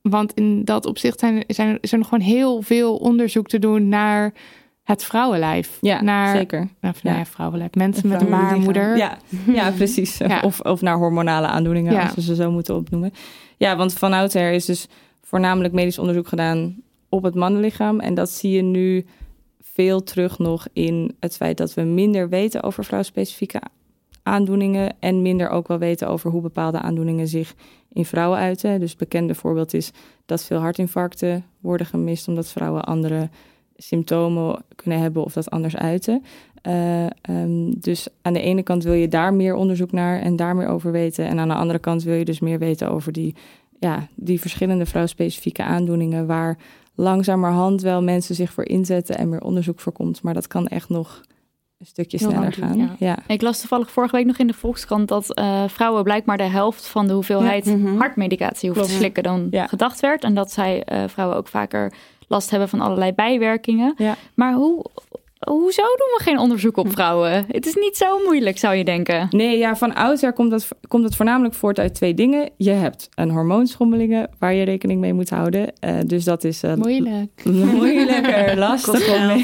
want 0.02 0.34
in 0.34 0.66
dat 0.66 0.86
opzicht 0.86 1.20
zijn, 1.20 1.44
zijn, 1.48 1.78
is 1.82 1.92
er 1.92 1.98
nog 1.98 2.08
gewoon 2.08 2.26
heel 2.26 2.62
veel 2.62 2.96
onderzoek 2.96 3.48
te 3.48 3.60
doen 3.60 3.90
naar 3.90 4.34
het 4.84 5.04
vrouwenlijf. 5.04 5.78
Ja, 5.82 6.02
naar, 6.02 6.36
zeker. 6.36 6.60
Nou, 6.60 6.70
nou 6.82 7.16
ja, 7.16 7.18
Ja. 7.18 7.26
vrouwenlijf. 7.26 7.74
Mensen 7.76 8.08
met 8.10 8.22
een 8.22 8.30
baarmoeder. 8.30 8.98
Ja, 8.98 9.18
ja 9.54 9.72
precies. 9.72 10.18
Ja. 10.18 10.40
Of, 10.42 10.60
of 10.60 10.82
naar 10.82 10.98
hormonale 10.98 11.48
aandoeningen, 11.48 11.94
Ja. 11.94 12.02
als 12.04 12.16
we 12.16 12.22
ze 12.22 12.36
zo 12.36 12.52
moeten 12.52 12.76
opnoemen. 12.76 13.14
Ja, 13.58 13.76
want 13.76 13.94
van 13.94 14.14
oudsher 14.14 14.52
is 14.52 14.66
dus 14.66 14.88
voornamelijk 15.22 15.74
medisch 15.74 15.98
onderzoek 16.00 16.28
gedaan 16.28 16.76
op 17.14 17.24
het 17.24 17.36
mannenlichaam. 17.36 18.00
En 18.00 18.14
dat 18.14 18.30
zie 18.30 18.52
je 18.52 18.62
nu 18.62 19.06
veel 19.62 20.04
terug 20.04 20.40
nog 20.40 20.68
in 20.74 21.16
het 21.20 21.36
feit 21.36 21.58
dat 21.58 21.74
we 21.74 21.82
minder 21.82 22.30
weten 22.30 22.64
over 22.64 22.86
vrouwspecifieke 22.86 23.62
aandoeningen 24.24 24.96
en 25.00 25.22
minder 25.22 25.50
ook 25.50 25.68
wel 25.68 25.78
weten 25.78 26.08
over 26.08 26.32
hoe 26.32 26.42
bepaalde 26.42 26.80
aandoeningen 26.80 27.28
zich 27.28 27.56
in 27.92 28.06
vrouwen 28.06 28.40
uiten. 28.40 28.80
Dus 28.80 28.96
bekende 28.96 29.36
voorbeeld 29.36 29.74
is 29.74 29.92
dat 30.26 30.44
veel 30.44 30.60
hartinfarcten 30.60 31.46
worden 31.60 31.88
gemist 31.88 32.28
omdat 32.28 32.48
vrouwen 32.48 32.84
andere 32.84 33.30
symptomen 33.76 34.64
kunnen 34.76 35.00
hebben 35.00 35.24
of 35.24 35.34
dat 35.34 35.50
anders 35.50 35.76
uiten. 35.76 36.24
Uh, 36.68 37.06
um, 37.30 37.80
dus 37.80 38.08
aan 38.22 38.34
de 38.34 38.42
ene 38.42 38.64
kant 38.64 38.84
wil 38.84 38.94
je 38.94 39.08
daar 39.08 39.34
meer 39.34 39.56
onderzoek 39.56 39.92
naar 39.92 40.22
en 40.22 40.36
daar 40.36 40.56
meer 40.56 40.68
over 40.68 40.92
weten. 40.92 41.28
En 41.28 41.40
aan 41.40 41.48
de 41.48 41.54
andere 41.54 41.80
kant 41.80 42.04
wil 42.04 42.16
je 42.16 42.26
dus 42.26 42.40
meer 42.40 42.60
weten 42.60 42.90
over 42.90 43.12
die, 43.12 43.36
ja, 43.80 44.08
die 44.16 44.40
verschillende 44.40 44.86
vrouwspecifieke 44.86 45.64
aandoeningen 45.64 46.28
waar 46.28 46.58
langzamerhand 46.96 47.82
wel 47.82 48.02
mensen 48.04 48.36
zich 48.36 48.52
voor 48.54 48.66
inzetten 48.66 49.18
en 49.18 49.30
meer 49.30 49.42
onderzoek 49.42 49.80
voor 49.80 49.92
komt. 49.92 50.22
Maar 50.22 50.34
dat 50.34 50.48
kan 50.48 50.68
echt 50.68 50.90
nog 50.90 51.22
een 51.80 51.86
stukje 51.86 52.18
Heel 52.18 52.30
sneller 52.30 52.54
gaan. 52.54 52.96
ja. 53.00 53.18
Ik 53.28 53.42
las 53.42 53.60
toevallig 53.60 53.92
vorige 53.92 54.16
week 54.16 54.26
nog 54.26 54.38
in 54.38 54.48
de 54.48 54.54
Volkskrant 54.54 55.08
dat 55.08 55.34
eh, 55.34 55.64
vrouwen 55.68 56.04
blijkbaar 56.04 56.38
de 56.38 56.44
helft 56.44 56.88
van 56.88 57.08
de 57.08 57.14
hoeveelheid 57.14 57.66
Ja, 57.66 57.76
mhm. 57.76 57.98
hartmedicatie 57.98 58.70
hoeven 58.70 58.88
te 58.88 58.94
slikken 58.98 59.24
dan 59.24 59.48
Ja. 59.52 59.68
gedacht 59.68 60.00
werd. 60.00 60.24
En 60.24 60.34
dat 60.34 60.52
zij 60.52 60.84
eh, 60.84 61.04
vrouwen 61.08 61.38
ook 61.38 61.48
vaker 61.48 61.94
last 62.28 62.50
hebben 62.50 62.70
van 62.70 62.82
allerlei 62.82 63.14
bijwerkingen. 63.14 63.96
Maar 64.34 64.54
hoe, 64.54 64.86
hoezo 65.46 65.82
doen 65.82 66.14
we 66.18 66.20
geen 66.24 66.38
onderzoek 66.40 66.78
op 66.78 66.92
vrouwen? 66.92 67.46
Het 67.48 67.66
is 67.66 67.74
niet 67.76 67.98
zo 67.98 68.20
moeilijk, 68.26 68.58
zou 68.58 68.76
je 68.76 68.84
denken. 68.84 69.28
Nee, 69.30 69.58
ja, 69.58 69.76
van 69.76 69.94
oudsher 69.96 70.34
komt 70.34 70.52
dat, 70.52 70.68
komt 70.88 71.04
het 71.04 71.16
voornamelijk 71.16 71.54
voort 71.56 71.80
uit 71.80 71.96
twee 71.96 72.14
dingen. 72.14 72.50
Je 72.58 72.70
hebt 72.72 73.10
een 73.16 73.30
hormoonschommelingen 73.30 74.30
waar 74.40 74.54
je 74.54 74.64
rekening 74.66 75.00
mee 75.00 75.14
moet 75.14 75.30
houden. 75.30 75.74
Eh, 75.80 75.96
dus 76.06 76.24
dat 76.24 76.44
is... 76.44 76.64
eh, 76.64 76.74
Moeilijk. 76.74 77.42
Moeilijker, 77.76 78.58
lastig 78.68 79.08
ja. 79.08 79.38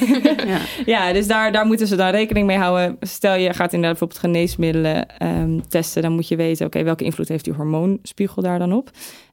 ja, 0.85 1.13
dus 1.13 1.27
daar, 1.27 1.51
daar 1.51 1.65
moeten 1.65 1.87
ze 1.87 1.95
dan 1.95 2.09
rekening 2.09 2.45
mee 2.47 2.57
houden. 2.57 2.97
Stel 2.99 3.35
je 3.35 3.53
gaat 3.53 3.73
inderdaad 3.73 3.99
bijvoorbeeld 3.99 4.19
geneesmiddelen 4.19 5.17
ehm, 5.17 5.59
testen, 5.67 6.01
dan 6.01 6.11
moet 6.11 6.27
je 6.27 6.35
weten, 6.35 6.65
oké, 6.65 6.83
welke 6.83 7.03
invloed 7.03 7.27
heeft 7.27 7.43
die 7.43 7.53
hormoonspiegel 7.53 8.41
daar 8.41 8.59
dan 8.59 8.73
op? 8.73 8.89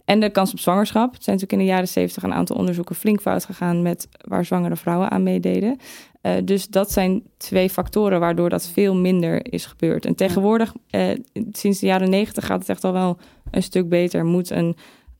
En 0.06 0.20
de 0.20 0.30
kans 0.30 0.52
op 0.52 0.58
zwangerschap. 0.58 1.12
Het 1.12 1.24
zijn 1.24 1.36
natuurlijk 1.36 1.62
in 1.62 1.66
de 1.66 1.72
jaren 1.72 1.88
zeventig 1.88 2.22
een 2.22 2.34
aantal 2.34 2.56
onderzoeken 2.56 2.94
flink 2.94 3.20
fout 3.20 3.44
gegaan 3.44 3.82
met 3.82 4.08
waar 4.20 4.44
zwangere 4.44 4.76
vrouwen 4.76 5.10
aan 5.10 5.22
meededen. 5.22 5.78
Eh, 6.20 6.32
dus 6.44 6.68
dat 6.68 6.92
zijn 6.92 7.22
twee 7.36 7.70
factoren 7.70 8.20
waardoor 8.20 8.48
dat 8.48 8.66
veel 8.66 8.94
minder 8.94 9.52
is 9.52 9.66
gebeurd. 9.66 10.04
En 10.04 10.14
tegenwoordig, 10.14 10.74
eh, 10.90 11.08
sinds 11.52 11.80
de 11.80 11.86
jaren 11.86 12.10
negentig, 12.10 12.46
gaat 12.46 12.58
het 12.58 12.68
echt 12.68 12.84
al 12.84 12.92
wel 12.92 13.18
een 13.50 13.62
stuk 13.62 13.88
beter. 13.88 14.24
Moet 14.24 14.50
een 14.50 14.76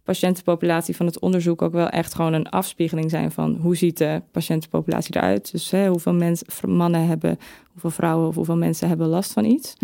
patiëntenpopulatie 0.07 0.97
van 0.97 1.07
het 1.07 1.19
onderzoek 1.19 1.63
ook 1.63 1.73
wel 1.73 1.89
echt 1.89 2.15
gewoon 2.15 2.33
een 2.33 2.49
afspiegeling 2.49 3.11
zijn 3.11 3.31
van 3.31 3.57
hoe 3.61 3.77
ziet 3.77 3.99
de 3.99 4.23
patiëntenpopulatie 4.31 5.17
eruit. 5.17 5.53
Dus 5.53 5.71
hè, 5.71 5.89
hoeveel 5.89 6.15
mensen, 6.15 6.47
mannen 6.67 7.07
hebben, 7.07 7.39
hoeveel 7.73 7.91
vrouwen 7.91 8.29
of 8.29 8.35
hoeveel 8.35 8.57
mensen 8.57 8.89
hebben 8.89 9.07
last 9.07 9.33
van 9.33 9.45
iets. 9.45 9.75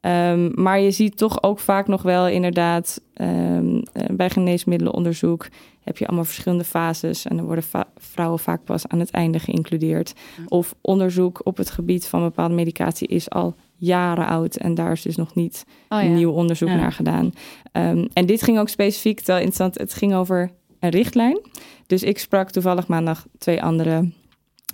Ehm, 0.00 0.62
maar 0.62 0.80
je 0.80 0.90
ziet 0.90 1.16
toch 1.16 1.42
ook 1.42 1.58
vaak 1.58 1.86
nog 1.86 2.02
wel 2.02 2.28
inderdaad 2.28 3.00
ehm, 3.14 3.80
eh, 3.92 4.04
bij 4.16 4.30
geneesmiddelenonderzoek 4.30 5.48
heb 5.80 5.98
je 5.98 6.06
allemaal 6.06 6.24
verschillende 6.24 6.64
fases 6.64 7.24
en 7.24 7.36
dan 7.36 7.46
worden 7.46 7.64
vrouwen 7.96 8.38
vaak 8.38 8.64
pas 8.64 8.88
aan 8.88 8.98
het 8.98 9.10
einde 9.10 9.38
geïncludeerd. 9.38 10.14
Of 10.48 10.74
onderzoek 10.80 11.40
op 11.44 11.56
het 11.56 11.70
gebied 11.70 12.06
van 12.06 12.22
bepaalde 12.22 12.54
medicatie 12.54 13.08
is 13.08 13.30
al 13.30 13.54
jaren 13.84 14.26
oud 14.26 14.56
en 14.56 14.74
daar 14.74 14.92
is 14.92 15.02
dus 15.02 15.16
nog 15.16 15.34
niet 15.34 15.64
Oh 15.88 16.02
ja. 16.02 16.08
nieuw 16.08 16.30
onderzoek 16.30 16.68
Ja. 16.68 16.74
naar 16.74 16.92
gedaan. 16.92 17.32
Ehm, 17.72 18.06
en 18.12 18.26
dit 18.26 18.42
ging 18.42 18.58
ook 18.58 18.68
specifiek, 18.68 19.20
wel 19.24 19.36
interessant, 19.36 19.78
het 19.78 19.94
ging 19.94 20.14
over 20.14 20.50
een 20.80 20.90
richtlijn. 20.90 21.40
Dus 21.86 22.02
ik 22.02 22.18
sprak 22.18 22.50
toevallig 22.50 22.86
maandag 22.86 23.26
twee 23.38 23.62
andere 23.62 24.10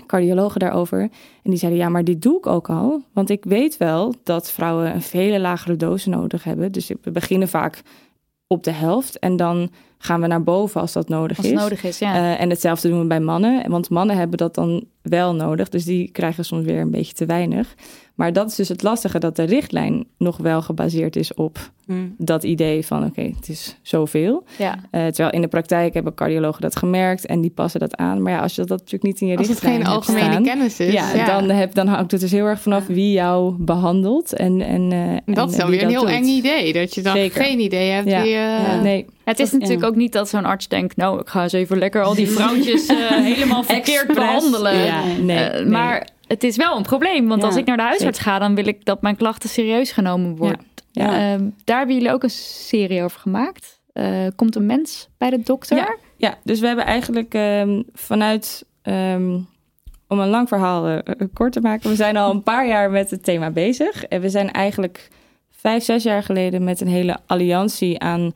cardiologen 0.06 0.61
daarover. 0.61 1.00
En 1.42 1.50
die 1.50 1.56
zeiden, 1.58 1.80
ja, 1.80 1.88
maar 1.88 2.04
dit 2.04 2.22
doe 2.22 2.38
ik 2.38 2.46
ook 2.46 2.68
al. 2.70 3.02
Want 3.12 3.30
ik 3.30 3.44
weet 3.44 3.76
wel 3.76 4.14
dat 4.22 4.50
vrouwen 4.50 4.94
een 4.94 5.02
vele 5.02 5.40
lagere 5.40 5.76
dosis 5.76 6.06
nodig 6.06 6.44
hebben. 6.44 6.72
Dus 6.72 6.90
we 7.02 7.11
beginnen 7.11 7.48
vaak 7.48 7.82
op 8.46 8.64
de 8.64 8.70
helft. 8.72 9.18
En 9.18 9.36
dan 9.36 9.70
gaan 10.03 10.20
we 10.20 10.26
naar 10.26 10.42
boven 10.42 10.80
als 10.80 10.92
dat 10.92 11.09
nodig 11.09 11.36
Als 11.36 11.46
het 11.46 11.57
is. 11.57 11.62
nodig 11.62 11.84
is, 11.84 11.98
ja. 11.98 12.14
Eh, 12.14 12.40
en 12.40 12.51
hetzelfde 12.51 12.88
doen 12.88 13.01
we 13.01 13.07
bij 13.07 13.20
mannen. 13.20 13.70
Want 13.70 13.90
mannen 13.90 14.16
hebben 14.16 14.38
dat 14.38 14.55
dan 14.55 14.84
wel 15.03 15.34
nodig. 15.34 15.68
Dus 15.68 15.84
die 15.84 16.11
krijgen 16.11 16.44
soms 16.44 16.64
weer 16.64 16.80
een 16.80 16.90
beetje 16.90 17.12
te 17.14 17.26
weinig. 17.26 17.74
Maar 18.14 18.32
dat 18.32 18.48
is 18.51 18.55
dus 18.55 18.68
het 18.68 18.82
lastige, 18.82 19.18
dat 19.18 19.36
de 19.36 19.42
richtlijn 19.42 20.07
nog 20.18 20.36
wel 20.36 20.62
gebaseerd 20.62 21.16
is 21.16 21.34
op 21.34 21.59
Hmm. 21.86 22.14
dat 22.18 22.44
idee 22.44 22.86
van 22.86 23.05
oké, 23.05 23.20
het 23.22 23.48
is 23.48 23.76
zoveel. 23.82 24.44
Ja. 24.59 24.74
Eh, 24.90 25.07
terwijl 25.07 25.30
in 25.30 25.40
de 25.40 25.48
praktijk 25.48 25.94
hebben 25.94 26.14
cardiologen 26.14 26.61
dat 26.61 26.76
gemerkt 26.76 27.26
en 27.26 27.40
die 27.40 27.51
passen 27.51 27.80
dat 27.80 27.96
aan. 27.96 28.22
Maar 28.22 28.32
ja, 28.32 28.38
als 28.40 28.55
je 28.55 28.61
dat 28.64 28.78
natuurlijk 28.78 29.03
niet 29.03 29.20
in 29.20 29.26
je 29.26 29.36
Als 29.36 29.48
het 29.48 29.57
richtlijn 29.59 29.74
geen 29.76 29.84
hebt 29.92 29.96
algemene 29.96 30.30
staan, 30.30 30.42
kennis 30.42 30.80
is, 30.80 30.92
Ja, 30.92 31.14
ja. 31.14 31.26
Dan, 31.38 31.51
heb, 31.51 31.74
dan 31.74 31.86
hangt 31.86 32.11
het 32.11 32.20
dus 32.20 32.30
heel 32.30 32.44
erg 32.46 32.61
vanaf 32.61 32.86
wie 32.86 33.12
jou 33.12 33.55
behandelt. 33.59 34.32
En, 34.32 34.61
en, 34.61 34.92
eh, 34.92 34.98
en, 35.01 35.22
Dat 35.26 35.51
is 35.51 35.57
dan 35.57 35.70
weer 35.70 35.82
een 35.82 35.88
heel 35.88 36.01
doet. 36.01 36.11
eng 36.11 36.24
idee. 36.24 36.72
Dat 36.72 36.94
je 36.94 37.03
dan 37.03 37.16
Zeker. 37.16 37.42
geen 37.42 37.61
idee 37.61 37.90
hebt. 37.90 38.09
Ja, 38.11 38.80
nee. 38.82 39.07
Het 39.30 39.46
is 39.46 39.52
natuurlijk 39.52 39.84
ook 39.84 39.94
niet 39.96 40.12
dat 40.12 40.28
zo'n 40.28 40.44
arts 40.44 40.68
denkt... 40.68 40.96
nou, 40.96 41.20
ik 41.20 41.28
ga 41.28 41.42
eens 41.42 41.52
even 41.52 41.78
lekker 41.78 42.02
al 42.02 42.14
die 42.14 42.30
vrouwtjes 42.30 42.86
eh, 42.86 42.96
helemaal 43.32 43.62
verkeerd 43.62 44.06
behandelen. 44.14 44.76
Ja, 44.76 45.04
nee, 45.04 45.38
Eh, 45.38 45.54
nee. 45.54 45.64
Maar 45.64 46.08
het 46.26 46.44
is 46.44 46.56
wel 46.56 46.76
een 46.76 46.82
probleem. 46.82 47.28
Want 47.28 47.40
Ja, 47.40 47.46
als 47.46 47.56
ik 47.56 47.66
naar 47.66 47.76
de 47.76 47.82
huisarts 47.82 48.18
zeker. 48.18 48.32
ga... 48.32 48.38
dan 48.38 48.54
wil 48.54 48.66
ik 48.66 48.84
dat 48.84 49.02
mijn 49.02 49.16
klachten 49.16 49.48
serieus 49.48 49.92
genomen 49.92 50.36
worden. 50.36 50.60
Ja. 50.92 51.32
Ehm, 51.32 51.48
daar 51.64 51.78
hebben 51.78 51.96
jullie 51.96 52.12
ook 52.12 52.22
een 52.22 52.30
serie 52.30 53.02
over 53.02 53.20
gemaakt. 53.20 53.80
Eh, 53.92 54.26
komt 54.36 54.56
een 54.56 54.66
mens 54.66 55.08
bij 55.18 55.30
de 55.30 55.40
dokter? 55.42 55.76
Ja, 55.76 55.96
ja, 56.16 56.38
dus 56.44 56.60
we 56.60 56.66
hebben 56.66 56.84
eigenlijk 56.84 57.34
ehm, 57.34 57.82
vanuit, 57.92 58.64
ehm, 58.82 59.38
om 60.08 60.18
een 60.18 60.28
lang 60.28 60.48
verhaal 60.48 61.02
kort 61.32 61.52
te 61.52 61.60
maken, 61.60 61.90
we 61.90 61.96
zijn 61.96 62.16
al 62.16 62.30
een 62.30 62.42
paar 62.42 62.66
jaar 62.66 62.90
met 62.90 63.10
het 63.10 63.24
thema 63.24 63.50
bezig. 63.50 64.04
En 64.04 64.20
we 64.20 64.28
zijn 64.28 64.50
eigenlijk 64.50 65.08
vijf, 65.50 65.84
zes 65.84 66.02
jaar 66.02 66.22
geleden 66.22 66.64
met 66.64 66.80
een 66.80 66.88
hele 66.88 67.18
alliantie 67.26 67.98
aan 67.98 68.32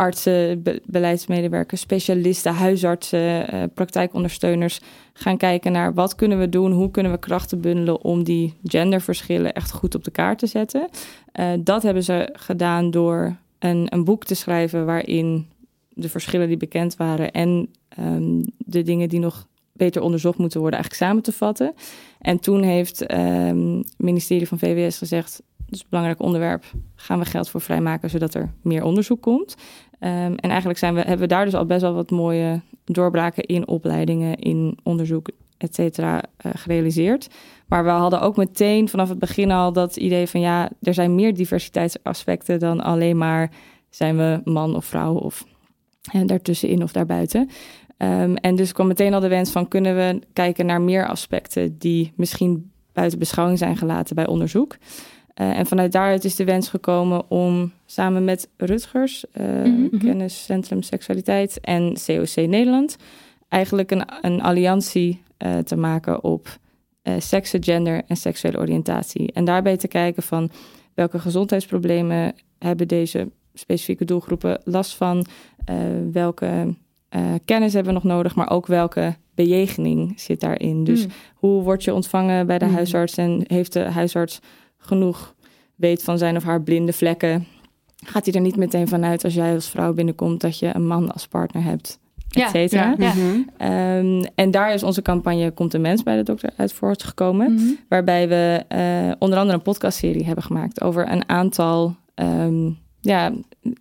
artsen, 0.00 0.62
be- 0.62 0.82
beleidsmedewerkers, 0.84 1.80
specialisten, 1.80 2.54
huisartsen, 2.54 3.48
eh, 3.48 3.62
praktijkondersteuners 3.74 4.80
gaan 5.12 5.36
kijken 5.36 5.72
naar 5.72 5.94
wat 5.94 6.14
kunnen 6.14 6.38
we 6.38 6.48
doen, 6.48 6.72
hoe 6.72 6.90
kunnen 6.90 7.12
we 7.12 7.18
krachten 7.18 7.60
bundelen 7.60 8.04
om 8.04 8.24
die 8.24 8.54
genderverschillen 8.64 9.52
echt 9.52 9.70
goed 9.70 9.94
op 9.94 10.04
de 10.04 10.10
kaart 10.10 10.38
te 10.38 10.46
zetten. 10.46 10.88
Eh, 11.32 11.52
dat 11.60 11.82
hebben 11.82 12.02
ze 12.02 12.28
gedaan 12.32 12.90
door 12.90 13.36
een, 13.58 13.86
een 13.88 14.04
boek 14.04 14.24
te 14.24 14.34
schrijven 14.34 14.86
waarin 14.86 15.46
de 15.88 16.08
verschillen 16.08 16.48
die 16.48 16.56
bekend 16.56 16.96
waren 16.96 17.30
en 17.30 17.68
ehm, 17.88 18.42
de 18.56 18.82
dingen 18.82 19.08
die 19.08 19.20
nog 19.20 19.48
beter 19.72 20.02
onderzocht 20.02 20.38
moeten 20.38 20.60
worden, 20.60 20.78
eigenlijk 20.78 21.10
samen 21.10 21.22
te 21.22 21.32
vatten. 21.32 21.74
En 22.20 22.40
toen 22.40 22.62
heeft 22.62 23.06
ehm, 23.06 23.76
het 23.76 23.94
ministerie 23.96 24.48
van 24.48 24.58
VWS 24.58 24.98
gezegd, 24.98 25.42
dat 25.56 25.74
is 25.74 25.80
een 25.80 25.86
belangrijk 25.90 26.20
onderwerp, 26.20 26.64
gaan 26.94 27.18
we 27.18 27.24
geld 27.24 27.48
voor 27.48 27.60
vrijmaken 27.60 28.10
zodat 28.10 28.34
er 28.34 28.52
meer 28.62 28.84
onderzoek 28.84 29.22
komt. 29.22 29.56
Ehm, 30.00 30.32
en 30.36 30.50
eigenlijk 30.50 30.78
zijn 30.78 30.94
we, 30.94 31.00
hebben 31.00 31.18
we 31.18 31.26
daar 31.26 31.44
dus 31.44 31.54
al 31.54 31.66
best 31.66 31.80
wel 31.80 31.94
wat 31.94 32.10
mooie 32.10 32.60
doorbraken 32.84 33.44
in 33.44 33.68
opleidingen, 33.68 34.36
in 34.36 34.78
onderzoek, 34.82 35.28
et 35.56 35.74
cetera, 35.74 36.22
eh, 36.36 36.50
gerealiseerd. 36.54 37.28
Maar 37.66 37.84
we 37.84 37.90
hadden 37.90 38.20
ook 38.20 38.36
meteen 38.36 38.88
vanaf 38.88 39.08
het 39.08 39.18
begin 39.18 39.50
al 39.50 39.72
dat 39.72 39.96
idee 39.96 40.26
van 40.26 40.40
ja, 40.40 40.70
er 40.82 40.94
zijn 40.94 41.14
meer 41.14 41.34
diversiteitsaspecten 41.34 42.58
dan 42.58 42.80
alleen 42.80 43.18
maar 43.18 43.50
zijn 43.90 44.16
we 44.16 44.40
man 44.44 44.76
of 44.76 44.84
vrouw 44.84 45.14
of 45.14 45.46
en 46.12 46.26
daartussenin 46.26 46.82
of 46.82 46.92
daarbuiten. 46.92 47.48
Ehm, 47.96 48.34
en 48.34 48.56
dus 48.56 48.72
kwam 48.72 48.86
meteen 48.86 49.14
al 49.14 49.20
de 49.20 49.28
wens 49.28 49.50
van 49.50 49.68
kunnen 49.68 49.96
we 49.96 50.20
kijken 50.32 50.66
naar 50.66 50.80
meer 50.80 51.08
aspecten 51.08 51.78
die 51.78 52.12
misschien 52.16 52.70
buiten 52.92 53.18
beschouwing 53.18 53.58
zijn 53.58 53.76
gelaten 53.76 54.14
bij 54.14 54.26
onderzoek. 54.26 54.76
Eh, 55.40 55.58
en 55.58 55.66
vanuit 55.66 55.92
daaruit 55.92 56.24
is 56.24 56.36
de 56.36 56.44
wens 56.44 56.68
gekomen 56.68 57.30
om 57.30 57.72
samen 57.86 58.24
met 58.24 58.48
Rutgers, 58.56 59.24
eh, 59.32 59.44
Mhm. 59.46 59.98
Kenniscentrum 59.98 60.82
Seksualiteit 60.82 61.60
en 61.60 61.96
COC 62.06 62.36
Nederland, 62.36 62.96
eigenlijk 63.48 63.90
een, 63.90 64.02
een 64.20 64.42
alliantie 64.42 65.22
eh, 65.36 65.58
te 65.58 65.76
maken 65.76 66.24
op 66.24 66.58
seksen, 67.18 67.62
gender 67.64 68.02
en 68.06 68.16
seksuele 68.16 68.58
oriëntatie. 68.58 69.32
En 69.32 69.44
daarbij 69.44 69.76
te 69.76 69.88
kijken 69.88 70.22
van 70.22 70.50
welke 70.94 71.18
gezondheidsproblemen 71.18 72.34
hebben 72.58 72.88
deze 72.88 73.30
specifieke 73.54 74.04
doelgroepen 74.04 74.60
last 74.64 74.94
van, 74.94 75.26
welke 76.12 76.74
kennis 77.44 77.72
hebben 77.72 77.92
we 77.94 78.00
nog 78.02 78.12
nodig, 78.12 78.34
maar 78.34 78.50
ook 78.50 78.66
welke 78.66 79.16
bejegening 79.34 80.20
zit 80.20 80.40
daarin. 80.40 80.84
Dus 80.84 81.02
Hmm. 81.02 81.12
hoe 81.34 81.62
word 81.62 81.84
je 81.84 81.94
ontvangen 81.94 82.46
bij 82.46 82.58
de 82.58 82.64
Hmm. 82.64 82.74
huisarts 82.74 83.16
en 83.16 83.44
heeft 83.46 83.72
de 83.72 83.80
huisarts 83.80 84.40
genoeg 84.80 85.34
weet 85.74 86.02
van 86.02 86.18
zijn 86.18 86.36
of 86.36 86.42
haar 86.42 86.62
blinde 86.62 86.92
vlekken? 86.92 87.46
Gaat 88.04 88.24
hij 88.24 88.34
er 88.34 88.40
niet 88.40 88.56
meteen 88.56 88.88
vanuit 88.88 89.24
als 89.24 89.34
jij 89.34 89.54
als 89.54 89.68
vrouw 89.68 89.92
binnenkomt 89.92 90.40
dat 90.40 90.58
je 90.58 90.74
een 90.74 90.86
man 90.86 91.12
als 91.12 91.26
partner 91.26 91.62
hebt? 91.62 91.98
Ja, 92.28 92.44
et 92.44 92.50
cetera. 92.50 92.94
ja, 92.98 93.12
ja. 93.12 93.44
Ehm, 93.56 94.24
en 94.34 94.50
daar 94.50 94.74
is 94.74 94.82
onze 94.82 95.02
campagne 95.02 95.50
Komt 95.50 95.74
een 95.74 95.80
mens 95.80 96.02
bij 96.02 96.16
de 96.16 96.22
dokter 96.22 96.50
uit 96.56 96.72
voortgekomen. 96.72 97.52
Mhm. 97.52 97.64
Waarbij 97.88 98.28
we 98.28 98.64
eh, 98.68 99.12
onder 99.18 99.38
andere 99.38 99.56
een 99.56 99.62
podcastserie 99.64 100.24
hebben 100.24 100.44
gemaakt 100.44 100.80
over 100.80 101.12
een 101.12 101.28
aantal 101.28 101.96
ehm, 102.14 102.70
ja, 103.00 103.32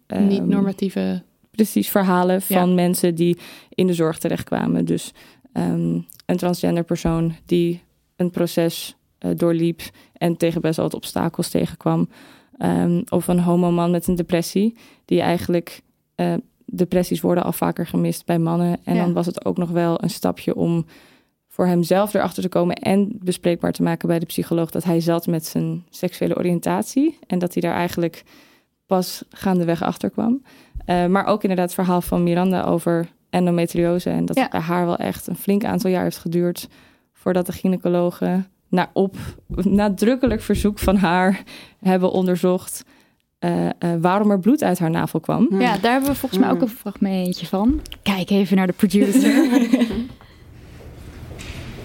ehm, 0.08 0.28
Niet-normatieve... 0.28 1.24
precies 1.52 1.89
verhalen 1.89 2.41
Ja. 2.47 2.60
van 2.60 2.76
mensen 2.76 3.16
die 3.16 3.38
in 3.70 3.88
de 3.88 3.93
zorg 3.93 4.18
terechtkwamen. 4.18 4.86
Dus 4.86 5.14
ehm, 5.54 5.97
een 6.26 6.38
transgender 6.38 6.84
persoon 6.84 7.36
die 7.45 7.82
een 8.16 8.32
proces 8.32 8.95
eh, 9.20 9.32
doorliep 9.36 9.82
en 10.14 10.38
tegen 10.38 10.62
best 10.62 10.76
wel 10.76 10.86
wat 10.86 10.96
obstakels 10.96 11.50
tegenkwam. 11.50 12.10
Ehm, 12.58 13.02
of 13.10 13.28
een 13.28 13.40
homoman 13.40 13.92
met 13.92 14.08
een 14.08 14.16
depressie, 14.16 14.78
die 15.06 15.22
eigenlijk 15.22 15.82
eh, 16.16 16.34
depressies 16.66 17.22
worden 17.22 17.44
al 17.44 17.52
vaker 17.52 17.88
gemist 17.88 18.26
bij 18.26 18.40
mannen. 18.40 18.78
En 18.84 18.96
Ja. 18.96 19.04
dan 19.04 19.14
was 19.14 19.26
het 19.26 19.46
ook 19.46 19.58
nog 19.58 19.70
wel 19.70 20.04
een 20.04 20.10
stapje 20.10 20.56
om 20.56 20.86
voor 21.48 21.66
hemzelf 21.68 22.14
erachter 22.14 22.44
te 22.44 22.50
komen 22.50 22.76
en 22.76 23.10
bespreekbaar 23.24 23.72
te 23.72 23.84
maken 23.84 24.08
bij 24.08 24.20
de 24.20 24.26
psycholoog 24.26 24.70
dat 24.70 24.84
hij 24.84 25.00
zat 25.00 25.28
met 25.28 25.46
zijn 25.46 25.84
seksuele 25.90 26.38
oriëntatie 26.38 27.18
en 27.28 27.40
dat 27.40 27.54
hij 27.54 27.62
daar 27.62 27.74
eigenlijk 27.78 28.24
pas 28.86 29.24
gaandeweg 29.30 29.82
achter 29.84 30.10
kwam. 30.10 30.42
Eh, 30.86 31.06
maar 31.06 31.26
ook 31.26 31.42
inderdaad 31.42 31.66
het 31.66 31.76
verhaal 31.76 32.02
van 32.02 32.24
Miranda 32.24 32.64
over 32.64 33.10
endometriose 33.30 34.10
en 34.10 34.26
dat 34.26 34.36
Ja. 34.36 34.42
het 34.42 34.52
bij 34.52 34.60
haar 34.62 34.86
wel 34.86 34.98
echt 34.98 35.28
een 35.28 35.36
flink 35.36 35.64
aantal 35.64 35.90
jaar 35.90 36.04
heeft 36.04 36.18
geduurd 36.18 36.68
voordat 37.14 37.46
de 37.46 37.52
gynaecologen 37.52 38.48
na 38.70 38.90
op 38.94 39.16
nadrukkelijk 39.56 40.42
verzoek 40.42 40.80
van 40.80 40.96
haar 40.96 41.44
hebben 41.80 42.12
onderzocht 42.12 42.84
eh, 43.40 43.66
eh, 43.66 43.74
waarom 44.02 44.32
er 44.32 44.40
bloed 44.40 44.64
uit 44.64 44.80
haar 44.80 44.90
navel 44.90 45.20
kwam. 45.20 45.48
Ja, 45.52 45.78
daar 45.78 45.92
hebben 45.92 46.10
we 46.10 46.16
volgens 46.16 46.42
mij 46.42 46.50
ook 46.50 46.62
een 46.62 46.70
fragmentje 46.70 47.46
van. 47.46 47.82
Kijk 48.04 48.30
even 48.30 48.58
naar 48.58 48.68
de 48.68 48.74
producer. 48.74 49.34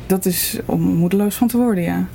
Dat 0.06 0.24
is 0.24 0.58
om 0.64 0.80
moedeloos 0.80 1.34
van 1.34 1.48
te 1.48 1.56
worden, 1.56 1.84
ja. 1.84 2.06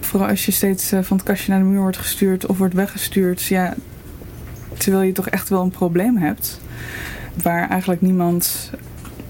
Vooral 0.00 0.28
als 0.28 0.46
je 0.46 0.52
steeds 0.52 0.92
eh, 0.92 1.02
van 1.02 1.16
het 1.16 1.26
kastje 1.26 1.50
naar 1.50 1.60
de 1.60 1.66
muur 1.66 1.80
wordt 1.80 1.96
gestuurd 1.96 2.46
of 2.46 2.58
wordt 2.58 2.74
weggestuurd. 2.74 3.44
Ja, 3.44 3.74
terwijl 4.76 5.02
je 5.02 5.12
toch 5.12 5.28
echt 5.28 5.48
wel 5.48 5.62
een 5.62 5.70
probleem 5.70 6.16
hebt. 6.16 6.60
Waar 7.42 7.68
eigenlijk 7.68 8.00
niemand 8.00 8.70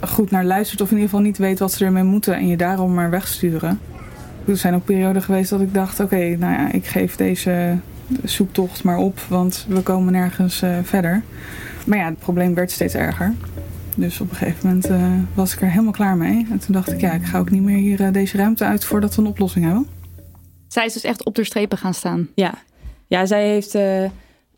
goed 0.01 0.30
naar 0.30 0.45
luistert 0.45 0.80
of 0.80 0.91
in 0.91 0.95
ieder 0.95 1.11
geval 1.11 1.24
niet 1.24 1.38
weet 1.38 1.59
wat 1.59 1.72
ze 1.72 1.84
ermee 1.84 2.03
moeten. 2.03 2.34
En 2.34 2.47
je 2.47 2.57
daarom 2.57 2.95
maar 2.95 3.11
wegsturen. 3.11 3.80
Er 4.47 4.57
zijn 4.57 4.74
ook 4.74 4.84
perioden 4.84 5.22
geweest 5.22 5.51
dat 5.51 5.61
ik 5.61 5.74
dacht, 5.74 6.01
oké, 6.01 6.16
nou 6.16 6.53
ja, 6.53 6.72
ik 6.72 6.86
geef 6.86 7.16
deze 7.16 7.76
zoektocht 8.24 8.84
maar 8.84 8.99
op. 8.99 9.20
Want 9.20 9.66
we 9.68 9.80
komen 9.80 10.12
nergens 10.12 10.62
eh, 10.62 10.78
verder. 10.82 11.22
Maar 11.86 11.99
ja, 11.99 12.05
het 12.05 12.18
probleem 12.18 12.55
werd 12.55 12.70
steeds 12.70 12.95
erger. 12.95 13.34
Dus 13.97 14.20
op 14.20 14.30
een 14.30 14.36
gegeven 14.36 14.66
moment 14.68 14.86
eh, 14.86 15.12
was 15.34 15.55
ik 15.55 15.61
er 15.61 15.70
helemaal 15.70 15.93
klaar 15.93 16.16
mee. 16.16 16.47
En 16.51 16.59
toen 16.59 16.74
dacht 16.74 16.93
ik, 16.93 17.01
ja, 17.01 17.12
ik 17.12 17.24
ga 17.24 17.38
ook 17.38 17.51
niet 17.51 17.62
meer 17.62 17.76
hier 17.78 18.01
eh, 18.01 18.12
deze 18.12 18.36
ruimte 18.36 18.64
uit 18.64 18.84
voordat 18.84 19.14
we 19.14 19.22
een 19.22 19.28
oplossing 19.28 19.64
hebben. 19.64 19.86
Zij 20.68 20.84
is 20.84 20.93
dus 20.93 21.05
echt 21.05 21.24
op 21.24 21.34
de 21.34 21.45
strepen 21.45 21.78
gaan 21.78 21.95
staan. 21.95 22.28
Ja, 22.34 22.55
ja 23.07 23.26
zij 23.26 23.49
heeft 23.49 23.74
eh, 23.74 24.05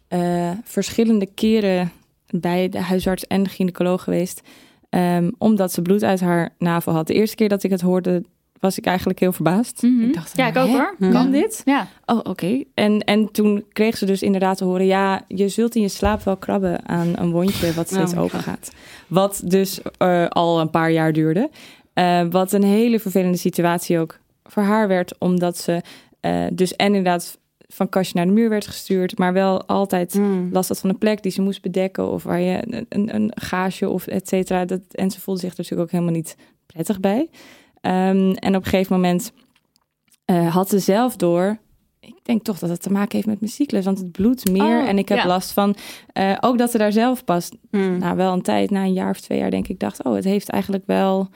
eh, 0.09 0.51
verschillende 0.65 1.27
keren 1.35 1.91
bij 2.31 2.69
de 2.69 2.81
huisarts 2.81 3.27
en 3.27 3.43
de 3.43 3.51
gynaecoloog 3.51 4.03
geweest. 4.03 4.43
ehm, 4.89 5.31
omdat 5.39 5.73
ze 5.73 5.83
bloed 5.83 6.05
uit 6.05 6.21
haar 6.21 6.55
navel 6.59 6.93
had. 6.93 7.07
De 7.07 7.15
eerste 7.15 7.37
keer 7.37 7.49
dat 7.49 7.63
ik 7.63 7.71
het 7.71 7.81
hoorde, 7.81 8.25
was 8.63 8.79
ik 8.79 8.87
eigenlijk 8.87 9.19
heel 9.19 9.33
verbaasd. 9.33 9.83
Ik 9.83 10.15
dacht, 10.15 10.37
Ja, 10.37 10.47
ik 10.47 10.57
ook 10.57 10.67
hè? 10.67 10.73
hoor. 10.73 10.97
Kan 10.99 11.25
Ja. 11.25 11.31
dit? 11.31 11.63
Ja. 11.65 11.89
Oh, 12.07 12.19
oké. 12.23 12.63
En, 12.75 13.01
en 13.01 13.31
toen 13.33 13.65
kreeg 13.73 13.97
ze 13.97 14.07
dus 14.07 14.23
inderdaad 14.23 14.57
te 14.57 14.65
horen... 14.65 14.87
ja, 14.87 15.25
je 15.29 15.49
zult 15.49 15.75
in 15.75 15.83
je 15.83 15.89
slaap 15.89 16.23
wel 16.23 16.37
krabben 16.37 16.89
aan 16.89 17.13
een 17.17 17.31
wondje 17.31 17.73
wat 17.73 17.87
steeds 17.87 18.13
Oh 18.13 18.19
my 18.19 18.25
open 18.25 18.41
gaat. 18.41 18.73
Wat 19.07 19.43
dus 19.45 19.81
eh, 19.99 20.27
al 20.29 20.61
een 20.61 20.71
paar 20.71 20.91
jaar 20.91 21.13
duurde. 21.13 21.51
Eh, 21.93 22.27
wat 22.31 22.53
een 22.53 22.63
hele 22.63 23.01
vervelende 23.01 23.37
situatie 23.37 23.99
ook 23.99 24.19
voor 24.45 24.63
haar 24.63 24.89
werd... 24.89 25.19
omdat 25.19 25.59
ze 25.59 25.81
eh, 26.21 26.45
dus 26.53 26.77
en 26.77 26.87
inderdaad 26.87 27.39
van 27.69 27.89
kastje 27.89 28.17
naar 28.17 28.27
de 28.27 28.33
muur 28.33 28.49
werd 28.49 28.67
gestuurd... 28.67 29.19
maar 29.19 29.33
wel 29.33 29.67
altijd 29.67 30.21
last 30.51 30.69
had 30.69 30.81
van 30.81 30.91
een 30.91 30.99
plek 30.99 31.23
die 31.23 31.33
ze 31.33 31.43
moest 31.43 31.63
bedekken... 31.63 32.11
of 32.11 32.23
waar 32.23 32.41
je 32.41 32.63
een, 32.71 32.87
een, 32.89 33.15
een 33.15 33.33
gaasje 33.35 33.89
of 33.89 34.07
et 34.07 34.29
cetera... 34.29 34.65
Dat, 34.65 34.81
en 34.91 35.11
ze 35.11 35.21
voelde 35.21 35.41
zich 35.41 35.51
er 35.51 35.57
natuurlijk 35.59 35.89
ook 35.89 35.95
helemaal 35.95 36.15
niet 36.15 36.37
prettig 36.67 37.01
bij... 37.01 37.29
Ehm, 37.83 38.31
en 38.31 38.57
op 38.57 38.65
een 38.65 38.71
gegeven 38.71 38.95
moment 38.97 39.33
eh, 40.25 40.55
had 40.55 40.69
ze 40.69 40.79
zelf 40.79 41.17
door. 41.17 41.59
Ik 42.01 42.15
denk 42.23 42.43
toch 42.43 42.59
dat 42.59 42.71
het 42.71 42.83
te 42.83 42.93
maken 42.93 43.17
heeft 43.17 43.27
met 43.27 43.41
mijn 43.41 43.53
cyclus, 43.53 43.85
want 43.85 43.99
het 43.99 44.13
bloedt 44.13 44.51
meer 44.51 44.81
Oh, 44.83 44.89
en 44.89 44.99
ik 44.99 45.09
heb 45.09 45.19
ja. 45.19 45.27
last 45.27 45.53
van. 45.53 45.77
eh, 46.13 46.37
ook 46.41 46.59
dat 46.59 46.71
ze 46.71 46.79
daar 46.79 46.93
zelf 46.93 47.25
pas, 47.25 47.51
nou 47.71 48.17
wel 48.17 48.33
een 48.33 48.43
tijd, 48.43 48.71
na 48.71 48.83
een 48.83 48.93
jaar 48.93 49.11
of 49.11 49.21
twee 49.21 49.39
jaar, 49.39 49.51
denk 49.51 49.69
ik, 49.69 49.79
dacht: 49.79 50.05
oh, 50.05 50.15
het 50.15 50.25
heeft 50.25 50.49
eigenlijk 50.49 50.83
wel 50.87 51.29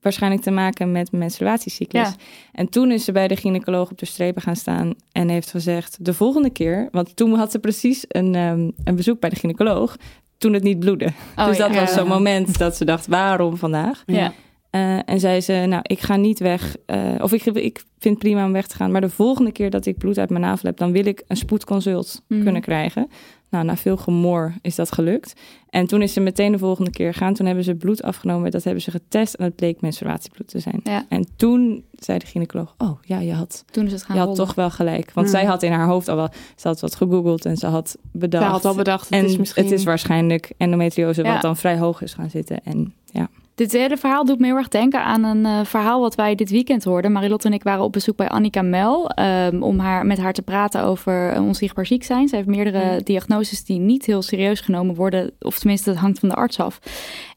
waarschijnlijk 0.00 0.42
te 0.42 0.50
maken 0.50 0.92
met 0.92 1.10
mijn 1.10 1.22
menstruatiecyclus. 1.22 2.08
Ja. 2.08 2.14
En 2.52 2.68
toen 2.68 2.90
is 2.90 3.04
ze 3.04 3.12
bij 3.12 3.28
de 3.28 3.36
gynaecoloog 3.36 3.90
op 3.90 3.98
de 3.98 4.06
strepen 4.06 4.42
gaan 4.42 4.56
staan 4.56 4.94
en 5.12 5.28
heeft 5.28 5.50
gezegd: 5.50 6.04
de 6.04 6.14
volgende 6.14 6.50
keer, 6.50 6.88
want 6.90 7.16
toen 7.16 7.34
had 7.34 7.50
ze 7.50 7.58
precies 7.58 8.04
een, 8.08 8.34
ehm, 8.34 8.70
een 8.84 8.96
bezoek 8.96 9.20
bij 9.20 9.30
de 9.30 9.36
gynaecoloog. 9.36 9.96
Toen 10.38 10.52
het 10.52 10.62
niet 10.62 10.78
bloedde. 10.78 11.12
Oh, 11.36 11.46
dus 11.46 11.56
ja. 11.56 11.68
dat 11.68 11.76
was 11.76 11.92
zo'n 11.92 12.08
moment 12.08 12.58
dat 12.58 12.76
ze 12.76 12.84
dacht: 12.84 13.06
waarom 13.06 13.56
vandaag? 13.56 14.02
Ja. 14.06 14.32
Eh, 14.70 15.08
en 15.08 15.20
zei 15.20 15.40
ze, 15.40 15.52
nou, 15.52 15.82
ik 15.86 16.00
ga 16.00 16.16
niet 16.16 16.38
weg. 16.38 16.76
eh, 16.86 17.14
of 17.18 17.32
ik, 17.32 17.44
ik 17.44 17.84
vind 17.98 18.14
het 18.14 18.18
prima 18.18 18.44
om 18.44 18.52
weg 18.52 18.66
te 18.66 18.76
gaan. 18.76 18.90
Maar 18.90 19.00
de 19.00 19.08
volgende 19.08 19.52
keer 19.52 19.70
dat 19.70 19.86
ik 19.86 19.98
bloed 19.98 20.18
uit 20.18 20.30
mijn 20.30 20.42
navel 20.42 20.68
heb... 20.68 20.76
dan 20.78 20.92
wil 20.92 21.06
ik 21.06 21.22
een 21.26 21.36
spoedconsult 21.36 22.22
Mhm. 22.28 22.42
kunnen 22.42 22.60
krijgen. 22.62 23.08
Nou, 23.50 23.64
na 23.64 23.76
veel 23.76 23.96
gemor 23.96 24.54
is 24.62 24.74
dat 24.74 24.92
gelukt. 24.92 25.32
En 25.70 25.86
toen 25.86 26.02
is 26.02 26.12
ze 26.12 26.20
meteen 26.20 26.52
de 26.52 26.58
volgende 26.58 26.90
keer 26.90 27.12
gegaan. 27.12 27.34
Toen 27.34 27.46
hebben 27.46 27.64
ze 27.64 27.74
bloed 27.74 28.02
afgenomen. 28.02 28.50
Dat 28.50 28.64
hebben 28.64 28.82
ze 28.82 28.90
getest. 28.90 29.34
En 29.34 29.44
het 29.44 29.56
bleek 29.56 29.80
menstruatiebloed 29.80 30.48
te 30.48 30.58
zijn. 30.58 30.80
Ja. 30.84 31.04
En 31.08 31.26
toen 31.36 31.84
zei 31.92 32.18
de 32.18 32.26
gynaecoloog... 32.26 32.74
oh, 32.78 32.98
ja, 33.02 33.18
je 33.20 33.32
had, 33.32 33.64
Toen 33.70 33.86
is 33.86 33.92
het 33.92 34.02
gaan 34.02 34.14
je 34.16 34.20
had 34.22 34.30
rollen. 34.30 34.44
toch 34.46 34.54
wel 34.54 34.70
gelijk. 34.70 35.12
Want 35.12 35.26
Mm. 35.26 35.32
zij 35.32 35.44
had 35.44 35.62
in 35.62 35.72
haar 35.72 35.86
hoofd 35.86 36.08
al 36.08 36.16
wel... 36.16 36.28
ze 36.56 36.68
had 36.68 36.80
wat 36.80 36.94
gegoogeld 36.94 37.44
en 37.44 37.56
ze 37.56 37.66
had 37.66 37.96
bedacht... 38.12 38.42
Zij 38.44 38.52
had 38.52 38.64
al 38.64 38.74
bedacht, 38.74 39.08
het 39.08 39.18
en 39.18 39.24
is 39.24 39.36
misschien- 39.36 39.62
het 39.64 39.72
is 39.72 39.84
waarschijnlijk 39.84 40.52
endometriose... 40.56 41.22
Ja. 41.22 41.32
wat 41.32 41.42
dan 41.42 41.56
vrij 41.56 41.78
hoog 41.78 42.02
is 42.02 42.12
gaan 42.14 42.30
zitten. 42.30 42.64
En 42.64 42.94
ja... 43.12 43.28
Dit 43.60 43.72
hele 43.72 43.96
verhaal 43.96 44.24
doet 44.24 44.38
me 44.38 44.46
heel 44.46 44.56
erg 44.56 44.68
denken 44.68 45.04
aan 45.04 45.24
een 45.24 45.46
eh, 45.46 45.64
verhaal 45.64 46.00
wat 46.00 46.14
wij 46.14 46.34
dit 46.34 46.50
weekend 46.50 46.84
hoorden. 46.84 47.12
Marilotte 47.12 47.48
en 47.48 47.54
ik 47.54 47.62
waren 47.62 47.84
op 47.84 47.92
bezoek 47.92 48.16
bij 48.16 48.28
Annika 48.28 48.62
Mel 48.62 49.10
ehm, 49.10 49.62
om 49.62 49.78
haar, 49.78 50.06
met 50.06 50.18
haar 50.18 50.32
te 50.32 50.42
praten 50.42 50.82
over 50.82 51.30
eh, 51.32 51.46
onzichtbaar 51.46 51.86
ziek 51.86 52.04
zijn. 52.04 52.28
Ze 52.28 52.36
heeft 52.36 52.48
meerdere 52.48 53.00
diagnoses 53.02 53.64
die 53.64 53.78
niet 53.78 54.06
heel 54.06 54.22
serieus 54.22 54.60
genomen 54.60 54.94
worden, 54.94 55.30
of 55.40 55.58
tenminste, 55.58 55.90
het 55.90 55.98
hangt 55.98 56.18
van 56.18 56.28
de 56.28 56.34
arts 56.34 56.60
af. 56.60 56.80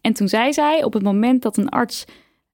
En 0.02 0.14
toen 0.14 0.28
zei 0.28 0.54
zij, 0.54 0.84
op 0.84 0.94
het 0.94 1.04
moment 1.04 1.42
dat 1.42 1.58
een 1.58 1.70
arts 1.70 2.06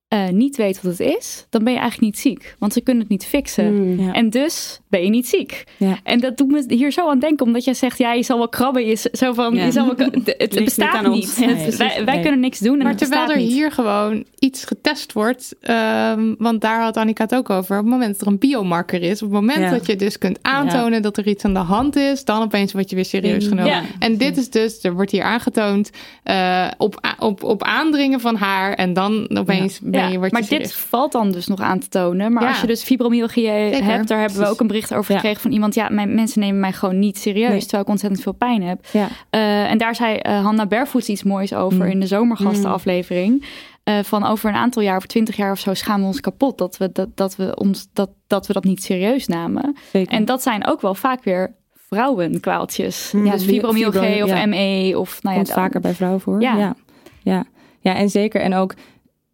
eh, 0.09 0.27
niet 0.29 0.55
weet 0.57 0.81
wat 0.81 0.97
het 0.97 1.17
is, 1.17 1.45
dan 1.49 1.63
ben 1.63 1.73
je 1.73 1.79
eigenlijk 1.79 2.11
niet 2.13 2.21
ziek. 2.21 2.55
Want 2.59 2.73
ze 2.73 2.81
kunnen 2.81 3.01
het 3.01 3.11
niet 3.11 3.25
fixen. 3.25 3.99
Ja. 3.99 4.13
En 4.13 4.29
dus 4.29 4.79
ben 4.87 5.03
je 5.03 5.09
niet 5.09 5.27
ziek. 5.27 5.63
Ja. 5.77 5.97
En 6.03 6.19
dat 6.19 6.37
doet 6.37 6.47
me 6.47 6.63
hier 6.67 6.91
zo 6.91 7.09
aan 7.09 7.19
denken, 7.19 7.45
omdat 7.45 7.63
jij 7.63 7.73
zegt, 7.73 7.97
ja, 7.97 8.13
je 8.13 8.23
zal 8.23 8.37
wel 8.37 8.49
krabben. 8.49 8.85
Je, 8.85 9.07
zo 9.11 9.33
van, 9.33 9.55
Ja. 9.55 9.65
je 9.65 9.71
zal 9.71 9.95
wel, 9.95 10.05
het, 10.11 10.13
het 10.25 10.25
Ligt 10.37 10.53
niet 10.55 10.63
bestaat 10.63 10.93
aan 11.05 11.11
niet. 11.11 11.23
ons. 11.23 11.35
Het- 11.35 11.45
Nee, 11.47 11.77
wij 11.77 12.05
wij 12.05 12.13
Nee. 12.13 12.21
kunnen 12.21 12.39
niks 12.39 12.59
doen. 12.59 12.73
En 12.73 12.79
Maar 12.83 12.87
het 12.89 12.97
terwijl 12.97 13.29
er 13.29 13.37
niet. 13.37 13.51
hier 13.51 13.71
gewoon 13.71 14.25
iets 14.39 14.65
getest 14.65 15.13
wordt, 15.13 15.55
ehm, 15.61 16.33
want 16.37 16.61
daar 16.61 16.81
had 16.81 16.97
Annika 16.97 17.23
het 17.23 17.35
ook 17.35 17.49
over. 17.49 17.77
Op 17.77 17.83
het 17.83 17.91
moment 17.93 18.11
dat 18.11 18.21
er 18.21 18.27
een 18.27 18.37
biomarker 18.39 19.01
is, 19.01 19.21
op 19.21 19.31
het 19.31 19.39
moment 19.39 19.59
Ja. 19.59 19.69
dat 19.69 19.85
je 19.85 19.95
dus 19.95 20.17
kunt 20.17 20.39
aantonen 20.41 21.01
dat 21.01 21.17
er 21.17 21.27
iets 21.27 21.45
aan 21.45 21.53
de 21.53 21.59
hand 21.59 21.95
is, 21.95 22.25
dan 22.25 22.41
opeens 22.41 22.73
word 22.73 22.89
je 22.89 22.95
weer 22.95 23.05
serieus 23.05 23.43
Ja. 23.43 23.49
genomen. 23.49 23.71
Ja. 23.71 23.81
En 23.99 24.17
dit 24.17 24.37
is 24.37 24.49
dus, 24.49 24.83
er 24.83 24.93
wordt 24.93 25.11
hier 25.11 25.23
aangetoond 25.23 25.89
eh, 26.23 26.67
op, 26.77 27.15
op, 27.19 27.43
op 27.43 27.63
aandringen 27.63 28.19
van 28.19 28.35
haar 28.35 28.73
en 28.73 28.93
dan 28.93 29.37
opeens 29.37 29.79
Ja, 30.07 30.19
maar 30.29 30.45
dit 30.47 30.73
valt 30.73 31.11
dan 31.11 31.31
dus 31.31 31.47
nog 31.47 31.59
aan 31.59 31.79
te 31.79 31.87
tonen. 31.87 32.33
Maar 32.33 32.43
Ja. 32.43 32.49
als 32.49 32.61
je 32.61 32.67
dus 32.67 32.83
fibromyalgie 32.83 33.45
Zeker. 33.45 33.83
hebt, 33.83 34.07
daar 34.07 34.19
hebben 34.19 34.39
we 34.39 34.47
ook 34.47 34.59
een 34.59 34.67
bericht 34.67 34.93
over 34.93 35.11
Ja. 35.11 35.17
gekregen 35.19 35.41
van 35.41 35.51
iemand. 35.51 35.75
Ja, 35.75 35.89
mijn 35.89 36.15
mensen 36.15 36.39
nemen 36.39 36.59
mij 36.59 36.73
gewoon 36.73 36.99
niet 36.99 37.17
serieus, 37.17 37.49
Nee. 37.49 37.59
terwijl 37.59 37.83
ik 37.83 37.89
ontzettend 37.89 38.21
veel 38.23 38.33
pijn 38.33 38.63
heb. 38.63 38.85
Ja. 38.91 39.07
Eh, 39.29 39.71
en 39.71 39.77
daar 39.77 39.95
zei 39.95 40.15
eh 40.15 40.43
Hanna 40.43 40.65
Bervoets 40.65 41.09
iets 41.09 41.23
moois 41.23 41.53
over 41.53 41.85
Mm. 41.85 41.91
in 41.91 41.99
de 41.99 42.07
zomergastenaflevering. 42.07 43.45
Eh, 43.83 43.99
van 44.03 44.25
over 44.25 44.49
een 44.49 44.55
aantal 44.55 44.81
jaar, 44.81 44.95
over 44.95 45.07
twintig 45.07 45.35
jaar 45.35 45.51
of 45.51 45.59
zo, 45.59 45.73
schamen 45.73 46.01
we 46.01 46.07
ons 46.07 46.19
kapot 46.19 46.57
dat 46.57 46.77
we 46.77 46.89
dat, 46.93 47.07
dat, 47.15 47.35
we 47.35 47.55
ons, 47.55 47.87
dat, 47.93 48.09
dat 48.27 48.47
we 48.47 48.53
dat 48.53 48.63
niet 48.63 48.83
serieus 48.83 49.27
namen. 49.27 49.75
Zeker. 49.91 50.13
En 50.13 50.25
dat 50.25 50.41
zijn 50.43 50.67
ook 50.67 50.81
wel 50.81 50.95
vaak 50.95 51.23
weer 51.23 51.55
vrouwenkwaaltjes. 51.87 53.11
Ja, 53.11 53.31
dus 53.31 53.43
fibro- 53.43 53.71
fibromyalgie 53.71 54.23
of 54.23 54.29
ja. 54.29 54.45
ME 54.45 54.93
of 54.97 55.23
nou 55.23 55.35
ja, 55.35 55.41
Komt 55.41 55.53
vaker 55.53 55.79
bij 55.81 55.93
vrouwen 55.93 56.21
voor. 56.21 56.41
Ja. 56.41 56.57
Ja. 56.57 56.75
Ja. 57.23 57.45
ja. 57.79 57.95
en 57.95 58.09
zeker. 58.09 58.41
En 58.41 58.53
ook 58.53 58.73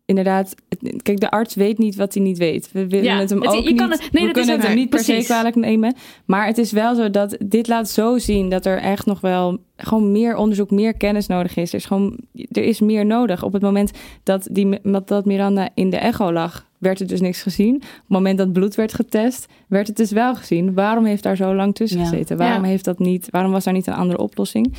inderdaad, 0.05 0.55
kijk, 1.01 1.19
de 1.19 1.31
arts 1.31 1.55
weet 1.55 1.77
niet 1.77 1.95
wat 1.95 2.13
hij 2.13 2.23
niet 2.23 2.37
weet. 2.37 2.69
We 2.71 2.87
willen 2.87 3.05
Ja, 3.05 3.19
het 3.19 3.29
hem 3.29 3.41
het- 3.41 3.49
ook 3.49 3.63
je 3.63 3.69
niet. 3.69 3.77
kan 3.79 3.91
het- 3.91 3.99
nee, 3.99 4.09
we 4.11 4.19
dat 4.19 4.27
is 4.27 4.31
kunnen 4.33 4.53
ook 4.55 4.59
het 4.61 4.67
hem 4.67 4.75
niet 4.77 4.89
per 4.89 4.99
se 4.99 5.21
kwalijk 5.23 5.55
nemen. 5.55 5.95
Maar 6.25 6.45
het 6.47 6.57
is 6.57 6.71
wel 6.71 6.95
zo 6.95 7.09
dat 7.09 7.37
dit 7.45 7.67
laat 7.67 7.89
zo 7.89 8.17
zien 8.17 8.49
dat 8.49 8.65
er 8.65 8.77
echt 8.77 9.05
nog 9.05 9.21
wel 9.21 9.57
gewoon 9.77 10.11
meer 10.11 10.35
onderzoek, 10.35 10.71
meer 10.71 10.93
kennis 10.97 11.27
nodig 11.27 11.55
is. 11.55 11.69
Er 11.69 11.79
is 11.79 11.85
gewoon, 11.85 12.17
er 12.51 12.63
is 12.63 12.79
meer 12.79 13.05
nodig. 13.05 13.43
Op 13.43 13.53
het 13.53 13.61
moment 13.61 13.91
dat, 14.23 14.47
die, 14.51 14.79
dat 15.05 15.25
Miranda 15.25 15.69
in 15.73 15.89
de 15.89 15.97
echo 15.97 16.31
lag, 16.31 16.65
werd 16.77 16.99
er 16.99 17.07
dus 17.07 17.21
niks 17.21 17.41
gezien. 17.41 17.75
Op 17.75 17.81
het 17.81 17.91
moment 18.07 18.37
dat 18.37 18.53
bloed 18.53 18.75
werd 18.75 18.93
getest, 18.93 19.45
werd 19.67 19.87
het 19.87 19.97
dus 19.97 20.11
wel 20.11 20.35
gezien. 20.35 20.73
Waarom 20.73 21.05
heeft 21.05 21.23
daar 21.23 21.35
zo 21.35 21.55
lang 21.55 21.75
tussen 21.75 21.99
Ja. 21.99 22.05
gezeten? 22.05 22.37
Waarom, 22.37 22.63
Ja. 22.63 22.69
heeft 22.69 22.85
dat 22.85 22.99
niet, 22.99 23.27
waarom 23.31 23.51
was 23.51 23.63
daar 23.63 23.73
niet 23.73 23.87
een 23.87 23.93
andere 23.93 24.19
oplossing? 24.19 24.73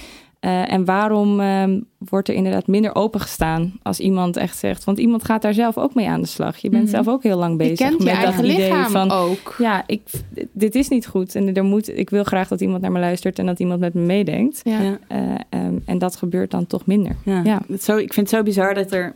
Eh, 0.46 0.72
en 0.72 0.84
waarom 0.84 1.40
ehm, 1.40 1.80
wordt 1.98 2.28
er 2.28 2.34
inderdaad 2.34 2.66
minder 2.66 2.94
opengestaan 2.94 3.72
als 3.82 4.00
iemand 4.00 4.36
echt 4.36 4.58
zegt... 4.58 4.84
Want 4.84 4.98
iemand 4.98 5.24
gaat 5.24 5.42
daar 5.42 5.54
zelf 5.54 5.78
ook 5.78 5.94
mee 5.94 6.08
aan 6.08 6.20
de 6.20 6.26
slag. 6.26 6.56
Je 6.56 6.68
bent 6.68 6.82
Mhm. 6.82 6.90
zelf 6.92 7.08
ook 7.08 7.22
heel 7.22 7.36
lang 7.38 7.50
Je 7.50 7.56
bezig 7.56 7.78
kent 7.78 7.98
je 7.98 8.04
met 8.04 8.14
eigen 8.14 8.42
dat 8.42 8.52
idee 8.52 8.56
lichaam 8.68 8.90
van... 8.90 9.10
ook. 9.10 9.54
Ja, 9.58 9.82
ik, 9.86 10.02
dit 10.52 10.74
is 10.74 10.88
niet 10.88 11.06
goed. 11.06 11.34
En 11.34 11.54
er 11.54 11.64
moet, 11.64 11.98
ik 11.98 12.10
wil 12.10 12.24
graag 12.24 12.48
dat 12.48 12.60
iemand 12.60 12.82
naar 12.82 12.92
me 12.92 12.98
luistert 12.98 13.38
en 13.38 13.46
dat 13.46 13.58
iemand 13.60 13.80
met 13.80 13.94
me 13.94 14.00
meedenkt. 14.00 14.60
Ja. 14.64 14.98
Eh, 15.08 15.18
ehm, 15.48 15.74
en 15.84 15.98
dat 15.98 16.16
gebeurt 16.16 16.50
dan 16.50 16.66
toch 16.66 16.86
minder. 16.86 17.16
Ja. 17.24 17.62
Zo, 17.80 17.96
ik 17.96 18.12
vind 18.12 18.30
het 18.30 18.36
zo 18.38 18.42
bizar 18.42 18.74
dat 18.74 18.92
er 18.92 19.14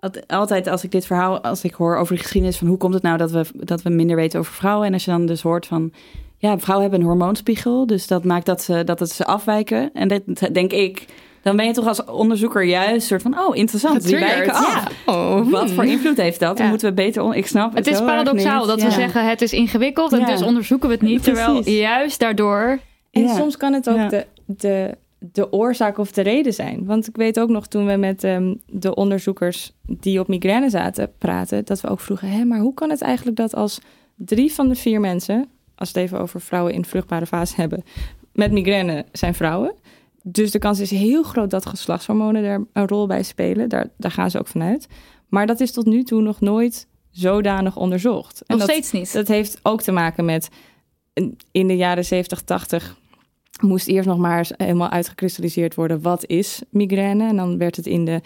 Alt- 0.00 0.28
Altijd 0.28 0.66
als 0.66 0.84
ik 0.84 0.90
dit 0.90 1.06
verhaal, 1.06 1.40
als 1.40 1.64
ik 1.64 1.74
hoor 1.74 1.96
over 1.96 2.14
de 2.16 2.22
geschiedenis 2.22 2.56
van 2.56 2.66
hoe 2.66 2.76
komt 2.76 2.94
het 2.94 3.02
nou 3.02 3.16
dat 3.16 3.30
we, 3.30 3.44
dat 3.54 3.82
we 3.82 3.90
minder 3.90 4.16
weten 4.16 4.38
over 4.40 4.52
vrouwen. 4.52 4.86
En 4.86 4.92
als 4.92 5.04
je 5.04 5.10
dan 5.10 5.26
dus 5.26 5.42
hoort 5.42 5.66
van, 5.66 5.92
ja, 6.38 6.58
vrouwen 6.58 6.88
hebben 6.90 7.00
een 7.08 7.12
hormoonspiegel. 7.16 7.86
Dus 7.86 8.06
dat 8.06 8.24
maakt 8.24 8.46
dat 8.46 8.62
ze, 8.62 8.84
dat 8.84 9.00
het 9.00 9.10
ze 9.10 9.24
afwijken. 9.24 9.90
En 9.92 10.08
dat 10.08 10.22
denk 10.52 10.72
ik, 10.72 11.04
dan 11.42 11.56
ben 11.56 11.66
je 11.66 11.72
toch 11.72 11.86
als 11.86 12.04
onderzoeker 12.04 12.62
juist 12.64 13.06
soort 13.06 13.22
van, 13.22 13.38
oh 13.38 13.56
interessant, 13.56 14.02
die 14.06 14.18
wijken 14.18 14.52
af. 14.54 14.90
Ja. 15.06 15.12
Oh, 15.12 15.50
Wat 15.50 15.64
hmm. 15.64 15.74
voor 15.74 15.84
invloed 15.84 16.16
heeft 16.16 16.40
dat? 16.40 16.54
Dan 16.56 16.64
Ja. 16.64 16.70
moeten 16.70 16.88
we 16.88 16.94
beter, 16.94 17.22
on- 17.22 17.34
ik 17.34 17.46
snap 17.46 17.74
het 17.74 17.86
Het 17.86 17.94
is 17.94 18.00
paradoxaal 18.04 18.66
dat 18.66 18.82
we 18.82 18.90
zeggen 18.90 19.28
het 19.28 19.42
is 19.42 19.52
ingewikkeld 19.52 20.12
en 20.12 20.18
Ja. 20.18 20.26
dus 20.26 20.42
onderzoeken 20.42 20.88
we 20.88 20.94
het 20.94 21.02
niet. 21.02 21.22
Terwijl 21.22 21.52
Precies. 21.52 21.78
juist 21.78 22.20
daardoor... 22.20 22.78
En 23.10 23.22
Ja. 23.22 23.34
soms 23.34 23.56
kan 23.56 23.72
het 23.72 23.88
ook 23.88 23.96
Ja. 23.96 24.08
de, 24.08 24.26
de, 24.46 24.96
de 25.18 25.52
oorzaak 25.52 25.98
of 25.98 26.12
de 26.12 26.22
reden 26.22 26.52
zijn. 26.52 26.84
Want 26.84 27.06
ik 27.08 27.16
weet 27.16 27.40
ook 27.40 27.48
nog 27.48 27.66
toen 27.66 27.86
we 27.86 27.96
met 27.96 28.24
ehm, 28.24 28.54
de 28.66 28.94
onderzoekers 28.94 29.72
die 29.86 30.20
op 30.20 30.28
migraine 30.28 30.70
zaten 30.70 31.12
praten, 31.18 31.64
dat 31.64 31.80
we 31.80 31.88
ook 31.88 32.00
vroegen: 32.00 32.28
hé, 32.28 32.44
maar 32.44 32.58
hoe 32.58 32.74
kan 32.74 32.90
het 32.90 33.02
eigenlijk 33.02 33.36
dat 33.36 33.54
als 33.54 33.80
drie 34.16 34.52
van 34.52 34.68
de 34.68 34.74
vier 34.74 35.00
mensen, 35.00 35.48
als 35.76 35.92
we 35.92 36.00
het 36.00 36.08
even 36.08 36.20
over 36.20 36.40
vrouwen 36.40 36.72
in 36.72 36.84
vruchtbare 36.84 37.26
fase 37.26 37.54
hebben, 37.56 37.84
met 38.32 38.52
migraine 38.52 39.04
zijn 39.12 39.34
vrouwen. 39.34 39.74
Dus 40.22 40.50
de 40.50 40.58
kans 40.58 40.80
is 40.80 40.90
heel 40.90 41.22
groot 41.22 41.50
dat 41.50 41.66
geslachtshormonen 41.66 42.44
er 42.44 42.66
een 42.72 42.88
rol 42.88 43.06
bij 43.06 43.22
spelen. 43.22 43.68
Daar, 43.68 43.88
daar 43.96 44.10
gaan 44.10 44.30
ze 44.30 44.38
ook 44.38 44.46
vanuit. 44.46 44.88
Maar 45.28 45.46
dat 45.46 45.60
is 45.60 45.72
tot 45.72 45.86
nu 45.86 46.02
toe 46.02 46.22
nog 46.22 46.40
nooit 46.40 46.86
zodanig 47.10 47.76
onderzocht. 47.76 48.42
Nog 48.46 48.58
dat, 48.58 48.68
steeds 48.68 48.92
niet. 48.92 49.12
Dat 49.12 49.28
heeft 49.28 49.58
ook 49.62 49.82
te 49.82 49.92
maken 49.92 50.24
met 50.24 50.48
in 51.50 51.66
de 51.66 51.76
jaren 51.76 52.04
70, 52.04 52.40
80 52.40 52.96
moest 53.60 53.86
eerst 53.86 54.08
nog 54.08 54.18
maar 54.18 54.38
eens 54.38 54.52
helemaal 54.56 54.90
uitgekristalliseerd 54.90 55.74
worden 55.74 56.02
wat 56.02 56.26
is 56.26 56.62
migraine. 56.70 57.28
En 57.28 57.36
dan 57.36 57.58
werd 57.58 57.76
het 57.76 57.86
in 57.86 58.04
de, 58.04 58.20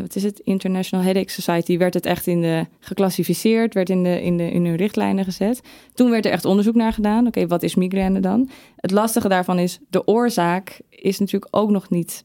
wat 0.00 0.16
is 0.16 0.22
het, 0.22 0.38
International 0.38 1.04
Headache 1.04 1.30
Society, 1.30 1.78
werd 1.78 1.94
het 1.94 2.06
echt 2.06 2.26
in 2.26 2.40
de 2.40 2.66
geclassificeerd, 2.80 3.74
werd 3.74 3.90
in, 3.90 4.02
de, 4.02 4.22
in, 4.22 4.36
de, 4.36 4.50
in 4.50 4.66
hun 4.66 4.76
richtlijnen 4.76 5.24
gezet. 5.24 5.60
Toen 5.94 6.10
werd 6.10 6.26
er 6.26 6.32
echt 6.32 6.44
onderzoek 6.44 6.74
naar 6.74 6.92
gedaan. 6.92 7.26
Oké, 7.26 7.46
wat 7.46 7.62
is 7.62 7.74
migraine 7.74 8.20
dan? 8.20 8.50
Het 8.76 8.90
lastige 8.90 9.28
daarvan 9.28 9.58
is, 9.58 9.78
de 9.90 10.06
oorzaak 10.06 10.80
is 10.90 11.18
natuurlijk 11.18 11.56
ook 11.56 11.70
nog 11.70 11.90
niet 11.90 12.24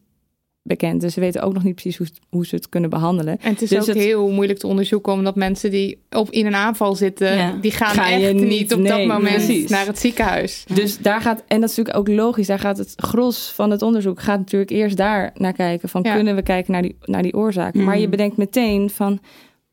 bekend. 0.70 1.02
Dus 1.02 1.14
ze 1.14 1.20
weten 1.20 1.42
ook 1.42 1.54
nog 1.54 1.64
niet 1.64 1.74
precies 1.74 1.98
hoe, 1.98 2.08
hoe 2.30 2.46
ze 2.46 2.56
het 2.56 2.70
kunnen 2.70 2.90
behandelen. 2.90 3.38
En 3.42 3.52
het 3.52 3.62
is 3.62 3.70
Dus 3.70 3.80
ook 3.80 3.86
het- 3.88 3.98
heel 3.98 4.30
moeilijk 4.30 4.60
te 4.60 4.68
onderzoeken, 4.68 5.14
omdat 5.14 5.36
mensen 5.36 5.72
die 5.72 5.98
op, 6.10 6.30
in 6.30 6.46
een 6.46 6.56
aanval 6.56 6.96
zitten, 6.96 7.36
Ja. 7.38 7.58
die 7.62 7.72
gaan 7.72 7.94
Ga 7.94 8.12
echt 8.12 8.34
niet- 8.34 8.44
niet, 8.48 8.74
op 8.74 8.80
nee, 8.80 8.92
dat 8.92 9.06
moment 9.18 9.36
precies. 9.36 9.70
naar 9.70 9.86
het 9.86 10.00
ziekenhuis. 10.00 10.66
Dus 10.74 10.98
daar 10.98 11.22
gaat, 11.22 11.44
en 11.48 11.60
dat 11.62 11.70
is 11.70 11.76
natuurlijk 11.76 11.98
ook 12.10 12.16
logisch, 12.16 12.48
daar 12.48 12.60
gaat 12.60 12.78
het 12.78 12.94
gros 12.96 13.52
van 13.52 13.72
het 13.72 13.82
onderzoek 13.82 14.22
gaat 14.22 14.38
natuurlijk 14.40 14.72
eerst 14.72 14.98
daar 14.98 15.32
naar 15.34 15.54
kijken. 15.54 15.90
Van 15.90 16.02
Ja. 16.04 16.14
kunnen 16.16 16.36
we 16.36 16.42
kijken 16.44 16.72
naar 16.72 16.82
die, 16.82 16.96
naar 17.06 17.22
die 17.24 17.34
oorzaak? 17.34 17.74
Mm. 17.74 17.84
Maar 17.84 18.00
je 18.00 18.10
bedenkt 18.10 18.38
meteen 18.38 18.90
van, 18.90 19.20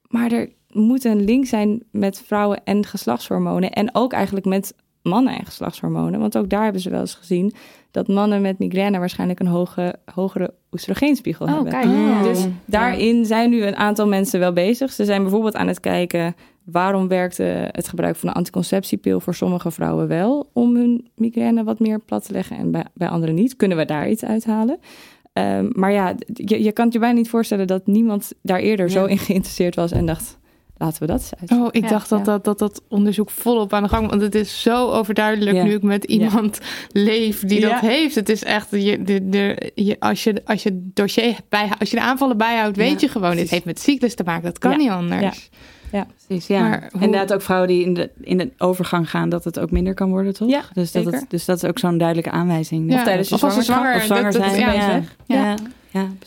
maar 0.09 0.33
er 0.33 0.49
moet 0.71 1.05
een 1.05 1.25
link 1.25 1.47
zijn 1.47 1.83
met 1.91 2.23
vrouwen 2.27 2.61
en 2.65 2.87
geslachtshormonen. 2.87 3.71
En 3.73 3.95
ook 3.95 4.13
eigenlijk 4.13 4.47
met 4.47 4.75
mannen 5.03 5.39
en 5.39 5.45
geslachtshormonen. 5.47 6.21
Want 6.21 6.37
ook 6.39 6.49
daar 6.51 6.63
hebben 6.63 6.83
ze 6.83 6.91
wel 6.91 7.01
eens 7.01 7.15
gezien 7.15 7.53
dat 7.97 8.09
mannen 8.09 8.41
met 8.41 8.59
migraine 8.59 8.99
waarschijnlijk 8.99 9.41
een 9.41 9.47
hoge, 9.47 9.95
hogere 10.15 10.55
oestrogeenspiegel 10.73 11.47
Oh, 11.47 11.53
hebben. 11.53 11.73
kijk. 11.73 11.85
Oh. 11.85 12.23
Dus 12.23 12.47
daarin 12.65 13.25
zijn 13.25 13.51
nu 13.51 13.63
een 13.63 13.77
aantal 13.77 14.07
mensen 14.07 14.41
wel 14.41 14.53
bezig. 14.53 14.93
Ze 14.93 15.05
zijn 15.05 15.23
bijvoorbeeld 15.23 15.55
aan 15.55 15.69
het 15.69 15.81
kijken 15.81 16.35
waarom 16.65 17.09
werkt 17.09 17.39
eh, 17.39 17.47
het 17.67 17.89
gebruik 17.89 18.17
van 18.17 18.29
een 18.29 18.35
anticonceptiepil 18.35 19.21
voor 19.21 19.35
sommige 19.35 19.71
vrouwen 19.71 20.09
wel 20.09 20.51
om 20.53 20.77
hun 20.77 21.09
migraine 21.15 21.65
wat 21.65 21.79
meer 21.79 22.01
plat 22.01 22.27
te 22.27 22.33
leggen 22.33 22.57
en 22.57 22.71
bij, 22.71 22.85
bij 22.95 23.09
anderen 23.09 23.35
niet. 23.35 23.57
Kunnen 23.57 23.77
we 23.77 23.85
daar 23.85 24.09
iets 24.11 24.25
uithalen? 24.25 24.79
Ehm, 25.33 25.71
maar 25.73 25.93
ja, 25.93 26.15
je, 26.35 26.63
je 26.63 26.73
kan 26.73 26.85
het 26.85 26.95
je 26.95 27.01
bijna 27.01 27.17
niet 27.19 27.31
voorstellen 27.31 27.67
dat 27.67 27.87
niemand 27.87 28.33
daar 28.43 28.61
eerder 28.61 28.91
zo 28.91 29.05
in 29.05 29.19
geïnteresseerd 29.19 29.75
was 29.75 29.93
en 29.93 30.07
dacht, 30.07 30.39
laten 30.79 31.01
we 31.01 31.07
dat 31.07 31.21
eens 31.21 31.33
uit. 31.41 31.61
Oh, 31.61 31.69
ik 31.71 31.89
dacht 31.89 32.09
dat, 32.09 32.25
dat, 32.25 32.45
dat 32.45 32.59
dat 32.59 32.83
onderzoek 32.89 33.31
volop 33.31 33.73
aan 33.73 33.83
de 33.83 33.89
gang 33.89 34.09
Want 34.11 34.23
het 34.23 34.35
is 34.35 34.63
zo 34.63 34.91
overduidelijk 34.91 35.57
Ja. 35.57 35.63
nu 35.65 35.75
ik 35.75 35.83
met 35.83 36.05
iemand 36.05 36.59
leef 36.93 37.41
die 37.45 37.61
Ja. 37.61 37.69
dat 37.69 37.81
heeft. 37.81 38.15
Het 38.15 38.29
is 38.29 38.45
echt, 38.45 38.67
je, 38.71 39.03
de, 39.03 39.29
de, 39.29 39.73
je, 39.75 39.97
als, 40.01 40.25
je, 40.25 40.43
als 40.45 40.63
je 40.63 40.69
het 40.69 40.97
dossier 40.97 41.37
bij, 41.49 41.69
als 41.79 41.91
je 41.91 41.97
de 41.97 42.03
aanvallen 42.03 42.37
bijhoudt, 42.37 42.77
weet 42.77 43.01
je 43.01 43.09
gewoon, 43.09 43.37
dit 43.37 43.51
heeft 43.51 43.65
met 43.65 43.81
cyclus 43.81 44.15
te 44.15 44.23
maken. 44.25 44.45
Dat 44.45 44.59
kan 44.59 44.71
Ja. 44.71 44.77
niet 44.77 44.91
anders. 44.91 45.49
Ja. 45.51 45.59
Ja, 45.93 46.07
precies. 46.27 46.47
Ja. 46.47 46.61
Maar 46.61 46.89
hoe- 46.93 47.03
Inderdaad 47.03 47.33
ook 47.33 47.43
vrouwen 47.43 47.69
die 47.69 47.85
in 47.85 47.95
de, 47.95 48.11
in 48.21 48.37
de 48.37 48.51
overgang 48.59 49.11
gaan, 49.11 49.29
dat 49.29 49.45
het 49.45 49.59
ook 49.59 49.71
minder 49.71 49.95
kan 49.95 50.11
worden, 50.11 50.35
toch? 50.35 50.49
Ja, 50.49 50.61
dus 50.73 50.93
dat, 50.93 51.03
zeker. 51.05 51.19
het, 51.21 51.31
dus 51.31 51.45
dat 51.45 51.57
is 51.63 51.69
ook 51.69 51.79
zo'n 51.79 51.99
duidelijke 51.99 52.31
aanwijzing. 52.31 52.91
Ja, 52.91 52.97
Of 52.97 53.03
tijdens 53.05 53.29
je 53.29 53.35
of 53.35 53.43
als 53.45 53.55
ze 53.55 53.63
zwangerschap, 53.63 54.01
Of 54.01 54.07
zwanger 54.07 54.33
dat- 54.33 54.43
dat- 54.43 54.51
zijn. 54.51 55.05
ja. 55.27 55.37
Ja. 55.37 55.55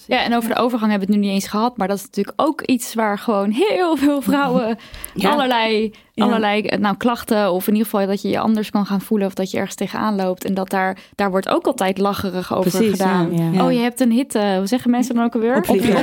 Ja. 0.07 0.23
En 0.23 0.35
over 0.35 0.49
de 0.49 0.55
overgang 0.55 0.91
hebben 0.91 1.07
we 1.07 1.13
het 1.13 1.23
nu 1.23 1.27
niet 1.27 1.35
eens 1.41 1.47
gehad. 1.51 1.77
Maar 1.77 1.87
dat 1.87 1.97
is 1.97 2.03
natuurlijk 2.03 2.41
ook 2.41 2.61
iets 2.61 2.93
waar 2.93 3.17
gewoon 3.19 3.51
heel 3.51 3.95
veel 3.97 4.21
vrouwen 4.21 4.77
Ja. 5.13 5.29
allerlei, 5.31 5.93
Ja. 6.19 6.25
allerlei 6.25 6.61
nou, 6.79 6.95
klachten... 6.97 7.51
of 7.51 7.67
in 7.67 7.73
ieder 7.73 7.89
geval 7.89 8.07
dat 8.07 8.21
je 8.21 8.29
je 8.29 8.39
anders 8.39 8.69
kan 8.69 8.85
gaan 8.85 9.01
voelen... 9.01 9.27
of 9.27 9.33
dat 9.33 9.51
je 9.51 9.57
ergens 9.57 9.75
tegenaan 9.75 10.15
loopt. 10.15 10.45
En 10.45 10.53
dat 10.53 10.69
daar, 10.69 10.97
daar 11.15 11.29
wordt 11.31 11.49
ook 11.49 11.65
altijd 11.65 11.97
lacherig 11.97 12.55
over 12.55 12.71
Precies, 12.71 12.91
gedaan. 12.91 13.29
ja. 13.37 13.49
Ja. 13.51 13.65
Oh, 13.65 13.71
je 13.71 13.79
hebt 13.79 13.99
een 13.99 14.11
hitte. 14.11 14.53
Hoe 14.57 14.67
zeggen 14.67 14.91
mensen 14.91 15.15
dan 15.15 15.23
ook 15.23 15.33
alweer? 15.33 15.57
Opvlieger. 15.57 15.95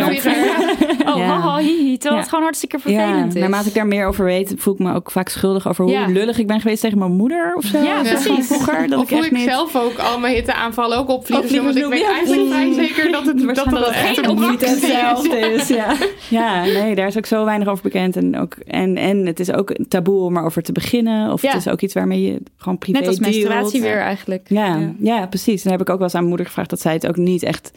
Oh, 1.07 1.17
Ja. 1.17 1.25
haha, 1.27 1.57
hihi. 1.59 1.93
Terwijl 1.97 2.15
Ja. 2.15 2.19
het 2.21 2.29
gewoon 2.29 2.45
hartstikke 2.45 2.79
vervelend 2.79 3.17
Ja, 3.19 3.27
is. 3.27 3.35
naarmate 3.35 3.69
ik 3.69 3.75
daar 3.75 3.87
meer 3.87 4.07
over 4.07 4.25
weet, 4.25 4.55
voel 4.57 4.75
ik 4.75 4.81
me 4.81 4.95
ook 4.95 5.11
vaak 5.11 5.29
schuldig 5.29 5.69
over 5.69 5.85
hoe 5.85 5.93
Ja. 5.93 6.07
lullig 6.07 6.39
ik 6.39 6.47
ben 6.47 6.61
geweest 6.61 6.81
tegen 6.81 6.99
mijn 6.99 7.13
moeder 7.13 7.55
of 7.57 7.65
zo. 7.65 7.79
Ja, 7.83 8.01
precies. 8.03 8.47
Vroeger, 8.47 8.89
dat 8.89 8.99
of 8.99 9.05
ik 9.05 9.09
hoe 9.11 9.19
echt 9.19 9.27
ik 9.27 9.33
niet... 9.33 9.49
zelf 9.49 9.77
ook 9.77 9.99
al 9.99 10.19
mijn 10.19 10.35
hitteaanvallen 10.35 10.99
ook 10.99 11.09
opvliegen. 11.09 11.45
Opvliegers 11.45 11.81
Want 11.81 11.93
ik 11.95 11.99
weet 12.01 12.09
eigenlijk 12.11 12.49
vrij 12.49 12.67
precies. 12.71 12.97
zeker 12.97 13.13
dat 13.13 13.27
het, 13.27 13.55
dat 13.55 13.67
het 13.87 13.89
echt 13.89 14.35
niet 14.35 14.61
hetzelfde 14.71 15.37
is. 15.39 15.69
Ja. 15.69 15.95
ja, 16.29 16.65
nee, 16.65 16.95
daar 16.95 17.07
is 17.07 17.17
ook 17.17 17.27
zo 17.27 17.45
weinig 17.45 17.69
over 17.69 17.83
bekend. 17.83 18.17
En, 18.17 18.39
ook, 18.41 18.55
en, 18.67 18.97
en 18.97 19.27
het 19.27 19.41
is 19.41 19.53
ook 19.53 19.71
een 19.71 19.89
taboe 20.07 20.25
om 20.25 20.37
erover 20.37 20.63
te 20.63 20.73
beginnen. 20.73 21.33
Of 21.33 21.43
Ja. 21.43 21.49
het 21.49 21.59
is 21.67 21.69
ook 21.69 21.81
iets 21.81 21.95
waarmee 21.95 22.23
je 22.23 22.43
gewoon 22.57 22.79
privé 22.79 22.99
Net 22.99 23.09
als 23.09 23.19
menstruatie 23.19 23.81
weer 23.83 23.99
eigenlijk. 24.01 24.49
Ja, 24.49 24.95
ja. 24.99 25.27
precies. 25.27 25.57
En 25.65 25.71
dan 25.71 25.73
heb 25.73 25.81
ik 25.81 25.91
ook 25.91 25.99
wel 25.99 26.05
eens 26.07 26.15
aan 26.15 26.21
mijn 26.21 26.29
moeder 26.29 26.47
gevraagd 26.47 26.71
dat 26.71 26.81
zij 26.81 26.93
het 26.93 27.07
ook 27.07 27.17
niet 27.17 27.43
echt 27.43 27.71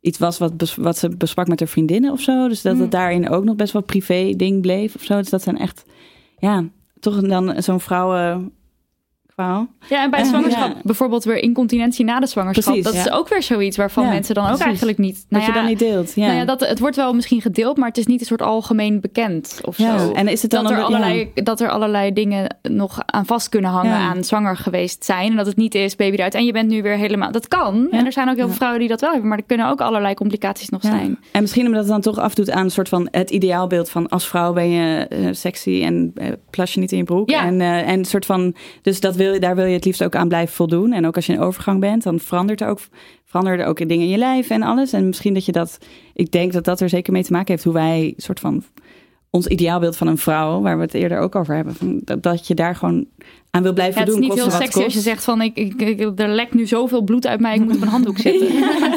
iets 0.00 0.18
was 0.18 0.38
wat, 0.38 0.74
wat 0.76 0.98
ze 0.98 1.08
besprak 1.16 1.48
met 1.48 1.58
haar 1.58 1.68
vriendinnen 1.68 2.12
of 2.12 2.20
zo. 2.20 2.48
Dus 2.48 2.62
dat 2.62 2.72
Hmm. 2.72 2.80
het 2.82 2.90
daarin 2.90 3.28
ook 3.30 3.44
nog 3.44 3.56
best 3.56 3.72
wel 3.72 3.82
privé 3.82 4.32
ding 4.36 4.60
bleef 4.62 4.94
of 4.94 5.02
zo. 5.02 5.16
Dus 5.16 5.30
dat 5.30 5.42
zijn 5.42 5.58
echt, 5.58 5.84
ja, 6.38 6.64
toch 7.00 7.20
dan 7.20 7.62
zo'n 7.62 7.80
vrouwen 7.80 8.52
Ja, 9.88 10.02
en 10.02 10.10
bij 10.10 10.20
Eh, 10.20 10.26
zwangerschap 10.26 10.68
ja. 10.74 10.80
bijvoorbeeld 10.82 11.24
weer 11.24 11.36
incontinentie 11.36 12.04
na 12.04 12.20
de 12.20 12.26
zwangerschap. 12.26 12.64
Precies, 12.74 12.84
dat 12.92 12.94
is 13.06 13.10
ook 13.12 13.28
weer 13.28 13.42
zoiets 13.42 13.76
waarvan 13.76 14.04
Ja, 14.04 14.10
mensen 14.10 14.34
dan 14.34 14.50
ook 14.50 14.58
eigenlijk 14.58 14.98
niet... 14.98 15.14
Dat 15.14 15.24
nou 15.28 15.42
je 15.44 15.48
ja, 15.48 15.54
dan 15.54 15.66
niet 15.66 15.78
deelt. 15.78 16.12
Ja. 16.14 16.26
Nou 16.26 16.38
ja, 16.38 16.44
dat, 16.44 16.60
het 16.60 16.78
wordt 16.78 16.96
wel 16.96 17.12
misschien 17.14 17.40
gedeeld, 17.40 17.76
maar 17.76 17.88
het 17.88 17.98
is 17.98 18.06
niet 18.06 18.20
een 18.20 18.26
soort 18.26 18.42
algemeen 18.42 19.00
bekend 19.00 19.60
of 19.64 19.78
Ja, 19.78 19.98
zo. 19.98 20.12
en 20.12 20.28
is 20.28 20.42
het 20.42 20.50
dan 20.50 20.62
dat, 20.62 20.72
er 20.72 20.82
allerlei, 20.82 21.30
dat 21.34 21.60
er 21.60 21.68
allerlei 21.70 22.12
dingen 22.12 22.56
nog 22.62 22.98
aan 23.06 23.26
vast 23.26 23.48
kunnen 23.48 23.70
hangen 23.70 23.90
Ja. 23.98 23.98
aan 24.08 24.24
zwanger 24.24 24.56
geweest 24.56 25.04
zijn. 25.04 25.30
En 25.30 25.36
dat 25.36 25.46
het 25.46 25.56
niet 25.56 25.74
is 25.74 25.96
baby 25.96 26.16
eruit. 26.16 26.34
En 26.34 26.44
je 26.44 26.52
bent 26.52 26.68
nu 26.68 26.82
weer 26.82 26.96
helemaal... 26.96 27.32
Dat 27.32 27.48
kan. 27.48 27.88
En 27.90 28.06
er 28.06 28.12
zijn 28.12 28.28
ook 28.28 28.36
heel 28.36 28.46
veel 28.46 28.54
vrouwen 28.56 28.80
die 28.80 28.88
dat 28.88 29.00
wel 29.00 29.10
hebben. 29.10 29.28
Maar 29.28 29.38
er 29.38 29.44
kunnen 29.44 29.68
ook 29.68 29.80
allerlei 29.80 30.14
complicaties 30.14 30.68
nog 30.68 30.82
Ja. 30.82 30.88
zijn. 30.90 31.18
En 31.32 31.40
misschien 31.40 31.66
omdat 31.66 31.80
het 31.80 31.88
dan 31.90 32.00
toch 32.00 32.18
afdoet 32.18 32.50
aan 32.50 32.64
een 32.64 32.70
soort 32.70 32.88
van 32.88 33.08
het 33.10 33.30
ideaalbeeld 33.30 33.90
van 33.90 34.08
als 34.08 34.28
vrouw 34.28 34.52
ben 34.52 34.70
je 34.70 35.06
eh, 35.08 35.18
sexy 35.32 35.80
en 35.84 36.10
eh, 36.14 36.28
plas 36.50 36.74
je 36.74 36.80
niet 36.80 36.92
in 36.92 36.98
je 36.98 37.04
broek. 37.04 37.30
Ja. 37.30 37.44
En, 37.44 37.60
eh, 37.60 37.88
en 37.88 37.98
een 37.98 38.04
soort 38.04 38.26
van, 38.26 38.54
dus 38.82 39.00
dat 39.00 39.16
wil, 39.16 39.29
daar 39.38 39.56
wil 39.56 39.64
je 39.64 39.74
het 39.74 39.84
liefst 39.84 40.04
ook 40.04 40.14
aan 40.14 40.28
blijven 40.28 40.54
voldoen. 40.54 40.92
En 40.92 41.06
ook 41.06 41.16
als 41.16 41.26
je 41.26 41.32
in 41.32 41.40
overgang 41.40 41.80
bent, 41.80 42.02
dan 42.02 42.18
verandert 42.18 42.60
er 42.60 42.68
ook, 42.68 42.80
veranderen 43.24 43.58
er 43.58 43.66
ook 43.66 43.78
dingen 43.78 44.04
in 44.04 44.08
je 44.08 44.18
lijf 44.18 44.50
en 44.50 44.62
alles. 44.62 44.92
En 44.92 45.06
misschien 45.06 45.34
dat 45.34 45.44
je 45.44 45.52
dat, 45.52 45.78
ik 46.14 46.32
denk 46.32 46.52
dat 46.52 46.64
dat 46.64 46.80
er 46.80 46.88
zeker 46.88 47.12
mee 47.12 47.24
te 47.24 47.32
maken 47.32 47.50
heeft 47.52 47.64
hoe 47.64 47.72
wij 47.72 48.14
soort 48.16 48.40
van 48.40 48.64
ons 49.30 49.46
ideaalbeeld 49.46 49.96
van 49.96 50.06
een 50.06 50.18
vrouw, 50.18 50.60
waar 50.60 50.76
we 50.76 50.82
het 50.82 50.94
eerder 50.94 51.18
ook 51.18 51.34
over 51.34 51.54
hebben, 51.54 51.74
van, 51.74 52.00
dat, 52.04 52.22
dat 52.22 52.46
je 52.46 52.54
daar 52.54 52.76
gewoon 52.76 53.06
aan 53.50 53.62
wil 53.62 53.72
blijven 53.72 53.94
Ja, 53.94 54.00
het 54.00 54.08
is 54.08 54.14
doen. 54.14 54.24
niet 54.28 54.34
heel 54.38 54.50
sexy 54.50 54.82
als 54.82 54.92
je 54.94 55.00
zegt 55.00 55.24
van... 55.24 55.40
Ik, 55.42 55.56
ik, 55.56 55.80
ik- 55.82 56.20
er 56.20 56.28
lekt 56.28 56.54
nu 56.54 56.66
zoveel 56.66 57.02
bloed 57.02 57.26
uit 57.26 57.40
mij, 57.40 57.54
ik 57.54 57.60
moet 57.60 57.74
op 57.76 57.82
een 57.82 57.88
handdoek 57.88 58.18
zitten. 58.28 58.48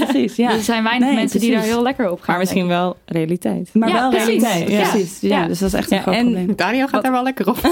precies, 0.08 0.36
ja. 0.36 0.52
Er 0.52 0.60
zijn 0.62 0.84
weinig 0.84 1.08
Nee, 1.08 1.18
mensen 1.18 1.40
die 1.40 1.52
daar 1.52 1.62
heel 1.64 1.82
lekker 1.82 2.12
op 2.12 2.18
gaan. 2.18 2.26
Maar 2.28 2.38
misschien 2.40 2.68
wel 2.68 2.98
realiteit. 3.06 3.70
Maar 3.74 3.90
Ja, 3.90 3.94
wel 4.00 4.10
precies. 4.10 4.28
realiteit. 4.44 4.70
Ja. 4.70 4.90
Precies. 4.90 5.20
Ja, 5.22 5.42
Ja. 5.42 5.48
dus 5.48 5.60
dat 5.60 5.68
is 5.68 5.74
echt 5.80 5.92
een 5.92 5.98
Ja, 5.98 6.04
groot 6.04 6.16
en- 6.16 6.24
probleem. 6.24 6.56
Daniel 6.56 6.88
gaat 6.88 7.04
daar 7.04 7.12
wel 7.12 7.24
lekker 7.24 7.48
op. 7.50 7.58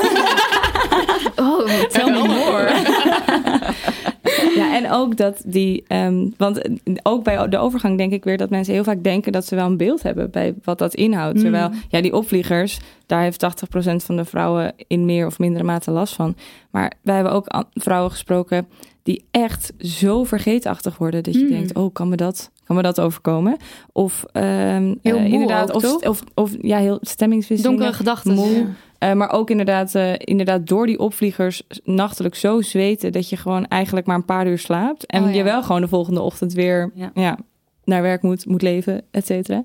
Oh, 1.36 1.68
tell 1.90 2.12
me 2.12 2.28
more. 2.28 2.72
Ja, 4.56 4.76
en 4.76 4.92
ook 4.92 5.18
dat 5.18 5.42
die, 5.46 5.84
ehm, 5.88 6.28
want 6.38 6.62
ook 7.04 7.24
bij 7.24 7.48
de 7.48 7.58
overgang 7.58 7.98
denk 7.98 8.12
ik 8.12 8.24
weer 8.24 8.38
dat 8.38 8.50
mensen 8.50 8.74
heel 8.74 8.84
vaak 8.84 9.04
denken 9.04 9.32
dat 9.32 9.46
ze 9.46 9.56
wel 9.56 9.66
een 9.66 9.78
beeld 9.78 10.04
hebben 10.04 10.32
bij 10.32 10.54
wat 10.64 10.78
dat 10.78 10.94
inhoudt. 10.94 11.36
Mm. 11.36 11.42
Terwijl, 11.42 11.70
ja, 11.90 12.02
die 12.02 12.14
opvliegers, 12.14 12.80
daar 13.06 13.22
heeft 13.22 13.40
80% 13.40 14.04
van 14.04 14.16
de 14.16 14.26
vrouwen 14.26 14.74
in 14.88 15.06
meer 15.06 15.26
of 15.26 15.40
mindere 15.40 15.64
mate 15.64 15.92
last 15.92 16.14
van. 16.14 16.36
Maar 16.72 16.94
wij 17.02 17.16
hebben 17.16 17.34
ook 17.34 17.66
vrouwen 17.74 18.12
gesproken 18.12 18.68
die 19.04 19.26
echt 19.32 19.74
zo 19.80 20.24
vergeetachtig 20.24 20.98
worden 20.98 21.24
dat 21.24 21.34
je 21.34 21.40
Mm. 21.44 21.50
denkt, 21.50 21.74
oh, 21.76 21.94
kan 21.94 22.10
me 22.10 22.16
dat, 22.16 22.52
kan 22.64 22.76
me 22.76 22.82
dat 22.82 23.00
overkomen? 23.00 23.58
Of 23.92 24.26
Heel 24.34 24.98
moe 25.02 25.28
inderdaad, 25.28 25.72
ook, 25.72 25.84
of, 25.84 26.08
of, 26.08 26.24
of 26.34 26.52
ja, 26.62 26.78
heel 26.78 26.98
stemmingswisselingen. 27.02 27.78
Donkere 27.80 27.98
gedachten. 27.98 28.34
Moe. 28.34 28.50
Ja. 28.56 28.66
Eh, 28.98 29.14
maar 29.14 29.32
ook 29.32 29.50
inderdaad, 29.50 29.96
eh, 29.96 30.14
inderdaad 30.18 30.68
door 30.68 30.86
die 30.86 31.00
opvliegers 31.00 31.64
nachtelijk 31.84 32.36
zo 32.36 32.62
zweten 32.62 33.12
dat 33.12 33.30
je 33.30 33.38
gewoon 33.38 33.68
eigenlijk 33.68 34.08
maar 34.08 34.16
een 34.16 34.26
paar 34.26 34.48
uur 34.48 34.58
slaapt. 34.60 35.06
En 35.06 35.24
Oh, 35.24 35.30
ja. 35.30 35.36
je 35.36 35.44
wel 35.44 35.64
gewoon 35.64 35.82
de 35.82 35.88
volgende 35.88 36.22
ochtend 36.22 36.54
weer. 36.54 36.92
Ja. 36.96 37.12
Ja. 37.14 37.38
naar 37.84 38.02
werk 38.02 38.22
moet, 38.22 38.46
moet 38.46 38.62
leven, 38.62 39.02
et 39.12 39.26
cetera. 39.26 39.64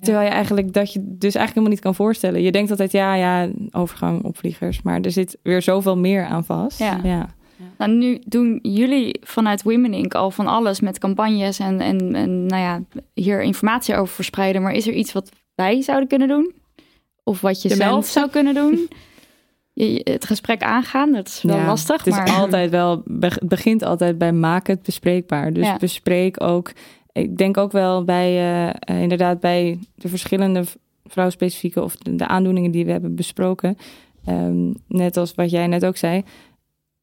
Terwijl 0.00 0.24
je 0.24 0.30
eigenlijk 0.32 0.72
dat 0.72 0.92
je 0.92 0.98
dus 1.02 1.20
eigenlijk 1.34 1.48
helemaal 1.48 1.68
niet 1.70 1.80
kan 1.80 1.94
voorstellen. 1.94 2.42
Je 2.42 2.52
denkt 2.52 2.70
altijd, 2.70 2.92
ja, 2.92 3.14
ja, 3.14 3.48
overgang 3.70 4.22
op 4.24 4.38
vliegers. 4.38 4.82
Maar 4.82 5.00
er 5.00 5.10
zit 5.10 5.38
weer 5.42 5.62
zoveel 5.62 5.96
meer 5.96 6.24
aan 6.24 6.44
vast. 6.44 6.78
Ja. 6.78 7.00
ja. 7.02 7.28
Nou, 7.78 7.92
nu 7.92 8.20
doen 8.26 8.58
jullie 8.62 9.20
vanuit 9.22 9.62
Women 9.62 9.94
Inc. 9.94 10.14
al 10.14 10.30
van 10.30 10.46
alles 10.46 10.80
met 10.80 10.98
campagnes 10.98 11.58
en, 11.58 11.80
en, 11.80 12.14
en 12.14 12.46
nou 12.46 12.62
ja, 12.62 12.82
hier 13.14 13.42
informatie 13.42 13.94
over 13.96 14.14
verspreiden. 14.14 14.62
Maar 14.62 14.72
is 14.72 14.86
er 14.86 14.92
iets 14.94 15.12
wat 15.12 15.30
wij 15.54 15.82
zouden 15.82 16.08
kunnen 16.08 16.28
doen? 16.28 16.52
Of 17.24 17.40
wat 17.40 17.62
je 17.62 17.68
De 17.68 17.74
zelf 17.74 17.94
mensen. 17.94 18.12
zou 18.12 18.30
kunnen 18.30 18.54
doen? 18.54 18.88
Je, 19.72 20.00
het 20.04 20.24
gesprek 20.24 20.62
aangaan, 20.62 21.12
dat 21.12 21.26
is 21.28 21.42
wel 21.42 21.56
Ja, 21.56 21.66
lastig. 21.66 21.96
Het 21.96 22.06
is 22.06 22.16
maar... 22.16 22.30
altijd 22.30 22.70
wel, 22.70 23.02
het 23.20 23.48
begint 23.48 23.82
altijd 23.82 24.18
bij 24.18 24.32
maken 24.32 24.74
het 24.74 24.82
bespreekbaar. 24.82 25.52
Dus 25.52 25.66
Ja. 25.66 25.76
bespreek 25.76 26.42
ook. 26.42 26.72
Ik 27.12 27.36
denk 27.36 27.56
ook 27.56 27.72
wel 27.72 28.04
bij 28.04 28.28
eh, 28.80 29.00
inderdaad 29.02 29.40
bij 29.40 29.78
de 29.94 30.08
verschillende 30.08 30.64
vrouwspecifieke 31.04 31.82
of 31.82 31.96
de, 31.96 32.14
de 32.16 32.26
aandoeningen 32.26 32.70
die 32.70 32.84
we 32.84 32.90
hebben 32.90 33.14
besproken. 33.14 33.76
Ehm, 34.24 34.72
net 34.88 35.16
als 35.16 35.34
wat 35.34 35.50
jij 35.50 35.66
net 35.66 35.86
ook 35.86 35.96
zei. 35.96 36.22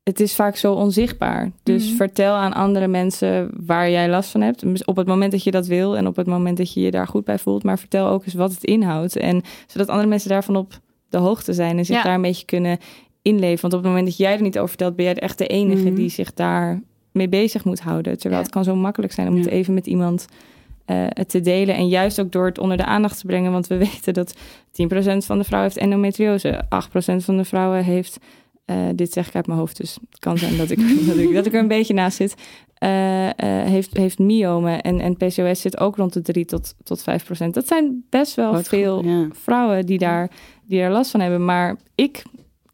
Het 0.03 0.19
is 0.19 0.35
vaak 0.35 0.55
zo 0.55 0.73
onzichtbaar. 0.73 1.51
Dus 1.63 1.87
Mhm. 1.87 1.95
vertel 1.95 2.33
aan 2.33 2.53
andere 2.53 2.87
mensen 2.87 3.49
waar 3.65 3.89
jij 3.89 4.09
last 4.09 4.29
van 4.31 4.41
hebt. 4.41 4.85
Op 4.85 4.95
het 4.95 5.07
moment 5.07 5.31
dat 5.31 5.43
je 5.43 5.51
dat 5.51 5.67
wil 5.67 5.97
en 5.97 6.07
op 6.07 6.15
het 6.15 6.27
moment 6.27 6.57
dat 6.57 6.73
je 6.73 6.81
je 6.81 6.91
daar 6.91 7.07
goed 7.07 7.25
bij 7.25 7.39
voelt. 7.39 7.63
Maar 7.63 7.79
vertel 7.79 8.07
ook 8.07 8.25
eens 8.25 8.33
wat 8.33 8.51
het 8.51 8.63
inhoudt. 8.63 9.15
En 9.17 9.41
zodat 9.67 9.87
andere 9.87 10.07
mensen 10.07 10.29
daarvan 10.29 10.55
op 10.55 10.79
de 11.09 11.17
hoogte 11.17 11.53
zijn 11.53 11.77
en 11.77 11.85
zich 11.85 11.95
Ja. 11.95 12.03
daar 12.03 12.15
een 12.15 12.21
beetje 12.21 12.45
kunnen 12.45 12.77
inleven. 13.21 13.61
Want 13.61 13.73
op 13.73 13.79
het 13.79 13.87
moment 13.89 14.07
dat 14.07 14.17
jij 14.17 14.33
er 14.35 14.41
niet 14.41 14.55
over 14.57 14.69
vertelt, 14.69 14.95
ben 14.95 15.05
jij 15.05 15.15
echt 15.15 15.37
de 15.37 15.47
enige 15.47 15.83
Mhm. 15.85 15.93
die 15.95 16.09
zich 16.09 16.33
daar 16.33 16.81
mee 17.11 17.29
bezig 17.29 17.65
moet 17.65 17.79
houden. 17.79 18.17
Terwijl 18.17 18.41
het 18.41 18.51
kan 18.51 18.63
zo 18.63 18.75
makkelijk 18.75 19.13
zijn 19.13 19.27
om 19.27 19.35
het 19.37 19.47
even 19.47 19.73
met 19.73 19.87
iemand 19.87 20.25
eh, 20.85 21.05
te 21.07 21.41
delen. 21.41 21.75
En 21.75 21.87
juist 21.87 22.19
ook 22.19 22.31
door 22.31 22.45
het 22.45 22.57
onder 22.57 22.77
de 22.77 22.85
aandacht 22.85 23.19
te 23.19 23.25
brengen. 23.25 23.51
Want 23.51 23.67
we 23.67 23.77
weten 23.89 24.13
dat 24.13 24.35
10% 24.71 25.25
van 25.25 25.37
de 25.37 25.43
vrouwen 25.43 25.71
heeft 25.71 25.83
endometriose. 25.83 26.61
8% 26.69 27.23
van 27.25 27.37
de 27.37 27.45
vrouwen 27.45 27.83
heeft... 27.83 28.17
eh, 28.65 28.75
dit 28.95 29.11
zeg 29.13 29.27
ik 29.27 29.35
uit 29.35 29.47
mijn 29.47 29.59
hoofd, 29.59 29.77
dus 29.77 29.97
het 30.09 30.19
kan 30.19 30.37
zijn 30.37 30.57
dat 30.57 30.69
ik, 30.69 30.77
dat 31.07 31.17
ik, 31.17 31.33
dat 31.33 31.45
ik 31.45 31.53
er 31.53 31.59
een 31.59 31.67
beetje 31.67 31.93
naast 31.93 32.17
zit. 32.17 32.35
eh, 32.73 33.27
eh, 33.29 33.35
heeft, 33.69 33.97
heeft 33.97 34.19
myomen 34.19 34.81
en, 34.81 34.99
en 34.99 35.17
PCOS 35.17 35.61
zit 35.61 35.79
ook 35.79 35.95
rond 35.95 36.13
de 36.13 36.21
3 36.21 36.45
tot, 36.45 36.75
tot 36.83 37.03
5 37.03 37.25
procent. 37.25 37.53
Dat 37.53 37.67
zijn 37.67 38.05
best 38.09 38.35
wel 38.35 38.63
veel 38.63 39.03
ja. 39.05 39.27
vrouwen 39.31 39.85
die 39.85 39.97
daar, 39.97 40.29
die 40.65 40.79
daar 40.79 40.91
last 40.91 41.11
van 41.11 41.19
hebben. 41.19 41.45
Maar 41.45 41.77
ik 41.95 42.23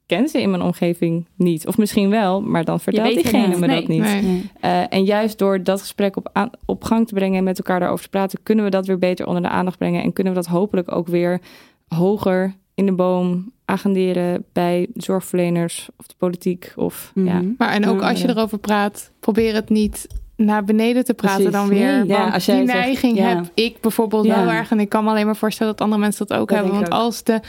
ken 0.06 0.28
ze 0.30 0.42
in 0.42 0.50
mijn 0.50 0.62
omgeving 0.62 1.26
niet. 1.36 1.68
Of 1.68 1.78
misschien 1.78 2.10
wel, 2.10 2.42
maar 2.42 2.64
dan 2.64 2.80
vertelt 2.80 3.14
diegene 3.14 3.58
me 3.58 3.68
Nee. 3.68 3.80
dat 3.80 3.88
niet. 3.88 4.02
Nee. 4.02 4.50
Eh, 4.60 4.84
en 4.94 5.04
juist 5.04 5.38
door 5.38 5.64
dat 5.64 5.80
gesprek 5.82 6.16
op, 6.16 6.30
aan- 6.34 6.50
op 6.66 6.84
gang 6.84 7.08
te 7.08 7.14
brengen 7.14 7.38
en 7.38 7.44
met 7.44 7.58
elkaar 7.58 7.80
daarover 7.80 8.04
te 8.04 8.10
praten, 8.10 8.40
kunnen 8.44 8.66
we 8.66 8.72
dat 8.72 8.86
weer 8.88 8.98
beter 9.00 9.26
onder 9.28 9.42
de 9.42 9.50
aandacht 9.50 9.78
brengen. 9.78 10.04
En 10.04 10.14
kunnen 10.14 10.34
we 10.34 10.40
dat 10.40 10.50
hopelijk 10.50 10.92
ook 10.92 11.08
weer 11.08 11.42
hoger 11.88 12.56
in 12.76 12.86
de 12.86 12.92
boom 12.94 13.52
agenderen 13.70 14.46
bij 14.54 14.88
zorgverleners 14.94 15.90
of 15.98 16.08
de 16.08 16.14
politiek. 16.18 16.74
Of, 16.76 17.12
ja. 17.16 17.42
Maar 17.58 17.70
en 17.70 17.88
ook 17.88 18.02
als 18.02 18.22
je 18.22 18.30
erover 18.30 18.58
praat, 18.58 19.12
probeer 19.20 19.54
het 19.54 19.70
niet 19.70 20.08
naar 20.36 20.64
beneden 20.64 21.06
te 21.06 21.14
praten 21.14 21.36
Precies. 21.38 21.60
dan 21.60 21.68
weer. 21.68 21.98
Nee, 21.98 22.08
ja, 22.08 22.30
als 22.30 22.46
jij 22.46 22.58
die 22.60 22.66
zegt, 22.70 22.80
neiging 22.80 23.18
ja. 23.18 23.24
heb 23.28 23.46
ik 23.54 23.82
bijvoorbeeld 23.82 24.26
Ja. 24.26 24.44
wel 24.46 24.54
erg. 24.54 24.72
En 24.72 24.80
ik 24.80 24.90
kan 24.90 25.04
me 25.04 25.10
alleen 25.10 25.26
maar 25.26 25.36
voorstellen 25.36 25.72
dat 25.72 25.82
andere 25.82 26.02
mensen 26.02 26.28
dat 26.28 26.38
ook 26.38 26.50
Dat 26.50 26.58
hebben. 26.58 26.76
Want 26.76 26.90
als 26.90 27.24
de 27.24 27.40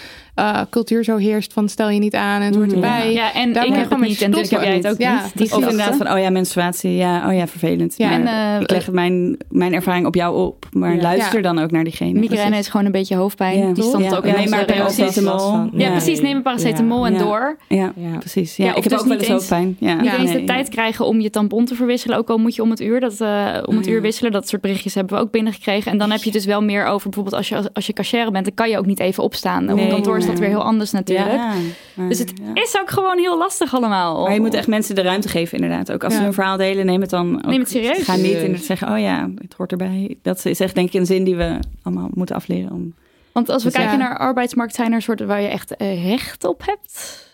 eh, 0.40 0.60
cultuur 0.70 1.04
zo 1.04 1.16
heerst 1.16 1.52
van 1.52 1.68
stel 1.68 1.88
je 1.90 1.98
niet 1.98 2.14
aan 2.14 2.40
en 2.40 2.46
het 2.46 2.54
hoort 2.54 2.66
Mhm. 2.66 2.74
erbij. 2.74 3.12
Ja, 3.12 3.32
en 3.34 3.52
daar 3.52 3.66
ik 3.66 3.74
heb 3.74 3.82
gewoon 3.82 4.00
het 4.00 4.08
niet 4.08 4.22
en 4.22 4.30
dus 4.30 4.50
heb 4.50 4.62
jij 4.62 4.74
het 4.74 4.88
ook 4.88 4.98
Ja, 4.98 5.12
niet. 5.12 5.22
Die 5.22 5.32
precies. 5.32 5.52
Of 5.54 5.70
inderdaad 5.70 5.96
van, 5.96 6.12
oh 6.12 6.18
ja, 6.18 6.30
menstruatie, 6.30 6.94
ja, 6.96 7.28
oh 7.28 7.34
ja, 7.36 7.46
vervelend. 7.46 7.94
Ja, 7.96 8.08
maar 8.08 8.20
en, 8.20 8.54
eh, 8.56 8.60
ik 8.60 8.70
leg 8.70 8.90
mijn, 8.90 9.36
mijn 9.48 9.72
ervaring 9.74 10.06
op 10.06 10.14
jou 10.14 10.36
op, 10.36 10.66
maar 10.72 10.94
Ja. 10.94 11.02
luister 11.02 11.36
Ja. 11.36 11.42
dan 11.42 11.58
ook 11.58 11.70
naar 11.70 11.84
diegene. 11.84 12.12
Migraine 12.18 12.44
Precies. 12.46 12.58
is 12.66 12.68
gewoon 12.68 12.86
een 12.86 12.92
beetje 12.92 13.16
hoofdpijn. 13.16 13.58
Ja. 13.58 13.72
Die 13.72 13.82
stond 13.84 14.04
Ja. 14.04 14.16
ook 14.16 14.24
in 14.24 14.36
onze 14.36 14.48
maar 14.48 14.64
paracetamol. 14.64 15.68
Ja, 15.72 15.90
precies. 15.90 16.20
Neem 16.20 16.36
een 16.36 16.42
paracetamol 16.42 17.06
en 17.06 17.18
door. 17.18 17.56
Ja, 17.68 17.92
precies. 18.18 18.56
Ja, 18.56 18.64
ik 18.70 18.76
of 18.76 18.82
heb 18.82 18.92
dus 18.92 19.00
ook 19.00 19.06
wel 19.06 19.16
niet 19.16 19.22
eens 19.22 19.32
hoofdpijn. 19.32 19.76
Ja. 19.78 19.94
Niet 20.00 20.12
eens 20.18 20.30
de 20.30 20.36
Nee. 20.36 20.44
tijd 20.46 20.68
krijgen 20.68 21.06
om 21.06 21.20
je 21.20 21.30
tampon 21.30 21.64
te 21.64 21.74
verwisselen. 21.74 22.16
Ook 22.18 22.30
al 22.30 22.38
moet 22.38 22.54
je 22.54 22.62
om 22.62 22.70
het 22.70 22.80
uur, 22.80 23.00
dat, 23.00 23.20
eh, 23.20 23.46
om 23.64 23.76
het 23.76 23.86
uur 23.86 24.00
wisselen. 24.02 24.32
Dat 24.32 24.48
soort 24.48 24.62
berichtjes 24.62 24.94
hebben 24.94 25.16
we 25.16 25.22
ook 25.22 25.30
binnengekregen. 25.30 25.92
En 25.92 25.98
dan 25.98 26.10
heb 26.10 26.22
je 26.22 26.30
dus 26.30 26.44
wel 26.44 26.62
meer 26.62 26.86
over 26.86 27.04
bijvoorbeeld 27.08 27.36
als 27.36 27.48
je, 27.48 27.70
als, 27.72 27.86
je 27.86 27.92
cashier 27.92 28.30
bent, 28.30 28.44
dan 28.44 28.54
kan 28.54 28.70
je 28.70 28.78
ook 28.78 28.86
niet 28.86 29.00
even 29.00 29.22
opstaan. 29.22 29.70
Op 29.70 29.74
Nee. 29.76 29.84
een 29.84 29.90
kantoor 29.90 30.16
is 30.16 30.26
dat 30.30 30.38
weer 30.38 30.48
heel 30.48 30.62
anders 30.62 30.90
natuurlijk. 30.90 31.30
Ja, 31.32 31.52
maar- 31.94 32.08
dus 32.08 32.18
het 32.18 32.32
is 32.54 32.76
ook 32.80 32.90
gewoon 32.90 33.18
heel 33.18 33.38
lastig 33.38 33.74
allemaal. 33.74 34.22
Maar 34.22 34.34
je 34.34 34.40
moet 34.40 34.54
echt 34.54 34.66
mensen 34.66 34.94
de 34.94 35.02
ruimte 35.02 35.28
geven, 35.28 35.58
inderdaad. 35.58 35.92
Ook 35.92 36.04
als 36.04 36.12
Ja. 36.12 36.18
ze 36.20 36.26
een 36.26 36.32
verhaal 36.32 36.56
delen, 36.56 36.86
neem 36.86 37.00
het 37.00 37.10
dan. 37.10 37.36
Ook, 37.36 37.50
Neem 37.50 37.60
het 37.60 37.70
serieus. 37.70 38.02
Ga 38.02 38.16
niet 38.16 38.24
inderdaad 38.32 38.62
zeggen: 38.64 38.88
oh 38.92 38.98
ja, 38.98 39.30
het 39.42 39.54
hoort 39.56 39.70
erbij. 39.70 40.16
Dat 40.22 40.44
is 40.44 40.60
echt, 40.60 40.74
denk 40.74 40.88
ik, 40.88 41.00
een 41.00 41.06
zin 41.06 41.24
die 41.24 41.36
we 41.36 41.58
allemaal 41.82 42.08
moeten 42.14 42.36
afleren. 42.36 42.72
Om... 42.72 42.94
Want 43.32 43.48
als 43.48 43.62
we 43.64 43.68
Dus 43.70 43.78
kijken 43.78 43.98
ja. 43.98 44.04
naar 44.08 44.18
arbeidsmarkt, 44.18 44.74
zijn 44.74 44.92
er 44.92 45.02
soorten 45.02 45.26
waar 45.26 45.40
je 45.42 45.48
echt 45.48 45.76
eh, 45.76 46.04
recht 46.08 46.44
op 46.44 46.62
hebt. 46.66 47.28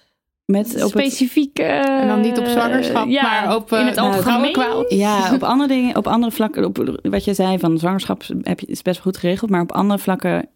Met 0.44 0.66
op 0.74 0.80
het- 0.80 0.88
Specifiek. 0.90 1.58
eh, 1.58 2.00
En 2.00 2.08
dan 2.08 2.20
niet 2.20 2.38
op 2.38 2.46
zwangerschap, 2.46 3.08
ja, 3.08 3.22
maar 3.22 3.56
op, 3.56 3.72
eh, 3.72 3.80
in 3.80 3.86
het 3.86 3.94
nou, 3.94 4.14
algemeen. 4.14 4.86
Ja, 4.88 5.30
op 5.34 5.42
andere 5.42 5.68
dingen, 5.68 5.96
op 5.96 6.06
andere 6.06 6.32
vlakken, 6.32 6.64
op 6.64 6.98
wat 7.02 7.24
je 7.24 7.34
zei 7.34 7.58
van 7.58 7.78
zwangerschap 7.78 8.22
heb 8.42 8.60
je, 8.60 8.66
is 8.66 8.82
best 8.82 8.96
wel 8.96 9.04
goed 9.12 9.16
geregeld, 9.16 9.50
maar 9.50 9.60
op 9.60 9.72
andere 9.72 9.98
vlakken 9.98 10.48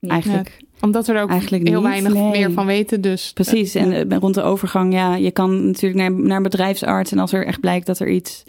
eigenlijk. 0.00 0.56
Ja, 0.58 0.66
omdat 0.82 1.06
we 1.06 1.12
er 1.12 1.22
ook 1.22 1.30
Eigenlijk 1.30 1.68
heel 1.68 1.80
niet, 1.80 1.88
weinig 1.88 2.12
nee. 2.12 2.30
meer 2.30 2.52
van 2.52 2.66
weten. 2.66 3.00
Dus 3.00 3.32
Precies, 3.32 3.74
en 3.74 4.10
eh, 4.10 4.18
rond 4.18 4.34
de 4.34 4.42
overgang, 4.42 4.92
ja, 4.92 5.14
je 5.14 5.30
kan 5.30 5.66
natuurlijk 5.66 6.02
naar, 6.02 6.12
naar 6.12 6.36
een 6.36 6.42
bedrijfsarts 6.42 7.12
en 7.12 7.18
als 7.18 7.32
er 7.32 7.46
echt 7.46 7.60
blijkt 7.60 7.86
dat 7.86 7.98
er 7.98 8.08
iets, 8.08 8.42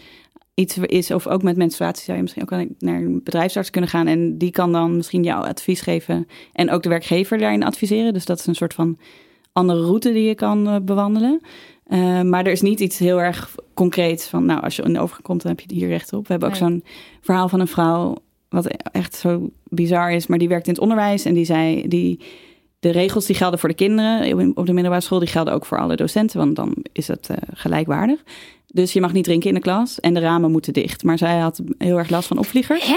iets 0.53 0.77
is, 0.77 1.11
of 1.11 1.27
ook 1.27 1.43
met 1.43 1.57
menstruatie 1.57 2.03
zou 2.03 2.17
je 2.17 2.23
misschien 2.23 2.43
ook 2.43 2.65
naar 2.79 2.95
een 2.95 3.21
bedrijfsarts 3.23 3.69
kunnen 3.69 3.89
gaan 3.89 4.07
en 4.07 4.37
die 4.37 4.51
kan 4.51 4.71
dan 4.71 4.95
misschien 4.95 5.23
jouw 5.23 5.41
advies 5.41 5.81
geven 5.81 6.27
en 6.53 6.71
ook 6.71 6.83
de 6.83 6.89
werkgever 6.89 7.37
daarin 7.37 7.63
adviseren. 7.63 8.13
Dus 8.13 8.25
dat 8.25 8.39
is 8.39 8.45
een 8.45 8.55
soort 8.55 8.73
van 8.73 8.97
andere 9.53 9.81
route 9.81 10.11
die 10.11 10.27
je 10.27 10.35
kan 10.35 10.67
eh, 10.67 10.75
bewandelen. 10.81 11.41
Eh, 11.83 12.21
maar 12.21 12.45
er 12.45 12.51
is 12.51 12.61
niet 12.61 12.79
iets 12.79 12.97
heel 12.97 13.21
erg 13.21 13.55
concreets 13.73 14.27
van, 14.27 14.45
nou, 14.45 14.61
als 14.61 14.75
je 14.75 14.81
in 14.81 14.93
de 14.93 14.99
overgang 14.99 15.23
komt, 15.23 15.41
dan 15.41 15.51
heb 15.51 15.59
je 15.59 15.75
hier 15.75 15.87
recht 15.87 16.13
op. 16.13 16.27
We 16.27 16.31
hebben 16.31 16.49
ook 16.49 16.55
zo'n 16.55 16.83
verhaal 17.21 17.49
van 17.49 17.59
een 17.59 17.67
vrouw, 17.67 18.15
wat 18.53 18.67
echt 18.91 19.15
zo 19.15 19.49
bizar 19.63 20.11
is, 20.11 20.27
maar 20.27 20.37
die 20.37 20.47
werkt 20.47 20.67
in 20.67 20.73
het 20.73 20.81
onderwijs 20.81 21.25
en 21.25 21.33
die 21.33 21.45
zei, 21.45 21.87
die, 21.87 22.19
de 22.79 22.89
regels 22.89 23.25
die 23.25 23.35
gelden 23.35 23.59
voor 23.59 23.69
de 23.69 23.75
kinderen 23.75 24.57
op 24.57 24.65
de 24.65 24.73
middelbare 24.73 25.03
school, 25.03 25.19
die 25.19 25.27
gelden 25.27 25.53
ook 25.53 25.65
voor 25.65 25.79
alle 25.79 25.95
docenten, 25.95 26.37
want 26.39 26.55
dan 26.55 26.75
is 26.91 27.07
het 27.07 27.27
eh, 27.29 27.37
gelijkwaardig. 27.53 28.23
Dus 28.67 28.93
je 28.93 29.01
mag 29.01 29.13
niet 29.13 29.23
drinken 29.23 29.47
in 29.49 29.55
de 29.55 29.61
klas 29.61 29.99
en 29.99 30.13
de 30.13 30.19
ramen 30.19 30.51
moeten 30.51 30.73
dicht. 30.73 31.03
Maar 31.03 31.17
zij 31.17 31.39
had 31.39 31.61
heel 31.77 31.97
erg 31.97 32.09
last 32.09 32.27
van 32.27 32.37
opvliegers. 32.37 32.93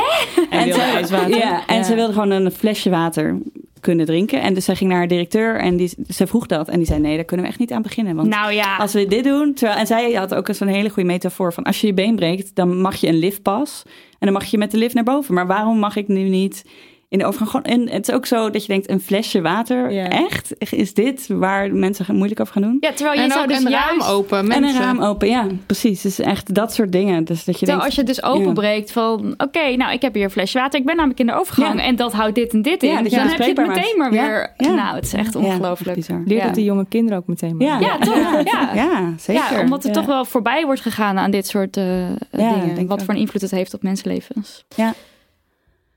En, 0.50 0.72
zij- 0.72 0.92
ijswater. 0.94 1.36
Ja, 1.36 1.66
en 1.66 1.76
Ja. 1.76 1.82
ze 1.82 1.94
wilde 1.94 2.12
gewoon 2.12 2.30
een 2.30 2.50
flesje 2.50 2.90
water 2.90 3.38
kunnen 3.86 4.06
drinken. 4.06 4.40
En 4.40 4.54
dus 4.54 4.64
zij 4.64 4.74
ging 4.74 4.90
naar 4.90 4.98
haar 4.98 5.08
directeur 5.08 5.56
en 5.56 5.76
die, 5.76 5.92
ze 6.08 6.26
vroeg 6.26 6.46
dat. 6.46 6.68
En 6.68 6.76
die 6.76 6.86
zei, 6.86 7.00
nee, 7.00 7.14
daar 7.14 7.24
kunnen 7.24 7.46
we 7.46 7.52
echt 7.52 7.60
niet 7.60 7.72
aan 7.72 7.82
beginnen. 7.82 8.16
Want 8.16 8.28
Nou 8.28 8.52
ja. 8.52 8.76
als 8.76 8.92
we 8.92 9.06
dit 9.06 9.24
doen... 9.24 9.54
Terwijl, 9.54 9.78
en 9.78 9.86
zij 9.86 10.12
had 10.12 10.34
ook 10.34 10.48
zo'n 10.50 10.68
hele 10.68 10.88
goede 10.88 11.08
metafoor 11.08 11.52
van... 11.52 11.64
als 11.64 11.80
je 11.80 11.86
je 11.86 11.94
been 11.94 12.16
breekt, 12.16 12.54
dan 12.54 12.80
mag 12.80 12.96
je 12.96 13.06
een 13.06 13.18
liftpas. 13.18 13.82
En 13.86 14.26
dan 14.26 14.32
mag 14.32 14.44
je 14.44 14.58
met 14.58 14.70
de 14.70 14.76
lift 14.76 14.94
naar 14.94 15.04
boven. 15.04 15.34
Maar 15.34 15.46
waarom 15.46 15.78
mag 15.78 15.96
ik 15.96 16.08
nu 16.08 16.22
niet 16.28 16.64
in 17.08 17.18
de 17.18 17.24
overgang 17.24 17.50
gewoon... 17.50 17.64
En 17.64 17.94
het 17.94 18.08
is 18.08 18.14
ook 18.14 18.26
zo 18.26 18.50
dat 18.50 18.62
je 18.62 18.68
denkt, 18.68 18.90
een 18.90 19.00
flesje 19.00 19.40
water, 19.40 19.90
echt? 20.08 20.72
Is 20.72 20.94
dit 20.94 21.26
waar 21.28 21.74
mensen 21.74 22.14
moeilijk 22.14 22.40
over 22.40 22.52
gaan 22.52 22.62
doen? 22.62 22.76
Ja, 22.80 22.92
terwijl 22.92 23.16
je 23.16 23.22
En 23.24 23.30
zou 23.30 23.42
ook 23.42 23.48
dus 23.48 23.64
een 23.64 23.70
juist... 23.70 23.88
raam 23.88 24.02
open. 24.14 24.38
En 24.38 24.52
een 24.52 24.60
mensen. 24.60 24.80
raam 24.80 25.02
open, 25.02 25.28
ja, 25.28 25.46
precies. 25.66 26.02
Dus 26.02 26.18
echt 26.20 26.54
dat 26.54 26.74
soort 26.74 26.92
dingen. 26.92 27.24
Dus 27.24 27.44
dat 27.44 27.58
je 27.58 27.66
Terwijl 27.66 27.66
denkt, 27.66 27.84
als 27.84 27.94
je 27.94 28.00
het 28.00 28.22
dus 28.22 28.22
openbreekt 28.22 28.92
van... 28.92 29.34
oké, 29.36 29.76
nou, 29.76 29.92
ik 29.92 30.02
heb 30.02 30.14
hier 30.14 30.24
een 30.24 30.30
flesje 30.30 30.58
water. 30.58 30.80
Ik 30.80 30.86
ben 30.86 30.96
namelijk 30.96 31.20
in 31.20 31.26
de 31.26 31.34
overgang. 31.34 31.80
En 31.80 31.96
dat 31.96 32.12
houdt 32.12 32.34
dit 32.34 32.52
en 32.52 32.62
dit 32.62 32.82
in. 32.82 32.88
Je 32.88 32.94
dan 32.94 33.02
heb 33.28 33.38
je 33.38 33.44
het 33.44 33.66
meteen 33.66 33.94
maar 33.98 34.10
weer... 34.10 34.20
Ja, 34.20 34.50
ja. 34.56 34.74
Nou, 34.74 34.94
het 34.94 35.04
is 35.04 35.12
echt 35.12 35.34
ongelooflijk. 35.34 36.08
Leer 36.08 36.36
Ja. 36.38 36.44
dat 36.44 36.54
die 36.54 36.64
jonge 36.64 36.86
kinderen 36.88 37.18
ook 37.18 37.26
meteen 37.26 37.56
maar. 37.56 37.66
Ja. 37.66 37.78
Ja, 37.80 37.98
toch? 37.98 38.16
Ja. 38.44 38.70
Ja, 38.74 39.12
zeker. 39.18 39.52
Ja, 39.52 39.60
omdat 39.60 39.82
er 39.82 39.88
Ja. 39.88 39.94
toch 39.94 40.06
wel 40.06 40.24
voorbij 40.24 40.64
wordt 40.64 40.80
gegaan 40.80 41.18
aan 41.18 41.30
dit 41.30 41.46
soort 41.46 41.76
eh, 41.76 41.84
dingen. 42.30 42.86
Wat 42.86 43.02
voor 43.02 43.14
een 43.14 43.20
invloed 43.20 43.42
het 43.42 43.50
heeft 43.50 43.74
op 43.74 43.82
mensenlevens. 43.82 44.64
Ja. 44.76 44.94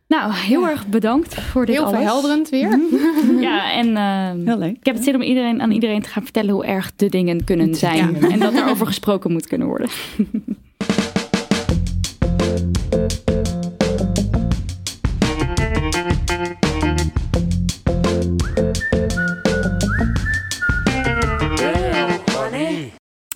Nou, 0.10 0.34
heel 0.34 0.68
erg 0.68 0.88
bedankt 0.88 1.36
voor 1.42 1.66
dit 1.66 1.76
Heel 1.76 1.86
alles. 1.86 1.98
verhelderend 1.98 2.50
weer. 2.50 2.80
Ja, 3.40 3.72
en 3.72 3.98
eh, 3.98 4.46
Heel 4.46 4.58
leuk. 4.58 4.76
ik 4.78 4.86
heb 4.86 4.96
het 4.96 5.04
zin 5.04 5.16
om 5.16 5.22
iedereen, 5.22 5.62
aan 5.62 5.72
iedereen 5.72 6.02
te 6.02 6.10
gaan 6.10 6.24
vertellen 6.24 6.54
hoe 6.54 6.66
erg 6.66 6.96
de 6.96 7.10
dingen 7.10 7.44
kunnen 7.44 7.76
zijn. 7.76 8.22
En 8.22 8.40
dat 8.40 8.54
er 8.54 8.70
over 8.70 8.86
gesproken 8.88 9.32
moet 9.32 9.48
kunnen 9.48 9.68
worden. 9.68 9.90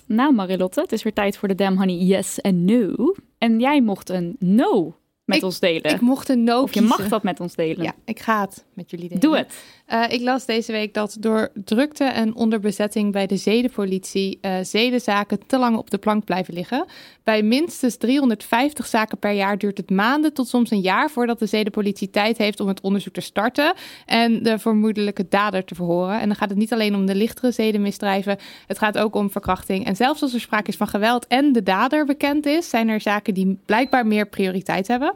Nou 0.06 0.34
Marilotte, 0.34 0.80
het 0.80 0.92
is 0.92 1.02
weer 1.02 1.12
tijd 1.12 1.36
voor 1.36 1.48
de 1.48 1.54
Damn 1.54 1.76
Honey 1.76 1.96
Yes 1.96 2.40
en 2.40 2.64
No. 2.64 3.14
En 3.38 3.60
jij 3.60 3.82
mocht 3.82 4.08
een 4.08 4.36
No 4.38 4.94
met 5.24 5.36
Ik- 5.36 5.42
ons 5.44 5.58
delen. 5.60 5.90
Ik 5.94 6.00
mocht 6.00 6.28
een 6.28 6.44
no 6.44 6.62
of 6.62 6.74
je 6.74 6.80
kiezen. 6.80 6.98
mag 6.98 7.08
dat 7.08 7.22
met 7.22 7.40
ons 7.40 7.54
delen. 7.54 7.84
Ja, 7.84 7.92
ik 8.04 8.20
ga 8.20 8.40
het 8.40 8.64
met 8.76 8.90
jullie 8.90 9.08
delen. 9.08 9.22
Doe 9.22 9.36
het. 9.36 9.54
Uh, 9.92 10.04
ik 10.08 10.20
las 10.20 10.46
deze 10.46 10.72
week 10.72 10.94
dat 10.94 11.16
door 11.20 11.50
drukte 11.64 12.04
en 12.04 12.34
onderbezetting 12.34 13.12
bij 13.12 13.26
de 13.26 13.36
zedenpolitie 13.36 14.38
uh, 14.42 14.56
zedenzaken 14.62 15.46
te 15.46 15.58
lang 15.58 15.76
op 15.76 15.90
de 15.90 15.98
plank 15.98 16.24
blijven 16.24 16.54
liggen. 16.54 16.86
Bij 17.22 17.42
minstens 17.42 17.96
350 17.96 18.86
zaken 18.86 19.18
per 19.18 19.32
jaar 19.32 19.58
duurt 19.58 19.76
het 19.76 19.90
maanden 19.90 20.32
tot 20.32 20.48
soms 20.48 20.70
een 20.70 20.80
jaar 20.80 21.10
voordat 21.10 21.38
de 21.38 21.46
zedenpolitie 21.46 22.10
tijd 22.10 22.38
heeft 22.38 22.60
om 22.60 22.68
het 22.68 22.80
onderzoek 22.80 23.12
te 23.12 23.20
starten 23.20 23.74
en 24.06 24.42
de 24.42 24.58
vermoedelijke 24.58 25.26
dader 25.28 25.64
te 25.64 25.74
verhoren. 25.74 26.20
En 26.20 26.26
dan 26.26 26.36
gaat 26.36 26.48
het 26.48 26.58
niet 26.58 26.72
alleen 26.72 26.94
om 26.94 27.06
de 27.06 27.14
lichtere 27.14 27.52
zedenmisdrijven, 27.52 28.38
het 28.66 28.78
gaat 28.78 28.98
ook 28.98 29.14
om 29.14 29.30
verkrachting. 29.30 29.86
En 29.86 29.96
zelfs 29.96 30.22
als 30.22 30.34
er 30.34 30.40
sprake 30.40 30.68
is 30.68 30.76
van 30.76 30.88
geweld 30.88 31.26
en 31.26 31.52
de 31.52 31.62
dader 31.62 32.06
bekend 32.06 32.46
is, 32.46 32.68
zijn 32.68 32.88
er 32.88 33.00
zaken 33.00 33.34
die 33.34 33.58
blijkbaar 33.66 34.06
meer 34.06 34.26
prioriteit 34.26 34.88
hebben. 34.88 35.14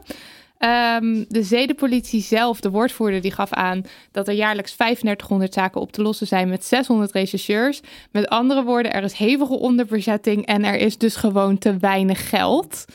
Um, 0.59 1.25
de 1.27 1.43
zedenpolitie 1.43 2.21
zelf, 2.21 2.59
de 2.59 2.69
woordvoerder, 2.69 3.21
die 3.21 3.31
gaf 3.31 3.53
aan 3.53 3.81
dat 4.11 4.27
er 4.27 4.33
jaarlijks 4.33 4.75
3500 4.75 5.53
zaken 5.53 5.81
op 5.81 5.91
te 5.91 6.01
lossen 6.01 6.27
zijn 6.27 6.49
met 6.49 6.65
600 6.65 7.11
rechercheurs. 7.11 7.81
Met 8.11 8.27
andere 8.27 8.63
woorden, 8.63 8.93
er 8.93 9.03
is 9.03 9.13
hevige 9.13 9.59
onderbezetting 9.59 10.45
en 10.45 10.63
er 10.63 10.75
is 10.75 10.97
dus 10.97 11.15
gewoon 11.15 11.57
te 11.57 11.77
weinig 11.77 12.29
geld. 12.29 12.85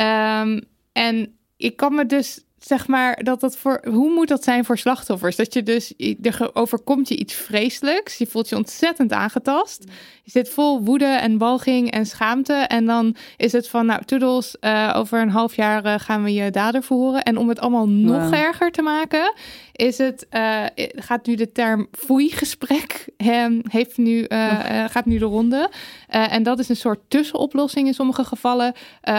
Um, 0.00 0.60
en 0.92 1.38
ik 1.56 1.76
kan 1.76 1.94
me 1.94 2.06
dus 2.06 2.44
zeg 2.66 2.86
maar, 2.86 3.22
dat 3.22 3.40
dat 3.40 3.56
voor. 3.56 3.80
Hoe 3.90 4.12
moet 4.12 4.28
dat 4.28 4.44
zijn 4.44 4.64
voor 4.64 4.78
slachtoffers? 4.78 5.36
Dat 5.36 5.54
je 5.54 5.62
dus. 5.62 5.92
Er 6.22 6.50
overkomt 6.52 7.08
je 7.08 7.16
iets 7.16 7.34
vreselijks. 7.34 8.18
Je 8.18 8.26
voelt 8.26 8.48
je 8.48 8.56
ontzettend 8.56 9.12
aangetast. 9.12 9.84
Je 10.22 10.30
zit 10.30 10.48
vol 10.48 10.82
woede 10.82 11.04
en 11.04 11.38
walging 11.38 11.90
en 11.90 12.06
schaamte. 12.06 12.52
En 12.52 12.86
dan 12.86 13.16
is 13.36 13.52
het 13.52 13.68
van. 13.68 13.86
Nou, 13.86 14.04
toedels. 14.04 14.56
Uh, 14.60 14.94
over 14.96 15.20
een 15.20 15.30
half 15.30 15.56
jaar 15.56 15.86
uh, 15.86 15.94
gaan 15.98 16.24
we 16.24 16.32
je 16.32 16.50
dader 16.50 16.82
verhoren. 16.82 17.22
En 17.22 17.36
om 17.36 17.48
het 17.48 17.60
allemaal 17.60 17.88
nog 17.88 18.22
wow. 18.22 18.34
erger 18.34 18.70
te 18.70 18.82
maken. 18.82 19.32
Is 19.72 19.98
het. 19.98 20.26
Uh, 20.30 20.64
gaat 20.94 21.26
nu 21.26 21.34
de 21.34 21.52
term 21.52 21.88
foei-gesprek. 21.92 23.08
heeft 23.68 23.96
nu, 23.96 24.26
gaat 24.88 25.04
nu 25.04 25.18
de 25.18 25.24
ronde. 25.24 25.70
en 26.08 26.42
dat 26.42 26.58
is 26.58 26.68
een 26.68 26.76
soort 26.76 27.00
tussenoplossing 27.08 27.86
in 27.86 27.94
sommige 27.94 28.24
gevallen. 28.24 28.74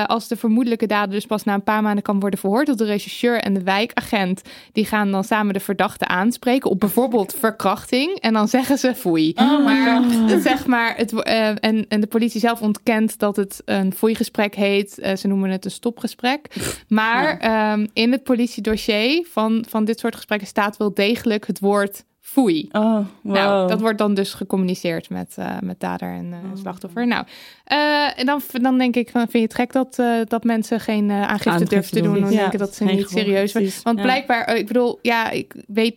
als 0.05 0.27
de 0.27 0.35
vermoedelijke 0.35 0.85
dader 0.85 1.13
dus 1.13 1.26
pas 1.26 1.43
na 1.43 1.53
een 1.53 1.63
paar 1.63 1.81
maanden 1.81 2.03
kan 2.03 2.19
worden 2.19 2.39
verhoord. 2.39 2.67
Dat 2.67 2.77
de 2.77 2.85
rechercheur 2.85 3.35
en 3.41 3.53
de 3.53 3.64
wijkagent 3.64 4.41
die 4.72 4.86
gaan 4.86 5.12
dan 5.12 5.24
samen 5.24 5.53
de 5.53 5.60
verdachte 5.60 6.07
aanspreken 6.07 6.70
op 6.70 6.80
bijvoorbeeld 6.80 7.36
verkrachting 7.40 8.20
en 8.20 8.34
dan 8.34 8.48
zeggen 8.48 8.78
ze 8.78 8.95
foei. 8.95 9.32
Oh 9.36 9.66
maar 9.66 10.03
zeg 10.41 10.68
maar 10.68 10.98
het 10.98 11.14
uh, 11.14 11.48
en, 11.48 11.86
en 11.88 12.02
de 12.02 12.07
politie 12.07 12.40
zelf 12.40 12.62
ontkent 12.62 13.20
dat 13.20 13.36
het 13.36 13.62
een 13.66 13.94
foei-gesprek 13.94 14.56
heet. 14.56 14.99
Uh, 14.99 15.16
ze 15.16 15.28
noemen 15.28 15.49
het 15.49 15.66
een 15.66 15.72
stopgesprek. 15.72 16.48
Maar 16.88 17.41
ja. 17.41 17.74
um, 17.74 17.88
in 17.94 18.12
het 18.12 18.24
politiedossier 18.24 19.28
van, 19.32 19.66
van 19.70 19.86
dit 19.86 19.99
soort 19.99 20.16
gesprekken 20.16 20.48
staat 20.48 20.78
wel 20.78 20.94
degelijk 20.94 21.48
het 21.48 21.60
woord 21.60 22.03
foei. 22.26 22.69
Oh, 22.72 22.95
wow. 23.22 23.34
Nou, 23.34 23.68
dat 23.68 23.81
wordt 23.81 23.97
dan 23.97 24.14
dus 24.14 24.34
gecommuniceerd 24.34 25.10
met, 25.10 25.35
uh, 25.39 25.57
met 25.64 25.80
dader 25.80 26.10
en 26.10 26.26
uh, 26.26 26.38
slachtoffer. 26.61 27.07
Nou, 27.07 27.26
uh, 27.72 28.19
en 28.19 28.26
dan, 28.26 28.41
dan 28.52 28.77
denk 28.77 28.95
ik, 28.95 29.10
vind 29.10 29.31
je 29.31 29.39
het 29.39 29.53
gek 29.53 29.73
dat, 29.73 30.02
dat 30.27 30.43
mensen 30.43 30.80
geen 30.80 31.11
aangifte, 31.11 31.49
aangifte 31.49 31.76
durven 31.76 31.91
te 31.91 32.02
doen. 32.02 32.19
Dan 32.22 32.31
ja, 32.31 32.38
denken 32.38 32.60
dat 32.60 32.76
ze 32.76 32.84
niet 32.84 33.10
serieus 33.10 33.52
zijn. 33.52 33.69
Want 33.84 33.97
ja. 33.97 34.03
blijkbaar, 34.03 34.56
ik 34.56 34.68
bedoel, 34.68 34.99
ja, 35.02 35.30
ik 35.30 35.56
weet, 35.68 35.95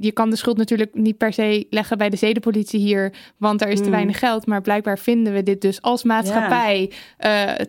je 0.00 0.12
kan 0.12 0.30
de 0.30 0.36
schuld 0.36 0.56
natuurlijk 0.56 0.94
niet 0.94 1.16
per 1.16 1.32
se 1.32 1.66
leggen 1.70 1.98
bij 1.98 2.10
de 2.10 2.16
zedenpolitie 2.16 2.80
hier, 2.80 3.12
want 3.36 3.62
er 3.62 3.68
is 3.68 3.76
te 3.76 3.82
Hmm. 3.82 3.92
weinig 3.92 4.18
geld. 4.18 4.46
Maar 4.46 4.60
blijkbaar 4.60 4.98
vinden 4.98 5.32
we 5.32 5.42
dit 5.42 5.60
dus 5.60 5.82
als 5.82 6.02
maatschappij 6.02 6.92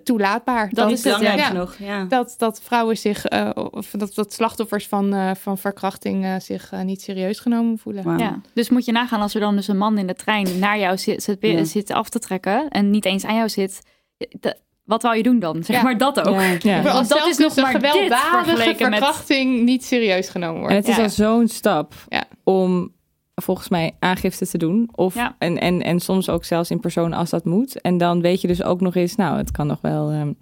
toelaatbaar. 0.03 0.69
Dat, 0.71 0.91
is 0.91 1.01
belangrijk 1.01 1.41
genoeg, 1.41 1.75
ja. 1.79 2.03
Dat, 2.03 2.35
dat 2.37 2.61
vrouwen 2.63 2.97
zich, 2.97 3.25
of 3.55 3.89
dat, 3.91 4.15
dat 4.15 4.33
slachtoffers 4.33 4.87
van, 4.87 5.35
van 5.35 5.57
verkrachting 5.57 6.41
zich 6.41 6.71
niet 6.83 7.01
serieus 7.01 7.39
genomen 7.39 7.77
voelen. 7.77 7.98
Wow. 8.03 8.19
Ja, 8.19 8.41
dus 8.53 8.69
moet 8.69 8.85
je 8.85 8.91
nagaan 8.91 9.21
als 9.21 9.33
er 9.33 9.39
dan 9.39 9.55
dus 9.55 9.67
een 9.67 9.77
man 9.77 9.97
in 9.97 10.07
de 10.07 10.15
trein 10.15 10.59
naar 10.59 10.79
jou 10.79 10.97
zit, 10.97 11.23
zit, 11.23 11.37
ja. 11.39 11.63
zit 11.63 11.91
af 11.91 12.09
te 12.09 12.19
trekken 12.19 12.69
en 12.69 12.89
niet 12.89 13.05
eens 13.05 13.25
aan 13.25 13.35
jou 13.35 13.49
zit. 13.49 13.81
De, 14.17 14.57
wat 14.83 15.01
wou 15.01 15.17
je 15.17 15.23
doen 15.23 15.39
dan? 15.39 15.63
Zeg 15.63 15.75
ja. 15.75 15.83
maar 15.83 15.97
dat 15.97 16.19
ook. 16.19 16.39
Ja. 16.39 16.57
Ja. 16.59 16.81
Want 16.81 17.09
dat 17.09 17.27
is 17.27 17.37
nog 17.37 17.55
maar 17.55 17.71
gewelddadige 17.71 18.75
verkrachting 18.75 19.55
met... 19.55 19.63
niet 19.63 19.85
serieus 19.85 20.29
genomen 20.29 20.59
wordt. 20.59 20.73
En 20.73 20.79
het 20.79 20.87
is 20.87 20.97
al 20.97 21.09
zo'n 21.09 21.47
stap 21.47 21.93
om 22.43 22.91
volgens 23.41 23.69
mij 23.69 23.91
aangifte 23.99 24.47
te 24.47 24.57
doen. 24.57 24.89
Of, 24.91 25.15
en, 25.37 25.59
en, 25.59 25.81
en 25.81 25.99
soms 25.99 26.29
ook 26.29 26.45
zelfs 26.45 26.71
in 26.71 26.79
persoon 26.79 27.13
als 27.13 27.29
dat 27.29 27.45
moet. 27.45 27.81
En 27.81 27.97
dan 27.97 28.21
weet 28.21 28.41
je 28.41 28.47
dus 28.47 28.63
ook 28.63 28.81
nog 28.81 28.95
eens, 28.95 29.15
nou, 29.15 29.37
het 29.37 29.51
kan 29.51 29.67
nog 29.67 29.81
wel 29.81 30.13
um, 30.13 30.37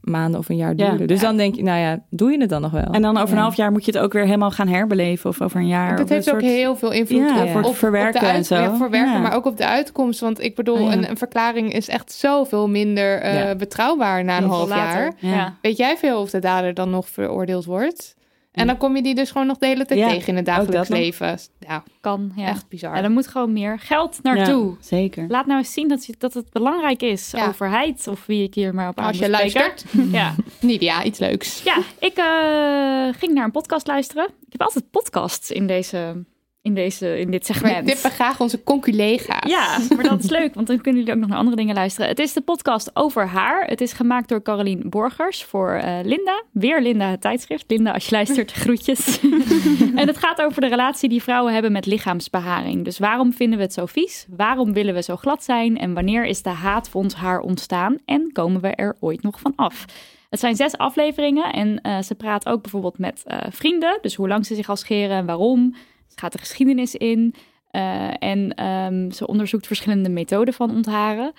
maanden 0.00 0.40
of 0.40 0.48
een 0.48 0.56
jaar 0.56 0.76
duren. 0.76 0.98
Ja, 0.98 1.06
dus 1.06 1.20
ja. 1.20 1.26
dan 1.26 1.36
denk 1.36 1.54
je, 1.54 1.62
nou 1.62 1.78
ja, 1.80 2.02
doe 2.10 2.30
je 2.30 2.40
het 2.40 2.48
dan 2.48 2.60
nog 2.60 2.70
wel? 2.70 2.90
En 2.90 3.02
dan 3.02 3.16
over 3.16 3.36
een 3.36 3.42
half 3.42 3.56
jaar 3.56 3.72
moet 3.72 3.84
je 3.84 3.92
het 3.92 4.00
ook 4.00 4.12
weer 4.12 4.24
helemaal 4.24 4.50
gaan 4.50 4.68
herbeleven. 4.68 5.30
Of 5.30 5.40
over 5.40 5.60
een 5.60 5.66
jaar. 5.66 5.96
Dat 5.96 6.08
heeft 6.08 6.28
ook 6.28 6.40
soort... 6.40 6.52
heel 6.52 6.76
veel 6.76 6.92
invloed 6.92 7.18
ja, 7.18 7.44
op, 7.44 7.64
op, 7.64 7.76
verwerken 7.76 8.14
op 8.14 8.20
de 8.20 8.26
uit, 8.26 8.36
en 8.36 8.44
zo. 8.44 8.76
verwerken, 8.76 9.22
maar 9.22 9.34
ook 9.34 9.46
op 9.46 9.56
de 9.56 9.66
uitkomst. 9.66 10.20
Want 10.20 10.42
ik 10.42 10.54
bedoel, 10.54 10.80
Oh, 10.82 10.92
een, 10.92 11.10
een, 11.10 11.16
verklaring 11.16 11.72
is 11.72 11.88
echt 11.88 12.12
zoveel 12.12 12.68
minder 12.68 13.34
uh, 13.34 13.54
betrouwbaar 13.56 14.24
na 14.24 14.36
een 14.36 14.48
half 14.48 14.68
jaar. 14.68 15.12
Weet 15.60 15.76
jij 15.76 15.96
veel 15.96 16.20
of 16.20 16.30
de 16.30 16.38
dader 16.38 16.74
dan 16.74 16.90
nog 16.90 17.08
veroordeeld 17.08 17.64
wordt? 17.64 18.14
En 18.52 18.66
dan 18.66 18.76
kom 18.76 18.96
je 18.96 19.02
die 19.02 19.14
dus 19.14 19.30
gewoon 19.30 19.46
nog 19.46 19.58
de 19.58 19.66
hele 19.66 19.84
tijd 19.84 20.00
Ja, 20.00 20.08
tegen 20.08 20.28
in 20.28 20.36
het 20.36 20.44
dagelijks 20.44 20.88
leven. 20.88 21.38
Ja, 21.58 21.82
Kan, 22.00 22.32
ja. 22.36 22.46
echt 22.46 22.68
bizar. 22.68 22.96
Ja, 22.96 23.02
er 23.02 23.10
moet 23.10 23.26
gewoon 23.26 23.52
meer 23.52 23.78
geld 23.78 24.18
naartoe. 24.22 24.70
Ja, 24.70 24.76
zeker. 24.80 25.24
Laat 25.28 25.46
nou 25.46 25.58
eens 25.58 25.72
zien 25.72 25.88
dat, 25.88 26.06
je, 26.06 26.14
dat 26.18 26.34
het 26.34 26.50
belangrijk 26.52 27.02
is. 27.02 27.30
Ja. 27.30 27.46
Overheid, 27.48 28.06
of 28.08 28.26
wie 28.26 28.42
ik 28.42 28.54
hier 28.54 28.74
maar 28.74 28.88
op 28.88 28.98
aan 28.98 29.06
Als 29.06 29.18
je 29.18 29.30
luistert. 29.30 29.84
Ja. 30.12 30.34
Nidia, 30.60 31.04
iets 31.04 31.18
leuks. 31.18 31.62
ja, 31.62 31.76
ik 31.98 32.18
uh, 32.18 33.18
ging 33.20 33.34
naar 33.34 33.44
een 33.44 33.50
podcast 33.50 33.86
luisteren. 33.86 34.24
Ik 34.24 34.52
heb 34.52 34.62
altijd 34.62 34.90
podcasts 34.90 35.50
in 35.50 35.66
deze... 35.66 36.24
In, 36.62 36.74
deze, 36.74 37.18
in 37.18 37.30
dit 37.30 37.46
segment. 37.46 37.86
We 37.86 37.92
tippen 37.92 38.10
graag 38.10 38.40
onze 38.40 38.62
conculega's. 38.62 39.50
Ja, 39.50 39.78
maar 39.96 40.04
dat 40.04 40.24
is 40.24 40.30
leuk, 40.30 40.54
want 40.54 40.66
dan 40.66 40.80
kunnen 40.80 41.00
jullie 41.00 41.14
ook 41.14 41.20
nog 41.20 41.28
naar 41.28 41.38
andere 41.38 41.56
dingen 41.56 41.74
luisteren. 41.74 42.08
Het 42.08 42.18
is 42.18 42.32
de 42.32 42.40
podcast 42.40 42.90
over 42.94 43.26
haar. 43.26 43.64
Het 43.66 43.80
is 43.80 43.92
gemaakt 43.92 44.28
door 44.28 44.42
Carolien 44.42 44.82
Borgers 44.84 45.44
voor 45.44 45.80
uh, 45.84 45.98
Linda. 46.02 46.42
Weer 46.52 46.82
Linda, 46.82 47.10
het 47.10 47.20
tijdschrift. 47.20 47.64
Linda, 47.68 47.92
als 47.92 48.04
je 48.04 48.14
luistert, 48.14 48.52
groetjes. 48.62 49.20
en 50.00 50.06
het 50.06 50.16
gaat 50.16 50.42
over 50.42 50.60
de 50.60 50.68
relatie 50.68 51.08
die 51.08 51.22
vrouwen 51.22 51.52
hebben 51.52 51.72
met 51.72 51.86
lichaamsbeharing. 51.86 52.84
Dus 52.84 52.98
waarom 52.98 53.32
vinden 53.32 53.58
we 53.58 53.64
het 53.64 53.72
zo 53.72 53.86
vies? 53.86 54.26
Waarom 54.36 54.72
willen 54.72 54.94
we 54.94 55.02
zo 55.02 55.16
glad 55.16 55.44
zijn? 55.44 55.78
En 55.78 55.94
wanneer 55.94 56.24
is 56.24 56.42
de 56.42 56.50
haat 56.50 56.88
voor 56.88 57.02
ons 57.02 57.14
haar 57.14 57.40
ontstaan? 57.40 57.96
En 58.04 58.30
komen 58.32 58.60
we 58.60 58.68
er 58.68 58.96
ooit 59.00 59.22
nog 59.22 59.40
van 59.40 59.52
af? 59.56 59.84
Het 60.30 60.40
zijn 60.40 60.56
zes 60.56 60.76
afleveringen 60.76 61.52
en 61.52 61.80
uh, 61.82 62.02
ze 62.02 62.14
praat 62.14 62.48
ook 62.48 62.62
bijvoorbeeld 62.62 62.98
met 62.98 63.24
uh, 63.26 63.38
vrienden. 63.50 63.98
Dus 64.02 64.14
hoe 64.14 64.28
lang 64.28 64.46
ze 64.46 64.54
zich 64.54 64.68
al 64.68 64.76
scheren 64.76 65.16
en 65.16 65.26
waarom. 65.26 65.74
Ze 66.12 66.18
gaat 66.18 66.32
de 66.32 66.38
geschiedenis 66.38 66.94
in 66.94 67.34
uh, 67.70 68.22
en 68.22 68.64
um, 68.66 69.10
ze 69.10 69.26
onderzoekt 69.26 69.66
verschillende 69.66 70.08
methoden 70.08 70.54
van 70.54 70.70
ontharen. 70.70 71.32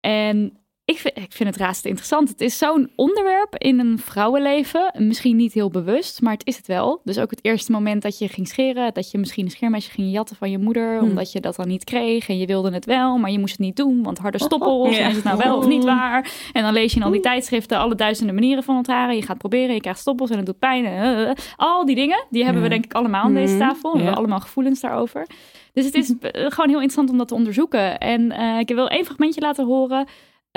En 0.00 0.58
ik 0.88 0.98
vind, 0.98 1.16
ik 1.16 1.32
vind 1.32 1.48
het 1.48 1.58
razend 1.58 1.84
interessant. 1.84 2.28
Het 2.28 2.40
is 2.40 2.58
zo'n 2.58 2.90
onderwerp 2.94 3.54
in 3.56 3.78
een 3.78 3.98
vrouwenleven. 3.98 4.92
Misschien 4.98 5.36
niet 5.36 5.52
heel 5.52 5.70
bewust, 5.70 6.20
maar 6.20 6.32
het 6.32 6.46
is 6.46 6.56
het 6.56 6.66
wel. 6.66 7.00
Dus 7.04 7.18
ook 7.18 7.30
het 7.30 7.44
eerste 7.44 7.72
moment 7.72 8.02
dat 8.02 8.18
je 8.18 8.28
ging 8.28 8.48
scheren, 8.48 8.94
dat 8.94 9.10
je 9.10 9.18
misschien 9.18 9.44
een 9.44 9.50
scheermesje 9.50 9.90
ging 9.90 10.12
jatten 10.12 10.36
van 10.36 10.50
je 10.50 10.58
moeder, 10.58 10.98
hmm. 10.98 11.08
omdat 11.08 11.32
je 11.32 11.40
dat 11.40 11.56
dan 11.56 11.68
niet 11.68 11.84
kreeg 11.84 12.28
en 12.28 12.38
je 12.38 12.46
wilde 12.46 12.70
het 12.70 12.84
wel, 12.84 13.18
maar 13.18 13.30
je 13.30 13.38
moest 13.38 13.52
het 13.52 13.60
niet 13.60 13.76
doen, 13.76 14.02
want 14.02 14.18
harde 14.18 14.38
stoppels, 14.38 14.96
ja. 14.96 15.08
is 15.08 15.14
het 15.14 15.24
nou 15.24 15.38
wel 15.38 15.56
of 15.56 15.66
niet 15.66 15.84
waar? 15.84 16.32
En 16.52 16.62
dan 16.62 16.72
lees 16.72 16.92
je 16.92 16.98
in 16.98 17.04
al 17.04 17.10
die 17.10 17.20
tijdschriften 17.20 17.78
alle 17.78 17.94
duizenden 17.94 18.34
manieren 18.34 18.62
van 18.62 18.76
ontharen. 18.76 19.16
Je 19.16 19.22
gaat 19.22 19.38
proberen, 19.38 19.74
je 19.74 19.80
krijgt 19.80 20.00
stoppels 20.00 20.30
en 20.30 20.36
het 20.36 20.46
doet 20.46 20.58
pijn. 20.58 20.84
En, 20.84 21.18
uh, 21.18 21.30
al 21.56 21.86
die 21.86 21.96
dingen, 21.96 22.26
die 22.30 22.44
hebben 22.44 22.62
we 22.62 22.68
denk 22.68 22.84
ik 22.84 22.94
allemaal 22.94 23.24
aan 23.24 23.34
deze 23.34 23.58
tafel. 23.58 23.92
We 23.92 23.98
hebben 23.98 24.16
allemaal 24.16 24.40
gevoelens 24.40 24.80
daarover. 24.80 25.26
Dus 25.72 25.84
het 25.84 25.94
is 25.94 26.14
gewoon 26.54 26.68
heel 26.68 26.80
interessant 26.80 27.10
om 27.10 27.18
dat 27.18 27.28
te 27.28 27.34
onderzoeken. 27.34 27.98
En 27.98 28.32
uh, 28.32 28.58
ik 28.58 28.68
wil 28.68 28.88
één 28.88 29.04
fragmentje 29.04 29.40
laten 29.40 29.66
horen. 29.66 30.06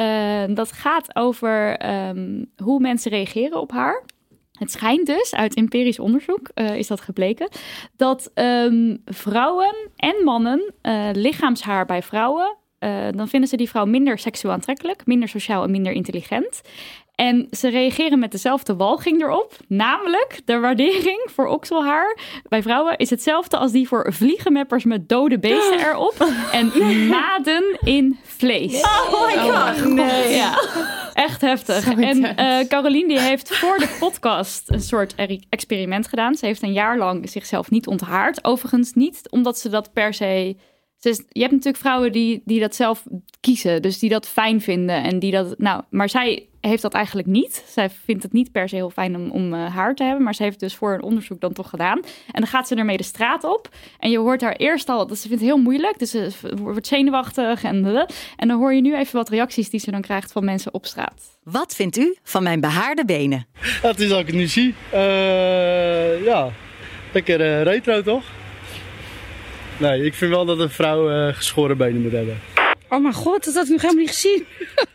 Uh, 0.01 0.55
dat 0.55 0.71
gaat 0.71 1.15
over 1.15 1.85
um, 2.09 2.51
hoe 2.63 2.79
mensen 2.79 3.11
reageren 3.11 3.59
op 3.61 3.71
haar. 3.71 4.03
Het 4.51 4.71
schijnt 4.71 5.05
dus, 5.05 5.35
uit 5.35 5.55
empirisch 5.55 5.99
onderzoek 5.99 6.51
uh, 6.55 6.75
is 6.75 6.87
dat 6.87 7.01
gebleken, 7.01 7.49
dat 7.95 8.31
um, 8.35 9.01
vrouwen 9.05 9.75
en 9.95 10.15
mannen 10.23 10.73
uh, 10.81 11.09
lichaamshaar 11.13 11.85
bij 11.85 12.01
vrouwen, 12.01 12.55
dan 13.15 13.27
vinden 13.27 13.49
ze 13.49 13.57
die 13.57 13.69
vrouw 13.69 13.85
minder 13.85 14.17
seksueel 14.17 14.53
aantrekkelijk, 14.53 15.05
minder 15.05 15.29
sociaal 15.29 15.63
en 15.63 15.71
minder 15.71 15.91
intelligent. 15.91 16.61
En 17.21 17.47
ze 17.51 17.69
reageren 17.69 18.19
met 18.19 18.31
dezelfde 18.31 18.75
walging 18.75 19.21
erop. 19.21 19.57
Namelijk, 19.67 20.41
de 20.45 20.59
waardering 20.59 21.27
voor 21.33 21.47
okselhaar 21.47 22.17
bij 22.49 22.61
vrouwen 22.61 22.97
is 22.97 23.09
hetzelfde 23.09 23.57
als 23.57 23.71
die 23.71 23.87
voor 23.87 24.13
vliegenmeppers 24.13 24.83
met 24.83 25.09
dode 25.09 25.39
beesten 25.39 25.79
erop. 25.89 26.27
En 26.51 26.71
maden 27.07 27.77
in 27.83 28.17
vlees. 28.23 28.81
Oh 28.81 29.25
my 29.25 29.37
god. 29.37 29.85
Oh, 29.85 29.93
nee. 29.93 30.35
Ja, 30.35 30.59
echt 31.13 31.41
heftig. 31.41 31.87
En 31.93 32.17
uh, 32.17 32.67
Carolien 32.67 33.07
die 33.07 33.19
heeft 33.19 33.55
voor 33.55 33.77
de 33.77 33.97
podcast 33.99 34.69
een 34.69 34.81
soort 34.81 35.15
experiment 35.49 36.07
gedaan. 36.07 36.35
Ze 36.35 36.45
heeft 36.45 36.61
een 36.61 36.73
jaar 36.73 36.97
lang 36.97 37.29
zichzelf 37.29 37.69
niet 37.69 37.87
onthaard. 37.87 38.43
Overigens 38.43 38.93
niet 38.93 39.29
omdat 39.29 39.59
ze 39.59 39.69
dat 39.69 39.93
per 39.93 40.13
se... 40.13 40.55
Dus 40.99 41.23
je 41.29 41.39
hebt 41.39 41.51
natuurlijk 41.51 41.83
vrouwen 41.83 42.11
die, 42.11 42.41
die 42.45 42.59
dat 42.59 42.75
zelf 42.75 43.03
kiezen. 43.39 43.81
Dus 43.81 43.99
die 43.99 44.09
dat 44.09 44.27
fijn 44.27 44.61
vinden. 44.61 45.03
En 45.03 45.19
die 45.19 45.31
dat. 45.31 45.57
Nou, 45.57 45.83
maar 45.89 46.09
zij 46.09 46.49
heeft 46.61 46.81
dat 46.81 46.93
eigenlijk 46.93 47.27
niet. 47.27 47.63
Zij 47.67 47.89
vindt 47.89 48.23
het 48.23 48.33
niet 48.33 48.51
per 48.51 48.69
se 48.69 48.75
heel 48.75 48.89
fijn 48.89 49.15
om, 49.15 49.29
om 49.29 49.53
eh, 49.53 49.75
haar 49.75 49.95
te 49.95 50.03
hebben. 50.03 50.23
Maar 50.23 50.35
ze 50.35 50.43
heeft 50.43 50.59
dus 50.59 50.75
voor 50.75 50.93
een 50.93 51.03
onderzoek 51.03 51.41
dan 51.41 51.53
toch 51.53 51.69
gedaan. 51.69 51.97
En 52.31 52.41
dan 52.41 52.47
gaat 52.47 52.67
ze 52.67 52.75
ermee 52.75 52.97
de 52.97 53.03
straat 53.03 53.43
op. 53.43 53.69
En 53.99 54.11
je 54.11 54.17
hoort 54.17 54.41
haar 54.41 54.55
eerst 54.55 54.89
al, 54.89 55.07
dat 55.07 55.17
ze 55.17 55.27
vindt 55.27 55.43
het 55.43 55.51
heel 55.51 55.61
moeilijk. 55.61 55.99
Dus 55.99 56.09
ze 56.09 56.31
wordt 56.55 56.87
zenuwachtig. 56.87 57.63
En, 57.63 58.07
en 58.37 58.47
dan 58.47 58.59
hoor 58.59 58.73
je 58.73 58.81
nu 58.81 58.95
even 58.95 59.15
wat 59.15 59.29
reacties 59.29 59.69
die 59.69 59.79
ze 59.79 59.91
dan 59.91 60.01
krijgt 60.01 60.31
van 60.31 60.45
mensen 60.45 60.73
op 60.73 60.85
straat. 60.85 61.39
Wat 61.43 61.75
vindt 61.75 61.97
u 61.97 62.15
van 62.23 62.43
mijn 62.43 62.59
behaarde 62.59 63.05
benen? 63.05 63.45
het 63.81 63.99
is 63.99 64.11
als 64.11 64.21
ik 64.21 64.27
het 64.27 64.35
nu 64.35 64.47
zie. 64.47 64.75
Eh, 64.89 66.23
ja, 66.23 66.49
lekker 67.13 67.41
eh, 67.41 67.63
retro 67.63 68.01
toch? 68.01 68.23
Nee, 69.77 70.05
ik 70.05 70.13
vind 70.13 70.31
wel 70.31 70.45
dat 70.45 70.59
een 70.59 70.69
vrouw 70.69 71.09
eh, 71.09 71.35
geschoren 71.35 71.77
benen 71.77 72.01
moet 72.01 72.11
hebben. 72.11 72.39
Oh 72.91 73.01
mijn 73.01 73.13
god, 73.13 73.43
dat 73.45 73.53
had 73.53 73.63
ik 73.65 73.71
nog 73.71 73.81
helemaal 73.81 74.01
niet 74.03 74.11
gezien. 74.13 74.45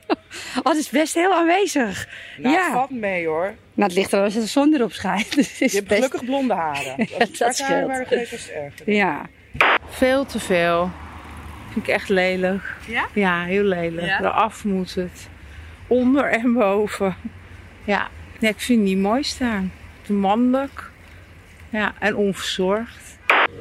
oh, 0.59 0.63
dat 0.65 0.77
is 0.77 0.89
best 0.91 1.15
heel 1.15 1.35
aanwezig. 1.35 2.09
Nou, 2.39 2.55
ja. 2.55 2.63
het 2.65 2.73
valt 2.73 2.91
mee 2.91 3.27
hoor. 3.27 3.55
Nou, 3.75 3.89
het 3.89 3.95
ligt 3.95 4.13
er 4.13 4.23
als 4.23 4.35
de 4.35 4.47
zon 4.47 4.75
erop 4.75 4.93
schijnt. 4.93 5.35
Dus 5.37 5.61
is 5.61 5.73
Je 5.73 5.77
hebt 5.77 5.89
best- 5.89 6.03
gelukkig 6.05 6.25
blonde 6.25 6.55
haren. 6.55 6.97
Als 6.99 7.09
het 7.19 7.39
dat 7.39 7.59
haren 7.61 8.07
scheelt. 8.07 8.31
was 8.31 8.41
het 8.41 8.51
erger. 8.51 8.93
Ja. 8.93 9.27
Veel 9.89 10.27
te 10.27 10.39
veel. 10.41 10.91
Vind 11.73 11.89
ik 11.89 11.95
echt 11.95 12.09
lelijk. 12.09 12.63
Ja? 12.87 13.07
Ja, 13.13 13.45
heel 13.45 13.63
lelijk. 13.65 14.07
Ja? 14.07 14.21
Eraf 14.21 14.65
moet 14.65 14.95
het. 14.95 15.29
Onder 15.87 16.25
en 16.25 16.53
boven. 16.53 17.17
Ja, 17.85 18.09
nee, 18.41 18.51
ik 18.51 18.61
vind 18.61 18.79
het 18.79 18.89
niet 18.89 18.99
mooi 18.99 19.23
staan. 19.23 19.73
Te 20.03 20.13
mannelijk. 20.13 20.91
Ja, 21.71 21.95
en 21.99 22.17
onverzorgd. 22.17 23.06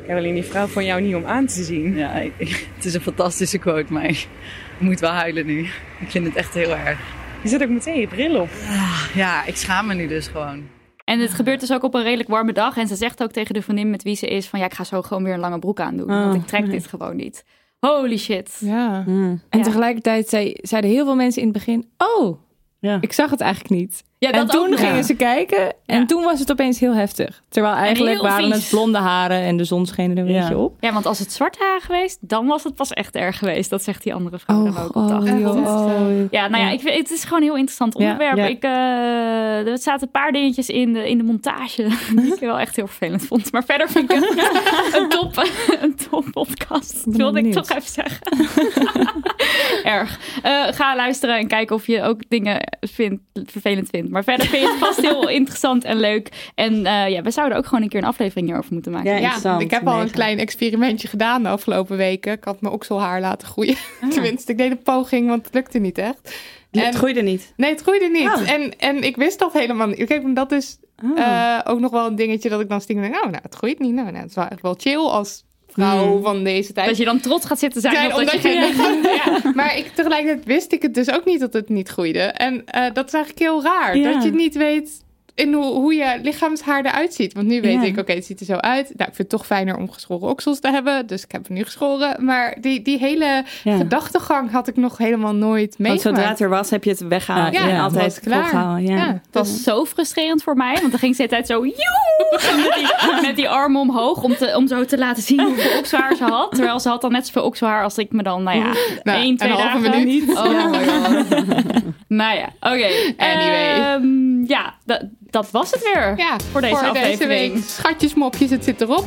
Caroline, 0.07 0.33
die 0.33 0.43
vrouw 0.43 0.67
van 0.67 0.85
jou 0.85 1.01
niet 1.01 1.15
om 1.15 1.25
aan 1.25 1.45
te 1.45 1.63
zien. 1.63 1.95
Ja, 1.95 2.11
het 2.75 2.85
is 2.85 2.93
een 2.93 3.01
fantastische 3.01 3.57
quote, 3.57 3.93
maar 3.93 4.05
ik 4.05 4.27
moet 4.77 4.99
wel 4.99 5.11
huilen 5.11 5.45
nu. 5.45 5.59
Ik 5.99 6.09
vind 6.09 6.25
het 6.25 6.35
echt 6.35 6.53
heel 6.53 6.75
erg. 6.75 6.99
Je 7.43 7.49
zet 7.49 7.63
ook 7.63 7.69
meteen 7.69 7.99
je 7.99 8.07
bril 8.07 8.41
op. 8.41 8.49
Ja, 9.13 9.45
ik 9.45 9.55
schaam 9.55 9.87
me 9.87 9.93
nu 9.93 10.07
dus 10.07 10.27
gewoon. 10.27 10.63
En 11.03 11.19
het 11.19 11.33
gebeurt 11.33 11.59
dus 11.59 11.71
ook 11.71 11.83
op 11.83 11.93
een 11.93 12.03
redelijk 12.03 12.29
warme 12.29 12.53
dag. 12.53 12.77
En 12.77 12.87
ze 12.87 12.95
zegt 12.95 13.23
ook 13.23 13.31
tegen 13.31 13.53
de 13.53 13.61
vriendin 13.61 13.89
met 13.89 14.03
wie 14.03 14.15
ze 14.15 14.27
is 14.27 14.47
van... 14.47 14.59
ja, 14.59 14.65
ik 14.65 14.73
ga 14.73 14.83
zo 14.83 15.01
gewoon 15.01 15.23
weer 15.23 15.33
een 15.33 15.39
lange 15.39 15.59
broek 15.59 15.79
aandoen. 15.79 16.11
Oh, 16.11 16.23
want 16.23 16.35
ik 16.35 16.45
trek 16.45 16.61
nee. 16.61 16.71
dit 16.71 16.87
gewoon 16.87 17.15
niet. 17.15 17.43
Holy 17.79 18.17
shit. 18.17 18.57
Ja. 18.59 19.03
En 19.49 19.61
tegelijkertijd 19.61 20.29
zei, 20.29 20.55
zeiden 20.61 20.91
heel 20.91 21.05
veel 21.05 21.15
mensen 21.15 21.41
in 21.41 21.47
het 21.47 21.57
begin: 21.57 21.89
Oh, 21.97 22.39
ik 23.01 23.13
zag 23.13 23.29
het 23.29 23.41
eigenlijk 23.41 23.81
niet. 23.81 24.03
Ja, 24.17 24.31
en 24.31 24.47
toen 24.47 24.71
ook 24.71 24.77
gingen 24.79 24.95
Ja. 24.95 25.01
ze 25.01 25.15
kijken 25.15 25.73
en 25.85 26.07
toen 26.07 26.23
was 26.23 26.39
het 26.39 26.51
opeens 26.51 26.79
heel 26.79 26.93
heftig. 26.93 27.43
Terwijl 27.49 27.75
eigenlijk 27.75 28.21
waren 28.21 28.43
vies. 28.51 28.55
het 28.61 28.69
blonde 28.69 28.97
haren 28.97 29.41
en 29.41 29.57
de 29.57 29.63
zon 29.63 29.85
scheen 29.85 30.11
er 30.11 30.17
een 30.17 30.25
beetje 30.25 30.57
op. 30.57 30.73
Ja, 30.79 30.93
want 30.93 31.05
als 31.05 31.19
het 31.19 31.31
zwart 31.31 31.57
haar 31.59 31.81
geweest, 31.81 32.17
dan 32.21 32.45
was 32.45 32.63
het 32.63 32.75
pas 32.75 32.91
echt 32.91 33.15
erg 33.15 33.37
geweest. 33.37 33.69
Dat 33.69 33.83
zegt 33.83 34.03
die 34.03 34.13
andere 34.13 34.39
vrouw 34.39 34.63
dan 34.63 34.77
ook 34.77 34.89
op 34.89 34.95
oh, 34.95 35.07
de 35.25 35.49
oh. 35.49 36.31
Ja, 36.31 36.47
nou 36.47 36.63
ja, 36.63 36.69
ik, 36.69 36.79
vind- 36.79 36.95
het 36.97 37.11
is 37.11 37.23
gewoon 37.23 37.39
een 37.39 37.43
heel 37.47 37.55
interessant 37.55 37.95
onderwerp. 37.95 38.37
ja. 38.37 38.45
Ik, 38.45 38.63
eh, 38.63 39.71
er 39.71 39.77
zaten 39.79 40.01
een 40.07 40.11
paar 40.11 40.31
dingetjes 40.31 40.69
in 40.69 40.93
de, 40.93 41.09
in 41.09 41.17
de 41.17 41.23
montage 41.23 41.87
die 42.15 42.33
ik 42.33 42.39
wel 42.39 42.59
echt 42.59 42.75
heel 42.75 42.87
vervelend 42.87 43.25
vond. 43.25 43.51
Maar 43.51 43.63
verder 43.63 43.89
vind 43.89 44.11
ik 44.11 44.17
het 44.21 44.95
een 45.01 45.09
top, 45.09 45.47
een 45.81 45.95
top 46.09 46.25
podcast. 46.31 47.05
Dat 47.05 47.15
wilde 47.15 47.39
ik 47.39 47.53
toch 47.53 47.69
even 47.69 47.89
zeggen. 47.91 48.19
Erg. 49.83 50.19
Eh, 50.43 50.63
ga 50.71 50.95
luisteren 50.95 51.37
en 51.37 51.47
kijken 51.47 51.75
of 51.75 51.87
je 51.87 52.01
ook 52.01 52.21
dingen 52.29 52.77
vindt, 52.79 53.21
vervelend 53.33 53.89
vindt. 53.89 54.04
Maar 54.09 54.23
verder 54.23 54.47
vind 54.47 54.61
je 54.61 54.69
het 54.69 54.77
vast 54.79 55.01
heel 55.01 55.29
interessant 55.39 55.83
en 55.83 55.99
leuk. 55.99 56.51
En 56.55 56.85
eh, 56.85 57.09
ja, 57.09 57.21
we 57.21 57.31
zouden 57.31 57.57
ook 57.57 57.65
gewoon 57.65 57.83
een 57.83 57.89
keer 57.89 58.01
een 58.01 58.07
aflevering 58.07 58.47
hierover 58.47 58.73
moeten 58.73 58.91
maken. 58.91 59.21
Ja, 59.21 59.59
ik 59.59 59.71
heb 59.71 59.87
al 59.87 60.01
een 60.01 60.11
klein 60.11 60.39
experimentje 60.39 61.07
gedaan 61.07 61.43
de 61.43 61.49
afgelopen 61.49 61.97
weken. 61.97 62.33
Ik 62.33 62.43
had 62.43 62.61
mijn 62.61 62.73
okselhaar 62.73 63.21
laten 63.21 63.47
groeien. 63.47 63.75
Tenminste, 64.09 64.51
ik 64.51 64.57
deed 64.57 64.71
een 64.71 64.81
poging, 64.81 65.27
want 65.27 65.45
het 65.45 65.53
lukte 65.53 65.79
niet 65.79 65.97
echt. 65.97 66.35
Het 66.71 66.95
groeide 66.95 67.21
niet? 67.21 67.53
Nee, 67.57 67.69
het 67.69 67.81
groeide 67.81 68.09
niet. 68.09 68.27
Oh. 68.27 68.49
En, 68.49 68.79
en 68.79 69.03
ik 69.03 69.15
wist 69.15 69.39
dat 69.39 69.53
helemaal 69.53 69.87
niet. 69.87 70.05
Kijk, 70.05 70.35
dat 70.35 70.51
is 70.51 70.77
eh, 71.15 71.59
ook 71.63 71.79
nog 71.79 71.91
wel 71.91 72.07
een 72.07 72.15
dingetje 72.15 72.49
dat 72.49 72.59
ik 72.61 72.69
dan 72.69 72.81
stiekem 72.81 73.03
denk... 73.03 73.15
Oh, 73.15 73.31
nou, 73.31 73.41
het 73.41 73.55
groeit 73.55 73.79
niet. 73.79 73.93
Nou, 73.93 74.05
nou, 74.05 74.17
het 74.17 74.29
is 74.29 74.35
wel 74.35 74.47
echt 74.47 74.61
wel 74.61 74.75
chill 74.77 74.99
als 74.99 75.43
vrouw 75.75 76.11
Hmm. 76.13 76.23
van 76.23 76.43
deze 76.43 76.73
tijd. 76.73 76.87
Dat 76.87 76.97
je 76.97 77.05
dan 77.05 77.19
trots 77.19 77.45
gaat 77.45 77.59
zitten 77.59 77.81
zijn, 77.81 78.15
omdat 78.15 78.41
je 78.41 78.49
je 78.49 78.71
geen- 78.75 79.01
ja. 79.43 79.51
Maar 79.53 79.77
ik, 79.77 79.87
tegelijkertijd 79.95 80.45
wist 80.45 80.71
ik 80.71 80.81
het 80.81 80.93
dus 80.93 81.11
ook 81.11 81.25
niet 81.25 81.39
dat 81.39 81.53
het 81.53 81.69
niet 81.69 81.89
groeide. 81.89 82.19
En 82.19 82.65
eh, 82.65 82.93
dat 82.93 83.07
is 83.07 83.13
eigenlijk 83.13 83.43
heel 83.43 83.63
raar. 83.63 83.97
Ja. 83.97 84.11
Dat 84.13 84.23
je 84.23 84.31
niet 84.31 84.55
weet 84.55 85.03
in 85.35 85.53
hoe, 85.53 85.65
hoe 85.65 85.93
je 85.93 86.19
lichaamshaar 86.21 86.85
eruit 86.85 87.13
ziet. 87.13 87.33
Want 87.33 87.47
nu 87.47 87.61
weet 87.61 87.73
Ja. 87.73 87.83
ik, 87.83 87.97
oké, 87.99 88.11
het 88.13 88.25
ziet 88.25 88.39
er 88.39 88.45
zo 88.45 88.53
uit. 88.55 88.83
Nou, 88.85 89.09
ik 89.09 89.15
vind 89.15 89.17
het 89.17 89.29
toch 89.29 89.45
fijner 89.45 89.77
om 89.77 89.91
geschoren 89.91 90.29
oksels 90.29 90.59
te 90.59 90.69
hebben. 90.71 91.07
Dus 91.07 91.23
ik 91.23 91.31
heb 91.31 91.47
hem 91.47 91.57
nu 91.57 91.63
geschoren. 91.63 92.25
Maar 92.25 92.57
die, 92.61 92.81
die 92.81 92.97
hele 92.97 93.43
Ja. 93.63 93.77
gedachtegang 93.77 94.51
had 94.51 94.67
ik 94.67 94.75
nog 94.75 94.97
helemaal 94.97 95.35
nooit 95.35 95.75
Want 95.77 95.79
meegemaakt. 95.79 96.01
zodra 96.17 96.29
het 96.29 96.39
er 96.39 96.49
was, 96.49 96.69
heb 96.69 96.83
je 96.83 96.89
het 96.89 96.99
weggehaald. 97.07 97.53
Ja, 97.53 97.83
altijd 97.83 98.03
was 98.03 98.19
klaar. 98.19 98.81
Ja. 98.81 98.95
Ja. 98.95 99.07
Het 99.07 99.21
was 99.31 99.63
zo 99.63 99.85
frustrerend 99.85 100.43
voor 100.43 100.55
mij, 100.55 100.73
want 100.79 100.89
dan 100.91 100.99
ging 100.99 101.15
ze 101.15 101.21
de 101.21 101.27
tijd 101.27 101.47
zo... 101.47 101.61
Met, 102.31 102.73
die, 102.75 103.21
met 103.21 103.35
die 103.35 103.49
armen 103.49 103.81
omhoog 103.81 104.23
om, 104.23 104.35
te, 104.35 104.53
om 104.57 104.67
zo 104.67 104.85
te 104.85 104.97
laten 104.97 105.23
zien 105.23 105.41
hoeveel 105.41 105.77
okselhaar 105.77 106.15
ze 106.15 106.23
had. 106.23 106.51
Terwijl 106.55 106.79
ze 106.79 106.89
had 106.89 107.01
dan 107.01 107.11
net 107.11 107.25
zoveel 107.25 107.43
okselhaar 107.43 107.83
als 107.83 107.97
ik 107.97 108.11
me 108.11 108.23
dan, 108.23 108.43
nou 108.43 108.57
ja, 108.57 108.73
Nou, 109.03 109.19
één, 109.21 109.37
twee 109.37 109.51
een 109.51 109.57
halve 109.57 109.85
dagen... 109.85 110.03
minuut. 110.05 110.37
Oh 110.37 110.51
Ja. 110.51 110.67
my 110.67 110.85
god. 110.85 111.83
nou 112.07 112.37
ja, 112.37 112.49
oké. 112.59 112.89
Anyway. 113.17 113.75
Ehm, 113.79 114.43
ja, 114.47 114.73
dat, 114.85 115.03
dat 115.35 115.51
was 115.51 115.71
het 115.71 115.83
weer 115.93 116.13
Ja, 116.17 116.35
voor 116.51 116.61
deze 116.61 116.75
voor 116.75 116.87
aflevering. 116.87 117.17
deze 117.17 117.27
week. 117.27 117.63
Schatjes, 117.67 118.13
mopjes, 118.13 118.49
het 118.49 118.63
zit 118.63 118.81
erop. 118.81 119.05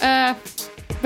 Eh, 0.00 0.28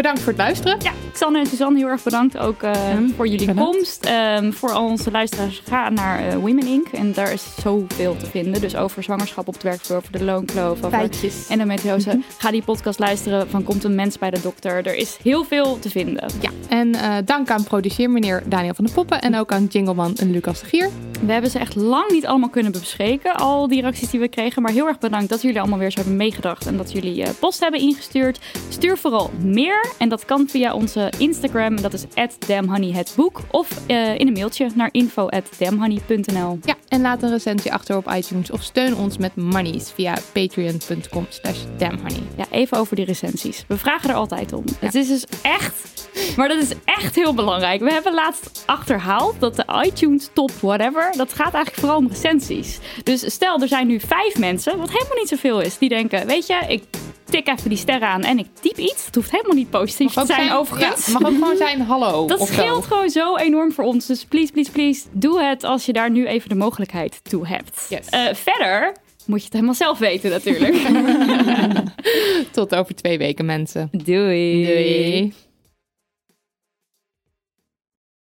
bedankt 0.02 0.20
voor 0.20 0.32
het 0.32 0.40
luisteren. 0.40 0.76
Ja, 0.82 0.92
Xanne 1.12 1.38
en 1.38 1.46
Suzanne, 1.46 1.78
heel 1.78 1.88
erg 1.88 2.02
bedankt 2.02 2.38
ook 2.38 2.62
eh, 2.62 2.72
voor 3.16 3.26
jullie 3.26 3.54
komst. 3.54 4.04
Ehm, 4.04 4.52
voor 4.52 4.70
al 4.70 4.86
onze 4.86 5.10
luisteraars, 5.10 5.62
ga 5.64 5.88
naar 5.88 6.28
eh, 6.28 6.34
Women 6.34 6.66
Inc. 6.66 6.86
En 6.88 7.12
daar 7.12 7.32
is 7.32 7.44
zoveel 7.62 8.16
te 8.16 8.26
vinden. 8.26 8.60
Dus 8.60 8.76
over 8.76 9.02
zwangerschap 9.02 9.48
op 9.48 9.54
het 9.54 9.62
werkvloer, 9.62 9.96
over 9.96 10.12
de 10.12 10.24
loonkloof, 10.24 10.84
over 10.84 10.98
Feitjes. 10.98 11.46
endometriose. 11.48 12.20
Ga 12.38 12.50
die 12.50 12.62
podcast 12.62 12.98
luisteren 12.98 13.48
van 13.48 13.62
Komt 13.62 13.84
een 13.84 13.94
mens 13.94 14.18
bij 14.18 14.30
de 14.30 14.40
dokter. 14.40 14.86
Er 14.86 14.94
is 14.94 15.18
heel 15.22 15.44
veel 15.44 15.78
te 15.78 15.90
vinden. 15.90 16.30
Ja, 16.40 16.50
en 16.68 16.94
eh, 16.94 17.16
dank 17.24 17.50
aan 17.50 17.64
produceer 17.64 18.10
meneer 18.10 18.42
Daniel 18.46 18.74
van 18.74 18.84
der 18.84 18.94
Poppen 18.94 19.20
en 19.20 19.36
ook 19.36 19.52
aan 19.52 19.64
Jingleman 19.64 20.16
en 20.16 20.30
Lucas 20.30 20.60
de 20.60 20.66
Gier. 20.66 20.90
We 21.26 21.32
hebben 21.32 21.50
ze 21.50 21.58
echt 21.58 21.74
lang 21.74 22.10
niet 22.10 22.26
allemaal 22.26 22.48
kunnen 22.48 22.72
bespreken, 22.72 23.34
al 23.34 23.68
die 23.68 23.80
reacties 23.80 24.10
die 24.10 24.20
we 24.20 24.28
kregen. 24.28 24.62
Maar 24.62 24.72
heel 24.72 24.86
erg 24.86 24.98
bedankt 24.98 25.28
dat 25.28 25.42
jullie 25.42 25.60
allemaal 25.60 25.78
weer 25.78 25.90
zo 25.90 26.00
hebben 26.00 26.16
meegedacht 26.16 26.66
en 26.66 26.76
dat 26.76 26.92
jullie 26.92 27.24
post 27.40 27.60
hebben 27.60 27.80
ingestuurd. 27.80 28.40
Stuur 28.68 28.98
vooral 28.98 29.30
meer 29.42 29.89
en 29.98 30.08
dat 30.08 30.24
kan 30.24 30.48
via 30.48 30.74
onze 30.74 31.12
Instagram, 31.18 31.80
dat 31.80 31.92
is 31.92 32.04
@damhoneyhetboek 32.46 33.40
of 33.50 33.86
eh, 33.86 34.18
in 34.18 34.26
een 34.26 34.32
mailtje 34.32 34.68
naar 34.74 34.88
info@damhoney.nl. 34.92 36.58
Ja, 36.64 36.74
en 36.88 37.00
laat 37.00 37.22
een 37.22 37.30
recensie 37.30 37.72
achter 37.72 37.96
op 37.96 38.12
iTunes 38.12 38.50
of 38.50 38.62
steun 38.62 38.96
ons 38.96 39.18
met 39.18 39.36
monies 39.36 39.90
via 39.90 40.16
patreon.com 40.32 41.26
slash 41.28 41.58
damnhoney. 41.78 42.22
Ja, 42.36 42.44
even 42.50 42.78
over 42.78 42.96
die 42.96 43.04
recensies. 43.04 43.64
We 43.68 43.76
vragen 43.78 44.10
er 44.10 44.16
altijd 44.16 44.52
om. 44.52 44.64
Het 44.78 44.94
is 44.94 45.08
dus 45.08 45.24
echt, 45.42 46.08
maar 46.36 46.48
dat 46.48 46.62
is 46.62 46.72
echt 46.84 47.14
heel 47.14 47.34
belangrijk. 47.34 47.80
We 47.80 47.92
hebben 47.92 48.14
laatst 48.14 48.62
achterhaald 48.66 49.40
dat 49.40 49.56
de 49.56 49.64
iTunes 49.84 50.30
top 50.32 50.50
whatever, 50.60 51.12
dat 51.16 51.32
gaat 51.32 51.54
eigenlijk 51.54 51.76
vooral 51.76 51.96
om 51.96 52.08
recensies. 52.08 52.78
Dus 53.02 53.32
stel, 53.32 53.60
er 53.60 53.68
zijn 53.68 53.86
nu 53.86 54.00
vijf 54.00 54.38
mensen, 54.38 54.78
wat 54.78 54.90
helemaal 54.90 55.16
niet 55.16 55.28
zoveel 55.28 55.60
is, 55.60 55.78
die 55.78 55.88
denken, 55.88 56.26
weet 56.26 56.46
je, 56.46 56.64
ik 56.68 56.82
tik 57.30 57.48
even 57.48 57.68
die 57.68 57.78
sterren 57.78 58.08
aan 58.08 58.22
en 58.22 58.38
ik 58.38 58.46
typ 58.60 58.76
iets. 58.78 59.06
Het 59.06 59.14
hoeft 59.14 59.30
helemaal 59.30 59.56
niet 59.56 59.70
positief 59.70 60.12
te 60.12 60.26
zijn, 60.26 60.40
zijn- 60.46 60.52
overigens. 60.58 61.06
ja, 61.06 61.12
mag 61.12 61.24
ook 61.30 61.34
gewoon 61.38 61.56
zijn 61.56 61.80
hallo 61.80 62.26
Dat 62.26 62.38
zo. 62.38 62.44
scheelt 62.44 62.84
gewoon 62.86 63.10
zo 63.10 63.36
enorm 63.36 63.72
voor 63.72 63.84
ons. 63.84 64.06
Dus 64.06 64.24
please, 64.24 64.52
please, 64.52 64.70
please, 64.70 65.02
doe 65.12 65.42
het 65.42 65.64
als 65.64 65.86
je 65.86 65.92
daar 65.92 66.10
nu 66.10 66.26
even 66.26 66.48
de 66.48 66.54
mogelijkheid 66.54 67.20
toe 67.24 67.46
hebt. 67.46 67.86
Eh, 68.10 68.20
verder 68.34 68.96
moet 69.26 69.38
je 69.38 69.44
het 69.44 69.52
helemaal 69.54 69.74
zelf 69.74 69.98
weten 69.98 70.30
natuurlijk. 70.30 70.76
Tot 72.52 72.74
over 72.74 72.94
twee 72.94 73.18
weken, 73.18 73.44
mensen. 73.44 73.88
Doei. 73.92 74.64
Doei. 74.66 75.32